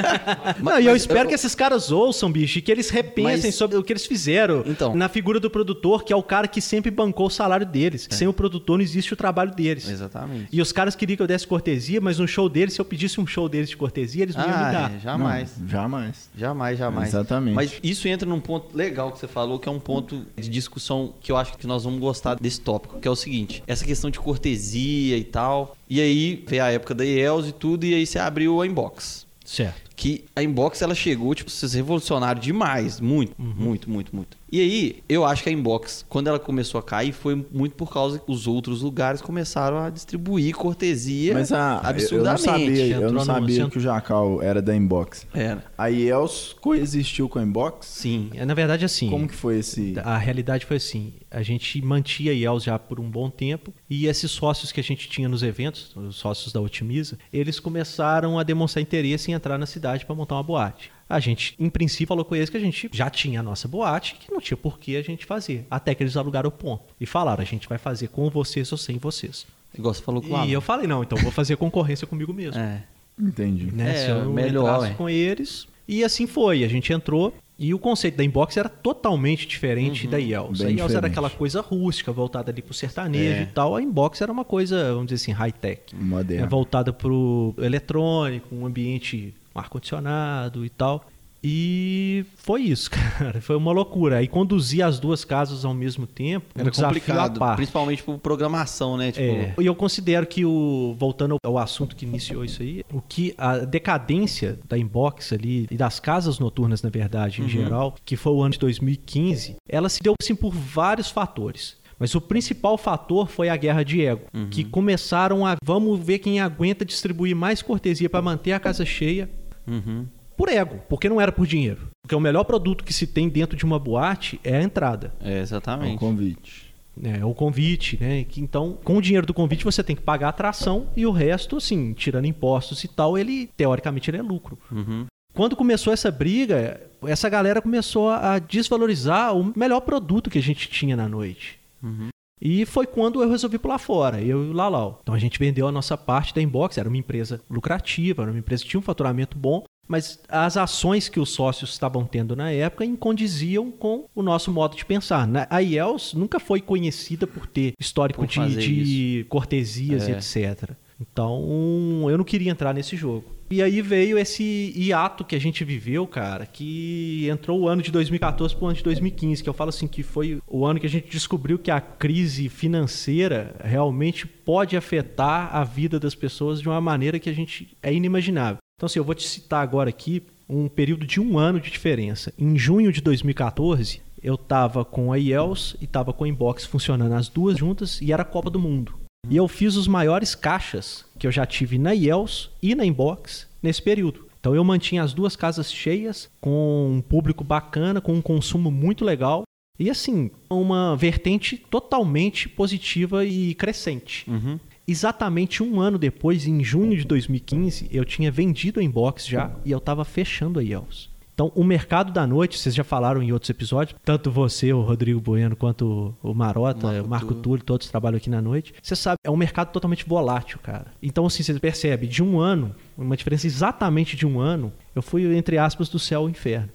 Não, 0.62 0.80
e 0.80 0.86
eu 0.86 0.92
mas 0.92 1.02
espero 1.02 1.24
eu- 1.24 1.28
que 1.28 1.34
esses 1.34 1.54
caras 1.54 1.90
ouçam, 1.90 2.30
bicho, 2.30 2.58
e 2.58 2.62
que 2.62 2.70
eles 2.70 2.90
repensem 2.90 3.46
Mas- 3.50 3.54
sobre 3.54 3.76
o 3.76 3.82
que 3.82 3.92
eles 3.92 4.06
fizeram 4.06 4.62
Então. 4.66 4.94
na 4.94 5.08
figura 5.08 5.40
do 5.40 5.50
produtor, 5.50 6.04
que 6.04 6.12
é 6.12 6.16
o 6.16 6.22
cara 6.22 6.46
que 6.48 6.60
sempre 6.60 6.90
bancou 6.90 7.26
o 7.26 7.30
salário 7.30 7.66
deles. 7.66 8.06
Sem 8.10 8.28
o 8.28 8.32
produtor 8.32 8.78
não 8.78 8.84
existe 8.84 9.12
o 9.12 9.16
trabalho 9.16 9.54
deles. 9.54 9.88
Exatamente. 9.88 10.48
E 10.52 10.60
os 10.60 10.72
caras 10.72 10.94
queriam 10.94 11.16
que 11.16 11.22
eu 11.22 11.26
desse 11.26 11.46
cortesia, 11.46 12.00
mas 12.00 12.18
no 12.18 12.26
show 12.28 12.48
deles, 12.48 12.74
se 12.74 12.80
eu 12.80 12.84
pedisse 12.84 13.20
um 13.20 13.26
show 13.26 13.48
deles 13.48 13.68
de 13.68 13.76
cortesia, 13.76 14.22
eles 14.22 14.36
não 14.36 14.44
iam 14.44 14.65
me 14.70 14.76
Ah, 14.76 14.80
dar. 14.88 14.94
é, 14.94 14.98
jamais. 14.98 15.52
Não, 15.58 15.68
jamais. 15.68 16.30
Jamais, 16.36 16.78
jamais. 16.78 17.08
Exatamente. 17.08 17.54
Mas 17.54 17.78
isso 17.82 18.06
entra 18.08 18.28
num 18.28 18.40
ponto 18.40 18.76
legal 18.76 19.12
que 19.12 19.18
você 19.18 19.26
falou, 19.28 19.58
que 19.58 19.68
é 19.68 19.72
um 19.72 19.80
ponto 19.80 20.26
de 20.36 20.48
discussão 20.48 21.12
que 21.20 21.30
eu 21.32 21.36
acho 21.36 21.56
que 21.56 21.66
nós 21.66 21.84
vamos 21.84 22.00
gostar 22.00 22.34
desse 22.36 22.60
tópico, 22.60 22.98
que 22.98 23.06
é 23.08 23.10
o 23.10 23.16
seguinte: 23.16 23.62
essa 23.66 23.84
questão 23.84 24.10
de 24.10 24.18
cortesia 24.18 25.16
e 25.16 25.24
tal. 25.24 25.76
E 25.88 26.00
aí 26.00 26.44
veio 26.46 26.64
a 26.64 26.70
época 26.72 26.94
da 26.94 27.04
IELS 27.04 27.48
e 27.48 27.52
tudo, 27.52 27.84
e 27.84 27.94
aí 27.94 28.04
você 28.06 28.18
abriu 28.18 28.60
a 28.60 28.66
inbox. 28.66 29.24
Certo. 29.44 29.86
que 29.94 30.24
a 30.34 30.42
inbox 30.42 30.82
ela 30.82 30.92
chegou, 30.94 31.32
tipo, 31.34 31.48
vocês 31.48 31.72
revolucionaram 31.72 32.40
demais. 32.40 33.00
Muito, 33.00 33.32
uhum. 33.40 33.54
muito, 33.56 33.88
muito, 33.88 34.14
muito. 34.14 34.36
E 34.56 34.60
aí, 34.62 35.02
eu 35.06 35.22
acho 35.22 35.42
que 35.42 35.50
a 35.50 35.52
inbox, 35.52 36.02
quando 36.08 36.28
ela 36.28 36.38
começou 36.38 36.78
a 36.78 36.82
cair, 36.82 37.12
foi 37.12 37.46
muito 37.52 37.76
por 37.76 37.92
causa 37.92 38.18
que 38.18 38.30
os 38.32 38.46
outros 38.46 38.80
lugares 38.80 39.20
começaram 39.20 39.76
a 39.76 39.90
distribuir 39.90 40.54
cortesia 40.54 41.34
Mas 41.34 41.52
a, 41.52 41.80
absurdamente. 41.80 42.46
Eu 42.48 42.54
não 42.54 42.64
sabia, 42.64 42.96
eu 42.96 43.12
não 43.12 43.24
sabia 43.24 43.68
que 43.68 43.76
o 43.76 43.80
Jacal 43.80 44.40
era 44.40 44.62
da 44.62 44.74
inbox. 44.74 45.26
Era. 45.34 45.62
A 45.76 45.90
IELS 45.90 46.56
coexistiu 46.58 47.28
com 47.28 47.38
a 47.38 47.42
inbox? 47.42 47.86
Sim, 47.86 48.30
é, 48.32 48.46
na 48.46 48.54
verdade 48.54 48.82
assim. 48.82 49.10
Como 49.10 49.28
que 49.28 49.34
foi 49.34 49.58
esse... 49.58 49.92
A 50.02 50.16
realidade 50.16 50.64
foi 50.64 50.78
assim, 50.78 51.12
a 51.30 51.42
gente 51.42 51.82
mantia 51.82 52.32
a 52.32 52.34
IELS 52.34 52.64
já 52.64 52.78
por 52.78 52.98
um 52.98 53.10
bom 53.10 53.28
tempo 53.28 53.74
e 53.90 54.06
esses 54.06 54.30
sócios 54.30 54.72
que 54.72 54.80
a 54.80 54.82
gente 54.82 55.06
tinha 55.06 55.28
nos 55.28 55.42
eventos, 55.42 55.94
os 55.94 56.16
sócios 56.16 56.50
da 56.50 56.62
Otimiza, 56.62 57.18
eles 57.30 57.60
começaram 57.60 58.38
a 58.38 58.42
demonstrar 58.42 58.80
interesse 58.80 59.30
em 59.30 59.34
entrar 59.34 59.58
na 59.58 59.66
cidade 59.66 60.06
para 60.06 60.14
montar 60.14 60.36
uma 60.36 60.42
boate 60.42 60.95
a 61.08 61.20
gente, 61.20 61.54
em 61.58 61.70
princípio, 61.70 62.08
falou 62.08 62.24
com 62.24 62.34
eles 62.34 62.50
que 62.50 62.56
a 62.56 62.60
gente 62.60 62.90
já 62.92 63.08
tinha 63.08 63.40
a 63.40 63.42
nossa 63.42 63.68
boate, 63.68 64.16
que 64.16 64.30
não 64.30 64.40
tinha 64.40 64.56
por 64.56 64.78
que 64.78 64.96
a 64.96 65.02
gente 65.02 65.24
fazer. 65.24 65.66
Até 65.70 65.94
que 65.94 66.02
eles 66.02 66.16
alugaram 66.16 66.48
o 66.48 66.52
ponto. 66.52 66.84
E 67.00 67.06
falaram, 67.06 67.42
a 67.42 67.46
gente 67.46 67.68
vai 67.68 67.78
fazer 67.78 68.08
com 68.08 68.28
vocês 68.28 68.70
ou 68.72 68.78
sem 68.78 68.98
vocês. 68.98 69.46
Igual 69.76 69.94
você 69.94 70.02
falou 70.02 70.22
com 70.22 70.44
E 70.44 70.52
eu 70.52 70.60
falei, 70.60 70.86
não, 70.86 71.02
então 71.02 71.16
vou 71.18 71.30
fazer 71.30 71.56
concorrência 71.56 72.06
comigo 72.06 72.32
mesmo. 72.32 72.60
É. 72.60 72.82
Entendi. 73.18 73.70
Né? 73.72 73.90
É, 73.90 74.04
Se 74.06 74.10
eu 74.10 74.32
melhor, 74.32 74.94
com 74.94 75.08
eles. 75.08 75.68
E 75.86 76.02
assim 76.02 76.26
foi. 76.26 76.64
A 76.64 76.68
gente 76.68 76.92
entrou. 76.92 77.32
E 77.58 77.72
o 77.72 77.78
conceito 77.78 78.16
da 78.16 78.24
inbox 78.24 78.54
era 78.58 78.68
totalmente 78.68 79.46
diferente 79.46 80.04
uhum, 80.04 80.10
da 80.10 80.18
IELTS. 80.18 80.60
A 80.60 80.70
IELTS 80.70 80.94
era 80.94 81.06
aquela 81.06 81.30
coisa 81.30 81.62
rústica, 81.62 82.12
voltada 82.12 82.50
ali 82.50 82.60
pro 82.60 82.74
sertanejo 82.74 83.38
é. 83.38 83.42
e 83.44 83.46
tal. 83.46 83.74
A 83.74 83.80
inbox 83.80 84.20
era 84.20 84.30
uma 84.30 84.44
coisa, 84.44 84.92
vamos 84.92 85.06
dizer 85.06 85.22
assim, 85.22 85.32
high-tech. 85.32 85.96
Moderna. 85.96 86.44
É, 86.44 86.46
voltada 86.46 86.92
pro 86.92 87.54
eletrônico, 87.56 88.54
um 88.54 88.66
ambiente 88.66 89.32
ar-condicionado 89.58 90.64
e 90.64 90.70
tal. 90.70 91.06
E 91.48 92.24
foi 92.36 92.62
isso, 92.62 92.90
cara. 93.18 93.40
Foi 93.40 93.54
uma 93.54 93.70
loucura. 93.70 94.18
Aí 94.18 94.26
conduzir 94.26 94.84
as 94.84 94.98
duas 94.98 95.24
casas 95.24 95.64
ao 95.64 95.72
mesmo 95.72 96.06
tempo 96.06 96.46
era 96.56 96.68
um 96.68 96.72
complicado, 96.72 97.40
principalmente 97.54 98.02
por 98.02 98.18
programação, 98.18 98.96
né? 98.96 99.12
Tipo... 99.12 99.22
É. 99.22 99.54
E 99.60 99.66
eu 99.66 99.74
considero 99.74 100.26
que 100.26 100.44
o 100.44 100.96
voltando 100.98 101.36
ao 101.44 101.56
assunto 101.56 101.94
que 101.94 102.04
iniciou 102.04 102.44
isso 102.44 102.62
aí, 102.62 102.82
o 102.92 103.00
que 103.00 103.32
a 103.38 103.58
decadência 103.58 104.58
da 104.68 104.76
inbox 104.76 105.32
ali 105.32 105.68
e 105.70 105.76
das 105.76 106.00
casas 106.00 106.40
noturnas, 106.40 106.82
na 106.82 106.90
verdade, 106.90 107.40
em 107.40 107.44
uhum. 107.44 107.48
geral, 107.48 107.94
que 108.04 108.16
foi 108.16 108.32
o 108.32 108.42
ano 108.42 108.52
de 108.52 108.58
2015, 108.58 109.56
ela 109.68 109.88
se 109.88 110.02
deu 110.02 110.14
assim 110.20 110.34
por 110.34 110.52
vários 110.52 111.10
fatores. 111.10 111.76
Mas 111.98 112.14
o 112.14 112.20
principal 112.20 112.76
fator 112.76 113.28
foi 113.28 113.48
a 113.48 113.56
guerra 113.56 113.82
de 113.82 114.04
ego, 114.04 114.22
uhum. 114.34 114.48
que 114.50 114.64
começaram 114.64 115.46
a 115.46 115.56
vamos 115.64 115.98
ver 115.98 116.18
quem 116.18 116.40
aguenta 116.40 116.84
distribuir 116.84 117.34
mais 117.34 117.62
cortesia 117.62 118.10
para 118.10 118.20
manter 118.20 118.52
a 118.52 118.60
casa 118.60 118.84
cheia. 118.84 119.30
Uhum. 119.66 120.06
Por 120.36 120.48
ego, 120.48 120.80
porque 120.88 121.08
não 121.08 121.20
era 121.20 121.32
por 121.32 121.46
dinheiro. 121.46 121.88
Porque 122.02 122.14
o 122.14 122.20
melhor 122.20 122.44
produto 122.44 122.84
que 122.84 122.92
se 122.92 123.06
tem 123.06 123.28
dentro 123.28 123.56
de 123.56 123.64
uma 123.64 123.78
boate 123.78 124.38
é 124.44 124.56
a 124.56 124.62
entrada. 124.62 125.14
É, 125.20 125.40
exatamente. 125.40 125.92
É 125.92 125.96
o 125.96 125.98
convite. 125.98 126.74
É, 127.02 127.24
o 127.24 127.34
convite, 127.34 127.98
né? 128.00 128.26
Então, 128.36 128.78
com 128.82 128.96
o 128.96 129.02
dinheiro 129.02 129.26
do 129.26 129.34
convite 129.34 129.64
você 129.64 129.82
tem 129.82 129.94
que 129.94 130.02
pagar 130.02 130.28
a 130.28 130.30
atração 130.30 130.88
e 130.96 131.06
o 131.06 131.10
resto, 131.10 131.56
assim, 131.56 131.92
tirando 131.92 132.26
impostos 132.26 132.82
e 132.84 132.88
tal, 132.88 133.18
ele, 133.18 133.50
teoricamente, 133.56 134.10
ele 134.10 134.18
é 134.18 134.22
lucro. 134.22 134.58
Uhum. 134.70 135.06
Quando 135.34 135.54
começou 135.54 135.92
essa 135.92 136.10
briga, 136.10 136.80
essa 137.04 137.28
galera 137.28 137.60
começou 137.60 138.08
a 138.08 138.38
desvalorizar 138.38 139.36
o 139.36 139.52
melhor 139.54 139.80
produto 139.80 140.30
que 140.30 140.38
a 140.38 140.42
gente 140.42 140.68
tinha 140.68 140.96
na 140.96 141.06
noite. 141.06 141.58
Uhum. 141.82 142.08
E 142.40 142.66
foi 142.66 142.86
quando 142.86 143.22
eu 143.22 143.30
resolvi 143.30 143.58
pular 143.58 143.78
fora, 143.78 144.20
eu 144.20 144.44
e 144.44 144.48
o 144.50 144.52
Lalau. 144.52 145.00
Então 145.02 145.14
a 145.14 145.18
gente 145.18 145.38
vendeu 145.38 145.66
a 145.66 145.72
nossa 145.72 145.96
parte 145.96 146.34
da 146.34 146.42
Inbox, 146.42 146.76
era 146.76 146.88
uma 146.88 146.98
empresa 146.98 147.40
lucrativa, 147.48 148.22
era 148.22 148.30
uma 148.30 148.38
empresa 148.38 148.62
que 148.62 148.70
tinha 148.70 148.80
um 148.80 148.82
faturamento 148.82 149.38
bom, 149.38 149.64
mas 149.88 150.20
as 150.28 150.56
ações 150.56 151.08
que 151.08 151.20
os 151.20 151.30
sócios 151.30 151.70
estavam 151.70 152.04
tendo 152.04 152.36
na 152.36 152.50
época 152.50 152.84
incondiziam 152.84 153.70
com 153.70 154.06
o 154.14 154.22
nosso 154.22 154.52
modo 154.52 154.76
de 154.76 154.84
pensar. 154.84 155.28
A 155.48 155.62
IELS 155.62 156.12
nunca 156.12 156.38
foi 156.38 156.60
conhecida 156.60 157.26
por 157.26 157.46
ter 157.46 157.72
histórico 157.78 158.20
por 158.20 158.28
de, 158.28 158.84
de 158.84 159.26
cortesias 159.28 160.08
é. 160.08 160.12
e 160.12 160.14
etc. 160.14 160.70
Então 161.00 162.08
eu 162.10 162.16
não 162.16 162.24
queria 162.24 162.50
entrar 162.50 162.72
nesse 162.72 162.96
jogo. 162.96 163.36
E 163.48 163.62
aí 163.62 163.80
veio 163.80 164.18
esse 164.18 164.72
hiato 164.76 165.24
que 165.24 165.36
a 165.36 165.38
gente 165.38 165.64
viveu, 165.64 166.04
cara, 166.04 166.46
que 166.46 167.28
entrou 167.28 167.60
o 167.60 167.68
ano 167.68 167.80
de 167.80 167.92
2014 167.92 168.56
para 168.56 168.64
o 168.64 168.66
ano 168.66 168.76
de 168.76 168.82
2015, 168.82 169.40
que 169.40 169.48
eu 169.48 169.54
falo 169.54 169.68
assim 169.68 169.86
que 169.86 170.02
foi 170.02 170.40
o 170.48 170.66
ano 170.66 170.80
que 170.80 170.86
a 170.86 170.90
gente 170.90 171.08
descobriu 171.08 171.56
que 171.56 171.70
a 171.70 171.80
crise 171.80 172.48
financeira 172.48 173.54
realmente 173.62 174.26
pode 174.26 174.76
afetar 174.76 175.54
a 175.54 175.62
vida 175.62 176.00
das 176.00 176.14
pessoas 176.14 176.60
de 176.60 176.68
uma 176.68 176.80
maneira 176.80 177.20
que 177.20 177.30
a 177.30 177.32
gente 177.32 177.76
é 177.80 177.94
inimaginável. 177.94 178.58
Então, 178.76 178.86
assim, 178.86 178.98
eu 178.98 179.04
vou 179.04 179.14
te 179.14 179.26
citar 179.26 179.62
agora 179.62 179.90
aqui 179.90 180.24
um 180.48 180.68
período 180.68 181.06
de 181.06 181.20
um 181.20 181.38
ano 181.38 181.60
de 181.60 181.70
diferença. 181.70 182.32
Em 182.36 182.58
junho 182.58 182.92
de 182.92 183.00
2014, 183.00 184.02
eu 184.20 184.34
estava 184.34 184.84
com 184.84 185.12
a 185.12 185.18
IELS 185.18 185.76
e 185.80 185.84
estava 185.84 186.12
com 186.12 186.24
a 186.24 186.28
Inbox 186.28 186.64
funcionando 186.64 187.12
as 187.12 187.28
duas 187.28 187.56
juntas 187.56 188.00
e 188.02 188.12
era 188.12 188.22
a 188.22 188.26
Copa 188.26 188.50
do 188.50 188.58
Mundo. 188.58 189.05
E 189.28 189.36
eu 189.36 189.48
fiz 189.48 189.76
os 189.76 189.88
maiores 189.88 190.34
caixas 190.34 191.04
que 191.18 191.26
eu 191.26 191.32
já 191.32 191.44
tive 191.44 191.78
na 191.78 191.92
IELS 191.92 192.50
e 192.62 192.74
na 192.74 192.84
Inbox 192.84 193.48
nesse 193.60 193.82
período. 193.82 194.26
Então 194.38 194.54
eu 194.54 194.62
mantinha 194.62 195.02
as 195.02 195.12
duas 195.12 195.34
casas 195.34 195.72
cheias, 195.72 196.30
com 196.40 196.88
um 196.92 197.00
público 197.00 197.42
bacana, 197.42 198.00
com 198.00 198.12
um 198.12 198.22
consumo 198.22 198.70
muito 198.70 199.04
legal. 199.04 199.42
E 199.78 199.90
assim, 199.90 200.30
uma 200.48 200.96
vertente 200.96 201.56
totalmente 201.56 202.48
positiva 202.48 203.24
e 203.24 203.54
crescente. 203.54 204.30
Uhum. 204.30 204.60
Exatamente 204.86 205.62
um 205.62 205.80
ano 205.80 205.98
depois, 205.98 206.46
em 206.46 206.62
junho 206.62 206.96
de 206.96 207.04
2015, 207.04 207.88
eu 207.90 208.04
tinha 208.04 208.30
vendido 208.30 208.78
a 208.78 208.82
Inbox 208.82 209.26
já 209.26 209.50
e 209.64 209.72
eu 209.72 209.78
estava 209.78 210.04
fechando 210.04 210.60
a 210.60 210.62
IELS. 210.62 211.10
Então, 211.36 211.52
o 211.54 211.62
mercado 211.62 212.10
da 212.14 212.26
noite, 212.26 212.58
vocês 212.58 212.74
já 212.74 212.82
falaram 212.82 213.22
em 213.22 213.30
outros 213.30 213.50
episódios, 213.50 213.94
tanto 214.02 214.30
você, 214.30 214.72
o 214.72 214.80
Rodrigo 214.80 215.20
Bueno, 215.20 215.54
quanto 215.54 216.16
o 216.22 216.32
Marota, 216.32 216.86
Marco 216.86 217.04
o 217.04 217.10
Marco 217.10 217.34
Túlio, 217.34 217.62
todos 217.62 217.90
trabalham 217.90 218.16
aqui 218.16 218.30
na 218.30 218.40
noite. 218.40 218.72
Você 218.82 218.96
sabe, 218.96 219.18
é 219.22 219.30
um 219.30 219.36
mercado 219.36 219.70
totalmente 219.70 220.08
volátil, 220.08 220.58
cara. 220.62 220.86
Então, 221.02 221.26
assim, 221.26 221.42
você 221.42 221.52
percebe, 221.60 222.06
de 222.06 222.22
um 222.22 222.40
ano, 222.40 222.74
uma 222.96 223.18
diferença 223.18 223.46
exatamente 223.46 224.16
de 224.16 224.26
um 224.26 224.40
ano, 224.40 224.72
eu 224.94 225.02
fui, 225.02 225.36
entre 225.36 225.58
aspas, 225.58 225.90
do 225.90 225.98
céu 225.98 226.22
ao 226.22 226.30
inferno. 226.30 226.70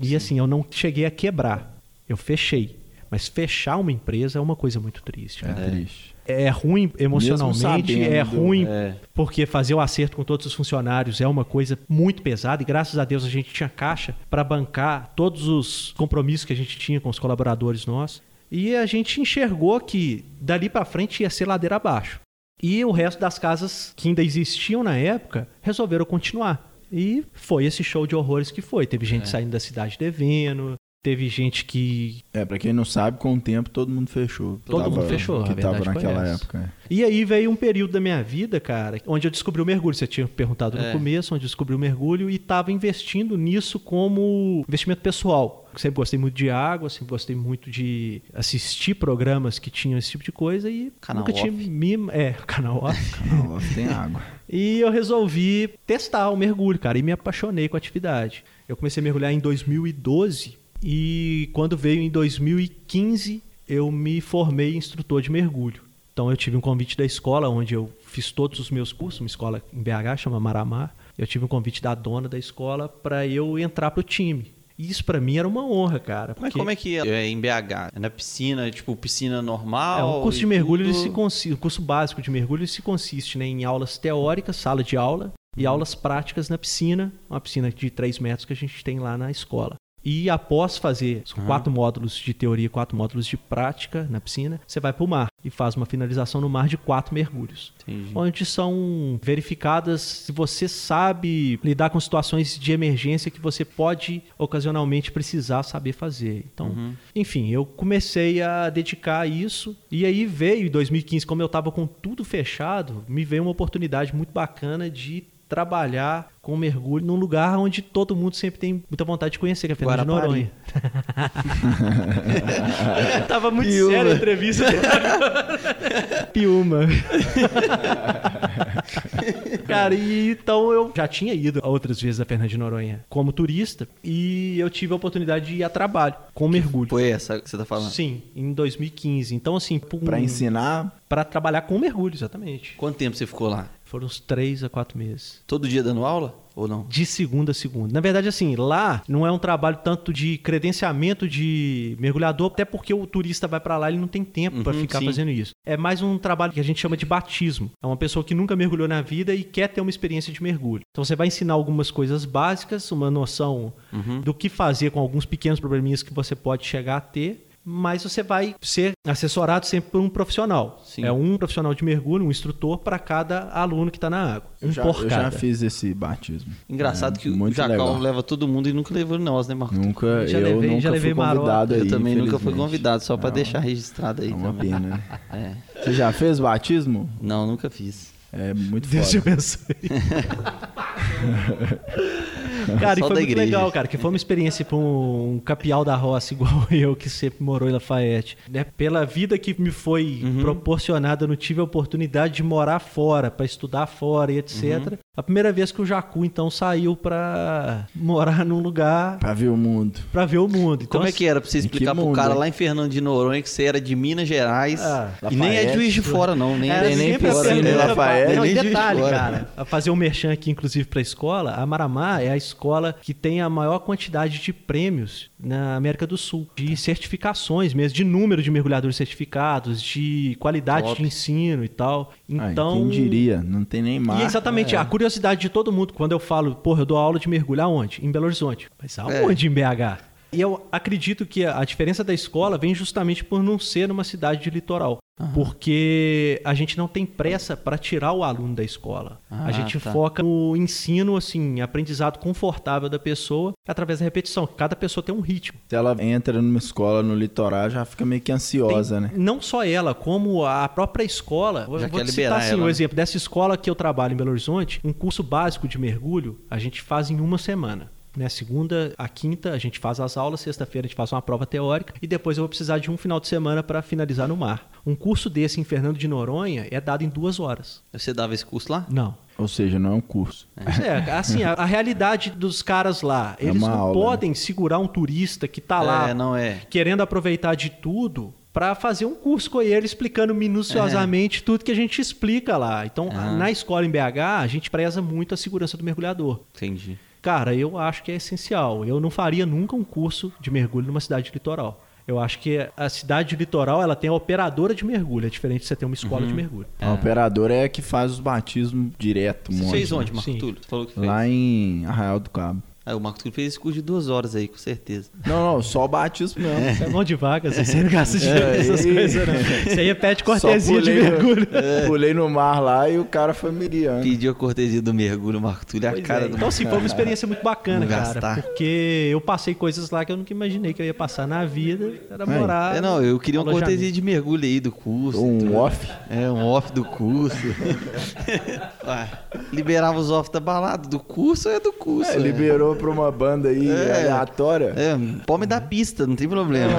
E 0.00 0.06
Sim. 0.06 0.16
assim, 0.16 0.38
eu 0.38 0.46
não 0.46 0.64
cheguei 0.70 1.04
a 1.04 1.10
quebrar. 1.10 1.78
Eu 2.08 2.16
fechei. 2.16 2.74
Mas 3.10 3.28
fechar 3.28 3.76
uma 3.76 3.92
empresa 3.92 4.38
é 4.38 4.40
uma 4.40 4.56
coisa 4.56 4.80
muito 4.80 5.02
triste. 5.02 5.44
É 5.44 5.48
cara. 5.48 5.60
É 5.60 5.70
triste 5.72 6.15
é 6.26 6.48
ruim 6.48 6.92
emocionalmente, 6.98 8.00
é 8.02 8.20
ruim 8.22 8.66
é. 8.66 8.96
porque 9.14 9.46
fazer 9.46 9.74
o 9.74 9.80
acerto 9.80 10.16
com 10.16 10.24
todos 10.24 10.46
os 10.46 10.54
funcionários 10.54 11.20
é 11.20 11.26
uma 11.26 11.44
coisa 11.44 11.78
muito 11.88 12.22
pesada 12.22 12.62
e 12.62 12.66
graças 12.66 12.98
a 12.98 13.04
Deus 13.04 13.24
a 13.24 13.28
gente 13.28 13.52
tinha 13.52 13.68
caixa 13.68 14.14
para 14.28 14.42
bancar 14.42 15.12
todos 15.14 15.48
os 15.48 15.92
compromissos 15.96 16.44
que 16.44 16.52
a 16.52 16.56
gente 16.56 16.78
tinha 16.78 17.00
com 17.00 17.08
os 17.08 17.18
colaboradores 17.18 17.86
nossos. 17.86 18.22
E 18.50 18.76
a 18.76 18.86
gente 18.86 19.20
enxergou 19.20 19.80
que 19.80 20.24
dali 20.40 20.68
para 20.68 20.84
frente 20.84 21.22
ia 21.22 21.30
ser 21.30 21.46
ladeira 21.46 21.76
abaixo. 21.76 22.20
E 22.62 22.84
o 22.84 22.90
resto 22.90 23.20
das 23.20 23.38
casas 23.38 23.92
que 23.96 24.08
ainda 24.08 24.22
existiam 24.22 24.82
na 24.82 24.96
época 24.96 25.48
resolveram 25.60 26.04
continuar. 26.04 26.72
E 26.90 27.24
foi 27.32 27.64
esse 27.64 27.82
show 27.82 28.06
de 28.06 28.14
horrores 28.14 28.50
que 28.50 28.62
foi. 28.62 28.86
Teve 28.86 29.04
gente 29.04 29.24
é. 29.24 29.26
saindo 29.26 29.50
da 29.50 29.60
cidade 29.60 29.96
devendo, 29.98 30.76
Teve 31.06 31.28
gente 31.28 31.64
que. 31.64 32.24
É, 32.34 32.44
pra 32.44 32.58
quem 32.58 32.72
não 32.72 32.84
sabe, 32.84 33.18
com 33.18 33.34
o 33.34 33.40
tempo 33.40 33.70
todo 33.70 33.88
mundo 33.88 34.10
fechou. 34.10 34.60
Todo 34.66 34.82
tava, 34.82 34.90
mundo 34.90 35.08
fechou, 35.08 35.44
Que 35.44 35.54
tava 35.54 35.84
naquela 35.84 36.26
época. 36.26 36.58
É. 36.58 36.86
E 36.90 37.04
aí 37.04 37.24
veio 37.24 37.48
um 37.48 37.54
período 37.54 37.92
da 37.92 38.00
minha 38.00 38.20
vida, 38.24 38.58
cara, 38.58 39.00
onde 39.06 39.24
eu 39.24 39.30
descobri 39.30 39.62
o 39.62 39.64
mergulho. 39.64 39.94
Você 39.94 40.04
tinha 40.04 40.26
perguntado 40.26 40.76
no 40.76 40.84
é. 40.84 40.92
começo, 40.92 41.32
onde 41.32 41.44
eu 41.44 41.46
descobri 41.46 41.76
o 41.76 41.78
mergulho 41.78 42.28
e 42.28 42.40
tava 42.40 42.72
investindo 42.72 43.38
nisso 43.38 43.78
como 43.78 44.64
investimento 44.66 45.00
pessoal. 45.00 45.70
Sempre 45.76 45.94
gostei 45.94 46.18
muito 46.18 46.34
de 46.34 46.50
água, 46.50 46.90
sempre 46.90 47.10
gostei 47.10 47.36
muito 47.36 47.70
de 47.70 48.20
assistir 48.34 48.94
programas 48.94 49.60
que 49.60 49.70
tinham 49.70 49.96
esse 49.96 50.10
tipo 50.10 50.24
de 50.24 50.32
coisa 50.32 50.68
e 50.68 50.92
canal 51.00 51.20
nunca 51.20 51.30
off. 51.32 51.40
tinha 51.40 51.52
me... 51.52 51.96
É, 52.10 52.32
canal 52.48 52.82
off. 52.82 53.12
canal 53.12 53.52
off 53.52 53.74
tem 53.76 53.86
água. 53.86 54.20
E 54.48 54.80
eu 54.80 54.90
resolvi 54.90 55.70
testar 55.86 56.30
o 56.30 56.36
mergulho, 56.36 56.80
cara, 56.80 56.98
e 56.98 57.02
me 57.02 57.12
apaixonei 57.12 57.68
com 57.68 57.76
a 57.76 57.78
atividade. 57.78 58.42
Eu 58.68 58.76
comecei 58.76 59.00
a 59.00 59.04
mergulhar 59.04 59.32
em 59.32 59.38
2012 59.38 60.65
e 60.82 61.50
quando 61.52 61.76
veio 61.76 62.00
em 62.00 62.10
2015, 62.10 63.42
eu 63.68 63.90
me 63.90 64.20
formei 64.20 64.76
instrutor 64.76 65.20
de 65.20 65.30
mergulho. 65.30 65.82
Então 66.12 66.30
eu 66.30 66.36
tive 66.36 66.56
um 66.56 66.60
convite 66.60 66.96
da 66.96 67.04
escola, 67.04 67.48
onde 67.48 67.74
eu 67.74 67.90
fiz 68.02 68.32
todos 68.32 68.58
os 68.58 68.70
meus 68.70 68.92
cursos, 68.92 69.20
uma 69.20 69.26
escola 69.26 69.62
em 69.72 69.82
BH, 69.82 70.16
chama 70.18 70.40
Maramar. 70.40 70.94
Eu 71.18 71.26
tive 71.26 71.44
um 71.44 71.48
convite 71.48 71.82
da 71.82 71.94
dona 71.94 72.28
da 72.28 72.38
escola 72.38 72.88
para 72.88 73.26
eu 73.26 73.58
entrar 73.58 73.90
pro 73.90 74.02
time. 74.02 74.54
E 74.78 74.90
isso 74.90 75.04
para 75.04 75.20
mim 75.20 75.38
era 75.38 75.48
uma 75.48 75.64
honra, 75.64 75.98
cara. 75.98 76.34
Porque... 76.34 76.40
Mas 76.42 76.52
como 76.52 76.70
é 76.70 76.76
que 76.76 76.98
é, 76.98 77.06
é 77.06 77.26
em 77.26 77.40
BH? 77.40 77.92
É 77.94 77.98
na 77.98 78.10
piscina, 78.10 78.70
tipo 78.70 78.94
piscina 78.94 79.40
normal? 79.40 79.98
É, 79.98 80.18
um 80.18 80.22
curso 80.22 80.38
de 80.38 80.46
mergulho, 80.46 80.84
tudo... 80.84 80.94
ele 80.94 81.02
se 81.02 81.10
consiste, 81.10 81.52
o 81.52 81.56
curso 81.56 81.80
básico 81.80 82.20
de 82.20 82.30
mergulho 82.30 82.60
ele 82.60 82.66
se 82.66 82.82
consiste 82.82 83.38
né, 83.38 83.46
em 83.46 83.64
aulas 83.64 83.96
teóricas, 83.96 84.56
sala 84.56 84.84
de 84.84 84.96
aula, 84.96 85.32
e 85.56 85.64
aulas 85.64 85.94
práticas 85.94 86.50
na 86.50 86.58
piscina, 86.58 87.12
uma 87.28 87.40
piscina 87.40 87.70
de 87.70 87.90
3 87.90 88.18
metros 88.18 88.44
que 88.44 88.52
a 88.52 88.56
gente 88.56 88.84
tem 88.84 88.98
lá 88.98 89.16
na 89.16 89.30
escola. 89.30 89.76
E 90.06 90.30
após 90.30 90.78
fazer 90.78 91.24
quatro 91.44 91.72
módulos 91.72 92.14
de 92.14 92.32
teoria, 92.32 92.70
quatro 92.70 92.96
módulos 92.96 93.26
de 93.26 93.36
prática 93.36 94.06
na 94.08 94.20
piscina, 94.20 94.60
você 94.64 94.78
vai 94.78 94.92
para 94.92 95.02
o 95.02 95.08
mar 95.08 95.26
e 95.44 95.50
faz 95.50 95.74
uma 95.74 95.84
finalização 95.84 96.40
no 96.40 96.48
mar 96.48 96.68
de 96.68 96.76
quatro 96.76 97.12
mergulhos. 97.12 97.72
Entendi. 97.82 98.12
Onde 98.14 98.46
são 98.46 99.18
verificadas 99.20 100.00
se 100.02 100.30
você 100.30 100.68
sabe 100.68 101.58
lidar 101.64 101.90
com 101.90 101.98
situações 101.98 102.56
de 102.56 102.70
emergência 102.70 103.32
que 103.32 103.40
você 103.40 103.64
pode 103.64 104.22
ocasionalmente 104.38 105.10
precisar 105.10 105.64
saber 105.64 105.92
fazer. 105.92 106.44
Então, 106.54 106.94
enfim, 107.12 107.50
eu 107.50 107.66
comecei 107.66 108.40
a 108.40 108.70
dedicar 108.70 109.22
a 109.22 109.26
isso 109.26 109.76
e 109.90 110.06
aí 110.06 110.24
veio 110.24 110.68
em 110.68 110.70
2015, 110.70 111.26
como 111.26 111.42
eu 111.42 111.46
estava 111.46 111.72
com 111.72 111.84
tudo 111.84 112.24
fechado, 112.24 113.04
me 113.08 113.24
veio 113.24 113.42
uma 113.42 113.50
oportunidade 113.50 114.14
muito 114.14 114.32
bacana 114.32 114.88
de 114.88 115.24
trabalhar 115.48 116.30
com 116.46 116.56
mergulho 116.56 117.04
num 117.04 117.16
lugar 117.16 117.58
onde 117.58 117.82
todo 117.82 118.14
mundo 118.14 118.36
sempre 118.36 118.60
tem 118.60 118.84
muita 118.88 119.04
vontade 119.04 119.32
de 119.32 119.38
conhecer, 119.40 119.66
que 119.66 119.72
é 119.72 119.74
Fernando 119.74 120.02
de. 120.02 120.06
Noronha. 120.06 120.52
Tava 123.26 123.50
muito 123.50 123.68
Piúma. 123.68 123.90
séria 123.92 124.12
a 124.12 124.14
entrevista. 124.14 124.64
Piuma. 126.32 126.82
Cara, 129.66 129.92
e 129.92 130.30
então 130.30 130.70
eu 130.72 130.92
já 130.94 131.08
tinha 131.08 131.34
ido 131.34 131.60
outras 131.64 132.00
vezes 132.00 132.20
a 132.20 132.24
Fernando 132.24 132.48
de 132.48 132.56
Noronha 132.56 133.04
como 133.08 133.32
turista 133.32 133.88
e 134.04 134.56
eu 134.60 134.70
tive 134.70 134.92
a 134.92 134.96
oportunidade 134.96 135.46
de 135.46 135.56
ir 135.56 135.64
a 135.64 135.68
trabalho 135.68 136.14
com 136.32 136.46
mergulho. 136.48 136.88
Foi 136.88 137.10
essa 137.10 137.40
que 137.40 137.50
você 137.50 137.58
tá 137.58 137.64
falando? 137.64 137.90
Sim, 137.90 138.22
em 138.36 138.52
2015. 138.52 139.34
Então, 139.34 139.56
assim, 139.56 139.80
por- 139.80 139.98
Pra 139.98 140.20
ensinar, 140.20 140.96
pra 141.08 141.24
trabalhar 141.24 141.62
com 141.62 141.76
mergulho, 141.76 142.14
exatamente. 142.14 142.74
Quanto 142.76 142.96
tempo 142.96 143.16
você 143.16 143.26
ficou 143.26 143.48
lá? 143.48 143.68
Foram 143.84 144.06
uns 144.06 144.20
três 144.20 144.62
a 144.62 144.68
quatro 144.68 144.96
meses. 144.98 145.40
Todo 145.46 145.66
dia 145.68 145.82
dando 145.82 146.04
aula? 146.04 146.35
Ou 146.54 146.66
não? 146.66 146.86
De 146.88 147.04
segunda 147.04 147.50
a 147.50 147.54
segunda. 147.54 147.92
Na 147.92 148.00
verdade, 148.00 148.28
assim, 148.28 148.56
lá 148.56 149.02
não 149.06 149.26
é 149.26 149.30
um 149.30 149.38
trabalho 149.38 149.78
tanto 149.84 150.10
de 150.12 150.38
credenciamento 150.38 151.28
de 151.28 151.96
mergulhador, 152.00 152.50
até 152.50 152.64
porque 152.64 152.94
o 152.94 153.06
turista 153.06 153.46
vai 153.46 153.60
pra 153.60 153.76
lá 153.76 153.90
e 153.90 153.94
ele 153.94 154.00
não 154.00 154.08
tem 154.08 154.24
tempo 154.24 154.62
pra 154.62 154.72
Uhum, 154.72 154.80
ficar 154.80 155.00
sim. 155.00 155.04
fazendo 155.06 155.30
isso. 155.30 155.52
É 155.66 155.76
mais 155.76 156.00
um 156.00 156.16
trabalho 156.18 156.52
que 156.52 156.60
a 156.60 156.64
gente 156.64 156.80
chama 156.80 156.96
de 156.96 157.04
batismo. 157.04 157.70
É 157.82 157.86
uma 157.86 157.96
pessoa 157.96 158.24
que 158.24 158.34
nunca 158.34 158.56
mergulhou 158.56 158.88
na 158.88 159.02
vida 159.02 159.34
e 159.34 159.44
quer 159.44 159.68
ter 159.68 159.80
uma 159.80 159.90
experiência 159.90 160.32
de 160.32 160.42
mergulho. 160.42 160.82
Então 160.90 161.04
você 161.04 161.14
vai 161.14 161.26
ensinar 161.26 161.54
algumas 161.54 161.90
coisas 161.90 162.24
básicas, 162.24 162.90
uma 162.90 163.10
noção 163.10 163.72
Uhum. 163.92 164.20
do 164.22 164.32
que 164.34 164.48
fazer 164.48 164.90
com 164.90 165.00
alguns 165.00 165.24
pequenos 165.26 165.60
probleminhas 165.60 166.02
que 166.02 166.12
você 166.14 166.34
pode 166.34 166.64
chegar 166.66 166.96
a 166.96 167.00
ter. 167.00 167.45
Mas 167.68 168.04
você 168.04 168.22
vai 168.22 168.54
ser 168.60 168.92
assessorado 169.08 169.66
sempre 169.66 169.90
por 169.90 170.00
um 170.00 170.08
profissional. 170.08 170.80
Sim. 170.86 171.04
É 171.04 171.10
um 171.10 171.36
profissional 171.36 171.74
de 171.74 171.84
mergulho, 171.84 172.24
um 172.24 172.30
instrutor 172.30 172.78
para 172.78 172.96
cada 172.96 173.48
aluno 173.50 173.90
que 173.90 173.96
está 173.96 174.08
na 174.08 174.34
água. 174.36 174.50
Um 174.62 174.66
eu 174.68 174.72
já, 174.72 174.82
por 174.82 175.02
eu 175.02 175.10
já 175.10 175.30
fiz 175.32 175.62
esse 175.62 175.92
batismo. 175.92 176.52
Engraçado 176.70 177.16
É, 177.16 177.20
que 177.20 177.28
o 177.28 177.50
Jacal 177.52 177.68
legal. 177.70 177.98
leva 177.98 178.22
todo 178.22 178.46
mundo 178.46 178.68
e 178.68 178.72
nunca 178.72 178.94
levou 178.94 179.18
nós, 179.18 179.48
né, 179.48 179.54
Marco? 179.56 179.74
Nunca, 179.74 180.24
Já 180.28 180.38
eu 180.38 180.44
levei- 180.44 180.70
nunca 180.70 180.80
já 180.82 180.90
levei 180.90 181.12
fui 181.12 181.24
convidado 181.24 181.74
aí, 181.74 181.80
Eu 181.80 181.88
também 181.88 182.14
nunca 182.14 182.38
fui 182.38 182.54
convidado, 182.54 183.02
só 183.02 183.16
pra 183.16 183.30
Não, 183.30 183.34
deixar 183.34 183.58
registrado 183.58 184.22
aí 184.22 184.30
É 184.30 184.34
uma 184.34 184.52
também. 184.52 184.70
pena, 184.70 184.78
né? 184.88 185.02
É. 185.32 185.82
Você 185.82 185.92
já 185.92 186.12
fez 186.12 186.38
batismo? 186.38 187.10
Não, 187.20 187.48
nunca 187.48 187.68
fiz. 187.68 188.14
É 188.32 188.52
muito 188.52 188.88
Deus 188.88 189.08
te 189.08 189.18
foda. 189.18 189.32
abençoe. 189.32 189.76
cara, 192.80 192.98
e 192.98 193.02
Só 193.02 193.08
foi 193.08 193.10
da 193.14 193.14
muito 193.14 193.20
igreja. 193.30 193.44
legal, 193.44 193.72
cara, 193.72 193.86
que 193.88 193.96
foi 193.96 194.10
uma 194.10 194.16
experiência 194.16 194.64
para 194.64 194.76
um 194.76 195.40
capial 195.44 195.84
da 195.84 195.94
roça 195.94 196.34
igual 196.34 196.66
eu, 196.70 196.94
que 196.96 197.08
sempre 197.08 197.42
morou 197.42 197.68
em 197.68 197.72
Lafayette. 197.72 198.36
Né? 198.50 198.64
Pela 198.76 199.04
vida 199.06 199.38
que 199.38 199.54
me 199.60 199.70
foi 199.70 200.20
Uhum. 200.22 200.40
proporcionada, 200.40 201.24
eu 201.24 201.28
não 201.28 201.36
tive 201.36 201.60
a 201.60 201.64
oportunidade 201.64 202.34
de 202.34 202.42
morar 202.42 202.78
fora, 202.78 203.30
para 203.30 203.46
estudar 203.46 203.86
fora 203.86 204.32
e 204.32 204.38
etc. 204.38 204.62
Uhum. 204.92 204.98
A 205.16 205.22
primeira 205.22 205.50
vez 205.52 205.72
que 205.72 205.80
o 205.80 205.86
Jacu, 205.86 206.24
então, 206.24 206.50
saiu 206.50 206.94
para 206.94 207.86
morar 207.94 208.44
num 208.44 208.60
lugar 208.60 209.18
Pra 209.18 209.32
ver 209.32 209.48
o 209.48 209.56
mundo. 209.56 209.98
para 210.12 210.26
ver 210.26 210.38
o 210.38 210.48
mundo. 210.48 210.82
Então, 210.82 211.00
Como 211.00 211.08
é 211.08 211.12
que 211.12 211.26
era 211.26 211.40
pra 211.40 211.48
você 211.50 211.58
explicar 211.58 211.94
pro 211.94 212.04
mundo, 212.04 212.14
cara 212.14 212.32
hein? 212.34 212.38
lá 212.38 212.48
em 212.48 212.52
Fernando 212.52 212.90
de 212.90 213.00
Noronha 213.00 213.40
que 213.40 213.48
você 213.48 213.62
era 213.64 213.80
de 213.80 213.96
Minas 213.96 214.28
Gerais 214.28 214.80
Ah, 214.82 215.10
e 215.30 215.36
nem 215.36 215.56
é 215.56 215.72
juiz 215.72 215.94
de 215.94 216.02
fora, 216.02 216.34
não. 216.34 216.56
Nem 216.58 216.70
é 216.70 216.82
nem 216.82 216.96
sempre 217.12 217.28
a 217.28 217.32
piscina, 217.32 217.62
pergunta, 217.62 217.94
Lafayette, 218.20 218.36
Não, 218.36 218.46
e 218.46 218.54
de 218.54 218.62
detalhe, 218.62 219.00
cara, 219.02 219.48
a 219.56 219.64
fazer 219.64 219.90
um 219.90 219.96
merchan 219.96 220.32
aqui, 220.32 220.50
inclusive, 220.50 220.86
para 220.86 221.00
a 221.00 221.02
escola, 221.02 221.54
a 221.54 221.66
Maramá 221.66 222.20
é 222.20 222.30
a 222.30 222.36
escola 222.36 222.94
que 223.00 223.12
tem 223.14 223.40
a 223.40 223.48
maior 223.48 223.78
quantidade 223.80 224.38
de 224.38 224.52
prêmios 224.52 225.30
na 225.38 225.76
América 225.76 226.06
do 226.06 226.16
Sul, 226.16 226.48
de 226.56 226.76
certificações 226.76 227.74
mesmo, 227.74 227.94
de 227.96 228.04
número 228.04 228.42
de 228.42 228.50
mergulhadores 228.50 228.96
certificados, 228.96 229.80
de 229.82 230.36
qualidade 230.40 230.88
Top. 230.88 231.00
de 231.00 231.06
ensino 231.06 231.64
e 231.64 231.68
tal. 231.68 232.12
Ai, 232.38 232.52
Então, 232.52 232.72
quem 232.74 232.88
diria? 232.88 233.42
Não 233.42 233.64
tem 233.64 233.82
nem 233.82 234.00
mar. 234.00 234.20
e 234.20 234.24
exatamente, 234.24 234.74
a 234.76 234.84
curiosidade 234.84 235.40
de 235.40 235.48
todo 235.48 235.72
mundo, 235.72 235.92
quando 235.92 236.12
eu 236.12 236.18
falo, 236.18 236.54
porra, 236.54 236.82
eu 236.82 236.86
dou 236.86 236.96
aula 236.98 237.18
de 237.18 237.28
mergulho 237.28 237.62
aonde? 237.62 238.04
Em 238.04 238.10
Belo 238.10 238.26
Horizonte. 238.26 238.68
Mas 238.80 238.98
aonde 238.98 239.46
em 239.46 239.50
BH? 239.50 239.98
E 240.32 240.40
eu 240.40 240.66
acredito 240.72 241.24
que 241.24 241.44
a 241.46 241.64
diferença 241.64 242.02
da 242.02 242.12
escola 242.12 242.58
vem 242.58 242.74
justamente 242.74 243.24
por 243.24 243.42
não 243.42 243.58
ser 243.58 243.88
numa 243.88 244.04
cidade 244.04 244.42
de 244.42 244.50
litoral. 244.50 244.98
Porque 245.34 246.40
a 246.44 246.52
gente 246.54 246.76
não 246.76 246.86
tem 246.88 247.06
pressa 247.06 247.56
para 247.56 247.78
tirar 247.78 248.12
o 248.12 248.22
aluno 248.22 248.54
da 248.54 248.62
escola. 248.62 249.20
Ah, 249.30 249.46
a 249.46 249.52
gente 249.52 249.78
tá. 249.78 249.92
foca 249.92 250.22
no 250.22 250.54
ensino, 250.56 251.16
assim, 251.16 251.60
aprendizado 251.60 252.18
confortável 252.18 252.88
da 252.88 252.98
pessoa 252.98 253.52
através 253.66 253.98
da 254.00 254.04
repetição. 254.04 254.46
Cada 254.46 254.76
pessoa 254.76 255.02
tem 255.04 255.14
um 255.14 255.20
ritmo. 255.20 255.58
Se 255.68 255.74
ela 255.76 255.96
entra 256.02 256.40
numa 256.40 256.58
escola 256.58 257.02
no 257.02 257.14
litoral, 257.14 257.70
já 257.70 257.84
fica 257.84 258.04
meio 258.04 258.20
que 258.20 258.30
ansiosa, 258.32 259.00
né? 259.00 259.10
Não 259.14 259.40
só 259.40 259.64
ela, 259.64 259.94
como 259.94 260.44
a 260.44 260.68
própria 260.68 261.04
escola. 261.04 261.66
Vou- 261.66 261.78
Já 261.78 261.88
vou 261.88 261.98
quer 261.98 262.04
te 262.06 262.10
liberar 262.10 262.34
citar 262.36 262.38
assim, 262.46 262.52
ela, 262.54 262.62
um 262.62 262.66
né? 262.66 262.70
exemplo 262.70 262.96
dessa 262.96 263.16
escola 263.16 263.56
que 263.56 263.70
eu 263.70 263.74
trabalho 263.74 264.12
em 264.12 264.16
Belo 264.16 264.30
Horizonte, 264.30 264.80
um 264.84 264.92
curso 264.92 265.22
básico 265.22 265.66
de 265.68 265.78
mergulho, 265.78 266.40
a 266.50 266.58
gente 266.58 266.82
faz 266.82 267.10
em 267.10 267.20
uma 267.20 267.38
semana. 267.38 267.90
Né? 268.16 268.28
Segunda 268.28 268.94
a 268.96 269.08
quinta 269.08 269.52
a 269.52 269.58
gente 269.58 269.78
faz 269.78 270.00
as 270.00 270.16
aulas, 270.16 270.40
sexta-feira 270.40 270.86
a 270.86 270.88
gente 270.88 270.96
faz 270.96 271.12
uma 271.12 271.20
prova 271.22 271.44
teórica 271.46 271.94
e 272.00 272.06
depois 272.06 272.38
eu 272.38 272.42
vou 272.42 272.48
precisar 272.48 272.78
de 272.78 272.90
um 272.90 272.96
final 272.96 273.20
de 273.20 273.28
semana 273.28 273.62
para 273.62 273.82
finalizar 273.82 274.26
no 274.26 274.36
mar. 274.36 274.70
Um 274.86 274.94
curso 274.94 275.28
desse 275.28 275.60
em 275.60 275.64
Fernando 275.64 275.98
de 275.98 276.08
Noronha 276.08 276.66
é 276.70 276.80
dado 276.80 277.02
em 277.04 277.08
duas 277.08 277.38
horas. 277.38 277.82
Você 277.92 278.12
dava 278.14 278.32
esse 278.34 278.46
curso 278.46 278.72
lá? 278.72 278.86
Não. 278.88 279.14
Ou 279.38 279.46
seja, 279.48 279.78
não 279.78 279.90
é 279.90 279.94
um 279.96 280.00
curso. 280.00 280.48
É, 280.82 281.10
assim, 281.12 281.42
a, 281.44 281.52
a 281.52 281.64
realidade 281.66 282.30
dos 282.30 282.62
caras 282.62 283.02
lá, 283.02 283.36
É 283.38 283.44
eles 283.48 283.56
uma 283.62 283.68
não 283.68 283.78
aula, 283.78 283.92
podem 283.94 284.32
segurar 284.32 284.78
um 284.78 284.86
turista 284.86 285.46
que 285.46 285.60
tá 285.60 285.82
lá 285.82 286.08
É, 286.10 286.14
não 286.14 286.34
é. 286.34 286.60
querendo 286.70 287.02
aproveitar 287.02 287.54
de 287.54 287.68
tudo 287.68 288.32
para 288.50 288.74
fazer 288.74 289.04
um 289.04 289.14
curso 289.14 289.50
com 289.50 289.60
ele 289.60 289.84
explicando 289.84 290.34
minuciosamente 290.34 291.42
tudo 291.42 291.62
que 291.64 291.70
a 291.70 291.74
gente 291.76 292.00
explica 292.00 292.56
lá. 292.56 292.86
Então, 292.86 293.10
Ah. 293.12 293.32
na 293.32 293.50
escola 293.50 293.84
em 293.84 293.90
BH, 293.90 294.40
a 294.40 294.46
gente 294.46 294.70
preza 294.70 295.02
muito 295.02 295.34
a 295.34 295.36
segurança 295.36 295.76
do 295.76 295.84
mergulhador. 295.84 296.40
Entendi. 296.54 296.98
Cara, 297.26 297.52
eu 297.52 297.76
acho 297.76 298.04
que 298.04 298.12
é 298.12 298.14
essencial. 298.14 298.84
Eu 298.84 299.00
não 299.00 299.10
faria 299.10 299.44
nunca 299.44 299.74
um 299.74 299.82
curso 299.82 300.32
de 300.40 300.48
mergulho 300.48 300.86
numa 300.86 301.00
cidade 301.00 301.32
litoral. 301.34 301.84
Eu 302.06 302.20
acho 302.20 302.38
que 302.38 302.64
a 302.76 302.88
cidade 302.88 303.34
litoral 303.34 303.82
ela 303.82 303.96
tem 303.96 304.08
a 304.08 304.12
operadora 304.12 304.72
de 304.72 304.84
mergulho, 304.84 305.26
é 305.26 305.28
diferente 305.28 305.62
de 305.62 305.66
você 305.66 305.74
ter 305.74 305.84
uma 305.86 305.94
escola 305.96 306.20
Uhum. 306.22 306.28
de 306.28 306.34
mergulho. 306.34 306.66
A 306.80 306.92
operadora 306.92 307.52
é 307.52 307.64
a 307.64 307.68
que 307.68 307.82
faz 307.82 308.12
os 308.12 308.20
batismos 308.20 308.92
direto. 308.96 309.50
um 309.50 309.56
Você 309.56 309.62
monte, 309.64 309.72
fez 309.72 309.90
né? 309.90 309.96
onde, 309.98 310.14
Marco. 310.14 310.34
Túlio? 310.38 310.56
Você 310.62 310.68
falou 310.68 310.86
que 310.86 310.92
fez. 310.92 311.04
Lá 311.04 311.26
em 311.26 311.84
Arraial 311.84 312.20
do 312.20 312.30
Cabo. 312.30 312.62
Aí 312.86 312.94
o 312.94 313.00
Marco 313.00 313.18
Túlio 313.18 313.34
fez 313.34 313.48
esse 313.48 313.58
curso 313.58 313.74
de 313.74 313.82
duas 313.82 314.08
horas 314.08 314.36
aí, 314.36 314.46
com 314.46 314.56
certeza. 314.56 315.10
Não, 315.26 315.54
não, 315.56 315.60
só 315.62 315.84
o 315.84 315.88
batismo 315.88 316.40
mesmo. 316.40 316.76
Você 316.76 316.84
é 316.84 316.88
mão 316.88 317.02
de 317.02 317.16
vaca, 317.16 317.50
você 317.50 317.82
não 317.82 317.90
gasta 317.90 318.16
dinheiro 318.16 318.44
É, 318.44 318.58
nessas 318.58 318.84
e- 318.84 318.92
coisas, 318.94 319.26
não. 319.26 319.34
Você 319.74 319.80
aí 319.80 319.94
pede 319.96 320.20
Só 320.20 320.24
cortesia 320.24 320.80
de 320.80 320.90
pulei 320.92 320.94
no- 321.02 321.10
mergulho. 321.10 321.48
Pulei 321.88 322.14
no 322.14 322.30
mar 322.30 322.60
lá 322.60 322.88
e 322.88 322.96
o 322.96 323.04
cara 323.04 323.34
foi 323.34 323.50
me 323.50 323.66
guiando. 323.68 324.04
Pediu 324.04 324.30
a 324.30 324.34
cortesia 324.36 324.80
do 324.80 324.94
mergulho, 324.94 325.40
Marco 325.40 325.66
Túlio, 325.66 325.88
a 325.88 325.92
Pois 325.92 326.04
cara 326.06 326.26
é. 326.26 326.28
do 326.28 326.36
Então, 326.36 326.46
assim, 326.46 326.64
foi 326.64 326.78
uma 326.78 326.86
experiência 326.86 327.26
muito 327.26 327.42
bacana, 327.42 327.80
Não 327.80 327.88
cara. 327.88 328.00
gastar. 328.02 328.42
Porque 328.42 329.08
eu 329.10 329.20
passei 329.20 329.52
coisas 329.52 329.90
lá 329.90 330.04
que 330.04 330.12
eu 330.12 330.16
nunca 330.16 330.32
imaginei 330.32 330.72
que 330.72 330.80
eu 330.80 330.86
ia 330.86 330.94
passar 330.94 331.26
na 331.26 331.44
vida. 331.44 331.92
Era 332.08 332.22
Aí. 332.22 332.38
morar. 332.38 332.76
É, 332.76 332.80
não, 332.80 333.02
eu 333.02 333.18
queria 333.18 333.42
uma 333.42 333.50
cortesia 333.50 333.90
de 333.90 334.00
mergulho 334.00 334.44
aí 334.44 334.60
do 334.60 334.70
curso. 334.70 335.20
Um 335.24 335.38
tudo. 335.38 335.56
off. 335.56 335.88
É, 336.08 336.30
um 336.30 336.44
off 336.46 336.70
do 336.72 336.84
curso. 336.84 337.36
Ué, 338.86 339.08
liberava 339.52 339.98
os 339.98 340.10
off 340.10 340.30
da 340.30 340.38
balada. 340.38 340.88
Do 340.88 341.00
curso 341.00 341.48
é 341.48 341.58
do 341.58 341.72
curso. 341.72 342.12
É, 342.12 342.16
liberou 342.16 342.75
pra 342.76 342.90
uma 342.90 343.10
banda 343.10 343.48
aí 343.48 343.68
É. 343.68 343.92
aleatória. 344.00 344.72
É, 344.76 344.96
pode 345.26 345.40
me 345.40 345.46
dar 345.46 345.60
pista, 345.62 346.06
não 346.06 346.14
tem 346.16 346.28
problema. 346.28 346.72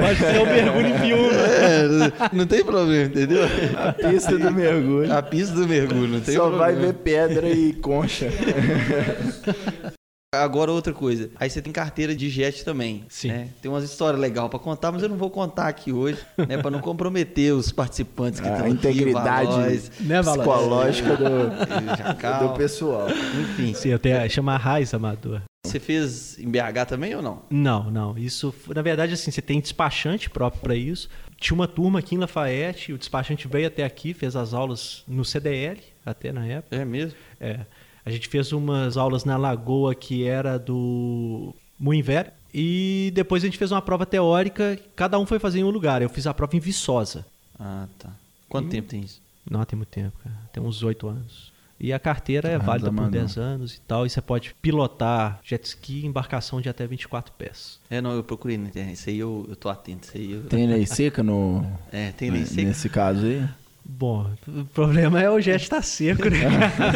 Pode 0.00 0.18
ser 0.18 0.40
um 0.40 0.46
mergulho 0.46 0.86
em 0.86 0.98
piúma. 1.00 1.32
É, 1.32 2.32
não- 2.32 2.46
tem 2.46 2.64
problema, 2.64 3.04
entendeu? 3.06 3.42
A 3.76 3.92
pista 3.92 4.38
do 4.38 4.50
mergulho. 4.52 5.12
A 5.12 5.22
pista 5.22 5.54
do 5.54 5.66
mergulho, 5.66 6.08
não 6.08 6.20
tem 6.20 6.34
Só 6.34 6.48
problema. 6.48 6.64
vai 6.64 6.74
ver 6.76 6.92
pedra 6.94 7.48
e 7.48 7.72
concha. 7.74 8.28
Agora 10.34 10.70
outra 10.70 10.92
coisa. 10.92 11.30
Aí 11.40 11.48
você 11.48 11.62
tem 11.62 11.72
carteira 11.72 12.14
de 12.14 12.28
jet 12.28 12.62
também. 12.62 13.02
Sim. 13.08 13.28
né? 13.28 13.48
Tem 13.62 13.70
umas 13.70 13.82
histórias 13.82 14.20
legais 14.20 14.50
pra 14.50 14.58
contar, 14.58 14.92
mas 14.92 15.02
eu 15.02 15.08
não 15.08 15.16
vou 15.16 15.30
contar 15.30 15.68
aqui 15.68 15.90
hoje, 15.90 16.18
né? 16.36 16.58
Pra 16.58 16.70
não 16.70 16.80
comprometer 16.80 17.54
os 17.54 17.72
participantes 17.72 18.38
que 18.38 18.46
estão 18.46 18.60
A 18.60 18.66
aqui, 18.66 18.74
integridade 18.74 19.48
Valois, 19.48 19.90
Né, 20.00 20.20
psicológica 20.20 21.16
do, 21.16 22.46
do 22.48 22.54
pessoal. 22.58 23.08
Enfim. 23.40 23.72
Sim, 23.72 23.88
eu 23.88 23.98
tenho, 23.98 24.28
chama 24.28 24.54
Raiz 24.58 24.92
Amador. 24.92 25.40
Você 25.64 25.80
fez 25.80 26.38
em 26.38 26.50
BH 26.50 26.86
também 26.86 27.14
ou 27.14 27.22
não? 27.22 27.42
Não, 27.48 27.90
não. 27.90 28.18
Isso, 28.18 28.54
na 28.74 28.82
verdade, 28.82 29.14
assim, 29.14 29.30
você 29.30 29.40
tem 29.40 29.58
despachante 29.62 30.28
próprio 30.28 30.60
para 30.60 30.74
isso. 30.74 31.08
Tinha 31.38 31.54
uma 31.54 31.66
turma 31.66 32.00
aqui 32.00 32.14
em 32.14 32.18
Lafayette, 32.18 32.92
o 32.92 32.98
despachante 32.98 33.48
veio 33.48 33.66
até 33.66 33.82
aqui, 33.82 34.12
fez 34.12 34.36
as 34.36 34.52
aulas 34.52 35.04
no 35.08 35.24
CDL, 35.24 35.80
até 36.04 36.32
na 36.32 36.46
época. 36.46 36.76
É 36.76 36.84
mesmo? 36.84 37.16
É. 37.40 37.60
A 38.08 38.10
gente 38.10 38.26
fez 38.26 38.52
umas 38.52 38.96
aulas 38.96 39.24
na 39.26 39.36
Lagoa 39.36 39.94
que 39.94 40.24
era 40.24 40.58
do 40.58 41.54
Moinho 41.78 42.02
Velho. 42.02 42.30
E 42.54 43.12
depois 43.14 43.42
a 43.42 43.46
gente 43.46 43.58
fez 43.58 43.70
uma 43.70 43.82
prova 43.82 44.06
teórica, 44.06 44.78
cada 44.96 45.18
um 45.18 45.26
foi 45.26 45.38
fazer 45.38 45.58
em 45.60 45.64
um 45.64 45.68
lugar. 45.70 46.00
Eu 46.00 46.08
fiz 46.08 46.26
a 46.26 46.32
prova 46.32 46.56
em 46.56 46.58
Viçosa. 46.58 47.26
Ah, 47.60 47.86
tá. 47.98 48.08
Quanto 48.48 48.68
E- 48.68 48.70
tempo 48.70 48.88
tem 48.88 49.00
isso? 49.02 49.20
Não, 49.50 49.62
tem 49.66 49.76
muito 49.76 49.90
tempo, 49.90 50.16
cara. 50.24 50.34
Tem 50.50 50.62
uns 50.62 50.82
oito 50.82 51.06
anos. 51.06 51.52
E 51.78 51.92
a 51.92 51.98
carteira 51.98 52.48
é 52.48 52.56
válida 52.58 52.88
por 52.88 52.94
mano. 52.96 53.10
10 53.10 53.36
anos 53.36 53.74
e 53.74 53.80
tal. 53.82 54.06
E 54.06 54.10
você 54.10 54.22
pode 54.22 54.54
pilotar 54.62 55.38
jet 55.44 55.62
ski, 55.66 56.06
embarcação 56.06 56.62
de 56.62 56.68
até 56.70 56.86
24 56.86 57.32
pés. 57.34 57.78
É, 57.90 58.00
não, 58.00 58.12
eu 58.12 58.24
procurei 58.24 58.56
na 58.56 58.68
internet. 58.68 58.94
Isso 58.94 59.10
aí 59.10 59.18
eu, 59.18 59.44
eu 59.50 59.54
tô 59.54 59.68
atento. 59.68 60.08
Isso 60.08 60.16
aí 60.16 60.32
eu... 60.32 60.42
Tem 60.44 60.66
lei 60.66 60.86
seca 60.86 61.22
no. 61.22 61.64
É, 61.92 62.10
tem 62.12 62.30
lei 62.30 62.46
seca. 62.46 62.62
Nesse 62.68 62.88
caso 62.88 63.26
aí? 63.26 63.46
Bom, 63.90 64.30
o 64.46 64.66
problema 64.66 65.18
é 65.18 65.30
o 65.30 65.40
jet 65.40 65.62
estar 65.62 65.82
seco, 65.82 66.28
né? 66.28 66.38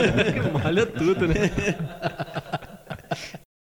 Molha 0.52 0.84
tudo, 0.84 1.26
né? 1.26 1.48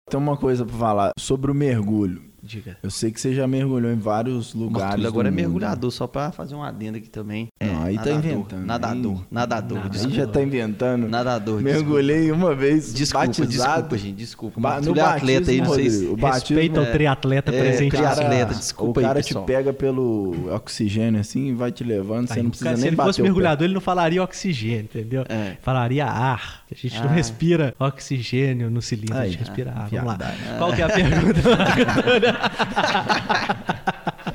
Tem 0.09 0.19
uma 0.19 0.35
coisa 0.39 0.65
pra 0.65 0.75
falar 0.75 1.13
sobre 1.19 1.51
o 1.51 1.55
mergulho. 1.55 2.28
Diga. 2.49 2.79
Eu 2.83 2.91
sei 2.91 3.11
que 3.11 3.21
você 3.21 3.35
já 3.35 3.47
mergulhou 3.47 3.93
em 3.93 3.99
vários 3.99 4.55
O 4.55 4.59
lugares. 4.59 5.03
Do 5.03 5.07
agora 5.07 5.29
é 5.29 5.31
mundo. 5.31 5.37
mergulhador, 5.41 5.91
só 5.91 6.07
pra 6.07 6.33
fazer 6.33 6.55
um 6.55 6.63
adendo 6.63 6.97
aqui 6.97 7.11
também. 7.11 7.49
É, 7.61 7.67
Não, 7.67 7.83
aí 7.83 7.97
tá 7.97 8.07
nadador, 8.07 8.31
inventando. 8.33 8.65
Nadador, 8.67 9.13
Aí- 9.19 9.27
nadador. 9.31 9.77
Nada. 9.79 9.87
Aí 9.89 9.93
desculpa. 9.93 10.17
já 10.17 10.27
tá 10.27 10.43
inventando. 10.43 11.09
Nadador, 11.09 11.61
Mergulhei 11.61 12.33
uma 12.33 12.55
vez, 12.55 12.93
Desculpa, 12.95 13.27
batizado. 13.27 13.73
desculpa, 13.83 13.99
gente, 13.99 14.17
desculpa. 14.17 14.61
Ba- 14.61 14.81
no 14.81 14.97
é 14.97 15.01
atleta 15.01 15.51
aí, 15.51 15.61
não 15.61 15.75
sei 15.75 15.91
se... 15.91 16.07
O 16.07 16.15
Respeita 16.15 16.81
é- 16.81 16.83
o 16.89 16.93
triatleta 16.93 17.55
é, 17.55 17.61
presente. 17.61 17.91
triatleta. 17.91 18.55
desculpa 18.55 18.99
o 19.01 19.03
aí, 19.03 19.07
cara 19.09 19.21
pessoal. 19.23 19.45
te 19.45 19.47
pega 19.47 19.73
pelo 19.75 20.49
oxigênio 20.55 21.21
assim 21.21 21.49
e 21.49 21.53
vai 21.53 21.71
te 21.71 21.85
levando, 21.85 22.29
você 22.29 22.35
Aí, 22.35 22.43
não 22.43 22.47
o 22.49 22.51
precisa 22.51 22.65
cara, 22.71 22.77
se 22.77 22.81
nem 22.83 22.89
ele 22.89 22.97
bater 22.97 23.09
fosse 23.09 23.21
o 23.21 23.25
pé. 23.25 23.29
mergulhador, 23.29 23.65
ele 23.67 23.75
não 23.75 23.81
falaria 23.83 24.23
oxigênio, 24.23 24.85
entendeu? 24.85 25.25
É. 25.29 25.57
Falaria 25.61 26.07
ar. 26.07 26.58
A 26.71 26.75
gente 26.75 27.01
não 27.01 27.09
Ah. 27.09 27.13
respira 27.13 27.75
oxigênio 27.79 28.71
no 28.71 28.83
cilindro, 28.83 29.17
a 29.17 29.21
Aí, 29.21 29.31
gente 29.31 29.41
respira 29.41 29.71
ar. 29.73 29.89
Vamos 29.89 30.05
lá. 30.07 30.17
viadagem. 30.17 30.59
Qual 30.59 30.73
que 30.75 30.83
é 30.83 30.85
a 30.85 30.89
pergunta? 30.89 31.41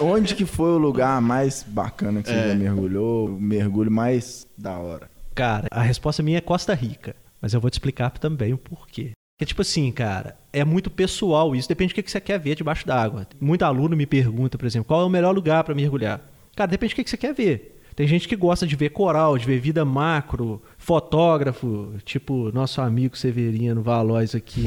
Onde 0.00 0.34
que 0.34 0.44
foi 0.46 0.70
o 0.70 0.78
lugar 0.78 1.20
mais 1.20 1.64
bacana 1.66 2.22
que 2.22 2.28
você 2.28 2.34
É. 2.34 2.48
já 2.50 2.54
mergulhou? 2.54 3.26
O 3.28 3.40
mergulho 3.40 3.90
mais 3.90 4.46
da 4.56 4.76
hora? 4.78 5.08
Cara, 5.34 5.66
a 5.70 5.82
resposta 5.82 6.22
minha 6.22 6.38
é 6.38 6.40
Costa 6.40 6.74
Rica. 6.74 7.14
Mas 7.40 7.52
eu 7.52 7.60
vou 7.60 7.70
te 7.70 7.74
explicar 7.74 8.10
também 8.10 8.52
o 8.52 8.58
porquê. 8.58 9.10
Porque, 9.38 9.46
tipo 9.46 9.62
assim, 9.62 9.92
cara, 9.92 10.36
é 10.52 10.64
muito 10.64 10.90
pessoal 10.90 11.54
isso. 11.54 11.68
Depende 11.68 11.92
do 11.92 11.96
que 11.96 12.02
que 12.02 12.10
você 12.10 12.20
quer 12.20 12.38
ver 12.40 12.54
debaixo 12.54 12.86
d'água. 12.86 13.26
Muito 13.38 13.62
aluno 13.64 13.94
me 13.96 14.06
pergunta, 14.06 14.56
por 14.56 14.66
exemplo, 14.66 14.86
qual 14.88 15.02
é 15.02 15.04
o 15.04 15.10
melhor 15.10 15.34
lugar 15.34 15.62
para 15.62 15.74
mergulhar? 15.74 16.20
Cara, 16.56 16.70
depende 16.70 16.94
do 16.94 16.96
que 16.96 17.04
que 17.04 17.10
você 17.10 17.18
quer 17.18 17.34
ver. 17.34 17.75
Tem 17.96 18.06
gente 18.06 18.28
que 18.28 18.36
gosta 18.36 18.66
de 18.66 18.76
ver 18.76 18.90
coral, 18.90 19.38
de 19.38 19.46
ver 19.46 19.58
vida 19.58 19.82
macro, 19.82 20.62
fotógrafo, 20.76 21.94
tipo 22.04 22.52
nosso 22.52 22.82
amigo 22.82 23.16
Severino 23.16 23.82
Valois 23.82 24.34
aqui, 24.34 24.66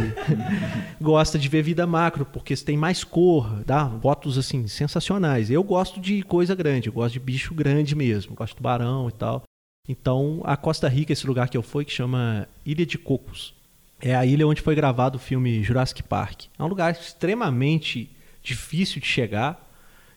gosta 1.00 1.38
de 1.38 1.48
ver 1.48 1.62
vida 1.62 1.86
macro, 1.86 2.26
porque 2.26 2.56
tem 2.56 2.76
mais 2.76 3.04
cor, 3.04 3.64
dá 3.64 3.88
fotos 4.02 4.36
assim 4.36 4.68
sensacionais. 4.68 5.52
Eu 5.52 5.64
gosto 5.64 6.02
de 6.02 6.24
coisa 6.24 6.56
grande, 6.56 6.88
eu 6.88 6.94
gosto 6.94 7.14
de 7.14 7.20
bicho 7.20 7.54
grande 7.54 7.94
mesmo, 7.94 8.34
gosto 8.34 8.54
de 8.54 8.58
tubarão 8.58 9.08
e 9.08 9.12
tal. 9.12 9.44
Então, 9.88 10.42
a 10.44 10.58
Costa 10.58 10.88
Rica, 10.88 11.14
esse 11.14 11.28
lugar 11.28 11.50
que 11.50 11.58
eu 11.58 11.62
fui, 11.62 11.86
que 11.86 11.92
chama 11.92 12.48
Ilha 12.66 12.86
de 12.86 12.98
Cocos, 12.98 13.54
é 14.02 14.16
a 14.16 14.26
ilha 14.26 14.48
onde 14.48 14.62
foi 14.62 14.74
gravado 14.74 15.18
o 15.18 15.22
filme 15.22 15.64
Jurassic 15.64 16.02
Park. 16.02 16.46
É 16.58 16.64
um 16.64 16.68
lugar 16.68 16.92
extremamente 16.92 18.10
difícil 18.42 19.00
de 19.00 19.08
chegar. 19.08 19.68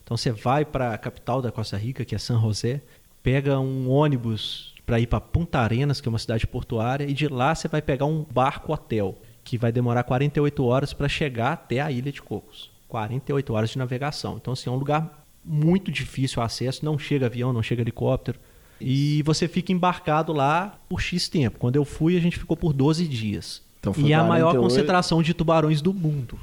Então, 0.02 0.16
você 0.16 0.30
vai 0.30 0.64
para 0.64 0.94
a 0.94 0.98
capital 0.98 1.42
da 1.42 1.52
Costa 1.52 1.76
Rica, 1.76 2.04
que 2.06 2.14
é 2.14 2.18
San 2.18 2.40
José, 2.40 2.80
pega 3.22 3.58
um 3.58 3.88
ônibus 3.90 4.74
para 4.84 4.98
ir 5.00 5.06
para 5.06 5.20
Punta 5.20 5.60
Arenas, 5.60 6.00
que 6.00 6.08
é 6.08 6.10
uma 6.10 6.18
cidade 6.18 6.46
portuária, 6.46 7.04
e 7.04 7.12
de 7.12 7.28
lá 7.28 7.54
você 7.54 7.68
vai 7.68 7.80
pegar 7.80 8.06
um 8.06 8.24
barco 8.30 8.72
hotel, 8.72 9.16
que 9.44 9.56
vai 9.56 9.72
demorar 9.72 10.02
48 10.02 10.64
horas 10.64 10.92
para 10.92 11.08
chegar 11.08 11.52
até 11.52 11.80
a 11.80 11.90
Ilha 11.90 12.12
de 12.12 12.20
Cocos. 12.20 12.70
48 12.88 13.54
horas 13.54 13.70
de 13.70 13.78
navegação. 13.78 14.36
Então, 14.40 14.52
assim, 14.52 14.68
é 14.68 14.72
um 14.72 14.76
lugar 14.76 15.24
muito 15.44 15.90
difícil 15.90 16.42
o 16.42 16.44
acesso, 16.44 16.84
não 16.84 16.98
chega 16.98 17.26
avião, 17.26 17.52
não 17.52 17.62
chega 17.62 17.80
helicóptero. 17.80 18.38
E 18.80 19.22
você 19.22 19.46
fica 19.46 19.72
embarcado 19.72 20.32
lá 20.32 20.78
por 20.88 21.00
X 21.00 21.28
tempo. 21.28 21.58
Quando 21.58 21.76
eu 21.76 21.84
fui, 21.84 22.16
a 22.16 22.20
gente 22.20 22.38
ficou 22.38 22.56
por 22.56 22.72
12 22.72 23.06
dias. 23.06 23.62
Então 23.78 23.94
e 23.96 24.12
é 24.12 24.14
a 24.14 24.22
maior 24.22 24.52
48. 24.52 24.62
concentração 24.62 25.22
de 25.22 25.32
tubarões 25.32 25.80
do 25.80 25.94
mundo. 25.94 26.38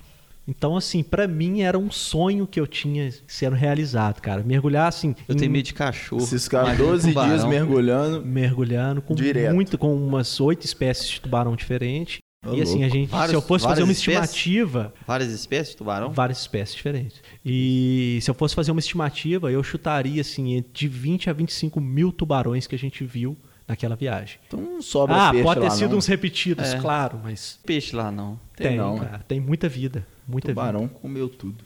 Então, 0.50 0.76
assim, 0.76 1.04
pra 1.04 1.28
mim 1.28 1.62
era 1.62 1.78
um 1.78 1.91
sonho 1.91 2.47
que 2.47 2.60
eu 2.60 2.66
tinha 2.66 3.12
sendo 3.28 3.56
realizado, 3.56 4.20
cara. 4.20 4.41
Mergulhar 4.41 4.88
assim. 4.88 5.16
Eu 5.28 5.36
em- 5.36 5.38
tenho 5.38 5.52
medo 5.52 5.66
de 5.66 5.74
cachorro. 5.76 6.24
Esses 6.24 6.47
caras 6.47 6.70
imagina 6.70 6.89
12 6.89 7.08
tubarão. 7.10 7.30
dias 7.30 7.45
mergulhando. 7.45 8.26
mergulhando 8.26 9.02
com 9.02 9.14
Direto. 9.14 9.54
muito 9.54 9.78
com 9.78 9.95
umas 9.95 10.39
oito 10.41 10.66
espécies 10.66 11.08
de 11.08 11.22
tubarão 11.22 11.56
diferentes. 11.56 12.18
Ô, 12.45 12.54
e 12.54 12.62
assim, 12.62 12.78
a 12.78 12.88
louco. 12.88 12.93
gente, 12.95 13.28
se 13.28 13.34
eu 13.36 13.41
fosse 13.41 13.66
fazer 13.66 13.84
uma 13.84 13.91
espécies? 13.91 14.30
estimativa, 14.30 14.93
Várias 15.06 15.30
espécies 15.34 15.72
de 15.72 15.78
tubarão? 15.78 16.12
várias 16.14 16.39
espécies 16.39 16.74
diferentes. 16.76 17.22
E 17.45 18.18
se 18.22 18.32
eu 18.32 18.34
fosse 18.34 18.56
fazer 18.56 18.72
uma 18.72 18.80
estimativa, 18.80 19.52
eu 19.52 19.62
chutaria 19.62 20.22
assim 20.22 20.64
de 20.74 20.88
20 20.88 21.30
a 21.30 21.34
25 21.34 21.82
mil 21.82 22.12
tubarões 22.14 22.66
que 22.66 22.74
a 22.76 22.80
gente 22.80 23.04
viu 23.04 23.38
naquela 23.70 23.95
viagem. 23.95 24.39
Então 24.47 24.59
não 24.59 24.82
sobra 24.82 25.15
Ah, 25.15 25.32
peixe 25.32 25.43
pode 25.43 25.59
ter 25.61 25.67
lá, 25.67 25.72
sido 25.74 25.91
não. 25.91 25.97
uns 25.99 26.07
repetidos, 26.07 26.74
É. 26.74 26.78
claro, 26.80 27.20
mas 27.24 27.59
Peixe 27.65 27.95
lá 27.95 28.11
não. 28.11 28.39
tem, 28.57 28.76
não, 28.76 28.97
cara, 28.97 29.20
tem 29.28 29.39
muita 29.39 29.70
vida, 29.70 30.05
muita 30.28 30.49
vida. 30.49 30.59
Tubarão 30.59 30.88
comeu 30.88 31.30
tudo. 31.30 31.63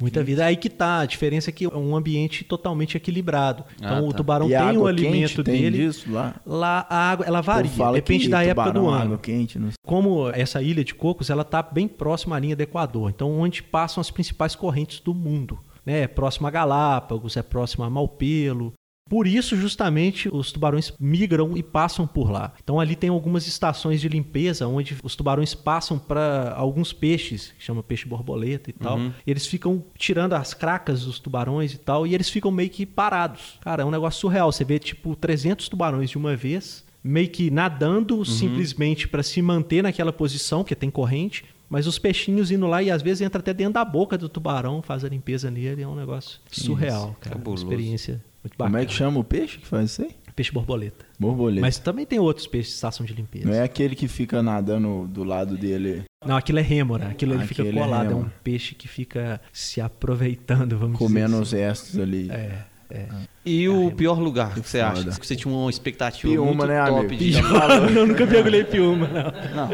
Muita 0.00 0.24
vida. 0.24 0.42
Aí 0.46 0.56
que 0.56 0.70
tá, 0.70 1.00
a 1.00 1.04
diferença 1.04 1.50
é 1.50 1.52
que 1.52 1.66
é 1.66 1.68
um 1.68 1.94
ambiente 1.94 2.42
totalmente 2.44 2.96
equilibrado. 2.96 3.62
Então 3.76 3.98
Ah, 3.98 4.00
o 4.00 4.08
tá. 4.10 4.16
tubarão 4.16 4.46
e 4.48 4.56
tem 4.56 4.78
o 4.78 4.86
alimento 4.86 5.34
quente 5.34 5.42
tem 5.44 5.60
dele. 5.60 5.76
disso 5.76 6.10
lá? 6.10 6.34
Lá 6.46 6.86
a 6.88 7.10
água, 7.10 7.26
ela 7.26 7.40
O 7.40 7.42
varia, 7.42 7.70
fala 7.70 7.92
depende 7.96 8.26
da 8.30 8.42
época 8.42 8.72
do 8.72 8.88
ano. 8.88 9.02
água 9.02 9.18
quente, 9.18 9.58
não 9.58 9.68
sei. 9.68 9.74
Como 9.84 10.30
essa 10.30 10.62
ilha 10.62 10.82
de 10.82 10.94
Cocos, 10.94 11.28
ela 11.28 11.42
está 11.42 11.62
bem 11.62 11.86
próxima 11.86 12.36
à 12.36 12.38
linha 12.38 12.56
do 12.56 12.62
Equador, 12.62 13.10
então 13.10 13.30
onde 13.38 13.62
passam 13.62 14.00
as 14.00 14.10
principais 14.10 14.54
correntes 14.54 14.98
do 14.98 15.12
mundo. 15.12 15.58
Né? 15.84 16.00
É 16.04 16.08
próximo 16.08 16.46
a 16.46 16.50
Galápagos, 16.50 17.36
é 17.36 17.42
próximo 17.42 17.84
a 17.84 17.90
Malpelo. 17.90 18.72
Por 19.08 19.26
isso, 19.26 19.56
justamente, 19.56 20.28
os 20.32 20.50
tubarões 20.50 20.92
migram 20.98 21.56
e 21.56 21.62
passam 21.62 22.06
por 22.06 22.30
lá. 22.30 22.52
Então 22.62 22.80
ali 22.80 22.96
tem 22.96 23.08
algumas 23.08 23.46
estações 23.46 24.00
de 24.00 24.08
limpeza 24.08 24.66
onde 24.66 24.96
os 25.02 25.14
tubarões 25.14 25.54
passam 25.54 25.96
para 25.96 26.52
alguns 26.56 26.92
peixes, 26.92 27.54
que 27.56 27.62
chama 27.62 27.84
peixe 27.84 28.06
borboleta 28.06 28.68
e 28.68 28.72
tal. 28.72 28.98
Uhum. 28.98 29.12
E 29.24 29.30
eles 29.30 29.46
ficam 29.46 29.84
tirando 29.96 30.32
as 30.32 30.52
cracas 30.54 31.04
dos 31.04 31.20
tubarões 31.20 31.72
e 31.72 31.78
tal, 31.78 32.04
e 32.04 32.14
eles 32.14 32.28
ficam 32.28 32.50
meio 32.50 32.68
que 32.68 32.84
parados. 32.84 33.58
Cara, 33.60 33.82
é 33.82 33.86
um 33.86 33.90
negócio 33.92 34.20
surreal. 34.20 34.50
Você 34.50 34.64
vê 34.64 34.78
tipo 34.78 35.14
300 35.14 35.68
tubarões 35.68 36.10
de 36.10 36.18
uma 36.18 36.34
vez, 36.34 36.84
meio 37.02 37.28
que 37.28 37.48
nadando 37.48 38.24
simplesmente 38.24 39.06
para 39.06 39.22
se 39.22 39.40
manter 39.40 39.82
naquela 39.82 40.12
posição, 40.12 40.64
porque 40.64 40.74
tem 40.74 40.90
corrente, 40.90 41.44
mas 41.68 41.86
os 41.86 41.98
peixinhos 41.98 42.50
indo 42.50 42.66
lá 42.66 42.82
e 42.82 42.90
às 42.90 43.02
vezes 43.02 43.20
entra 43.20 43.40
até 43.40 43.54
dentro 43.54 43.74
da 43.74 43.84
boca 43.84 44.18
do 44.18 44.28
tubarão, 44.28 44.82
faz 44.82 45.04
a 45.04 45.08
limpeza 45.08 45.50
nele, 45.50 45.82
é 45.82 45.88
um 45.88 45.94
negócio 45.94 46.40
surreal, 46.50 47.16
cara. 47.20 47.36
Uma 47.36 47.42
cabuloso. 47.42 47.64
experiência 47.64 48.24
muito 48.46 48.56
bacana. 48.56 48.78
Como 48.78 48.82
é 48.82 48.86
que 48.86 48.92
chama 48.94 49.20
o 49.20 49.24
peixe 49.24 49.58
que 49.58 49.66
faz 49.66 49.90
isso 49.90 50.02
aí? 50.02 50.10
Peixe 50.34 50.52
borboleta. 50.52 51.04
Borboleta. 51.18 51.62
Mas 51.62 51.78
também 51.78 52.04
tem 52.04 52.18
outros 52.18 52.46
peixes 52.46 52.72
de 52.72 52.74
estação 52.74 53.06
de 53.06 53.14
limpeza. 53.14 53.46
Não 53.46 53.54
é 53.54 53.62
aquele 53.62 53.94
que 53.94 54.06
fica 54.06 54.42
nadando 54.42 55.06
do 55.08 55.24
lado 55.24 55.56
dele, 55.56 56.04
Não, 56.26 56.36
aquilo 56.36 56.58
é 56.58 56.62
rêmora. 56.62 57.08
Aquilo 57.08 57.32
ele 57.32 57.46
fica 57.46 57.62
Aquele 57.62 57.78
é 57.78 57.82
colado. 57.82 58.04
É, 58.04 58.08
um 58.14 58.18
rêmora. 58.18 58.34
peixe 58.44 58.74
que 58.74 58.86
fica 58.86 59.40
se 59.50 59.80
aproveitando, 59.80 60.76
vamos 60.78 60.98
comendo 60.98 61.36
os 61.40 61.50
dizer 61.50 61.68
restos 61.68 61.98
ali. 61.98 62.30
assim. 62.30 62.40
É, 62.40 62.64
é. 62.90 63.08
E 63.46 63.66
o 63.68 63.90
pior 63.92 64.18
lugar 64.18 64.52
que 64.54 64.60
você 64.60 64.80
foda. 64.80 64.92
acha? 65.10 65.20
Que 65.20 65.26
você 65.26 65.36
tinha 65.36 65.52
uma 65.52 65.70
expectativa 65.70 66.30
Piuma, 66.30 66.52
muito 66.52 66.66
né, 66.66 66.84
top 66.84 66.98
amigo? 67.00 67.16
de... 67.16 67.32
Pior, 67.32 67.70
eu 67.96 68.06
nunca 68.06 68.26
mergulhei 68.26 68.64
piuma, 68.64 69.08
não. 69.08 69.24
Não. 69.56 69.70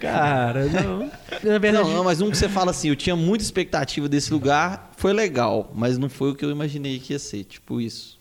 Cara, 0.00 0.66
não. 0.66 1.10
Na 1.42 1.58
verdade, 1.58 1.88
Não, 1.88 1.96
não, 1.96 2.04
mas 2.04 2.20
um 2.20 2.30
que 2.30 2.36
você 2.36 2.48
fala 2.48 2.70
assim, 2.70 2.88
eu 2.88 2.96
tinha 2.96 3.16
muita 3.16 3.44
expectativa 3.44 4.08
desse 4.08 4.32
lugar, 4.32 4.90
foi 4.96 5.12
legal, 5.12 5.70
mas 5.74 5.98
não 5.98 6.08
foi 6.08 6.30
o 6.30 6.34
que 6.34 6.44
eu 6.44 6.50
imaginei 6.50 6.98
que 6.98 7.12
ia 7.12 7.18
ser, 7.18 7.44
tipo 7.44 7.80
isso. 7.80 8.18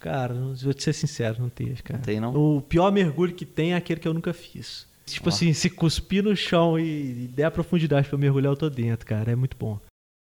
cara, 0.00 0.34
vou 0.34 0.72
te 0.74 0.82
ser 0.82 0.92
sincero, 0.92 1.36
não 1.40 1.48
teve, 1.48 1.82
cara. 1.82 1.98
Não 1.98 2.04
tem, 2.04 2.20
não? 2.20 2.34
O 2.34 2.60
pior 2.60 2.90
mergulho 2.90 3.34
que 3.34 3.44
tem 3.44 3.72
é 3.72 3.76
aquele 3.76 4.00
que 4.00 4.08
eu 4.08 4.14
nunca 4.14 4.32
fiz. 4.32 4.86
Tipo 5.06 5.28
Ó. 5.28 5.32
assim, 5.32 5.52
se 5.52 5.68
cuspir 5.68 6.22
no 6.22 6.34
chão 6.34 6.78
e, 6.78 7.28
der 7.34 7.44
a 7.44 7.50
profundidade 7.50 8.08
pra 8.08 8.16
mergulhar, 8.18 8.52
eu 8.52 8.56
tô 8.56 8.70
dentro, 8.70 9.04
cara. 9.06 9.32
É 9.32 9.36
muito 9.36 9.56
bom. 9.58 9.78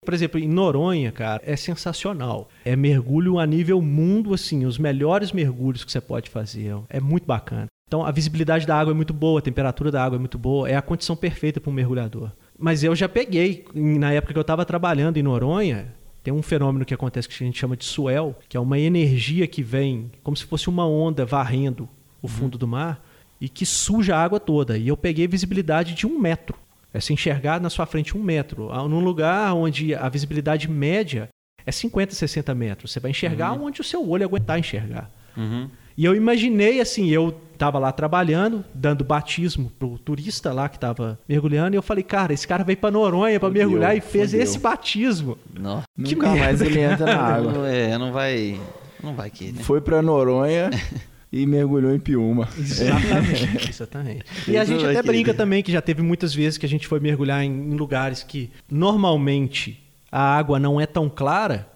Por 0.06 0.14
exemplo, 0.14 0.40
em 0.40 0.48
Noronha, 0.48 1.12
cara, 1.12 1.42
é 1.46 1.56
sensacional. 1.56 2.50
É 2.64 2.76
mergulho 2.76 3.38
a 3.38 3.46
nível 3.46 3.82
mundo, 3.82 4.34
assim, 4.34 4.66
os 4.66 4.78
melhores 4.78 5.32
mergulhos 5.32 5.84
que 5.84 5.92
você 5.92 6.00
pode 6.02 6.30
fazer. 6.30 6.74
É 6.90 7.00
muito 7.00 7.26
bacana. 7.26 7.68
Então, 7.90 8.06
a 8.06 8.12
visibilidade 8.12 8.68
da 8.68 8.80
água 8.80 8.94
é 8.94 8.96
muito 8.96 9.16
boa, 9.16 9.40
a 9.40 9.42
temperatura 9.42 9.90
da 9.90 10.04
água 10.04 10.16
é 10.16 10.20
muito 10.20 10.38
boa, 10.38 10.70
é 10.70 10.76
a 10.76 10.82
condição 10.82 11.16
perfeita 11.16 11.60
para 11.60 11.72
um 11.72 11.74
mergulhador. 11.74 12.30
Mas 12.56 12.84
eu 12.84 12.96
já 12.96 13.10
peguei, 13.10 13.66
na 13.74 14.12
época 14.12 14.32
que 14.32 14.38
eu 14.38 14.42
estava 14.42 14.64
trabalhando 14.64 15.18
em 15.18 15.24
Noronha, 15.24 15.92
tem 16.24 16.32
um 16.32 16.44
fenômeno 16.44 16.86
que 16.86 16.94
acontece 16.94 17.28
que 17.28 17.34
a 17.34 17.48
gente 17.48 17.58
chama 17.58 17.76
de 17.76 17.86
swell, 17.86 18.36
que 18.48 18.56
é 18.56 18.60
uma 18.60 18.78
energia 18.78 19.48
que 19.48 19.64
vem 19.64 20.12
como 20.22 20.38
se 20.38 20.46
fosse 20.46 20.70
uma 20.70 20.88
onda 20.88 21.26
varrendo 21.26 21.90
o 22.22 22.28
fundo 22.28 22.60
do 22.60 22.68
mar 22.68 23.04
e 23.42 23.50
que 23.50 23.66
suja 23.66 24.16
a 24.16 24.24
água 24.24 24.40
toda. 24.40 24.78
E 24.78 24.88
eu 24.88 24.96
peguei 24.96 25.28
visibilidade 25.28 25.96
de 25.96 26.06
um 26.06 26.20
metro. 26.20 26.56
É 26.94 27.00
se 27.00 27.12
enxergar 27.12 27.60
na 27.60 27.72
sua 27.72 27.88
frente 27.88 28.16
um 28.16 28.22
metro. 28.22 28.72
Ah, 28.72 28.88
Num 28.88 29.00
lugar 29.00 29.52
onde 29.56 29.96
a 29.96 30.08
visibilidade 30.10 30.70
média 30.70 31.28
é 31.66 31.72
50, 31.72 32.14
60 32.14 32.54
metros. 32.54 32.92
Você 32.92 33.00
vai 33.00 33.10
enxergar 33.10 33.54
onde 33.54 33.82
o 33.82 33.84
seu 33.84 34.08
olho 34.08 34.26
aguentar 34.26 34.60
enxergar. 34.60 35.10
Uhum. 35.36 35.68
E 35.98 36.06
eu 36.06 36.16
imaginei 36.16 36.80
assim, 36.80 37.10
eu 37.10 37.34
tava 37.60 37.78
lá 37.78 37.92
trabalhando, 37.92 38.64
dando 38.74 39.04
batismo 39.04 39.70
pro 39.78 40.00
turista 40.00 40.54
lá 40.54 40.70
que 40.70 40.80
tava 40.80 41.20
mergulhando, 41.28 41.76
e 41.76 41.78
eu 41.78 41.82
falei, 41.84 42.04
cara, 42.04 42.34
esse 42.34 42.48
cara 42.48 42.64
veio 42.64 42.78
pra 42.78 42.90
Noronha 42.90 43.38
pra 43.38 43.50
Fudeu, 43.50 43.68
mergulhar 43.68 43.98
e 43.98 44.00
fez 44.00 44.32
fudeu. 44.32 44.42
esse 44.44 44.58
batismo. 44.58 45.38
Não. 45.54 45.84
Que 46.04 46.16
Nunca 46.16 46.30
mais 46.30 46.40
merda, 46.62 46.66
ele 46.66 46.80
entra 46.80 47.06
na 47.06 47.22
água. 47.22 47.52
Não, 47.52 47.66
é, 47.66 47.98
não 47.98 48.14
vai. 48.14 48.58
Não 49.04 49.14
vai 49.14 49.30
que, 49.30 49.52
né? 49.52 49.62
Foi 49.62 49.82
pra 49.82 50.02
Noronha 50.02 50.70
e 51.32 51.46
mergulhou 51.46 51.94
em 51.94 52.00
Piúma. 52.00 52.48
Exatamente, 52.58 53.68
exatamente. 53.70 54.26
E 54.48 54.58
a 54.58 54.64
gente 54.64 54.86
até 54.86 55.04
brinca 55.04 55.34
também 55.34 55.62
que 55.62 55.72
já 55.72 55.82
teve 55.82 56.02
muitas 56.02 56.34
vezes 56.34 56.58
que 56.58 56.66
a 56.66 56.70
gente 56.70 56.88
foi 56.88 57.02
mergulhar 57.02 57.44
em, 57.44 57.52
em 57.52 57.76
lugares 57.76 58.24
que 58.24 58.50
normalmente 58.72 59.84
a 60.10 60.38
água 60.38 60.58
não 60.58 60.80
é 60.80 60.86
tão 60.86 61.10
clara. 61.10 61.68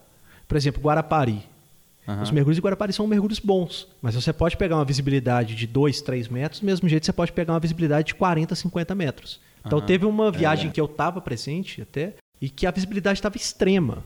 Por 0.48 0.56
exemplo, 0.56 0.82
Guarapari. 0.82 1.42
Aham. 2.06 2.22
Os 2.22 2.30
mergulhos 2.30 2.56
de 2.56 2.62
Guarapari 2.62 2.92
são 2.92 3.06
mergulhos 3.06 3.38
bons, 3.38 3.88
mas 4.02 4.14
você 4.14 4.32
pode 4.32 4.56
pegar 4.56 4.76
uma 4.76 4.84
visibilidade 4.84 5.54
de 5.54 5.66
2, 5.66 6.02
3 6.02 6.28
metros, 6.28 6.60
do 6.60 6.66
mesmo 6.66 6.88
jeito 6.88 7.06
você 7.06 7.12
pode 7.12 7.32
pegar 7.32 7.52
uma 7.54 7.60
visibilidade 7.60 8.08
de 8.08 8.14
40, 8.14 8.54
50 8.54 8.94
metros. 8.94 9.40
Então 9.64 9.78
Aham. 9.78 9.86
teve 9.86 10.04
uma 10.04 10.30
viagem 10.30 10.68
É. 10.68 10.72
que 10.72 10.80
eu 10.80 10.84
estava 10.84 11.20
presente 11.20 11.80
até, 11.80 12.14
e 12.40 12.50
que 12.50 12.66
a 12.66 12.70
visibilidade 12.70 13.18
estava 13.18 13.36
extrema. 13.36 14.04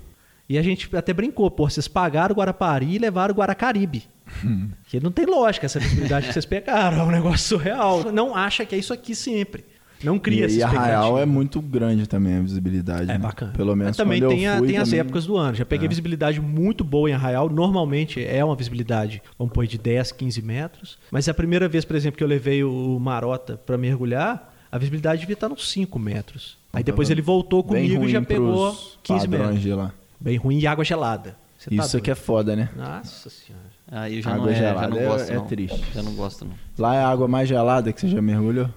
E 0.48 0.56
a 0.56 0.62
gente 0.62 0.94
até 0.96 1.12
brincou, 1.12 1.50
pô, 1.50 1.68
vocês 1.68 1.88
pagaram 1.88 2.32
o 2.34 2.38
Guarapari 2.38 2.86
e 2.94 2.98
levaram 2.98 3.34
o 3.34 3.36
Guaracaribe. 3.36 4.04
que 4.88 5.00
não 5.00 5.10
tem 5.10 5.26
lógica 5.26 5.66
essa 5.66 5.80
visibilidade 5.80 6.28
que 6.28 6.32
vocês 6.32 6.46
pegaram, 6.46 7.00
é 7.00 7.02
um 7.02 7.10
negócio 7.10 7.48
surreal. 7.48 8.12
Não 8.12 8.34
acha 8.34 8.64
que 8.64 8.74
é 8.74 8.78
isso 8.78 8.92
aqui 8.92 9.14
sempre. 9.14 9.64
Não 10.02 10.18
cria 10.18 10.46
essa 10.46 10.54
E, 10.54 10.58
e 10.58 10.62
Arraial 10.62 11.18
é 11.18 11.26
muito 11.26 11.60
grande 11.60 12.06
também 12.06 12.36
a 12.36 12.40
visibilidade. 12.40 13.04
É 13.04 13.14
né? 13.14 13.18
bacana. 13.18 13.52
Pelo 13.52 13.74
menos 13.74 13.90
Mas 13.90 13.96
também 13.96 14.20
tem, 14.20 14.44
eu 14.44 14.52
a- 14.54 14.56
fui 14.58 14.66
tem 14.68 14.76
as 14.78 14.88
também- 14.88 15.00
épocas 15.00 15.26
do 15.26 15.36
ano. 15.36 15.54
Já 15.54 15.64
peguei 15.64 15.86
É. 15.86 15.88
visibilidade 15.88 16.40
muito 16.40 16.84
boa 16.84 17.10
em 17.10 17.12
Arraial. 17.14 17.48
Normalmente 17.50 18.24
é 18.24 18.44
uma 18.44 18.54
visibilidade, 18.54 19.22
vamos 19.38 19.52
pôr, 19.52 19.66
de 19.66 19.76
10, 19.78 20.12
15 20.12 20.40
metros. 20.42 20.98
Mas 21.10 21.28
a 21.28 21.34
primeira 21.34 21.68
vez, 21.68 21.84
por 21.84 21.96
exemplo, 21.96 22.16
que 22.18 22.24
eu 22.24 22.28
levei 22.28 22.62
o 22.62 22.98
Marota 23.00 23.56
para 23.56 23.76
mergulhar, 23.76 24.54
a 24.70 24.78
visibilidade 24.78 25.20
devia 25.20 25.34
estar 25.34 25.48
nos 25.48 25.68
5 25.70 25.98
metros. 25.98 26.56
Aí 26.72 26.82
depois 26.84 27.08
Tava 27.08 27.14
ele 27.14 27.22
voltou 27.22 27.64
comigo 27.64 28.04
e 28.04 28.08
já 28.10 28.20
pegou 28.22 28.72
pros 28.72 28.98
15 29.02 29.26
padrões 29.26 29.46
metros. 29.48 29.62
de 29.62 29.72
lá. 29.72 29.92
Bem 30.20 30.36
ruim 30.36 30.58
e 30.58 30.66
água 30.66 30.84
gelada. 30.84 31.36
Você 31.58 31.70
tá 31.70 31.82
Isso 31.82 31.92
doido. 31.92 32.04
que 32.04 32.10
é 32.10 32.14
foda, 32.14 32.54
né? 32.54 32.68
Nossa 32.76 33.28
senhora. 33.30 33.64
Aí 33.90 34.16
eu 34.18 34.22
já 34.22 34.30
Água 34.30 34.44
não, 34.46 34.52
é, 34.52 34.54
já 34.54 34.60
gelada 34.68 34.88
não 34.88 34.98
é- 34.98 35.06
gosto, 35.06 35.30
é 35.30 35.34
não. 35.34 35.46
triste. 35.46 35.82
Já 35.94 36.02
não 36.02 36.12
gosto, 36.14 36.44
não. 36.44 36.52
Lá 36.78 36.94
é 36.94 36.98
a 37.02 37.08
água 37.08 37.26
mais 37.26 37.48
gelada 37.48 37.92
que 37.92 38.00
você 38.00 38.06
já 38.08 38.22
mergulhou? 38.22 38.68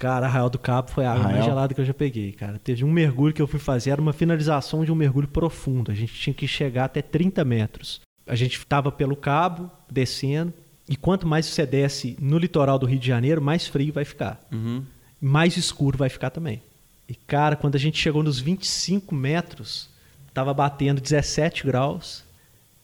Cara, 0.00 0.24
Arraial 0.24 0.48
do 0.48 0.58
Cabo 0.58 0.90
foi 0.90 1.04
a 1.04 1.12
água 1.12 1.24
mais 1.24 1.44
gelada 1.44 1.74
que 1.74 1.80
eu 1.80 1.84
já 1.84 1.92
peguei, 1.92 2.32
cara. 2.32 2.58
Teve 2.58 2.86
um 2.86 2.90
mergulho 2.90 3.34
que 3.34 3.42
eu 3.42 3.46
fui 3.46 3.60
fazer, 3.60 3.90
era 3.90 4.00
uma 4.00 4.14
finalização 4.14 4.82
de 4.82 4.90
um 4.90 4.94
mergulho 4.94 5.28
profundo. 5.28 5.92
A 5.92 5.94
gente 5.94 6.14
tinha 6.14 6.32
que 6.32 6.48
chegar 6.48 6.86
até 6.86 7.02
30 7.02 7.44
metros. 7.44 8.00
A 8.26 8.34
gente 8.34 8.56
estava 8.56 8.90
pelo 8.90 9.14
cabo, 9.14 9.70
descendo, 9.90 10.54
e 10.88 10.96
quanto 10.96 11.26
mais 11.26 11.44
você 11.44 11.66
desce 11.66 12.16
no 12.18 12.38
litoral 12.38 12.78
do 12.78 12.86
Rio 12.86 12.98
de 12.98 13.06
Janeiro, 13.06 13.42
mais 13.42 13.66
frio 13.66 13.92
vai 13.92 14.06
ficar. 14.06 14.42
Uhum. 14.50 14.82
Mais 15.20 15.58
escuro 15.58 15.98
vai 15.98 16.08
ficar 16.08 16.30
também. 16.30 16.62
E, 17.06 17.14
cara, 17.14 17.54
quando 17.54 17.74
a 17.74 17.78
gente 17.78 17.98
chegou 17.98 18.22
nos 18.22 18.40
25 18.40 19.14
metros, 19.14 19.90
tava 20.32 20.54
batendo 20.54 20.98
17 20.98 21.66
graus. 21.66 22.24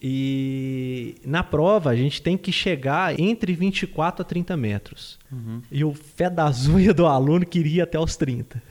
E 0.00 1.16
na 1.24 1.42
prova 1.42 1.90
a 1.90 1.96
gente 1.96 2.20
tem 2.20 2.36
que 2.36 2.52
chegar 2.52 3.18
entre 3.18 3.54
24 3.54 4.22
a 4.22 4.24
30 4.24 4.56
metros. 4.56 5.18
Uhum. 5.32 5.62
E 5.70 5.84
o 5.84 5.92
fé 5.94 6.28
das 6.28 6.66
unhas 6.68 6.94
do 6.94 7.06
aluno 7.06 7.46
queria 7.46 7.78
ir 7.78 7.80
até 7.82 7.98
os 7.98 8.16
30. 8.16 8.62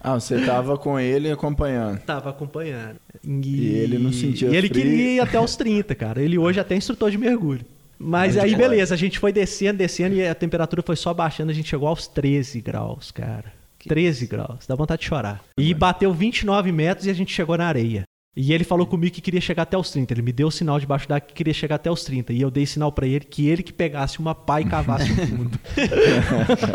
Ah, 0.00 0.14
você 0.14 0.44
tava 0.44 0.78
com 0.78 1.00
ele 1.00 1.30
acompanhando. 1.30 1.98
Tava 2.00 2.30
acompanhando. 2.30 2.96
E 3.24 3.66
ele 3.74 3.98
não 3.98 4.12
sentia 4.12 4.48
E 4.48 4.56
ele 4.56 4.68
frio. 4.68 4.82
queria 4.82 5.12
ir 5.16 5.20
até 5.20 5.40
os 5.40 5.56
30, 5.56 5.94
cara. 5.96 6.22
Ele 6.22 6.38
hoje 6.38 6.60
até 6.60 6.74
é 6.74 6.78
instrutor 6.78 7.10
de 7.10 7.18
mergulho. 7.18 7.64
Mas 7.98 8.36
Mas 8.36 8.44
aí, 8.44 8.54
beleza, 8.54 8.94
a 8.94 8.96
gente 8.96 9.18
foi 9.18 9.32
descendo, 9.32 9.78
descendo 9.78 10.14
e 10.14 10.26
a 10.26 10.34
temperatura 10.34 10.82
foi 10.82 10.94
só 10.94 11.12
baixando. 11.12 11.50
A 11.50 11.54
gente 11.54 11.68
chegou 11.68 11.88
aos 11.88 12.06
13 12.06 12.60
graus, 12.60 13.10
cara. 13.10 13.52
13 13.88 14.26
graus. 14.26 14.66
Dá 14.66 14.74
vontade 14.74 15.02
de 15.02 15.08
chorar. 15.08 15.42
E 15.58 15.74
bateu 15.74 16.12
29 16.12 16.70
metros 16.70 17.06
e 17.06 17.10
a 17.10 17.14
gente 17.14 17.32
chegou 17.32 17.56
na 17.58 17.66
areia. 17.66 18.04
E 18.36 18.52
ele 18.52 18.64
falou 18.64 18.84
comigo 18.84 19.14
que 19.14 19.20
queria 19.20 19.40
chegar 19.40 19.62
até 19.62 19.78
os 19.78 19.90
30. 19.90 20.12
Ele 20.12 20.22
me 20.22 20.32
deu 20.32 20.48
o 20.48 20.50
sinal 20.50 20.80
debaixo 20.80 21.08
d'água 21.08 21.20
que 21.28 21.34
queria 21.34 21.54
chegar 21.54 21.76
até 21.76 21.88
os 21.88 22.02
30. 22.02 22.32
E 22.32 22.40
eu 22.40 22.50
dei 22.50 22.66
sinal 22.66 22.90
pra 22.90 23.06
ele 23.06 23.20
que 23.24 23.46
ele 23.48 23.62
que 23.62 23.72
pegasse 23.72 24.18
uma 24.18 24.34
pá 24.34 24.60
e 24.60 24.64
cavasse 24.64 25.12
o 25.12 25.14
fundo. 25.26 25.58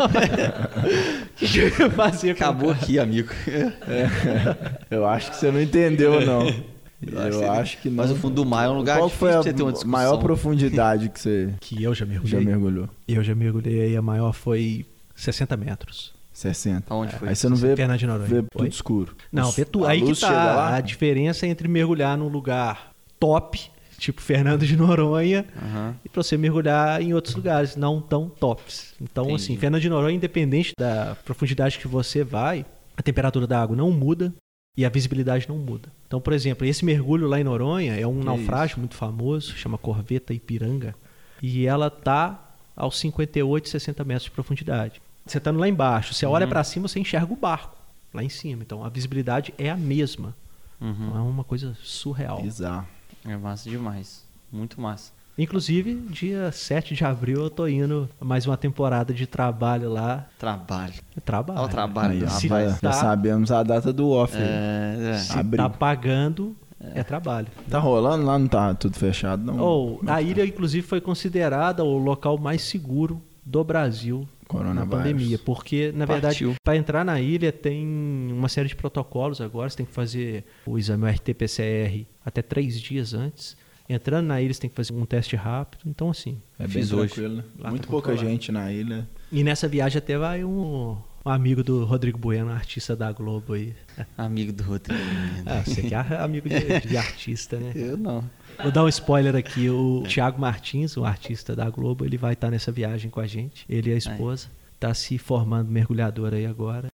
O 0.00 1.34
que 1.36 1.46
que 1.48 1.58
eu 1.58 1.68
ia 1.68 1.90
fazer 1.90 2.34
com 2.36 2.42
o 2.42 2.46
Acabou 2.46 2.70
cara? 2.72 2.82
aqui, 2.84 2.98
amigo. 2.98 3.28
Eu 4.90 5.06
acho 5.06 5.30
que 5.30 5.36
você 5.36 5.50
não 5.50 5.60
entendeu, 5.60 6.24
não. 6.24 6.46
Eu 7.02 7.38
que- 7.40 7.44
acho 7.44 7.78
que 7.78 7.88
não. 7.88 7.96
Mas 7.96 8.10
o 8.10 8.16
fundo 8.16 8.34
do 8.36 8.44
mar 8.46 8.66
é 8.66 8.68
um 8.68 8.76
lugar 8.76 8.98
Qual 8.98 9.08
difícil 9.08 9.18
foi 9.28 9.32
pra 9.32 9.42
você 9.42 9.52
ter 9.52 9.62
uma 9.62 9.70
a 9.70 9.72
discussão. 9.72 9.90
maior 9.98 10.16
profundidade 10.18 11.08
que 11.08 11.18
você 11.20 11.54
Que 11.60 11.82
eu 11.82 11.94
já 11.94 12.04
mergulhei. 12.04 12.38
já 12.38 12.44
mergulhou? 12.44 12.88
Eu 13.08 13.22
já 13.24 13.34
mergulhei 13.34 13.82
aí, 13.82 13.96
a 13.96 14.02
maior 14.02 14.32
foi 14.32 14.84
60 15.14 15.56
metros. 15.56 16.12
60. 16.40 16.92
Aonde 16.92 17.14
foi? 17.16 17.28
Aí 17.28 17.36
você 17.36 17.48
não 17.48 17.56
vê, 17.56 17.76
Fernando 17.76 17.98
de 17.98 18.06
Noronha. 18.06 18.28
vê 18.28 18.42
tudo 18.42 18.66
escuro. 18.66 19.16
Não, 19.32 19.50
vê 19.50 19.64
tu, 19.64 19.84
a 19.84 19.90
aí 19.90 20.02
que 20.02 20.18
tá 20.20 20.30
lá? 20.30 20.76
a 20.76 20.80
diferença 20.80 21.46
entre 21.46 21.68
mergulhar 21.68 22.16
num 22.16 22.28
lugar 22.28 22.92
top, 23.18 23.60
tipo 23.98 24.20
Fernando 24.22 24.64
de 24.66 24.76
Noronha, 24.76 25.44
Aham. 25.62 25.94
e 26.04 26.08
pra 26.08 26.22
você 26.22 26.36
mergulhar 26.36 27.02
em 27.02 27.12
outros 27.12 27.34
lugares 27.34 27.76
não 27.76 28.00
tão 28.00 28.28
tops. 28.28 28.94
Então, 29.00 29.24
Entendi. 29.24 29.42
assim, 29.42 29.56
Fernando 29.56 29.80
de 29.82 29.88
Noronha, 29.90 30.16
independente 30.16 30.72
da 30.78 31.16
profundidade 31.24 31.78
que 31.78 31.86
você 31.86 32.24
vai, 32.24 32.64
a 32.96 33.02
temperatura 33.02 33.46
da 33.46 33.60
água 33.62 33.76
não 33.76 33.90
muda 33.90 34.32
e 34.76 34.84
a 34.84 34.88
visibilidade 34.88 35.46
não 35.48 35.58
muda. 35.58 35.90
Então, 36.06 36.20
por 36.20 36.32
exemplo, 36.32 36.66
esse 36.66 36.84
mergulho 36.84 37.26
lá 37.28 37.38
em 37.38 37.44
Noronha 37.44 37.94
é 38.00 38.06
um 38.06 38.20
Que 38.20 38.24
naufrágio 38.24 38.78
muito 38.78 38.94
famoso, 38.94 39.52
chama 39.56 39.76
Corveta 39.76 40.32
Ipiranga, 40.32 40.94
e 41.42 41.66
ela 41.66 41.90
tá 41.90 42.46
aos 42.76 42.98
58, 42.98 43.68
60 43.68 44.04
metros 44.04 44.24
de 44.24 44.30
profundidade. 44.30 45.02
Você 45.30 45.38
tá 45.40 45.50
lá 45.52 45.68
embaixo, 45.68 46.12
você 46.12 46.26
olha 46.26 46.44
Uhum. 46.44 46.50
pra 46.50 46.64
cima, 46.64 46.88
você 46.88 46.98
enxerga 46.98 47.32
o 47.32 47.36
barco 47.36 47.76
lá 48.12 48.22
em 48.24 48.28
cima. 48.28 48.62
Então, 48.62 48.84
a 48.84 48.88
visibilidade 48.88 49.54
é 49.56 49.70
a 49.70 49.76
mesma. 49.76 50.34
Então, 50.80 51.16
é 51.16 51.20
Uhum. 51.20 51.28
uma 51.30 51.44
coisa 51.44 51.76
surreal. 51.82 52.42
Bizarro. 52.42 52.86
É 53.24 53.36
massa 53.36 53.68
demais. 53.70 54.24
Muito 54.50 54.80
massa. 54.80 55.12
Inclusive, 55.38 55.94
dia 56.10 56.50
7 56.50 56.94
de 56.94 57.04
abril 57.04 57.40
eu 57.42 57.48
tô 57.50 57.66
indo 57.68 58.08
a 58.20 58.24
mais 58.24 58.44
uma 58.46 58.56
temporada 58.56 59.14
de 59.14 59.26
trabalho 59.26 59.88
lá. 59.90 60.26
Trabalho. 60.38 60.94
Trabalho. 61.24 61.60
Olha 61.60 61.66
o 61.68 61.70
trabalho, 61.70 62.12
Aí, 62.12 62.18
rapaz. 62.20 62.40
já, 62.42 62.68
já 62.70 62.76
tá- 62.78 62.92
sabemos 62.92 63.52
a 63.52 63.62
data 63.62 63.92
do 63.92 64.10
off. 64.10 64.36
É, 64.36 65.12
é. 65.14 65.18
Se 65.18 65.38
Abril. 65.38 65.62
tá 65.62 65.70
pagando, 65.70 66.56
é, 66.80 67.02
trabalho. 67.04 67.46
Tá 67.70 67.78
rolando 67.78 68.26
lá? 68.26 68.38
Não 68.38 68.48
tá 68.48 68.74
tudo 68.74 68.96
fechado, 68.98 69.44
não? 69.44 69.58
Ou 69.60 70.00
Não 70.02 70.12
a 70.12 70.16
tá. 70.16 70.22
ilha, 70.22 70.44
inclusive, 70.44 70.84
foi 70.86 71.00
considerada 71.00 71.84
o 71.84 71.96
local 71.96 72.36
mais 72.36 72.62
seguro 72.62 73.22
do 73.46 73.62
Brasil 73.62 74.28
na 74.74 74.86
pandemia. 74.86 75.38
Porque, 75.38 75.92
na 75.92 76.04
verdade, 76.04 76.44
Partiu. 76.44 76.54
para 76.64 76.76
entrar 76.76 77.04
na 77.04 77.20
ilha 77.20 77.52
tem 77.52 77.86
uma 78.32 78.48
série 78.48 78.68
de 78.68 78.76
protocolos 78.76 79.40
agora. 79.40 79.68
Você 79.70 79.78
tem 79.78 79.86
que 79.86 79.92
fazer 79.92 80.44
o 80.66 80.78
exame 80.78 81.10
RT-PCR 81.10 82.06
até 82.24 82.42
três 82.42 82.80
dias 82.80 83.14
antes. 83.14 83.56
Entrando 83.88 84.26
na 84.26 84.40
ilha, 84.40 84.54
você 84.54 84.60
tem 84.60 84.70
que 84.70 84.76
fazer 84.76 84.92
um 84.92 85.04
teste 85.04 85.34
rápido. 85.34 85.82
Então, 85.86 86.10
assim. 86.10 86.40
É 86.58 86.62
bem 86.62 86.70
Fiz 86.70 86.92
hoje. 86.92 87.12
tranquilo, 87.14 87.36
né? 87.38 87.44
Lá 87.58 87.70
Muito 87.70 87.86
tá 87.86 87.90
pouca 87.90 88.16
gente 88.16 88.52
na 88.52 88.72
ilha. 88.72 89.08
E 89.32 89.42
nessa 89.42 89.66
viagem 89.66 89.98
até 89.98 90.16
vai 90.16 90.44
um, 90.44 90.96
um 91.26 91.28
amigo 91.30 91.64
do 91.64 91.84
Rodrigo 91.84 92.16
Bueno, 92.16 92.50
artista 92.50 92.94
da 92.94 93.10
Globo 93.10 93.54
aí. 93.54 93.74
Amigo 94.16 94.52
do 94.52 94.62
Rodrigo. 94.62 95.00
Ah, 95.44 95.62
você 95.64 95.82
que 95.82 95.92
é 95.92 95.98
amigo 95.98 96.48
de, 96.48 96.88
de 96.88 96.96
artista, 96.96 97.58
né? 97.58 97.72
Eu 97.74 97.96
não. 97.96 98.24
Vou 98.62 98.70
dar 98.70 98.84
um 98.84 98.88
spoiler 98.88 99.34
aqui. 99.34 99.70
O 99.70 100.02
Thiago 100.06 100.40
Martins, 100.40 100.96
o 100.96 101.04
artista 101.04 101.56
da 101.56 101.68
Globo, 101.70 102.04
ele 102.04 102.16
vai 102.16 102.34
estar 102.34 102.50
nessa 102.50 102.70
viagem 102.70 103.10
com 103.10 103.20
a 103.20 103.26
gente. 103.26 103.64
Ele 103.68 103.90
e 103.90 103.94
a 103.94 103.96
esposa. 103.96 104.48
Tá 104.78 104.92
se 104.94 105.18
formando 105.18 105.70
mergulhador 105.70 106.34
aí 106.34 106.46
agora. 106.46 106.88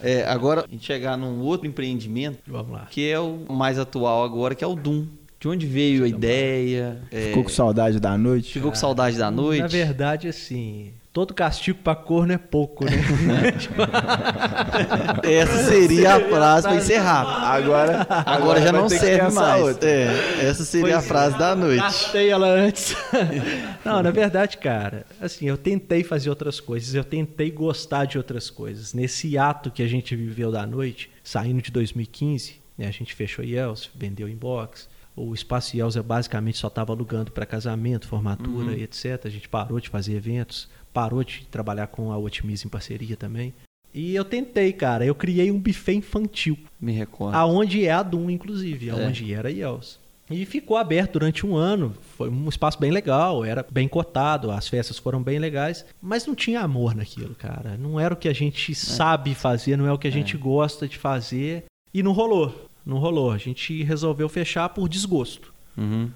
É, 0.00 0.24
agora, 0.24 0.64
a 0.66 0.70
gente 0.70 0.84
chegar 0.84 1.16
num 1.16 1.40
outro 1.40 1.66
empreendimento, 1.66 2.38
Vamos 2.46 2.72
lá. 2.72 2.86
que 2.90 3.08
é 3.08 3.18
o 3.18 3.46
mais 3.50 3.78
atual 3.78 4.24
agora, 4.24 4.54
que 4.54 4.62
é 4.62 4.66
o 4.66 4.74
Doom. 4.74 5.06
De 5.40 5.48
onde 5.48 5.66
veio 5.66 6.04
a 6.04 6.08
ideia? 6.08 7.02
É, 7.10 7.28
Ficou 7.28 7.44
com 7.44 7.48
saudade 7.50 7.98
da 8.00 8.16
noite? 8.16 8.52
ficou 8.52 8.70
com 8.70 8.76
saudade 8.76 9.16
da 9.16 9.30
noite? 9.30 9.60
Na 9.60 9.66
verdade, 9.66 10.28
assim, 10.28 10.92
todo 11.16 11.32
castigo 11.32 11.78
pra 11.82 11.94
corno 11.96 12.34
é 12.34 12.36
pouco, 12.36 12.84
né? 12.84 12.90
Essa 15.24 15.64
seria 15.64 16.16
a 16.16 16.20
frase 16.20 16.68
pra 16.68 16.76
encerrar. 16.76 17.24
Agora, 17.54 18.06
Agora, 18.26 18.60
já 18.60 18.70
vai 18.70 18.80
não 18.82 18.88
serve 18.90 19.34
mais. 19.34 19.62
outra. 19.62 19.88
É, 19.88 20.44
essa 20.46 20.62
seria 20.62 20.92
Pois 20.92 20.96
a 20.96 21.00
frase 21.08 21.38
da 21.38 21.56
noite. 21.56 21.80
Gastei 21.80 22.28
ela 22.28 22.48
antes. 22.48 22.94
Não, 23.82 24.02
na 24.02 24.10
verdade, 24.10 24.58
cara, 24.58 25.06
assim, 25.18 25.46
eu 25.46 25.56
tentei 25.56 26.04
fazer 26.04 26.28
outras 26.28 26.60
coisas, 26.60 26.94
eu 26.94 27.04
tentei 27.04 27.50
gostar 27.50 28.04
de 28.04 28.18
outras 28.18 28.50
coisas. 28.50 28.92
Nesse 28.92 29.38
ato 29.38 29.70
que 29.70 29.82
a 29.82 29.88
gente 29.88 30.14
viveu 30.14 30.52
da 30.52 30.66
noite, 30.66 31.10
saindo 31.24 31.62
de 31.62 31.70
2015, 31.70 32.56
né, 32.76 32.88
a 32.88 32.90
gente 32.90 33.14
fechou 33.14 33.42
IELS, 33.42 33.88
vendeu 33.94 34.28
inbox. 34.28 34.86
O 35.14 35.32
espaço 35.32 35.74
é 35.80 36.02
basicamente 36.02 36.58
só 36.58 36.66
estava 36.66 36.92
alugando 36.92 37.30
para 37.32 37.46
casamento, 37.46 38.06
formatura 38.06 38.66
Uhum. 38.66 38.72
e 38.72 38.82
etc. 38.82 39.18
A 39.24 39.30
gente 39.30 39.48
parou 39.48 39.80
de 39.80 39.88
fazer 39.88 40.14
eventos, 40.14 40.68
parou 40.96 41.22
de 41.22 41.46
trabalhar 41.50 41.88
com 41.88 42.10
a 42.10 42.16
Otimize 42.16 42.66
em 42.66 42.70
parceria 42.70 43.18
também. 43.18 43.52
E 43.92 44.14
eu 44.14 44.24
tentei, 44.24 44.72
cara, 44.72 45.04
eu 45.04 45.14
criei 45.14 45.50
um 45.50 45.58
buffet 45.60 45.96
infantil. 45.96 46.56
Me 46.80 46.90
recordo. 46.90 47.34
Aonde 47.34 47.84
é 47.84 47.92
a 47.92 48.02
Doom, 48.02 48.30
inclusive, 48.30 48.88
É. 48.88 48.92
aonde 48.92 49.30
era 49.34 49.50
IELS. 49.50 50.00
E 50.30 50.46
ficou 50.46 50.74
aberto 50.78 51.12
durante 51.12 51.44
um 51.44 51.54
ano. 51.54 51.94
Foi 52.16 52.30
um 52.30 52.48
espaço 52.48 52.80
bem 52.80 52.90
legal, 52.90 53.44
era 53.44 53.64
bem 53.70 53.86
cotado, 53.86 54.50
as 54.50 54.66
festas 54.68 54.96
foram 54.96 55.22
bem 55.22 55.38
legais, 55.38 55.84
mas 56.00 56.26
não 56.26 56.34
tinha 56.34 56.62
amor 56.62 56.94
naquilo, 56.94 57.34
cara. 57.34 57.76
Não 57.76 58.00
era 58.00 58.14
o 58.14 58.16
que 58.16 58.28
a 58.28 58.32
gente 58.32 58.72
é. 58.72 58.74
sabe 58.74 59.34
fazer, 59.34 59.76
não 59.76 59.86
é 59.86 59.92
o 59.92 59.98
que 59.98 60.08
a 60.08 60.12
gente 60.12 60.34
é. 60.34 60.38
gosta 60.38 60.88
de 60.88 60.96
fazer. 60.96 61.64
E 61.92 62.02
não 62.02 62.12
rolou, 62.12 62.70
não 62.86 62.96
rolou. 62.96 63.30
A 63.30 63.38
gente 63.38 63.82
resolveu 63.82 64.30
fechar 64.30 64.70
por 64.70 64.88
desgosto. 64.88 65.52
Uhum. 65.76 66.10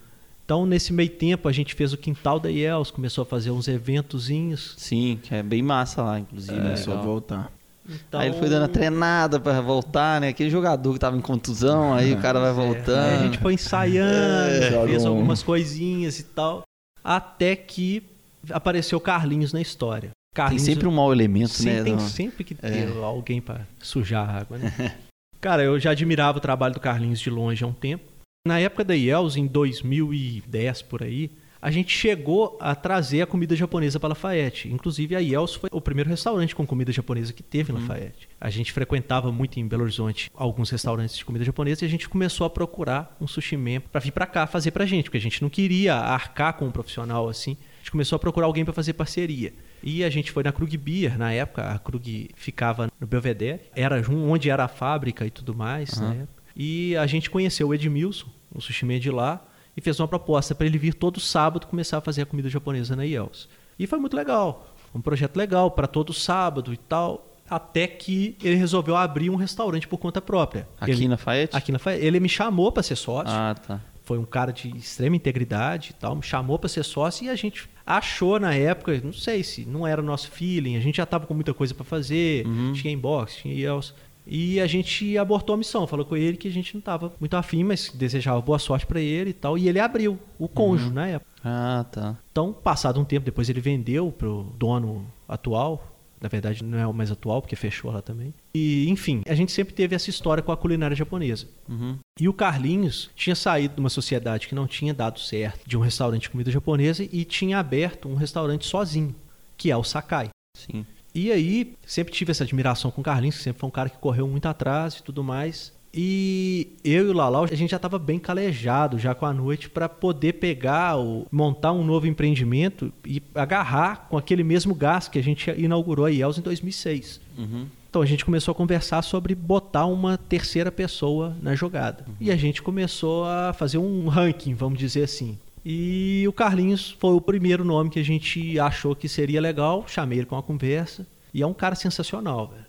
Então, 0.51 0.67
nesse 0.67 0.93
meio 0.93 1.09
tempo, 1.09 1.49
a 1.49 1.53
gente 1.53 1.77
fez 1.77 1.93
o 1.93 1.97
Quintal 1.97 2.41
da 2.41 2.51
IELS, 2.51 2.91
começou 2.91 3.23
a 3.23 3.25
fazer 3.25 3.53
uns 3.53 3.69
eventozinhos. 3.69 4.75
Sim, 4.77 5.17
que 5.23 5.33
é 5.33 5.45
bem 5.45 5.63
massa 5.63 6.03
lá, 6.03 6.19
inclusive. 6.19 6.59
É, 6.59 6.61
né? 6.61 6.77
só 6.77 7.01
voltar. 7.01 7.53
Então... 7.89 8.19
Aí 8.19 8.31
ele 8.31 8.37
foi 8.37 8.49
dando 8.49 8.65
a 8.65 8.69
treinada 8.69 9.39
para 9.39 9.61
voltar, 9.61 10.21
né? 10.21 10.31
Aquele 10.31 10.51
jogador 10.51 10.93
que 10.93 10.99
tava 10.99 11.17
em 11.17 11.21
contusão, 11.21 11.95
aí 11.95 12.13
o 12.13 12.21
cara 12.21 12.41
vai 12.41 12.51
é. 12.51 12.53
voltando. 12.53 12.99
Aí 12.99 13.15
a 13.15 13.23
gente 13.27 13.39
foi 13.39 13.55
ensaiando, 13.55 14.65
é, 14.65 14.87
fez 14.89 15.05
algumas 15.05 15.41
coisinhas 15.41 16.19
e 16.19 16.25
tal. 16.25 16.65
Até 17.05 17.55
que 17.55 18.03
apareceu 18.51 18.99
Carlinhos 18.99 19.53
na 19.53 19.61
história. 19.61 20.11
Carlinhos, 20.35 20.65
tem 20.65 20.75
sempre 20.75 20.89
um 20.89 20.93
mau 20.93 21.13
elemento, 21.13 21.51
sim, 21.51 21.67
né? 21.67 21.85
Tem 21.85 21.93
não... 21.93 22.01
sempre 22.01 22.43
que 22.43 22.57
ter 22.57 22.89
é. 22.89 23.05
alguém 23.05 23.41
para 23.41 23.69
sujar 23.79 24.29
a 24.29 24.41
água, 24.41 24.59
né? 24.59 24.97
cara, 25.41 25.63
eu 25.63 25.79
já 25.79 25.93
admirava 25.93 26.39
o 26.39 26.41
trabalho 26.41 26.75
do 26.75 26.81
Carlinhos 26.81 27.21
de 27.21 27.31
longe 27.31 27.63
há 27.63 27.69
um 27.69 27.73
tempo. 27.73 28.10
Na 28.49 28.59
época 28.59 28.83
da 28.83 28.97
IELS, 28.97 29.37
em 29.37 29.47
2010 29.47 30.81
por 30.83 31.03
aí, 31.03 31.31
a 31.61 31.71
gente 31.71 31.95
chegou 31.95 32.57
a 32.59 32.75
trazer 32.75 33.21
a 33.21 33.27
comida 33.27 33.55
japonesa 33.55 34.01
para 34.01 34.09
Lafayette. 34.09 34.67
Inclusive, 34.67 35.15
a 35.15 35.19
Yells 35.19 35.59
foi 35.59 35.69
o 35.71 35.79
primeiro 35.79 36.09
restaurante 36.09 36.57
com 36.57 36.67
comida 36.67 36.91
japonesa 36.91 37.35
que 37.35 37.43
teve 37.43 37.71
em 37.71 37.75
uhum. 37.75 37.83
Lafayette. 37.83 38.31
A 38.41 38.49
gente 38.49 38.73
frequentava 38.73 39.31
muito 39.31 39.61
em 39.61 39.69
Belo 39.69 39.83
Horizonte 39.83 40.31
alguns 40.35 40.71
restaurantes 40.71 41.19
de 41.19 41.25
comida 41.25 41.45
japonesa 41.45 41.85
e 41.85 41.87
a 41.87 41.91
gente 41.91 42.09
começou 42.09 42.47
a 42.47 42.51
procurar 42.51 43.15
um 43.21 43.27
sushi 43.27 43.59
man 43.59 43.83
para 43.93 44.01
vir 44.01 44.11
para 44.11 44.25
cá 44.25 44.47
fazer 44.47 44.71
para 44.71 44.87
gente, 44.87 45.05
porque 45.05 45.19
a 45.19 45.21
gente 45.21 45.43
não 45.43 45.51
queria 45.51 45.95
arcar 45.97 46.55
com 46.55 46.65
um 46.65 46.71
profissional 46.71 47.29
assim. 47.29 47.59
A 47.75 47.79
gente 47.81 47.91
começou 47.91 48.17
a 48.17 48.19
procurar 48.19 48.47
alguém 48.47 48.65
para 48.65 48.73
fazer 48.73 48.95
parceria. 48.95 49.53
E 49.83 50.03
a 50.03 50.09
gente 50.09 50.33
foi 50.33 50.43
na 50.43 50.51
Krug 50.51 50.75
Beer, 50.79 51.19
na 51.19 51.31
época, 51.31 51.73
a 51.73 51.79
Krug 51.79 52.31
ficava 52.35 52.91
no 52.99 53.07
Belvedere, 53.07 53.61
era 53.77 54.03
onde 54.11 54.49
era 54.49 54.65
a 54.65 54.69
fábrica 54.69 55.27
e 55.27 55.31
tudo 55.31 55.55
mais, 55.55 55.93
uhum. 55.93 56.09
né? 56.09 56.29
E 56.63 56.95
a 56.99 57.07
gente 57.07 57.31
conheceu 57.31 57.69
o 57.69 57.75
Edmilson, 57.75 58.27
o 58.55 58.61
sushi 58.61 58.87
de 58.99 59.11
lá, 59.11 59.43
e 59.75 59.81
fez 59.81 59.99
uma 59.99 60.07
proposta 60.07 60.55
para 60.55 60.67
ele 60.67 60.77
vir 60.77 60.93
todo 60.93 61.19
sábado 61.19 61.67
começar 61.67 61.97
a 61.97 62.01
fazer 62.03 62.21
a 62.21 62.27
comida 62.27 62.51
japonesa 62.51 62.95
na 62.95 63.07
IELS. 63.07 63.49
E 63.79 63.87
foi 63.87 63.99
muito 63.99 64.15
legal. 64.15 64.69
Um 64.95 65.01
projeto 65.01 65.39
legal 65.39 65.71
para 65.71 65.87
todo 65.87 66.13
sábado 66.13 66.71
e 66.71 66.77
tal. 66.77 67.35
Até 67.49 67.87
que 67.87 68.37
ele 68.43 68.57
resolveu 68.57 68.95
abrir 68.95 69.31
um 69.31 69.37
restaurante 69.37 69.89
por 69.89 69.97
conta 69.97 70.21
própria. 70.21 70.69
Aqui 70.79 70.91
ele, 70.91 71.09
na 71.09 71.17
Fayette? 71.17 71.57
Aqui 71.57 71.73
na 71.73 71.79
Fayette. 71.79 72.05
Ele 72.05 72.21
me 72.21 72.29
chamou 72.29 72.71
para 72.71 72.83
ser 72.83 72.97
sócio. 72.97 73.35
Ah, 73.35 73.55
tá. 73.55 73.81
Foi 74.05 74.19
um 74.19 74.27
cara 74.27 74.53
de 74.53 74.69
extrema 74.77 75.17
integridade 75.17 75.93
e 75.93 75.95
tal. 75.95 76.15
Me 76.15 76.23
chamou 76.23 76.59
para 76.59 76.69
ser 76.69 76.85
sócio 76.85 77.25
e 77.25 77.31
a 77.31 77.37
gente 77.37 77.71
achou 77.87 78.39
na 78.39 78.55
época, 78.55 79.01
não 79.03 79.15
sei 79.15 79.43
se 79.43 79.65
não 79.65 79.87
era 79.87 80.03
o 80.03 80.05
nosso 80.05 80.31
feeling, 80.31 80.77
a 80.77 80.81
gente 80.81 80.99
já 80.99 81.05
estava 81.05 81.27
com 81.27 81.33
muita 81.33 81.55
coisa 81.55 81.75
para 81.75 81.85
fazer, 81.85 82.47
uhum. 82.47 82.73
tinha 82.75 82.93
inbox, 82.93 83.37
tinha 83.37 83.55
IELS. 83.55 83.95
E 84.27 84.61
a 84.61 84.67
gente 84.67 85.17
abortou 85.19 85.55
a 85.55 85.59
missão, 85.59 85.87
falou 85.87 86.05
com 86.05 86.17
ele 86.17 86.37
que 86.37 86.49
a 86.49 86.53
gente 86.53 86.75
não 86.75 86.79
estava 86.79 87.13
muito 87.19 87.37
afim, 87.37 87.65
mas 87.65 87.91
desejava 87.95 88.41
boa 88.41 88.59
sorte 88.59 88.87
para 88.87 89.01
ele 89.01 89.31
e 89.31 89.35
tal. 89.35 89.59
E 89.59 89.69
ele 89.69 89.81
abriu 89.81 90.19
o 90.39 90.47
cônjuge 90.47 90.89
uhum. 90.89 90.95
na 90.95 91.07
época. 91.09 91.31
Ah, 91.45 91.85
tá. 91.91 92.19
Então, 92.31 92.53
passado 92.53 93.01
um 93.01 93.05
tempo, 93.05 93.25
depois 93.25 93.49
ele 93.49 93.61
vendeu 93.61 94.13
pro 94.13 94.53
dono 94.57 95.07
atual. 95.29 95.87
Na 96.21 96.29
verdade, 96.29 96.63
não 96.63 96.79
é 96.79 96.87
o 96.87 96.93
mais 96.93 97.11
atual, 97.11 97.41
porque 97.41 97.57
fechou 97.57 97.91
lá 97.91 98.03
também. 98.03 98.35
E, 98.55 98.87
enfim, 98.91 99.23
a 99.27 99.35
gente 99.35 99.51
sempre 99.53 99.73
teve 99.73 99.97
essa 99.97 100.11
história 100.11 100.43
com 100.43 100.53
a 100.53 100.57
culinária 100.57 100.95
japonesa. 100.95 101.49
Uhum. 101.67 101.97
E 102.21 102.29
o 102.29 102.33
Carlinhos 102.35 103.09
tinha 103.17 103.35
saído 103.35 103.75
de 103.77 103.81
uma 103.81 103.89
sociedade 103.89 104.47
que 104.47 104.55
não 104.55 104.67
tinha 104.67 104.93
dado 104.93 105.19
certo 105.19 105.67
de 105.67 105.79
um 105.79 105.81
restaurante 105.81 106.23
de 106.23 106.31
comida 106.31 106.51
japonesa 106.51 107.03
e 107.11 107.25
tinha 107.25 107.59
aberto 107.59 108.07
um 108.07 108.15
restaurante 108.15 108.67
sozinho, 108.67 109.15
que 109.57 109.71
é 109.71 109.77
o 109.77 109.83
Sakai. 109.83 110.29
Sim. 110.55 110.85
E 111.15 111.33
aí, 111.33 111.75
sempre 111.87 112.13
tive 112.13 112.31
essa 112.31 112.45
admiração 112.45 112.91
com 112.91 113.01
o 113.01 113.05
Carlinhos, 113.05 113.37
que 113.37 113.43
sempre 113.43 113.61
foi 113.61 113.69
um 113.69 113.73
cara 113.73 113.89
que 113.89 113.99
correu 113.99 114.27
muito 114.29 114.47
atrás 114.47 114.95
e 114.95 115.03
tudo 115.03 115.25
mais. 115.25 115.73
E 115.93 116.69
eu 116.85 117.09
e 117.09 117.11
o 117.11 117.13
Lalau, 117.13 117.45
a 117.45 117.55
gente 117.55 117.71
já 117.71 117.77
estava 117.77 117.99
bem 117.99 118.19
calejado 118.19 118.97
já 118.97 119.13
com 119.13 119.27
a 119.27 119.33
noite 119.33 119.69
para 119.69 119.89
poder 119.89 120.35
pegar, 120.35 120.97
o, 120.97 121.27
montar 121.33 121.73
um 121.73 121.85
novo 121.85 122.07
empreendimento 122.07 122.93
e 123.05 123.21
agarrar 123.35 124.07
com 124.09 124.17
aquele 124.17 124.45
mesmo 124.45 124.73
gás 124.75 125.09
que 125.09 125.19
a 125.19 125.23
gente 125.23 125.51
inaugurou 125.59 126.07
a 126.07 126.11
IELS 126.13 126.39
em 126.39 126.43
2006. 126.43 127.21
Uhum. 127.37 127.67
Então 127.89 128.01
a 128.03 128.07
gente 128.07 128.25
começou 128.25 128.53
a 128.53 128.55
conversar 128.55 129.03
sobre 129.03 129.35
botar 129.35 129.87
uma 129.87 130.17
terceira 130.17 130.71
pessoa 130.71 131.37
na 131.43 131.57
jogada. 131.57 132.05
Uhum. 132.07 132.15
E 132.21 132.31
a 132.31 132.37
gente 132.37 132.63
começou 132.63 133.25
a 133.25 133.53
fazer 133.53 133.79
um 133.79 134.07
ranking, 134.07 134.55
vamos 134.55 134.79
dizer 134.79 135.03
assim. 135.03 135.37
E 135.65 136.25
o 136.27 136.33
Carlinhos 136.33 136.97
foi 136.99 137.15
o 137.15 137.21
primeiro 137.21 137.65
nome 137.65 137.91
que 137.91 137.99
a 137.99 138.05
gente 138.05 138.59
achou 138.59 138.97
que 138.97 139.09
seria 139.09 139.41
legal, 139.41 139.85
chamei 139.87 140.19
ele 140.19 140.27
para 140.27 140.37
uma 140.37 140.43
conversa. 140.43 141.07
E 141.33 141.43
é 141.43 141.47
um 141.47 141.55
cara 141.55 141.75
sensacional, 141.75 142.49
velho. 142.49 142.67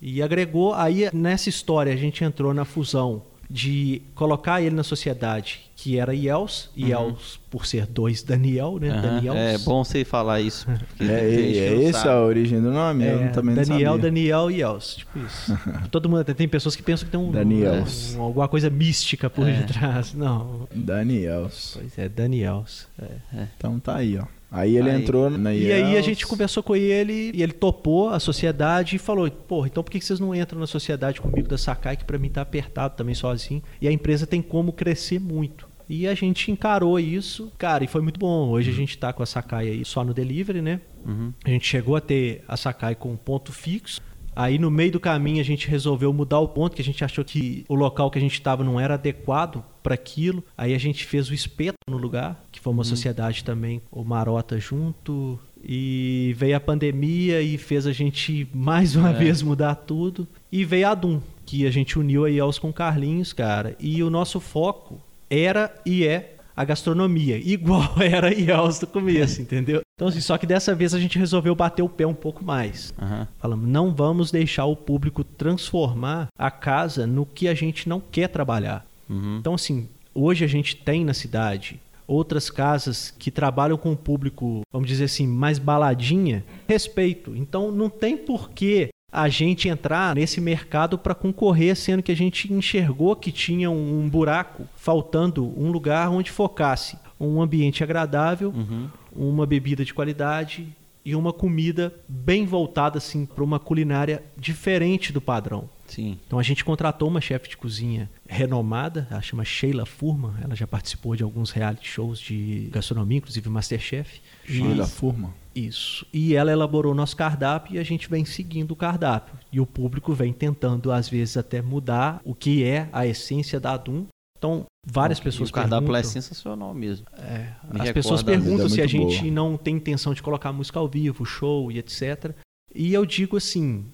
E 0.00 0.22
agregou, 0.22 0.72
aí 0.74 1.10
nessa 1.12 1.48
história 1.48 1.92
a 1.92 1.96
gente 1.96 2.24
entrou 2.24 2.54
na 2.54 2.64
fusão 2.64 3.22
de 3.50 4.00
colocar 4.14 4.62
ele 4.62 4.76
na 4.76 4.84
sociedade, 4.84 5.62
que 5.74 5.98
era 5.98 6.14
Iels, 6.14 6.70
Iels 6.76 7.34
uhum. 7.34 7.40
por 7.50 7.66
ser 7.66 7.84
dois 7.84 8.22
Daniel, 8.22 8.78
né? 8.78 8.94
Uhum. 8.94 9.02
Daniel. 9.02 9.34
É 9.34 9.58
bom 9.58 9.82
você 9.82 10.04
falar 10.04 10.40
isso. 10.40 10.68
É, 11.00 11.04
é, 11.04 11.56
é 11.56 11.84
essa 11.86 12.12
a 12.12 12.22
origem 12.22 12.60
do 12.60 12.70
nome? 12.70 13.04
É, 13.04 13.14
eu 13.14 13.32
também 13.32 13.54
Daniel, 13.54 13.92
não 13.92 13.98
Daniel 13.98 14.50
e 14.50 14.60
Els, 14.60 14.96
tipo 14.96 15.18
isso. 15.18 15.58
Todo 15.90 16.08
mundo 16.08 16.22
tem 16.24 16.46
pessoas 16.46 16.76
que 16.76 16.82
pensam 16.82 17.06
que 17.06 17.10
tem 17.10 17.18
um, 17.18 17.32
Daniels. 17.32 18.14
um 18.14 18.20
alguma 18.20 18.46
coisa 18.46 18.68
mística 18.68 19.30
por 19.30 19.48
é. 19.48 19.52
detrás. 19.52 20.12
Não. 20.14 20.68
Daniels. 20.74 21.72
Pois 21.74 21.98
é, 21.98 22.08
Daniels. 22.08 22.86
É. 23.00 23.46
Então 23.56 23.80
tá 23.80 23.96
aí, 23.96 24.18
ó. 24.18 24.26
Aí 24.50 24.76
ele 24.76 24.90
aí, 24.90 25.00
entrou 25.00 25.30
na 25.30 25.52
IELTS. 25.52 25.68
E 25.68 25.72
aí 25.72 25.96
a 25.96 26.02
gente 26.02 26.26
conversou 26.26 26.62
com 26.62 26.74
ele 26.74 27.30
e 27.32 27.42
ele 27.42 27.52
topou 27.52 28.10
a 28.10 28.18
sociedade 28.18 28.96
e 28.96 28.98
falou: 28.98 29.30
Porra, 29.30 29.68
então 29.68 29.82
por 29.82 29.90
que 29.90 30.00
vocês 30.00 30.18
não 30.18 30.34
entram 30.34 30.58
na 30.58 30.66
sociedade 30.66 31.20
comigo 31.20 31.48
da 31.48 31.56
Sakai, 31.56 31.96
que 31.96 32.04
para 32.04 32.18
mim 32.18 32.28
tá 32.28 32.42
apertado 32.42 32.96
também 32.96 33.14
sozinho? 33.14 33.62
E 33.80 33.86
a 33.86 33.92
empresa 33.92 34.26
tem 34.26 34.42
como 34.42 34.72
crescer 34.72 35.20
muito. 35.20 35.68
E 35.88 36.06
a 36.06 36.14
gente 36.14 36.50
encarou 36.52 37.00
isso, 37.00 37.52
cara, 37.58 37.82
e 37.82 37.88
foi 37.88 38.00
muito 38.00 38.18
bom. 38.18 38.48
Hoje 38.48 38.70
uhum. 38.70 38.76
a 38.76 38.78
gente 38.78 38.96
tá 38.96 39.12
com 39.12 39.24
a 39.24 39.26
Sakai 39.26 39.68
aí 39.68 39.84
só 39.84 40.04
no 40.04 40.14
delivery, 40.14 40.62
né? 40.62 40.80
Uhum. 41.04 41.32
A 41.44 41.50
gente 41.50 41.66
chegou 41.66 41.96
a 41.96 42.00
ter 42.00 42.44
a 42.46 42.56
Sakai 42.56 42.94
com 42.94 43.16
ponto 43.16 43.52
fixo. 43.52 44.00
Aí 44.34 44.58
no 44.58 44.70
meio 44.70 44.92
do 44.92 45.00
caminho 45.00 45.40
a 45.40 45.44
gente 45.44 45.68
resolveu 45.68 46.12
mudar 46.12 46.38
o 46.38 46.48
ponto, 46.48 46.74
que 46.76 46.82
a 46.82 46.84
gente 46.84 47.04
achou 47.04 47.24
que 47.24 47.64
o 47.68 47.74
local 47.74 48.10
que 48.10 48.18
a 48.18 48.20
gente 48.20 48.34
estava 48.34 48.64
não 48.64 48.78
era 48.78 48.94
adequado 48.94 49.64
para 49.82 49.94
aquilo. 49.94 50.44
Aí 50.56 50.74
a 50.74 50.78
gente 50.78 51.04
fez 51.04 51.28
o 51.28 51.34
espeto 51.34 51.78
no 51.88 51.96
lugar, 51.96 52.44
que 52.50 52.60
foi 52.60 52.72
uma 52.72 52.80
uhum. 52.80 52.84
sociedade 52.84 53.44
também, 53.44 53.82
o 53.90 54.04
Marota 54.04 54.58
junto. 54.58 55.38
E 55.62 56.34
veio 56.38 56.56
a 56.56 56.60
pandemia 56.60 57.42
e 57.42 57.58
fez 57.58 57.86
a 57.86 57.92
gente 57.92 58.48
mais 58.54 58.96
uma 58.96 59.10
é. 59.10 59.14
vez 59.14 59.42
mudar 59.42 59.74
tudo. 59.74 60.26
E 60.50 60.64
veio 60.64 60.88
a 60.88 60.94
Dum, 60.94 61.20
que 61.44 61.66
a 61.66 61.70
gente 61.70 61.98
uniu 61.98 62.24
aí 62.24 62.40
aos 62.40 62.58
com 62.58 62.72
Carlinhos, 62.72 63.32
cara. 63.32 63.76
E 63.78 64.02
o 64.02 64.10
nosso 64.10 64.40
foco 64.40 65.00
era 65.28 65.74
e 65.84 66.04
é 66.06 66.36
a 66.56 66.64
gastronomia, 66.64 67.38
igual 67.42 67.94
era 68.00 68.34
IELTS 68.34 68.80
do 68.80 68.86
começo, 68.86 69.40
entendeu? 69.42 69.80
Então, 70.00 70.08
assim, 70.08 70.22
só 70.22 70.38
que 70.38 70.46
dessa 70.46 70.74
vez 70.74 70.94
a 70.94 70.98
gente 70.98 71.18
resolveu 71.18 71.54
bater 71.54 71.82
o 71.82 71.88
pé 71.88 72.06
um 72.06 72.14
pouco 72.14 72.42
mais. 72.42 72.94
Uhum. 72.98 73.26
Falamos, 73.38 73.68
não 73.68 73.94
vamos 73.94 74.30
deixar 74.30 74.64
o 74.64 74.74
público 74.74 75.22
transformar 75.22 76.28
a 76.38 76.50
casa 76.50 77.06
no 77.06 77.26
que 77.26 77.46
a 77.46 77.52
gente 77.52 77.86
não 77.86 78.00
quer 78.00 78.28
trabalhar. 78.28 78.86
Uhum. 79.10 79.36
Então, 79.38 79.52
assim, 79.52 79.90
hoje 80.14 80.42
a 80.42 80.48
gente 80.48 80.74
tem 80.74 81.04
na 81.04 81.12
cidade 81.12 81.78
outras 82.06 82.48
casas 82.48 83.14
que 83.18 83.30
trabalham 83.30 83.76
com 83.76 83.92
o 83.92 83.96
público, 83.96 84.62
vamos 84.72 84.88
dizer 84.88 85.04
assim, 85.04 85.26
mais 85.26 85.58
baladinha, 85.58 86.46
respeito. 86.66 87.36
Então, 87.36 87.70
não 87.70 87.90
tem 87.90 88.16
porquê 88.16 88.88
a 89.12 89.28
gente 89.28 89.68
entrar 89.68 90.14
nesse 90.14 90.40
mercado 90.40 90.96
para 90.96 91.14
concorrer, 91.14 91.76
sendo 91.76 92.02
que 92.02 92.12
a 92.12 92.16
gente 92.16 92.50
enxergou 92.50 93.14
que 93.14 93.30
tinha 93.30 93.70
um, 93.70 94.08
buraco, 94.08 94.66
faltando 94.76 95.52
um 95.60 95.70
lugar 95.70 96.08
onde 96.10 96.30
focasse 96.30 96.96
um 97.20 97.42
ambiente 97.42 97.84
agradável, 97.84 98.48
uhum. 98.56 98.88
Uma 99.14 99.46
bebida 99.46 99.84
de 99.84 99.94
qualidade 99.94 100.68
e 101.04 101.14
uma 101.14 101.32
comida 101.32 101.94
bem 102.08 102.44
voltada 102.44 102.98
assim 102.98 103.24
para 103.24 103.42
uma 103.42 103.58
culinária 103.58 104.22
diferente 104.36 105.12
do 105.12 105.20
padrão. 105.20 105.68
Sim. 105.86 106.18
Então 106.26 106.38
a 106.38 106.42
gente 106.42 106.64
contratou 106.64 107.08
uma 107.08 107.20
chefe 107.20 107.48
de 107.48 107.56
cozinha 107.56 108.08
renomada, 108.28 109.08
ela 109.10 109.20
chama 109.20 109.44
Sheila 109.44 109.84
Furman, 109.84 110.34
ela 110.40 110.54
já 110.54 110.66
participou 110.66 111.16
de 111.16 111.24
alguns 111.24 111.50
reality 111.50 111.88
shows 111.88 112.20
de 112.20 112.68
gastronomia, 112.70 113.18
inclusive 113.18 113.48
Masterchef. 113.48 114.20
Sheila 114.44 114.86
Furman. 114.86 115.32
Isso. 115.54 116.06
E 116.12 116.36
ela 116.36 116.52
elaborou 116.52 116.94
nosso 116.94 117.16
cardápio 117.16 117.74
e 117.74 117.78
a 117.78 117.82
gente 117.82 118.08
vem 118.08 118.24
seguindo 118.24 118.70
o 118.70 118.76
cardápio. 118.76 119.34
E 119.52 119.60
o 119.60 119.66
público 119.66 120.14
vem 120.14 120.32
tentando, 120.32 120.92
às 120.92 121.08
vezes, 121.08 121.36
até 121.36 121.60
mudar 121.60 122.20
o 122.24 122.34
que 122.34 122.62
é 122.62 122.88
a 122.92 123.04
essência 123.04 123.58
da 123.58 123.72
Adum. 123.72 124.06
Então, 124.40 124.64
várias 124.86 125.20
pessoas 125.20 125.50
o 125.50 125.52
cardápio 125.52 125.88
perguntam, 125.88 126.00
é 126.00 126.02
sensacional 126.02 126.72
mesmo. 126.72 127.04
É, 127.18 127.52
as 127.78 127.92
pessoas 127.92 128.22
perguntam 128.22 128.70
se 128.70 128.80
a 128.80 128.86
gente 128.86 129.20
boa. 129.20 129.30
não 129.30 129.58
tem 129.58 129.76
intenção 129.76 130.14
de 130.14 130.22
colocar 130.22 130.50
música 130.50 130.78
ao 130.78 130.88
vivo, 130.88 131.26
show 131.26 131.70
e 131.70 131.78
etc. 131.78 132.34
E 132.74 132.94
eu 132.94 133.04
digo 133.04 133.36
assim, 133.36 133.84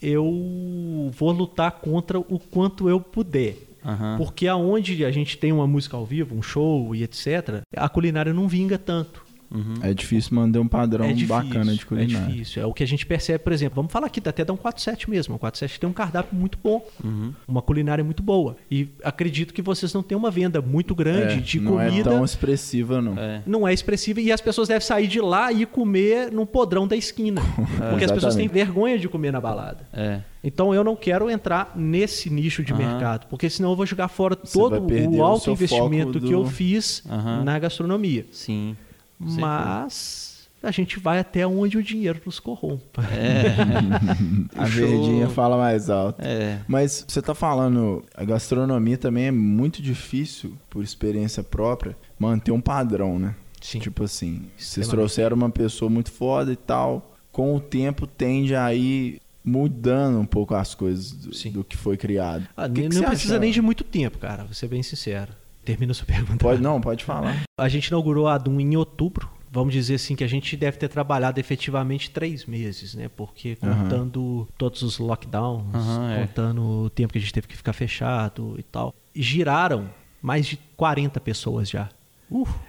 eu 0.00 1.10
vou 1.12 1.32
lutar 1.32 1.72
contra 1.72 2.20
o 2.20 2.38
quanto 2.38 2.88
eu 2.88 3.00
puder. 3.00 3.56
Aham. 3.84 4.16
Porque 4.16 4.46
aonde 4.46 5.04
a 5.04 5.10
gente 5.10 5.36
tem 5.38 5.50
uma 5.50 5.66
música 5.66 5.96
ao 5.96 6.06
vivo, 6.06 6.36
um 6.36 6.42
show 6.42 6.94
e 6.94 7.02
etc., 7.02 7.62
a 7.76 7.88
culinária 7.88 8.32
não 8.32 8.46
vinga 8.46 8.78
tanto. 8.78 9.25
Uhum. 9.50 9.74
É 9.82 9.94
difícil 9.94 10.34
manter 10.36 10.58
um 10.58 10.66
padrão 10.68 11.04
é 11.04 11.12
difícil, 11.12 11.28
bacana 11.28 11.74
de 11.74 11.86
culinária. 11.86 12.26
É 12.26 12.32
difícil. 12.32 12.62
É 12.62 12.66
o 12.66 12.72
que 12.74 12.82
a 12.82 12.86
gente 12.86 13.06
percebe, 13.06 13.38
por 13.44 13.52
exemplo, 13.52 13.76
vamos 13.76 13.92
falar 13.92 14.06
aqui 14.08 14.20
até 14.20 14.44
da 14.44 14.52
147 14.52 15.08
mesmo. 15.08 15.34
A 15.34 15.36
147 15.38 15.80
tem 15.80 15.88
um 15.88 15.92
cardápio 15.92 16.36
muito 16.36 16.58
bom, 16.62 16.84
Uhum. 17.02 17.32
uma 17.46 17.62
culinária 17.62 18.02
muito 18.02 18.22
boa. 18.22 18.56
E 18.70 18.88
acredito 19.04 19.54
que 19.54 19.62
vocês 19.62 19.92
não 19.94 20.02
têm 20.02 20.16
uma 20.16 20.30
venda 20.30 20.60
muito 20.60 20.94
grande 20.94 21.34
É, 21.34 21.36
de 21.36 21.60
não 21.60 21.72
comida. 21.72 22.10
é 22.10 22.12
tão 22.14 22.24
expressiva, 22.24 23.00
não. 23.00 23.18
É. 23.18 23.42
Não 23.46 23.66
é 23.66 23.72
expressiva 23.72 24.20
e 24.20 24.32
as 24.32 24.40
pessoas 24.40 24.68
devem 24.68 24.80
sair 24.86 25.06
de 25.06 25.20
lá 25.20 25.52
e 25.52 25.64
comer 25.66 26.30
no 26.32 26.44
podrão 26.46 26.86
da 26.86 26.96
esquina. 26.96 27.40
porque 27.90 28.04
as 28.04 28.10
pessoas 28.12 28.34
têm 28.34 28.48
vergonha 28.48 28.98
de 28.98 29.08
comer 29.08 29.32
na 29.32 29.40
balada. 29.40 29.86
É. 29.92 30.20
Então 30.42 30.72
eu 30.74 30.84
não 30.84 30.94
quero 30.94 31.28
entrar 31.28 31.72
nesse 31.74 32.30
nicho 32.30 32.62
de 32.62 32.72
Aham. 32.72 32.78
mercado, 32.86 33.26
porque 33.28 33.50
senão 33.50 33.70
eu 33.70 33.76
vou 33.76 33.84
jogar 33.86 34.08
fora 34.08 34.36
Você 34.42 34.56
todo 34.56 34.86
o 34.86 35.22
alto 35.24 35.50
investimento 35.50 36.12
foco 36.14 36.26
que 36.26 36.32
eu 36.32 36.44
do- 36.44 36.50
fiz 36.50 37.02
Aham. 37.10 37.42
na 37.44 37.58
gastronomia. 37.58 38.26
Sim. 38.30 38.76
Mas 39.18 40.48
a 40.62 40.70
gente 40.70 40.98
vai 40.98 41.18
até 41.18 41.46
onde 41.46 41.78
o 41.78 41.82
dinheiro 41.82 42.20
nos 42.26 42.40
corrompa. 42.40 43.02
A 44.56 44.64
O 44.64 44.66
show- 44.66 44.86
verdinha 44.88 45.28
fala 45.28 45.56
mais 45.56 45.88
alto. 45.90 46.20
É. 46.22 46.60
Mas 46.66 47.04
você 47.06 47.20
tá 47.22 47.34
falando, 47.34 48.04
a 48.14 48.24
gastronomia 48.24 48.98
também 48.98 49.26
é 49.26 49.30
muito 49.30 49.80
difícil, 49.82 50.56
por 50.68 50.82
experiência 50.82 51.42
própria, 51.42 51.96
manter 52.18 52.52
um 52.52 52.60
padrão, 52.60 53.18
né? 53.18 53.34
Sim. 53.60 53.78
Tipo 53.78 54.04
assim, 54.04 54.42
vocês 54.56 54.86
trouxeram 54.88 55.36
uma 55.36 55.50
pessoa 55.50 55.90
muito 55.90 56.10
foda 56.12 56.52
e 56.52 56.56
tal, 56.56 57.16
com 57.32 57.54
o 57.54 57.60
tempo 57.60 58.06
tende 58.06 58.54
a 58.54 58.72
ir 58.74 59.20
mudando 59.44 60.18
um 60.18 60.26
pouco 60.26 60.54
as 60.54 60.74
coisas 60.74 61.12
do, 61.12 61.30
do 61.52 61.64
que 61.64 61.76
foi 61.76 61.96
criado. 61.96 62.46
Ah, 62.56 62.68
que 62.68 62.82
que 62.82 62.88
não 62.88 63.02
você 63.02 63.06
precisa 63.06 63.34
acha? 63.34 63.40
nem 63.40 63.52
de 63.52 63.62
muito 63.62 63.84
tempo, 63.84 64.18
cara, 64.18 64.44
vou 64.44 64.54
ser 64.54 64.68
bem 64.68 64.82
sincero. 64.82 65.32
Termina 65.66 65.92
sua 65.92 66.06
pergunta. 66.08 66.38
Pode, 66.38 66.62
não, 66.62 66.80
pode 66.80 67.04
falar. 67.04 67.42
A 67.60 67.68
gente 67.68 67.88
inaugurou 67.88 68.28
a 68.28 68.38
DUM 68.38 68.60
em 68.60 68.76
outubro. 68.76 69.28
Vamos 69.50 69.72
dizer 69.72 69.94
assim 69.94 70.14
que 70.14 70.22
a 70.24 70.26
gente 70.28 70.56
deve 70.56 70.76
ter 70.76 70.88
trabalhado 70.88 71.40
efetivamente 71.40 72.10
três 72.10 72.44
meses, 72.44 72.94
né? 72.94 73.08
Porque 73.14 73.56
contando 73.56 74.46
todos 74.58 74.82
os 74.82 74.98
lockdowns, 74.98 75.64
é. 76.12 76.20
contando 76.26 76.62
o 76.84 76.90
tempo 76.90 77.12
que 77.12 77.18
a 77.18 77.20
gente 77.22 77.32
teve 77.32 77.46
que 77.46 77.56
ficar 77.56 77.72
fechado 77.72 78.54
e 78.58 78.62
tal, 78.62 78.94
giraram 79.14 79.88
mais 80.20 80.46
de 80.46 80.58
40 80.76 81.18
pessoas 81.20 81.70
já. 81.70 81.88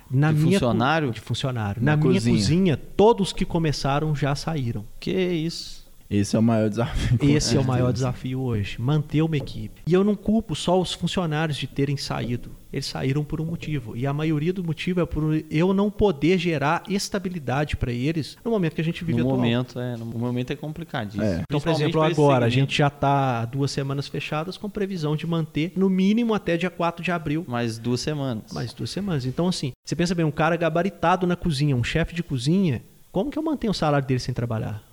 na 0.10 0.32
De 0.32 0.38
minha 0.40 0.60
funcionário? 0.60 1.12
De 1.12 1.20
funcionário. 1.20 1.84
Na 1.84 1.92
Na, 1.92 1.98
minha 1.98 2.14
cozinha. 2.14 2.36
cozinha, 2.38 2.78
todos 2.78 3.34
que 3.34 3.44
começaram 3.44 4.16
já 4.16 4.34
saíram. 4.34 4.86
Que 5.00 5.12
isso. 5.12 5.86
Esse 6.10 6.38
é 6.38 6.40
o 6.40 6.44
maior 6.44 6.70
desafio. 6.70 7.18
Esse 7.22 7.58
é 7.58 7.60
o 7.60 7.66
maior 7.66 7.92
desafio 7.94 8.40
hoje, 8.40 8.80
manter 8.80 9.22
uma 9.22 9.36
equipe. 9.36 9.82
E 9.86 9.94
eu 9.94 10.06
não 10.06 10.16
culpo 10.16 10.56
só 10.56 10.80
os 10.80 10.94
funcionários 10.94 11.58
de 11.58 11.68
terem 11.68 11.98
saído. 11.98 12.52
Eles 12.72 12.86
saíram 12.86 13.24
por 13.24 13.40
um 13.40 13.46
motivo. 13.46 13.96
E 13.96 14.06
a 14.06 14.12
maioria 14.14 14.52
do 14.52 14.64
motivo 14.64 15.00
é 15.00 15.06
por 15.06 15.24
eu 15.50 15.74
não 15.74 15.90
poder 15.90 16.38
gerar 16.38 16.84
estabilidade 16.90 17.78
para 17.78 17.92
eles 17.92 18.38
no 18.44 18.52
momento 18.52 18.76
que 18.76 18.82
a 18.82 18.84
gente 18.84 19.04
vive 19.06 19.20
No 19.20 19.26
atual. 19.26 19.38
momento, 19.38 19.80
é, 19.80 19.96
no 19.96 20.06
momento 20.06 20.52
é 20.52 20.56
complicadíssimo. 20.56 21.24
É. 21.24 21.42
Então, 21.44 21.62
por 21.62 21.72
exemplo, 21.72 22.02
agora 22.02 22.46
a 22.46 22.50
gente 22.50 22.78
já 22.78 22.88
está 22.88 23.46
duas 23.46 23.72
semanas 23.72 24.08
fechadas 24.08 24.58
com 24.58 24.70
previsão 24.70 25.16
de 25.16 25.26
manter 25.26 25.72
no 25.78 25.90
mínimo 25.90 26.34
até 26.34 26.58
dia 26.58 26.70
4 26.70 27.04
de 27.04 27.12
abril 27.12 27.46
Mais 27.48 27.78
duas 27.78 28.02
semanas. 28.02 28.52
mais 28.52 28.74
duas 28.74 28.90
semanas. 28.90 29.26
Então, 29.26 29.48
assim, 29.48 29.72
você 29.86 29.96
pensa 29.96 30.14
bem, 30.14 30.26
um 30.26 30.32
cara 30.32 30.56
gabaritado 30.58 31.26
na 31.26 31.36
cozinha, 31.38 31.76
um 31.76 31.84
chefe 31.84 32.14
de 32.14 32.22
cozinha, 32.22 32.84
como 33.12 33.32
que 33.32 33.40
eu 33.40 33.44
mantenho 33.44 33.72
o 33.72 33.74
salário 33.74 34.06
dele 34.06 34.20
sem 34.20 34.34
trabalhar? 34.34 34.84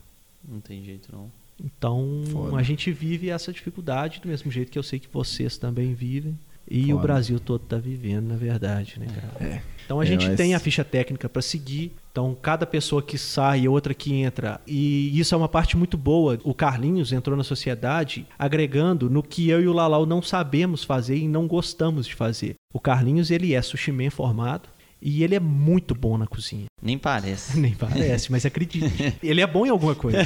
Não 0.48 0.60
tem 0.60 0.84
jeito, 0.84 1.08
não. 1.12 1.30
Então, 1.62 2.22
Foda. 2.30 2.56
a 2.56 2.62
gente 2.62 2.90
vive 2.92 3.30
essa 3.30 3.52
dificuldade 3.52 4.20
do 4.20 4.28
mesmo 4.28 4.50
jeito 4.50 4.70
que 4.70 4.78
eu 4.78 4.82
sei 4.82 4.98
que 4.98 5.08
vocês 5.12 5.56
também 5.58 5.92
vivem. 5.94 6.38
E 6.70 6.84
o 6.92 6.96
Foda. 6.96 7.02
Brasil 7.02 7.38
todo 7.38 7.62
está 7.64 7.76
vivendo, 7.76 8.28
na 8.28 8.36
verdade, 8.36 8.94
né, 8.98 9.06
cara? 9.06 9.50
É. 9.54 9.60
Então 9.84 10.00
a 10.00 10.04
É, 10.04 10.06
gente 10.06 10.26
mas- 10.28 10.36
tem 10.36 10.54
a 10.54 10.58
ficha 10.58 10.82
técnica 10.82 11.28
para 11.28 11.42
seguir. 11.42 11.92
Então 12.10 12.34
cada 12.40 12.64
pessoa 12.64 13.02
que 13.02 13.18
sai 13.18 13.60
e 13.62 13.68
outra 13.68 13.92
que 13.92 14.14
entra. 14.14 14.58
E 14.66 15.18
isso 15.18 15.34
é 15.34 15.38
uma 15.38 15.48
parte 15.48 15.76
muito 15.76 15.98
boa. 15.98 16.38
O 16.42 16.54
Carlinhos 16.54 17.12
entrou 17.12 17.36
na 17.36 17.44
sociedade 17.44 18.26
agregando 18.38 19.10
no 19.10 19.22
que 19.22 19.48
eu 19.50 19.60
e 19.60 19.68
o 19.68 19.72
Lalau 19.74 20.06
não 20.06 20.22
sabemos 20.22 20.82
fazer 20.84 21.16
e 21.16 21.28
não 21.28 21.46
gostamos 21.46 22.06
de 22.06 22.14
fazer. 22.14 22.54
O 22.72 22.80
Carlinhos 22.80 23.30
ele 23.30 23.52
é 23.54 23.60
sushi 23.60 23.92
man 23.92 24.08
formado 24.10 24.70
e 25.02 25.22
ele 25.22 25.34
é 25.34 25.40
muito 25.40 25.94
bom 25.94 26.16
na 26.16 26.26
cozinha. 26.26 26.64
Nem 26.80 26.96
parece. 26.96 27.56
Nem 27.60 27.74
parece, 27.74 28.32
mas 28.32 28.46
acredite. 28.46 28.90
Ele 29.22 29.40
é 29.42 29.46
bom 29.46 29.66
em 29.66 29.70
alguma 29.70 29.94
coisa. 29.94 30.20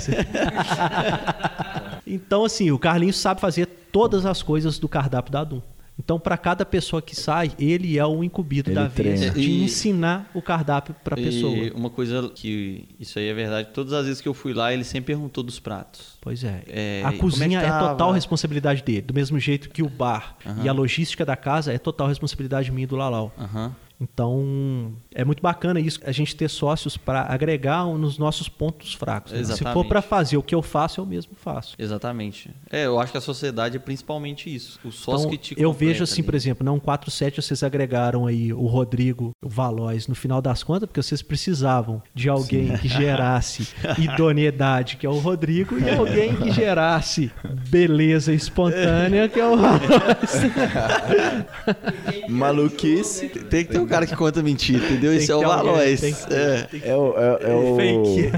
então, 2.06 2.44
assim, 2.44 2.70
o 2.70 2.78
Carlinhos 2.78 3.16
sabe 3.16 3.40
fazer 3.40 3.66
todas 3.92 4.26
as 4.26 4.42
coisas 4.42 4.78
do 4.78 4.88
cardápio 4.88 5.32
da 5.32 5.40
Adum. 5.40 5.60
Então, 5.98 6.18
para 6.18 6.36
cada 6.38 6.64
pessoa 6.64 7.02
que 7.02 7.14
sai, 7.16 7.50
ele 7.58 7.98
é 7.98 8.06
o 8.06 8.22
incumbido 8.22 8.70
Ele 8.70 8.74
da 8.76 8.86
vez 8.86 9.18
treina. 9.20 9.34
de 9.34 9.40
E- 9.50 9.64
ensinar 9.64 10.30
o 10.32 10.40
cardápio 10.40 10.94
para 11.02 11.14
a 11.14 11.16
pessoa. 11.16 11.52
E 11.56 11.70
uma 11.72 11.90
coisa 11.90 12.30
que 12.34 12.84
isso 13.00 13.18
aí 13.18 13.26
é 13.28 13.34
verdade, 13.34 13.70
todas 13.74 13.92
as 13.92 14.06
vezes 14.06 14.20
que 14.20 14.28
eu 14.28 14.32
fui 14.34 14.54
lá, 14.54 14.72
ele 14.72 14.84
sempre 14.84 15.06
perguntou 15.14 15.42
dos 15.42 15.58
pratos. 15.58 16.16
Pois 16.20 16.44
é. 16.44 16.62
É, 16.68 17.02
a 17.04 17.12
e 17.12 17.18
cozinha 17.18 17.60
é 17.60 17.66
é, 17.66 17.78
total 17.78 18.12
responsabilidade 18.12 18.82
dele. 18.82 19.02
Do 19.02 19.12
mesmo 19.14 19.38
jeito 19.40 19.68
que 19.70 19.82
o 19.82 19.88
bar 19.88 20.36
Aham. 20.46 20.62
e 20.64 20.68
a 20.68 20.72
logística 20.72 21.24
da 21.26 21.36
casa 21.36 21.72
é 21.72 21.78
total 21.78 22.06
responsabilidade 22.08 22.70
minha 22.70 22.84
e 22.84 22.86
do 22.86 22.94
Lalau. 22.96 23.34
Aham. 23.38 23.74
Então, 24.00 24.92
é 25.12 25.24
muito 25.24 25.42
bacana 25.42 25.80
isso, 25.80 25.98
a 26.04 26.12
gente 26.12 26.36
ter 26.36 26.48
sócios 26.48 26.96
para 26.96 27.22
agregar 27.22 27.84
nos 27.86 28.16
nossos 28.16 28.48
pontos 28.48 28.94
fracos. 28.94 29.32
né? 29.32 29.42
Se 29.42 29.64
for 29.72 29.84
para 29.86 30.00
fazer 30.00 30.36
o 30.36 30.42
que 30.42 30.54
eu 30.54 30.62
faço, 30.62 31.00
eu 31.00 31.06
mesmo 31.06 31.32
faço. 31.34 31.74
Exatamente. 31.78 32.50
É, 32.70 32.86
eu 32.86 33.00
acho 33.00 33.10
que 33.12 33.18
a 33.18 33.20
sociedade 33.20 33.76
é 33.76 33.80
principalmente 33.80 34.54
isso. 34.54 34.78
O 34.84 34.92
sócio 34.92 35.26
Então, 35.26 35.30
que 35.30 35.38
te 35.38 35.60
eu 35.60 35.72
vejo 35.72 36.04
assim, 36.04 36.20
ali. 36.20 36.22
por 36.26 36.34
exemplo, 36.36 36.64
não 36.64 36.78
47 36.78 37.42
vocês 37.42 37.62
agregaram 37.62 38.26
aí 38.26 38.52
o 38.52 38.66
Rodrigo, 38.66 39.32
o 39.44 39.48
Valois, 39.48 40.06
no 40.06 40.14
final 40.14 40.40
das 40.40 40.62
contas, 40.62 40.86
porque 40.88 41.02
vocês 41.02 41.20
precisavam 41.22 42.00
de 42.14 42.28
alguém 42.28 42.76
que 42.78 42.86
gerasse 42.88 43.66
idoneidade, 43.98 44.96
que 44.96 45.06
é 45.06 45.10
o 45.10 45.18
Rodrigo, 45.18 45.76
e 45.78 45.90
alguém 45.90 46.36
que 46.36 46.52
gerasse 46.52 47.32
beleza 47.68 48.32
espontânea, 48.32 49.28
que 49.28 49.40
é 49.40 49.46
o 49.46 49.56
Valois. 49.56 49.88
Maluquice. 52.28 53.28
Tem 53.28 53.64
que 53.64 53.72
ter 53.72 53.78
um 53.80 53.87
cara 53.88 54.06
que 54.06 54.14
conta 54.16 54.42
mentira, 54.42 54.84
entendeu? 54.84 55.10
Tem 55.10 55.18
Esse 55.18 55.32
é 55.32 55.38
que 55.38 55.44
o 55.44 55.48
Valois. 55.48 56.00
tem 56.00 56.12
que- 56.14 56.34
É. 56.34 56.68
É 56.90 56.94
o. 56.96 57.14
É, 57.16 57.50
é 57.50 57.54
o... 57.54 57.76
Fake. 57.76 58.32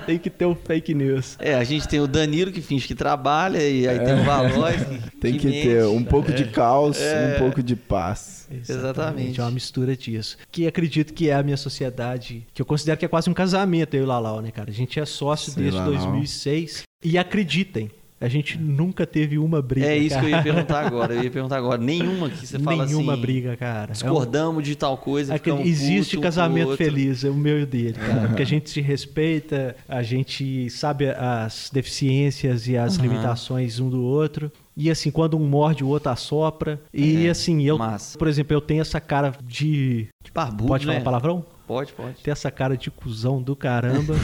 tem 0.06 0.18
que 0.18 0.30
ter 0.30 0.44
o 0.44 0.54
fake 0.54 0.94
news. 0.94 1.36
É, 1.38 1.54
a 1.54 1.64
gente 1.64 1.88
tem 1.88 2.00
o 2.00 2.06
Danilo 2.06 2.50
que 2.52 2.60
finge 2.60 2.86
que 2.86 2.94
trabalha, 2.94 3.58
e 3.58 3.88
aí 3.88 3.98
tem 4.00 4.14
o 4.20 4.24
Valois 4.24 4.76
que, 4.84 5.16
Tem 5.18 5.38
que, 5.38 5.46
mente. 5.46 5.62
ter 5.68 5.84
um 5.86 6.04
pouco 6.04 6.32
de 6.32 6.44
caos, 6.46 7.00
É. 7.00 7.34
um 7.36 7.38
pouco 7.38 7.62
de 7.62 7.74
paz. 7.76 8.46
Exatamente. 8.68 9.40
É 9.40 9.42
uma 9.42 9.50
mistura 9.50 9.96
disso. 9.96 10.36
Que 10.52 10.66
acredito 10.66 11.12
que 11.12 11.28
é 11.30 11.34
a 11.34 11.42
minha 11.42 11.56
sociedade, 11.56 12.46
que 12.54 12.62
eu 12.62 12.66
considero 12.66 12.98
que 12.98 13.04
é 13.04 13.08
quase 13.08 13.28
um 13.28 13.34
casamento, 13.34 13.94
eu 13.94 14.02
e 14.02 14.04
o 14.04 14.06
Lalau, 14.06 14.40
né, 14.40 14.50
cara? 14.50 14.70
A 14.70 14.72
gente 14.72 15.00
é 15.00 15.04
sócio 15.04 15.52
Sei 15.52 15.62
desde 15.64 15.78
Lalau. 15.78 15.94
2006. 15.94 16.82
E 17.04 17.18
acreditem, 17.18 17.90
a 18.20 18.28
gente 18.28 18.58
nunca 18.58 19.06
teve 19.06 19.38
uma 19.38 19.60
briga. 19.60 19.86
É 19.86 19.96
isso 19.96 20.18
que 20.18 20.24
eu 20.24 20.28
ia 20.30 20.36
cara. 20.38 20.42
perguntar 20.44 20.80
agora. 20.86 21.14
Eu 21.14 21.22
ia 21.22 21.30
perguntar 21.30 21.56
agora. 21.58 21.78
Nenhuma 21.80 22.30
que 22.30 22.46
você 22.46 22.58
fala 22.58 22.84
assim. 22.84 22.94
Nenhuma 22.94 23.16
briga, 23.16 23.56
cara. 23.56 23.92
Discordamos 23.92 24.64
de 24.64 24.74
tal 24.74 24.96
coisa. 24.96 25.34
É 25.34 25.38
ficamos 25.38 25.66
existe 25.66 26.16
um 26.16 26.20
casamento 26.20 26.76
feliz, 26.76 27.24
é 27.24 27.28
o 27.30 27.34
meu 27.34 27.60
e 27.60 27.62
o 27.64 27.66
dele, 27.66 27.94
cara. 27.94 28.28
Porque 28.28 28.42
a 28.42 28.46
gente 28.46 28.70
se 28.70 28.80
respeita, 28.80 29.76
a 29.88 30.02
gente 30.02 30.70
sabe 30.70 31.08
as 31.10 31.70
deficiências 31.72 32.66
e 32.68 32.76
as 32.76 32.94
Aham. 32.98 33.02
limitações 33.08 33.78
um 33.80 33.90
do 33.90 34.02
outro. 34.02 34.50
E 34.76 34.90
assim, 34.90 35.10
quando 35.10 35.38
um 35.38 35.46
morde, 35.46 35.82
o 35.82 35.88
outro 35.88 36.10
assopra. 36.10 36.80
E 36.92 37.26
É, 37.26 37.30
assim, 37.30 37.62
eu, 37.64 37.78
massa. 37.78 38.18
por 38.18 38.28
exemplo, 38.28 38.54
eu 38.54 38.60
tenho 38.60 38.80
essa 38.82 39.00
cara 39.00 39.32
de. 39.42 40.08
De 40.22 40.30
barbudo, 40.32 40.68
Pode 40.68 40.86
né? 40.86 40.92
falar 40.94 41.04
palavrão? 41.04 41.44
Pode, 41.66 41.92
pode. 41.94 42.22
Tem 42.22 42.30
essa 42.30 42.50
cara 42.50 42.76
de 42.76 42.90
cuzão 42.90 43.42
do 43.42 43.56
caramba. 43.56 44.14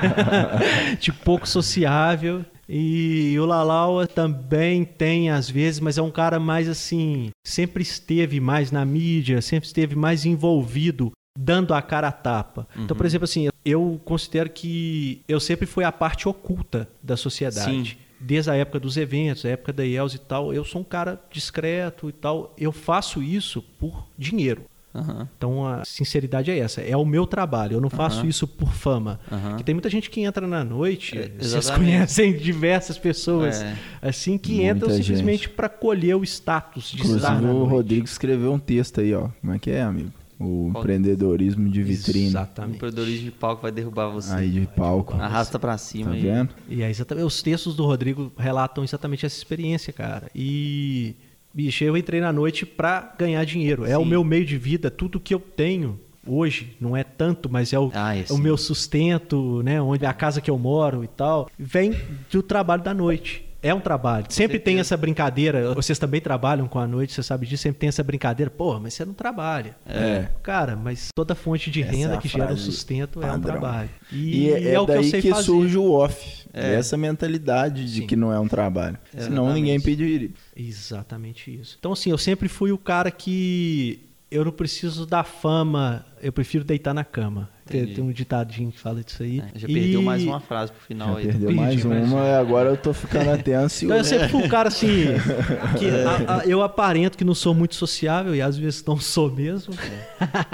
de 0.98 1.12
pouco 1.12 1.48
sociável. 1.48 2.44
E 2.68 3.36
o 3.38 3.44
Lalau 3.44 4.06
também 4.06 4.84
tem 4.84 5.30
às 5.30 5.50
vezes, 5.50 5.80
mas 5.80 5.98
é 5.98 6.02
um 6.02 6.10
cara 6.10 6.38
mais 6.38 6.68
assim, 6.68 7.30
sempre 7.44 7.82
esteve 7.82 8.40
mais 8.40 8.70
na 8.70 8.84
mídia, 8.84 9.42
sempre 9.42 9.66
esteve 9.66 9.96
mais 9.96 10.24
envolvido, 10.24 11.12
dando 11.36 11.74
a 11.74 11.82
cara 11.82 12.08
a 12.08 12.12
tapa. 12.12 12.66
Então, 12.76 12.96
por 12.96 13.04
exemplo, 13.06 13.24
assim, 13.24 13.48
eu 13.64 14.00
considero 14.04 14.50
que 14.50 15.22
eu 15.28 15.40
sempre 15.40 15.66
fui 15.66 15.84
a 15.84 15.92
parte 15.92 16.28
oculta 16.28 16.88
da 17.02 17.16
sociedade. 17.16 17.90
Sim. 17.90 17.96
Desde 18.20 18.50
a 18.50 18.54
época 18.54 18.78
dos 18.78 18.96
eventos, 18.96 19.44
a 19.44 19.48
época 19.48 19.72
da 19.72 19.84
IELS 19.84 20.14
e 20.14 20.18
tal, 20.18 20.54
eu 20.54 20.64
sou 20.64 20.80
um 20.80 20.84
cara 20.84 21.20
discreto 21.30 22.08
e 22.08 22.12
tal. 22.12 22.54
Eu 22.56 22.70
faço 22.70 23.20
isso 23.20 23.60
por 23.80 24.06
dinheiro. 24.16 24.64
Aham. 24.94 25.28
Então 25.38 25.66
a 25.66 25.84
sinceridade 25.84 26.50
é 26.50 26.58
essa, 26.58 26.80
é 26.80 26.96
o 26.96 27.04
meu 27.04 27.26
trabalho, 27.26 27.74
eu 27.74 27.80
não 27.80 27.88
faço 27.90 28.20
Aham. 28.20 28.28
isso 28.28 28.46
por 28.46 28.72
fama. 28.72 29.18
Aham. 29.30 29.56
Que 29.56 29.64
tem 29.64 29.74
muita 29.74 29.88
gente 29.88 30.10
que 30.10 30.20
entra 30.20 30.46
na 30.46 30.62
noite, 30.62 31.16
É, 31.18 31.30
vocês 31.38 31.70
conhecem 31.70 32.36
diversas 32.36 32.98
pessoas 32.98 33.62
É. 33.62 33.74
assim 34.02 34.36
que 34.36 34.56
Muita 34.56 34.70
entram 34.70 34.90
gente. 34.90 35.04
simplesmente 35.04 35.48
para 35.48 35.68
colher 35.68 36.14
o 36.16 36.22
status 36.24 36.90
de 36.90 36.96
estar 37.02 37.06
Inclusive 37.06 37.32
na 37.46 37.50
o 37.50 37.58
noite. 37.58 37.70
Rodrigo 37.70 38.04
escreveu 38.04 38.52
um 38.52 38.58
texto 38.58 39.00
aí, 39.00 39.14
ó. 39.14 39.28
Como 39.40 39.52
é 39.54 39.58
que 39.58 39.70
é, 39.70 39.82
amigo? 39.82 40.10
O 40.38 40.70
Qual? 40.72 40.82
empreendedorismo 40.82 41.68
de 41.70 41.82
vitrine. 41.84 42.24
O 42.26 42.28
Exatamente. 42.30 42.74
empreendedorismo 42.76 43.24
de 43.26 43.30
palco 43.30 43.62
vai 43.62 43.70
derrubar 43.70 44.08
você. 44.08 44.34
Aí 44.34 44.50
de 44.50 44.66
palco. 44.66 45.14
Arrasta 45.14 45.56
pra 45.58 45.72
Tá 45.72 45.78
cima 45.78 46.10
aí. 46.12 46.20
vendo? 46.20 46.50
E 46.68 46.82
é 46.82 46.90
exatamente, 46.90 47.24
os 47.24 47.40
textos 47.40 47.76
do 47.76 47.84
Rodrigo 47.86 48.32
relatam 48.36 48.82
exatamente 48.82 49.24
essa 49.24 49.36
experiência, 49.36 49.92
cara. 49.92 50.28
E, 50.34 51.14
bicho, 51.52 51.84
eu 51.84 51.96
entrei 51.96 52.20
na 52.20 52.32
noite 52.32 52.64
pra 52.66 53.12
ganhar 53.18 53.44
dinheiro. 53.44 53.84
É 53.84 53.96
o 53.98 54.02
Sim. 54.02 54.08
meu 54.08 54.24
meio 54.24 54.44
de 54.44 54.56
vida, 54.58 54.90
tudo 54.90 55.20
que 55.20 55.34
eu 55.34 55.40
tenho 55.40 55.98
hoje, 56.26 56.76
não 56.80 56.96
é 56.96 57.02
tanto, 57.02 57.50
mas 57.50 57.72
é 57.72 57.78
o, 57.78 57.90
Ah, 57.94 58.16
é 58.16 58.20
é 58.20 58.22
o 58.24 58.36
sim. 58.36 58.40
meu 58.40 58.56
sustento, 58.56 59.62
né? 59.62 59.80
Onde 59.80 60.06
a 60.06 60.12
casa 60.12 60.40
que 60.40 60.50
eu 60.50 60.58
moro 60.58 61.02
e 61.02 61.08
tal, 61.08 61.48
vem 61.58 61.94
do 62.30 62.42
trabalho 62.42 62.82
da 62.82 62.94
noite. 62.94 63.44
É 63.64 63.72
um 63.72 63.78
trabalho. 63.78 64.26
Sempre 64.28 64.58
tem 64.58 64.80
essa 64.80 64.96
brincadeira. 64.96 65.72
Vocês 65.72 65.96
também 65.96 66.20
trabalham 66.20 66.66
com 66.66 66.80
a 66.80 66.86
noite, 66.86 67.12
você 67.12 67.22
sabe 67.22 67.46
disso. 67.46 67.62
Sempre 67.62 67.78
tem 67.78 67.88
essa 67.88 68.02
brincadeira. 68.02 68.50
Porra, 68.50 68.80
mas 68.80 68.92
você 68.94 69.04
não 69.04 69.14
trabalha. 69.14 69.76
É. 69.86 70.26
Cara, 70.42 70.74
mas 70.74 71.10
toda 71.14 71.32
fonte 71.36 71.70
de 71.70 71.80
Essa 71.80 71.92
renda 71.92 72.14
é 72.14 72.16
que 72.16 72.26
gera 72.26 72.52
um 72.52 72.56
sustento 72.56 73.22
é 73.22 73.26
um 73.26 73.28
padrão. 73.28 73.52
trabalho. 73.60 73.88
E, 74.12 74.50
é, 74.50 74.80
o 74.80 74.84
que 74.84 74.92
eu 74.92 75.04
sei 75.04 75.22
que, 75.22 75.30
fazer. 75.30 75.44
surge 75.44 75.78
o 75.78 75.92
off. 75.92 76.41
É. 76.54 76.74
Essa 76.74 76.96
mentalidade 76.96 77.84
de 77.84 78.00
Sim. 78.00 78.06
que 78.06 78.14
não 78.16 78.32
é 78.32 78.38
um 78.38 78.48
trabalho. 78.48 78.98
Senão 79.12 79.44
Exatamente. 79.44 79.54
ninguém 79.54 79.80
pediria. 79.80 80.30
Exatamente 80.54 81.54
isso. 81.54 81.76
Então, 81.78 81.92
assim, 81.92 82.10
eu 82.10 82.18
sempre 82.18 82.48
fui 82.48 82.72
o 82.72 82.78
cara 82.78 83.10
que 83.10 84.08
eu 84.30 84.44
não 84.46 84.52
preciso 84.52 85.04
da 85.06 85.22
fama, 85.22 86.06
eu 86.22 86.32
prefiro 86.32 86.64
deitar 86.64 86.94
na 86.94 87.04
cama. 87.04 87.50
Tem, 87.66 87.82
Entendi. 87.82 87.94
tem 87.96 88.04
um 88.04 88.10
ditadinho 88.10 88.72
que 88.72 88.78
fala 88.80 89.02
disso 89.04 89.22
aí. 89.22 89.40
É, 89.40 89.58
já 89.58 89.68
E- 89.68 89.72
perdeu 89.74 90.02
mais 90.02 90.22
uma 90.24 90.40
frase 90.40 90.72
pro 90.72 90.80
final 90.80 91.12
Já 91.12 91.18
aí. 91.18 91.24
perdeu 91.26 91.46
perdi, 91.48 91.60
mais 91.60 91.84
mas- 91.84 92.10
uma 92.12 92.24
e 92.26 92.34
agora 92.34 92.70
eu 92.70 92.76
tô 92.76 92.92
ficando 92.92 93.30
até 93.30 93.54
ansioso. 93.54 93.84
Então 93.86 93.96
eu 93.98 94.04
sempre 94.04 94.28
fui 94.28 94.42
um 94.42 94.48
cara 94.48 94.68
assim, 94.68 95.04
que 95.78 95.86
a- 95.88 96.38
a- 96.38 96.46
eu 96.46 96.62
aparento 96.62 97.16
que 97.16 97.24
não 97.24 97.34
sou 97.34 97.54
muito 97.54 97.74
sociável 97.76 98.34
e 98.34 98.40
às 98.42 98.56
vezes 98.58 98.82
não 98.84 98.98
sou 98.98 99.30
mesmo. 99.30 99.74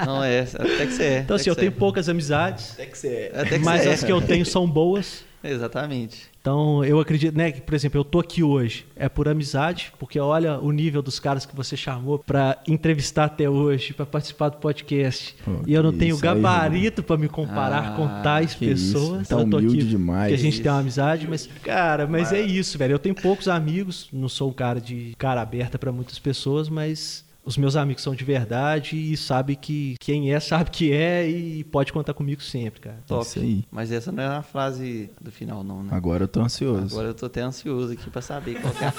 Não 0.05 0.23
é, 0.23 0.41
até 0.41 0.87
que 0.87 0.93
você 0.93 1.03
é. 1.05 1.19
Então 1.21 1.37
assim, 1.37 1.49
eu 1.49 1.55
que 1.55 1.61
tenho 1.61 1.73
poucas 1.73 2.09
amizades, 2.09 2.73
Até 2.73 2.87
que 2.87 2.99
você 2.99 3.09
é. 3.09 3.33
Até 3.41 3.59
que 3.59 3.65
mas 3.65 3.83
você 3.83 3.89
as 3.91 4.03
é. 4.03 4.07
que 4.07 4.13
eu 4.13 4.21
tenho 4.21 4.45
são 4.45 4.69
boas. 4.69 5.25
Exatamente. 5.43 6.27
Então 6.41 6.85
eu 6.85 6.99
acredito, 6.99 7.37
né, 7.37 7.53
que 7.53 7.61
por 7.61 7.75
exemplo, 7.75 8.01
eu 8.01 8.05
tô 8.05 8.19
aqui 8.21 8.43
hoje 8.43 8.87
é 8.97 9.09
por 9.09 9.29
amizade, 9.29 9.93
porque 9.99 10.19
olha 10.19 10.59
o 10.59 10.71
nível 10.73 11.03
dos 11.03 11.21
caras 11.21 11.45
que 11.45 11.55
você 11.55 11.77
chamou 11.77 12.19
pra 12.19 12.59
entrevistar 12.67 13.25
até 13.27 13.49
hoje, 13.49 13.93
pra 13.93 14.07
participar 14.07 14.49
do 14.49 14.57
podcast. 14.57 15.37
Pô, 15.45 15.53
e 15.67 15.75
eu 15.75 15.83
não 15.83 15.93
que 15.93 15.99
tenho 15.99 16.17
gabarito 16.19 17.03
pra 17.03 17.17
me 17.17 17.29
comparar 17.29 17.93
Ah, 17.93 17.97
com 17.97 18.23
tais 18.23 18.55
que 18.55 18.65
isso, 18.67 18.93
pessoas. 18.95 19.29
tá 19.29 19.37
eu 19.37 19.49
tô 19.51 19.59
humilde 19.59 19.79
aqui 19.81 19.87
demais. 19.89 20.21
porque 20.23 20.35
a 20.35 20.39
gente 20.43 20.55
Isso. 20.55 20.63
tem 20.63 20.73
uma 20.73 20.81
amizade, 20.81 21.27
mas 21.29 21.47
cara, 21.63 22.07
mas 22.07 22.33
é 22.33 22.41
isso, 22.41 22.79
velho. 22.79 22.93
Eu 22.93 22.99
tenho 22.99 23.15
poucos 23.15 23.47
amigos, 23.49 24.09
não 24.13 24.29
sou 24.29 24.49
um 24.51 24.53
cara 24.55 24.81
de 24.81 25.15
cara 25.19 25.41
aberta 25.43 25.79
pra 25.79 25.93
muitas 25.93 26.19
pessoas, 26.19 26.69
mas 26.69 27.25
os 27.49 27.57
meus 27.57 27.77
amigos 27.77 28.03
são 28.03 28.15
de 28.15 28.25
verdade 28.25 28.95
e 28.95 29.17
sabe 29.17 29.57
que 29.57 29.97
quem 29.99 30.35
é 30.35 30.39
sabe 30.39 30.71
que 30.71 30.93
é 30.93 31.27
e 31.27 31.65
pode 31.65 31.95
contar 31.95 32.13
comigo 32.13 32.43
sempre, 32.43 32.79
cara. 32.79 32.99
Top. 33.07 33.25
Isso 33.25 33.39
aí. 33.39 33.65
Mas 33.71 33.91
essa 33.91 34.13
não 34.13 34.23
é 34.23 34.27
a 34.27 34.43
frase 34.43 35.11
do 35.19 35.33
final, 35.33 35.65
não, 35.65 35.83
né? 35.83 35.89
Agora 35.93 36.25
eu 36.25 36.29
tô 36.29 36.43
ansioso. 36.43 36.95
Agora 36.95 37.09
eu 37.09 37.15
tô 37.15 37.25
até 37.25 37.41
ansioso 37.41 37.95
aqui 37.95 38.11
pra 38.11 38.21
saber 38.21 38.61
qual 38.61 38.75
que 38.75 38.85
é. 38.85 38.93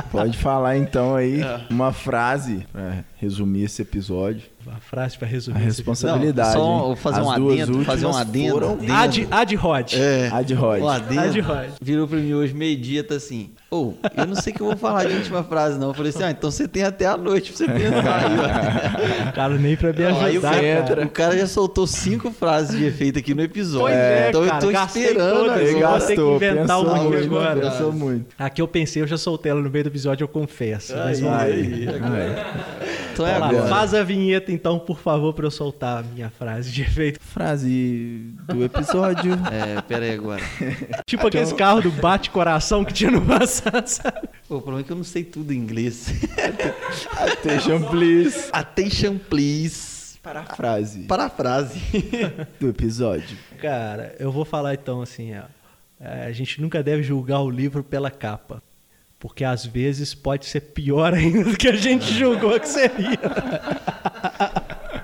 Pode 0.10 0.38
falar 0.38 0.78
então 0.78 1.14
aí 1.14 1.42
É. 1.46 1.66
uma 1.68 1.92
frase 1.92 2.66
pra 2.72 3.04
resumir 3.16 3.64
esse 3.64 3.82
episódio. 3.82 4.48
Uma 4.66 4.80
frase 4.80 5.16
pra 5.16 5.28
resumir. 5.28 5.56
A 5.58 5.60
responsabilidade. 5.60 6.54
Não, 6.56 6.60
só 6.64 6.90
um- 6.92 6.96
fazer 6.96 7.20
As 7.20 7.26
um 7.28 7.34
duas 7.36 7.60
adendo, 7.60 7.84
fazer 7.84 8.04
um 8.04 8.08
últimas 8.08 8.28
adendo. 8.28 8.52
foram 8.52 8.72
episódio. 8.74 8.94
Ad, 8.96 9.28
ad 9.30 9.54
Rod. 9.56 9.92
É. 9.94 10.28
Ad. 10.32 10.54
Um 10.54 10.88
adendo. 10.88 11.20
Ad 11.20 11.40
Rod. 11.40 11.66
Virou 11.80 12.08
pra 12.08 12.18
mim 12.18 12.34
hoje, 12.34 12.52
meio-dia, 12.52 13.04
tá 13.04 13.14
assim. 13.14 13.50
Ô, 13.70 13.94
eu 14.16 14.26
não 14.26 14.34
sei 14.36 14.52
que 14.52 14.60
eu 14.60 14.66
vou 14.66 14.76
falar 14.76 15.04
de 15.04 15.14
última 15.14 15.42
frase, 15.44 15.78
não. 15.78 15.88
Eu 15.88 15.94
falei 15.94 16.10
assim, 16.10 16.22
ah, 16.22 16.30
então 16.30 16.50
você 16.50 16.66
tem 16.68 16.84
até 16.84 17.06
a 17.06 17.16
noite 17.16 17.52
pra 17.52 17.58
você 17.58 17.72
pensar 17.72 18.16
aí. 18.24 19.32
Cara, 19.34 19.54
nem 19.58 19.76
pra 19.76 19.92
me 19.92 19.98
Não, 19.98 20.20
aí 20.20 20.38
o 20.38 20.46
ajudar, 20.46 20.86
cara, 20.86 21.04
o 21.04 21.10
cara 21.10 21.38
já 21.38 21.46
soltou 21.46 21.86
cinco 21.86 22.30
frases 22.30 22.78
de 22.78 22.84
efeito 22.84 23.18
aqui 23.18 23.34
no 23.34 23.42
episódio. 23.42 23.86
Pois 23.86 23.94
é, 23.94 24.28
então 24.28 24.46
cara, 24.46 24.56
eu 24.56 24.60
tô 24.60 24.70
esperando 24.70 25.36
todas, 25.36 25.70
eu 25.70 25.88
vou 25.88 25.98
ter 26.00 26.14
que 26.16 26.20
inventar 26.22 26.80
uma 26.80 26.96
aqui 26.96 27.16
agora. 27.24 27.60
Pensou 27.60 27.92
muito. 27.92 28.26
Aqui 28.38 28.62
eu 28.62 28.68
pensei, 28.68 29.02
eu 29.02 29.06
já 29.06 29.18
soltei 29.18 29.50
ela 29.50 29.60
no 29.60 29.68
meio 29.68 29.84
do 29.84 29.88
episódio, 29.88 30.24
eu 30.24 30.28
confesso. 30.28 30.94
Mas 30.96 31.20
vamos 31.20 31.36
lá. 31.36 31.42
Aí, 31.42 31.52
aí. 31.52 31.86
Então 33.12 33.26
é 33.26 33.34
agora. 33.34 33.66
faz 33.66 33.94
a 33.94 34.02
vinheta 34.02 34.52
então, 34.56 34.78
por 34.78 34.98
favor, 34.98 35.32
pra 35.32 35.46
eu 35.46 35.50
soltar 35.50 35.98
a 35.98 36.02
minha 36.02 36.30
frase 36.30 36.70
de 36.72 36.82
efeito. 36.82 37.20
Frase 37.20 38.34
do 38.48 38.64
episódio. 38.64 39.36
É, 39.52 39.80
pera 39.82 40.04
aí 40.04 40.12
agora. 40.14 40.42
Tipo 41.06 41.26
aqueles 41.28 41.52
carros 41.52 41.84
do 41.84 41.90
bate-coração 41.92 42.84
que 42.84 42.92
tinha 42.92 43.10
no 43.10 43.24
passado, 43.24 43.86
sabe? 43.86 44.28
Pô, 44.48 44.56
o 44.56 44.60
problema 44.60 44.80
é 44.80 44.84
que 44.84 44.90
eu 44.92 44.96
não 44.96 45.04
sei 45.04 45.22
tudo 45.24 45.52
em 45.52 45.56
inglês. 45.56 46.08
Attention, 47.16 47.82
please. 47.82 48.48
Attention, 48.52 49.18
please. 49.18 50.18
Para 50.22 50.40
a 50.40 50.44
frase 50.44 51.00
Parafrase. 51.04 51.78
do 52.58 52.68
episódio. 52.68 53.36
Cara, 53.60 54.16
eu 54.18 54.32
vou 54.32 54.44
falar 54.44 54.74
então 54.74 55.00
assim, 55.00 55.32
ó. 55.38 55.44
É, 56.00 56.26
A 56.26 56.32
gente 56.32 56.60
nunca 56.60 56.82
deve 56.82 57.02
julgar 57.02 57.40
o 57.40 57.50
livro 57.50 57.84
pela 57.84 58.10
capa. 58.10 58.60
Porque 59.18 59.44
às 59.44 59.64
vezes 59.64 60.14
pode 60.14 60.44
ser 60.46 60.60
pior 60.60 61.14
ainda 61.14 61.44
do 61.44 61.56
que 61.56 61.68
a 61.68 61.74
gente 61.76 62.12
julgou 62.12 62.58
que 62.60 62.68
seria. 62.68 63.18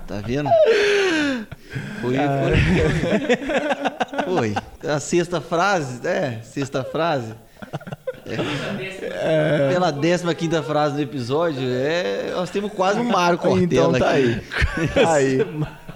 Tá 0.06 0.20
vendo? 0.26 0.48
Foi, 2.00 2.14
foi. 4.24 4.24
Foi. 4.24 4.54
A 4.90 5.00
sexta 5.00 5.40
frase, 5.40 6.06
é, 6.06 6.40
sexta 6.42 6.82
frase. 6.84 7.34
É. 8.26 9.68
Pela 9.72 9.90
décima 9.90 10.34
quinta 10.34 10.62
frase 10.62 10.96
do 10.96 11.02
episódio, 11.02 11.62
é, 11.62 12.30
nós 12.34 12.50
temos 12.50 12.72
quase 12.72 13.00
um 13.00 13.04
Mário 13.04 13.38
Cortella 13.38 13.66
então 13.66 13.92
tá 13.92 14.10
aqui. 14.12 14.40
aí. 14.78 14.88
Tá 14.88 15.12
aí. 15.14 15.38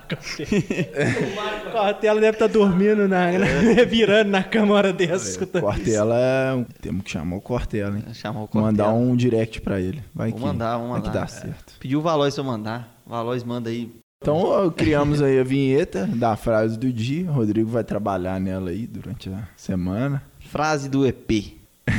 O 1.66 1.70
Cortella 1.72 2.20
deve 2.20 2.36
estar 2.36 2.46
dormindo, 2.46 3.08
na, 3.08 3.32
na- 3.32 3.46
virando 3.90 4.30
na 4.30 4.40
cama 4.44 4.74
hora 4.74 4.92
dessa. 4.92 5.28
escutando 5.30 5.64
isso. 5.68 5.74
Cortella 5.74 6.14
é 6.16 6.54
um... 6.54 6.64
Temos 6.80 7.02
que 7.02 7.10
chamar 7.10 7.36
o 7.36 7.40
Cortella, 7.40 7.96
hein? 7.98 8.04
Chamar 8.14 8.42
o 8.44 8.46
Cortella. 8.46 8.66
Mandar 8.66 8.92
um 8.92 9.16
direct 9.16 9.60
pra 9.60 9.80
ele. 9.80 10.00
Vai 10.14 10.30
Vou 10.30 10.38
que, 10.38 10.46
mandar, 10.46 10.78
vou 10.78 10.90
vai 10.90 11.00
que 11.00 11.08
mandar. 11.08 11.20
dá 11.22 11.26
certo. 11.26 11.74
Pediu 11.80 11.98
o 11.98 12.02
Valois 12.02 12.32
pra 12.34 12.40
eu 12.44 12.46
mandar. 12.46 12.95
Valois 13.07 13.44
manda 13.44 13.70
aí. 13.70 13.90
Então, 14.22 14.70
criamos 14.70 15.22
aí 15.22 15.38
a 15.38 15.44
vinheta 15.44 16.07
da 16.07 16.36
frase 16.36 16.78
do 16.78 16.92
dia. 16.92 17.30
O 17.30 17.34
Rodrigo 17.34 17.70
vai 17.70 17.84
trabalhar 17.84 18.40
nela 18.40 18.70
aí 18.70 18.86
durante 18.86 19.28
a 19.28 19.46
semana. 19.57 20.22
Frase 20.40 20.88
do 20.88 21.07
EP. 21.07 21.54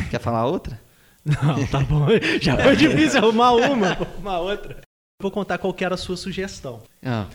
Quer 0.09 0.19
falar 0.19 0.45
outra? 0.45 0.79
Não, 1.23 1.65
tá 1.67 1.79
bom. 1.81 2.07
Já 2.41 2.57
foi 2.57 2.75
difícil 2.75 3.19
arrumar 3.19 3.51
uma, 3.53 3.95
vou 3.95 4.07
arrumar 4.07 4.39
outra. 4.39 4.77
Vou 5.21 5.31
contar 5.31 5.57
qual 5.57 5.73
que 5.73 5.83
era 5.83 5.95
a 5.95 5.97
sua 5.97 6.15
sugestão. 6.15 6.81
Ah. 7.03 7.25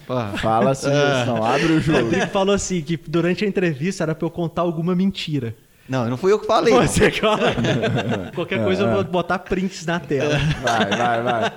Fala 0.40 0.70
a 0.70 0.74
sugestão, 0.74 1.44
abre 1.44 1.72
o 1.72 1.76
O 1.76 1.80
jogo. 1.80 1.98
Rodrigo 2.04 2.26
falou 2.28 2.54
assim, 2.54 2.80
que 2.80 2.96
durante 2.96 3.44
a 3.44 3.48
entrevista 3.48 4.04
era 4.04 4.14
pra 4.14 4.26
eu 4.26 4.30
contar 4.30 4.62
alguma 4.62 4.94
mentira. 4.94 5.56
Não, 5.92 6.08
não 6.08 6.16
fui 6.16 6.32
eu 6.32 6.38
que 6.38 6.46
falei. 6.46 6.72
Você. 6.72 7.12
Qualquer 8.34 8.64
coisa 8.64 8.84
eu 8.84 8.94
vou 8.94 9.04
botar 9.04 9.38
prints 9.38 9.84
na 9.84 10.00
tela. 10.00 10.38
Vai, 10.62 10.86
vai, 10.86 11.22
vai. 11.22 11.50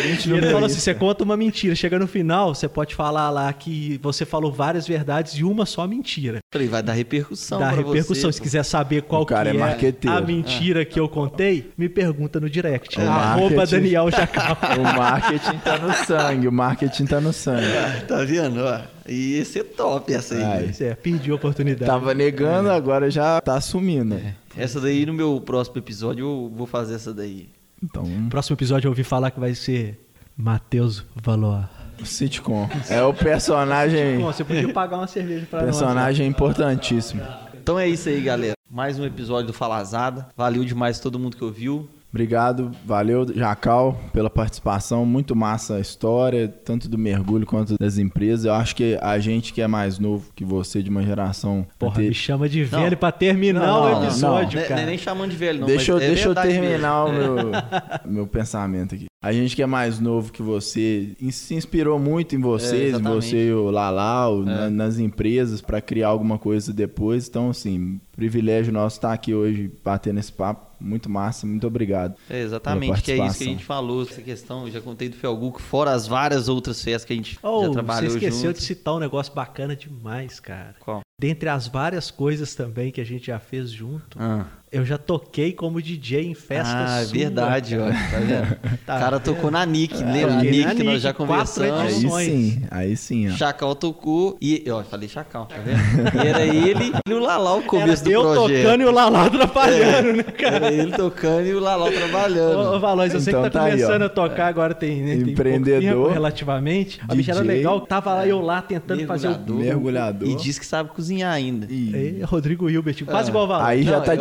Print 0.00 0.26
E 0.26 0.28
no 0.28 0.36
ele 0.36 0.46
falou 0.46 0.66
assim: 0.66 0.78
você 0.78 0.94
conta 0.94 1.24
uma 1.24 1.36
mentira. 1.36 1.74
Chega 1.74 1.98
no 1.98 2.06
final, 2.06 2.54
você 2.54 2.68
pode 2.68 2.94
falar 2.94 3.30
lá 3.30 3.52
que 3.52 3.98
você 4.00 4.24
falou 4.24 4.52
várias 4.52 4.86
verdades 4.86 5.32
e 5.32 5.42
uma 5.42 5.66
só 5.66 5.88
mentira. 5.88 6.38
Falei, 6.52 6.68
vai 6.68 6.84
dar 6.84 6.92
repercussão 6.92 7.58
Dá 7.58 7.72
pra 7.72 7.78
repercussão. 7.78 8.30
você. 8.30 8.34
Se 8.34 8.40
quiser 8.40 8.62
saber 8.62 9.02
qual 9.02 9.26
que 9.26 9.34
é 9.34 9.48
é, 9.48 9.52
marqueteiro. 9.52 10.16
a 10.16 10.20
mentira 10.20 10.84
que 10.84 11.00
eu 11.00 11.08
contei, 11.08 11.72
me 11.76 11.88
pergunta 11.88 12.38
no 12.38 12.48
direct. 12.48 13.00
O 13.00 13.02
Arroba. 13.02 13.66
Daniel 13.66 14.08
Jacal. 14.08 14.56
O 14.78 14.82
marketing 14.82 15.58
tá 15.58 15.78
no 15.78 15.92
sangue, 15.94 16.46
o 16.48 16.52
marketing 16.52 17.06
tá 17.06 17.20
no 17.20 17.32
sangue. 17.32 17.66
Tá 18.06 18.24
vendo? 18.24 18.60
Ó, 18.60 18.80
e 19.08 19.34
esse 19.34 19.58
é 19.60 19.64
top 19.64 20.12
essa 20.12 20.34
aí. 20.34 20.42
Ai. 20.42 20.74
É, 20.80 20.94
perdi 20.94 21.30
a 21.30 21.34
oportunidade. 21.34 21.90
Tava 21.90 22.14
negando, 22.14 22.70
agora 22.70 23.10
já 23.10 23.40
tá 23.40 23.56
assumindo. 23.56 24.18
Essa 24.56 24.80
daí 24.80 25.04
no 25.06 25.12
meu 25.12 25.40
próximo 25.40 25.78
episódio 25.78 26.24
eu 26.24 26.52
vou 26.54 26.66
fazer 26.66 26.94
essa 26.94 27.12
daí. 27.12 27.48
Então, 27.82 28.04
No 28.04 28.30
próximo 28.30 28.54
episódio 28.56 28.86
eu 28.86 28.90
ouvi 28.92 29.04
falar 29.04 29.30
que 29.30 29.38
vai 29.38 29.54
ser 29.54 30.00
Matheus 30.36 31.04
Valor. 31.22 31.68
sitcom. 32.04 32.68
É 32.88 33.02
o 33.02 33.12
personagem, 33.12 34.18
Bom, 34.18 34.32
você 34.32 34.42
podia 34.44 34.72
pagar 34.72 34.96
uma 34.98 35.06
cerveja 35.06 35.46
pra 35.50 35.60
nós. 35.62 35.66
né? 35.66 35.72
personagem 35.80 36.26
importantíssimo. 36.26 37.22
Então 37.62 37.78
é 37.78 37.88
isso 37.88 38.08
aí, 38.08 38.20
galera. 38.20 38.54
Mais 38.70 38.98
um 38.98 39.04
episódio 39.04 39.48
do 39.48 39.52
Falazada. 39.52 40.26
Valeu 40.36 40.64
demais 40.64 40.98
todo 40.98 41.18
mundo 41.18 41.36
que 41.36 41.44
ouviu. 41.44 41.88
Obrigado, 42.14 42.70
valeu, 42.86 43.26
Jacal, 43.34 43.98
pela 44.12 44.30
participação. 44.30 45.04
Muito 45.04 45.34
massa 45.34 45.74
a 45.74 45.80
história, 45.80 46.46
tanto 46.46 46.88
do 46.88 46.96
mergulho 46.96 47.44
quanto 47.44 47.74
das 47.76 47.98
empresas. 47.98 48.44
Eu 48.44 48.54
acho 48.54 48.76
que 48.76 48.96
a 49.02 49.18
gente 49.18 49.52
que 49.52 49.60
é 49.60 49.66
mais 49.66 49.98
novo 49.98 50.30
que 50.32 50.44
você, 50.44 50.80
de 50.80 50.88
uma 50.90 51.02
geração. 51.02 51.66
Porra, 51.76 51.98
ante- 51.98 52.08
me 52.10 52.14
chama 52.14 52.48
de 52.48 52.62
velho 52.62 52.92
Não. 52.92 52.96
pra 52.98 53.10
terminar 53.10 53.66
Não, 53.66 53.82
o 54.00 54.04
episódio, 54.04 54.58
Não 54.60 54.64
é- 54.64 54.68
cara. 54.68 54.80
não 54.80 54.86
é 54.86 54.90
nem 54.90 54.98
chamando 54.98 55.30
de 55.32 55.36
velho, 55.36 55.58
não. 55.58 55.66
Deixa, 55.66 55.90
eu, 55.90 55.96
é 55.96 56.06
deixa 56.06 56.28
eu 56.28 56.34
terminar 56.36 57.04
o 57.06 57.12
meu, 57.12 57.36
meu 58.06 58.26
pensamento 58.28 58.94
aqui. 58.94 59.06
A 59.24 59.32
gente 59.32 59.56
que 59.56 59.62
é 59.62 59.66
mais 59.66 59.98
novo 59.98 60.30
que 60.30 60.42
você 60.42 61.16
se 61.30 61.54
inspirou 61.54 61.98
muito 61.98 62.36
em 62.36 62.40
vocês, 62.40 62.94
É, 62.94 62.98
você 62.98 63.48
e 63.48 63.52
o 63.54 63.70
Lalau, 63.70 64.42
na- 64.44 64.68
nas 64.68 64.98
empresas, 64.98 65.60
pra 65.62 65.80
criar 65.80 66.08
alguma 66.08 66.38
coisa 66.38 66.72
depois. 66.74 67.26
Então, 67.26 67.48
assim, 67.50 67.98
privilégio 68.14 68.70
nosso 68.72 68.96
estar 68.98 69.12
aqui 69.14 69.32
hoje 69.34 69.70
batendo 69.82 70.20
esse 70.20 70.30
papo. 70.32 70.74
Muito 70.78 71.08
massa, 71.08 71.46
muito 71.46 71.66
obrigado. 71.66 72.14
É, 72.28 72.42
exatamente, 72.42 73.00
que 73.02 73.12
é 73.12 73.26
isso 73.26 73.38
que 73.38 73.44
a 73.44 73.46
gente 73.46 73.64
falou, 73.64 74.02
essa 74.02 74.20
questão, 74.20 74.66
eu 74.66 74.72
já 74.72 74.80
contei 74.82 75.08
do 75.08 75.16
Felguco, 75.16 75.62
fora 75.62 75.92
as 75.92 76.06
várias 76.06 76.46
outras 76.46 76.82
festas 76.84 77.06
que 77.06 77.12
a 77.14 77.16
gente 77.16 77.38
Oh, 77.42 77.60
já 77.62 77.66
você 77.68 77.72
trabalhou 77.72 78.08
esqueceu 78.10 78.48
junto. 78.50 78.58
de 78.58 78.62
citar 78.64 78.94
um 78.94 78.98
negócio 78.98 79.32
bacana 79.32 79.74
demais, 79.74 80.38
cara. 80.40 80.74
Qual? 80.80 81.00
Dentre 81.18 81.48
as 81.48 81.66
várias 81.68 82.10
coisas 82.10 82.54
também 82.54 82.90
que 82.92 83.00
a 83.00 83.04
gente 83.04 83.28
já 83.28 83.38
fez 83.38 83.70
junto, 83.70 84.18
Ah, 84.20 84.46
eu 84.74 84.84
já 84.84 84.98
toquei 84.98 85.52
como 85.52 85.80
DJ 85.80 86.26
em 86.26 86.34
festa 86.34 86.74
ah 86.76 87.00
é 87.00 87.04
sua, 87.04 87.18
verdade, 87.18 87.78
ó, 87.78 87.84
cara. 87.90 87.94
tá 88.10 88.18
vendo? 88.18 88.56
Tá 88.84 88.96
o 88.96 89.00
cara 89.00 89.18
vendo? 89.18 89.24
tocou 89.24 89.50
na 89.50 89.64
Nick, 89.64 89.96
lembra? 90.02 90.34
toquei 90.36 90.50
Nick 90.50 90.74
que 90.76 90.82
nós 90.82 91.00
já 91.02 91.12
quatro 91.14 91.26
conversamos. 91.26 91.80
Aí 91.80 91.92
edições. 91.94 92.26
sim, 92.26 92.62
aí 92.70 92.96
sim, 92.96 93.30
ó. 93.30 93.32
Chacal 93.36 93.74
tocou 93.74 94.36
e. 94.40 94.64
Ó, 94.70 94.82
falei 94.82 95.08
Chacal, 95.08 95.46
tá 95.46 95.56
vendo? 95.64 96.24
E 96.24 96.26
era 96.28 96.42
ele 96.44 96.92
e 97.08 97.12
o 97.12 97.18
Lalau 97.18 97.60
o 97.60 97.62
começo 97.62 98.02
Era 98.02 98.04
do 98.04 98.10
eu 98.10 98.22
projeto. 98.22 98.62
tocando 98.62 98.80
e 98.82 98.84
o 98.84 98.90
Lalá 98.90 99.24
atrapalhando, 99.26 100.12
né, 100.14 100.22
cara? 100.24 100.56
Era 100.56 100.72
ele 100.72 100.92
tocando 100.92 101.46
e 101.46 101.54
o 101.54 101.60
Lalau 101.60 101.90
trabalhando. 101.90 102.58
Ô, 102.58 102.76
ô 102.76 102.80
Valois, 102.80 103.14
eu 103.14 103.20
sei 103.20 103.32
Então 103.32 103.44
que 103.44 103.50
tá, 103.50 103.58
tá 103.60 103.64
aí, 103.66 103.72
começando 103.72 104.02
ó. 104.02 104.06
a 104.06 104.08
tocar 104.08 104.46
agora, 104.48 104.74
tem, 104.74 104.96
né, 105.02 105.06
tem 105.10 105.16
pouco 105.18 105.30
Empreendedor, 105.30 105.80
tempo 106.08 106.08
relativamente. 106.12 107.00
A 107.08 107.14
bicha 107.14 107.32
era 107.32 107.40
DJ, 107.42 107.56
legal, 107.56 107.80
tava 107.80 108.14
lá 108.14 108.26
eu 108.26 108.40
lá 108.40 108.60
tentando 108.60 109.06
fazer 109.06 109.28
o... 109.28 109.30
Mergulhador. 109.30 109.56
Mergulhador. 109.58 110.28
E 110.28 110.34
diz 110.36 110.58
que 110.58 110.66
sabe 110.66 110.90
cozinhar 110.90 111.32
ainda. 111.32 111.66
E- 111.70 112.18
É, 112.20 112.24
Rodrigo 112.24 112.68
Hilbert, 112.68 113.04
quase 113.04 113.30
igual 113.30 113.44
o 113.44 113.48
Valois. 113.48 113.68
Aí 113.68 113.82
já 113.84 113.98
Não, 113.98 114.04
tá 114.04 114.14
eu- 114.14 114.20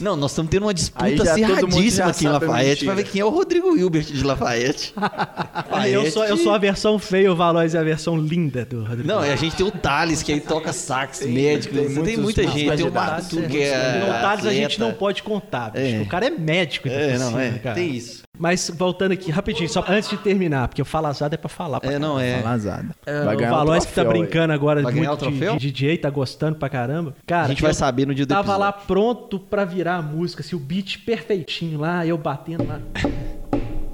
Não, 0.00 0.16
nós 0.16 0.30
estamos 0.32 0.50
tendo 0.50 0.64
uma 0.64 0.74
disputa 0.74 1.04
acirradíssima 1.22 2.06
aqui 2.06 2.24
em 2.24 2.28
Lafayette 2.28 2.84
pra 2.84 2.94
ver 2.94 3.04
quem 3.04 3.20
é 3.20 3.24
o 3.24 3.28
Rodrigo 3.30 3.76
Hilbert 3.76 4.04
de 4.06 4.22
Lafayette. 4.24 4.94
Ah, 5.70 5.88
eu, 5.88 6.10
sou, 6.10 6.22
eu 6.24 6.30
Lafayette- 6.30 6.42
sou 6.44 6.52
a 6.54 6.58
versão 6.58 6.98
feia, 6.98 7.30
o 7.32 7.36
Valois 7.36 7.74
é 7.74 7.78
a 7.78 7.82
versão 7.82 8.16
linda 8.16 8.64
do 8.64 8.82
Rodrigo. 8.84 9.06
Não, 9.06 9.24
e 9.24 9.30
a 9.30 9.36
gente 9.36 9.54
tem 9.56 9.66
o 9.66 9.70
Thales, 9.70 10.22
que 10.22 10.32
aí 10.32 10.40
toca 10.40 10.72
sax, 10.72 11.24
médico. 11.26 11.74
tem 11.74 11.94
Tem, 11.94 12.02
tem 12.04 12.16
muita 12.16 12.42
gente. 12.46 12.76
Tem 12.76 12.86
o 12.86 12.90
Bartu, 12.90 13.38
é, 13.38 13.62
é. 13.62 14.00
Não, 14.00 14.20
Thales 14.20 14.46
a 14.46 14.52
gente 14.52 14.80
não 14.80 14.92
pode 14.92 15.22
contar. 15.22 15.72
É. 15.74 16.00
O 16.00 16.06
cara 16.06 16.26
é 16.26 16.30
médico. 16.30 16.88
ainda 16.88 17.00
É, 17.00 17.18
não, 17.18 17.38
é. 17.38 17.50
cara. 17.52 17.74
Tem 17.74 17.94
isso. 17.94 18.17
Mas 18.38 18.70
voltando 18.74 19.12
aqui, 19.12 19.30
rapidinho, 19.30 19.68
só 19.68 19.84
antes 19.88 20.08
de 20.08 20.16
terminar, 20.16 20.68
porque 20.68 20.80
o 20.80 20.84
falazado 20.84 21.34
é 21.34 21.38
pra 21.38 21.48
falar. 21.48 21.80
pra 21.80 21.92
É, 21.92 21.98
não 21.98 22.18
é. 22.18 22.40
Falazada. 22.40 22.88
É, 23.04 23.24
Vai 23.24 23.36
o 23.36 23.40
Valois 23.40 23.84
o 23.84 23.88
que 23.88 23.94
tá 23.94 24.04
brincando 24.04 24.52
agora 24.52 24.82
Vai 24.82 24.92
muito 24.92 25.26
o 25.26 25.30
de, 25.30 25.58
de 25.58 25.72
DJ, 25.72 25.98
tá 25.98 26.10
gostando 26.10 26.56
pra 26.56 26.68
caramba. 26.68 27.14
Cara, 27.26 27.46
A 27.46 27.48
gente 27.48 27.62
vai 27.62 27.74
saber 27.74 28.06
no 28.06 28.14
dia 28.14 28.24
do 28.24 28.28
Tava 28.28 28.40
episódio. 28.52 28.60
lá 28.60 28.72
pronto 28.72 29.38
pra 29.40 29.64
virar 29.64 29.96
a 29.96 30.02
música, 30.02 30.42
assim, 30.42 30.54
o 30.54 30.58
beat 30.58 30.98
perfeitinho 31.04 31.80
lá, 31.80 32.06
eu 32.06 32.16
batendo 32.16 32.66
lá. 32.66 32.80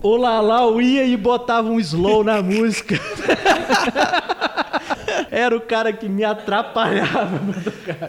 O 0.02 0.18
Lalau 0.18 0.82
ia 0.82 1.02
e 1.06 1.16
botava 1.16 1.66
um 1.66 1.80
slow 1.80 2.22
na 2.22 2.42
música. 2.42 2.94
Era 5.30 5.56
o 5.56 5.60
cara 5.60 5.92
que 5.92 6.08
me 6.08 6.22
atrapalhava. 6.24 7.40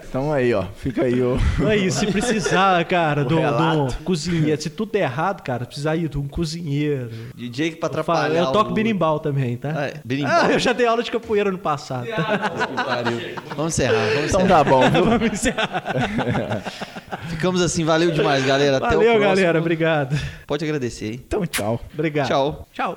Então 0.08 0.32
aí, 0.32 0.52
ó. 0.54 0.64
Fica 0.76 1.04
aí, 1.04 1.20
ó. 1.22 1.36
Aí, 1.66 1.90
se 1.90 2.06
precisar, 2.06 2.84
cara, 2.84 3.24
do, 3.24 3.36
do 3.36 3.94
cozinheiro, 4.04 4.60
se 4.60 4.70
tudo 4.70 4.92
der 4.92 5.00
errado, 5.02 5.42
cara, 5.42 5.64
precisar 5.66 5.96
ir 5.96 6.08
de 6.08 6.18
um 6.18 6.28
cozinheiro. 6.28 7.10
DJ 7.34 7.70
que 7.70 7.76
pra 7.76 7.88
Eu, 7.88 8.04
falo- 8.04 8.18
atrapalhar. 8.20 8.40
eu 8.46 8.52
toco 8.52 8.70
o- 8.70 8.74
berimbau 8.74 9.18
também, 9.20 9.56
tá? 9.56 9.72
Ah, 9.76 9.86
é, 9.86 9.94
berimbau. 10.04 10.32
Ah, 10.44 10.52
eu 10.52 10.58
já 10.58 10.72
dei 10.72 10.86
aula 10.86 11.02
de 11.02 11.10
capoeira 11.10 11.50
no 11.50 11.58
passado. 11.58 12.06
Tá? 12.06 12.52
Vamos 13.56 13.72
encerrar, 13.72 13.92
vamos 14.14 14.28
Então 14.28 14.40
encerrar. 14.42 14.48
tá 14.48 14.64
bom, 14.64 14.90
viu? 14.90 15.04
Vamos 15.06 15.32
encerrar. 15.32 16.62
Ficamos 17.28 17.62
assim, 17.62 17.84
valeu 17.84 18.10
demais, 18.10 18.44
galera. 18.44 18.76
Até 18.76 18.86
o 18.88 18.90
Valeu, 18.98 19.04
próximo. 19.14 19.28
galera. 19.28 19.58
Obrigado. 19.58 20.16
Pode 20.46 20.64
agradecer, 20.64 21.06
hein? 21.12 21.22
Então 21.26 21.44
tchau. 21.46 21.80
Obrigado. 21.94 22.26
Tchau. 22.28 22.66
Tchau. 22.72 22.94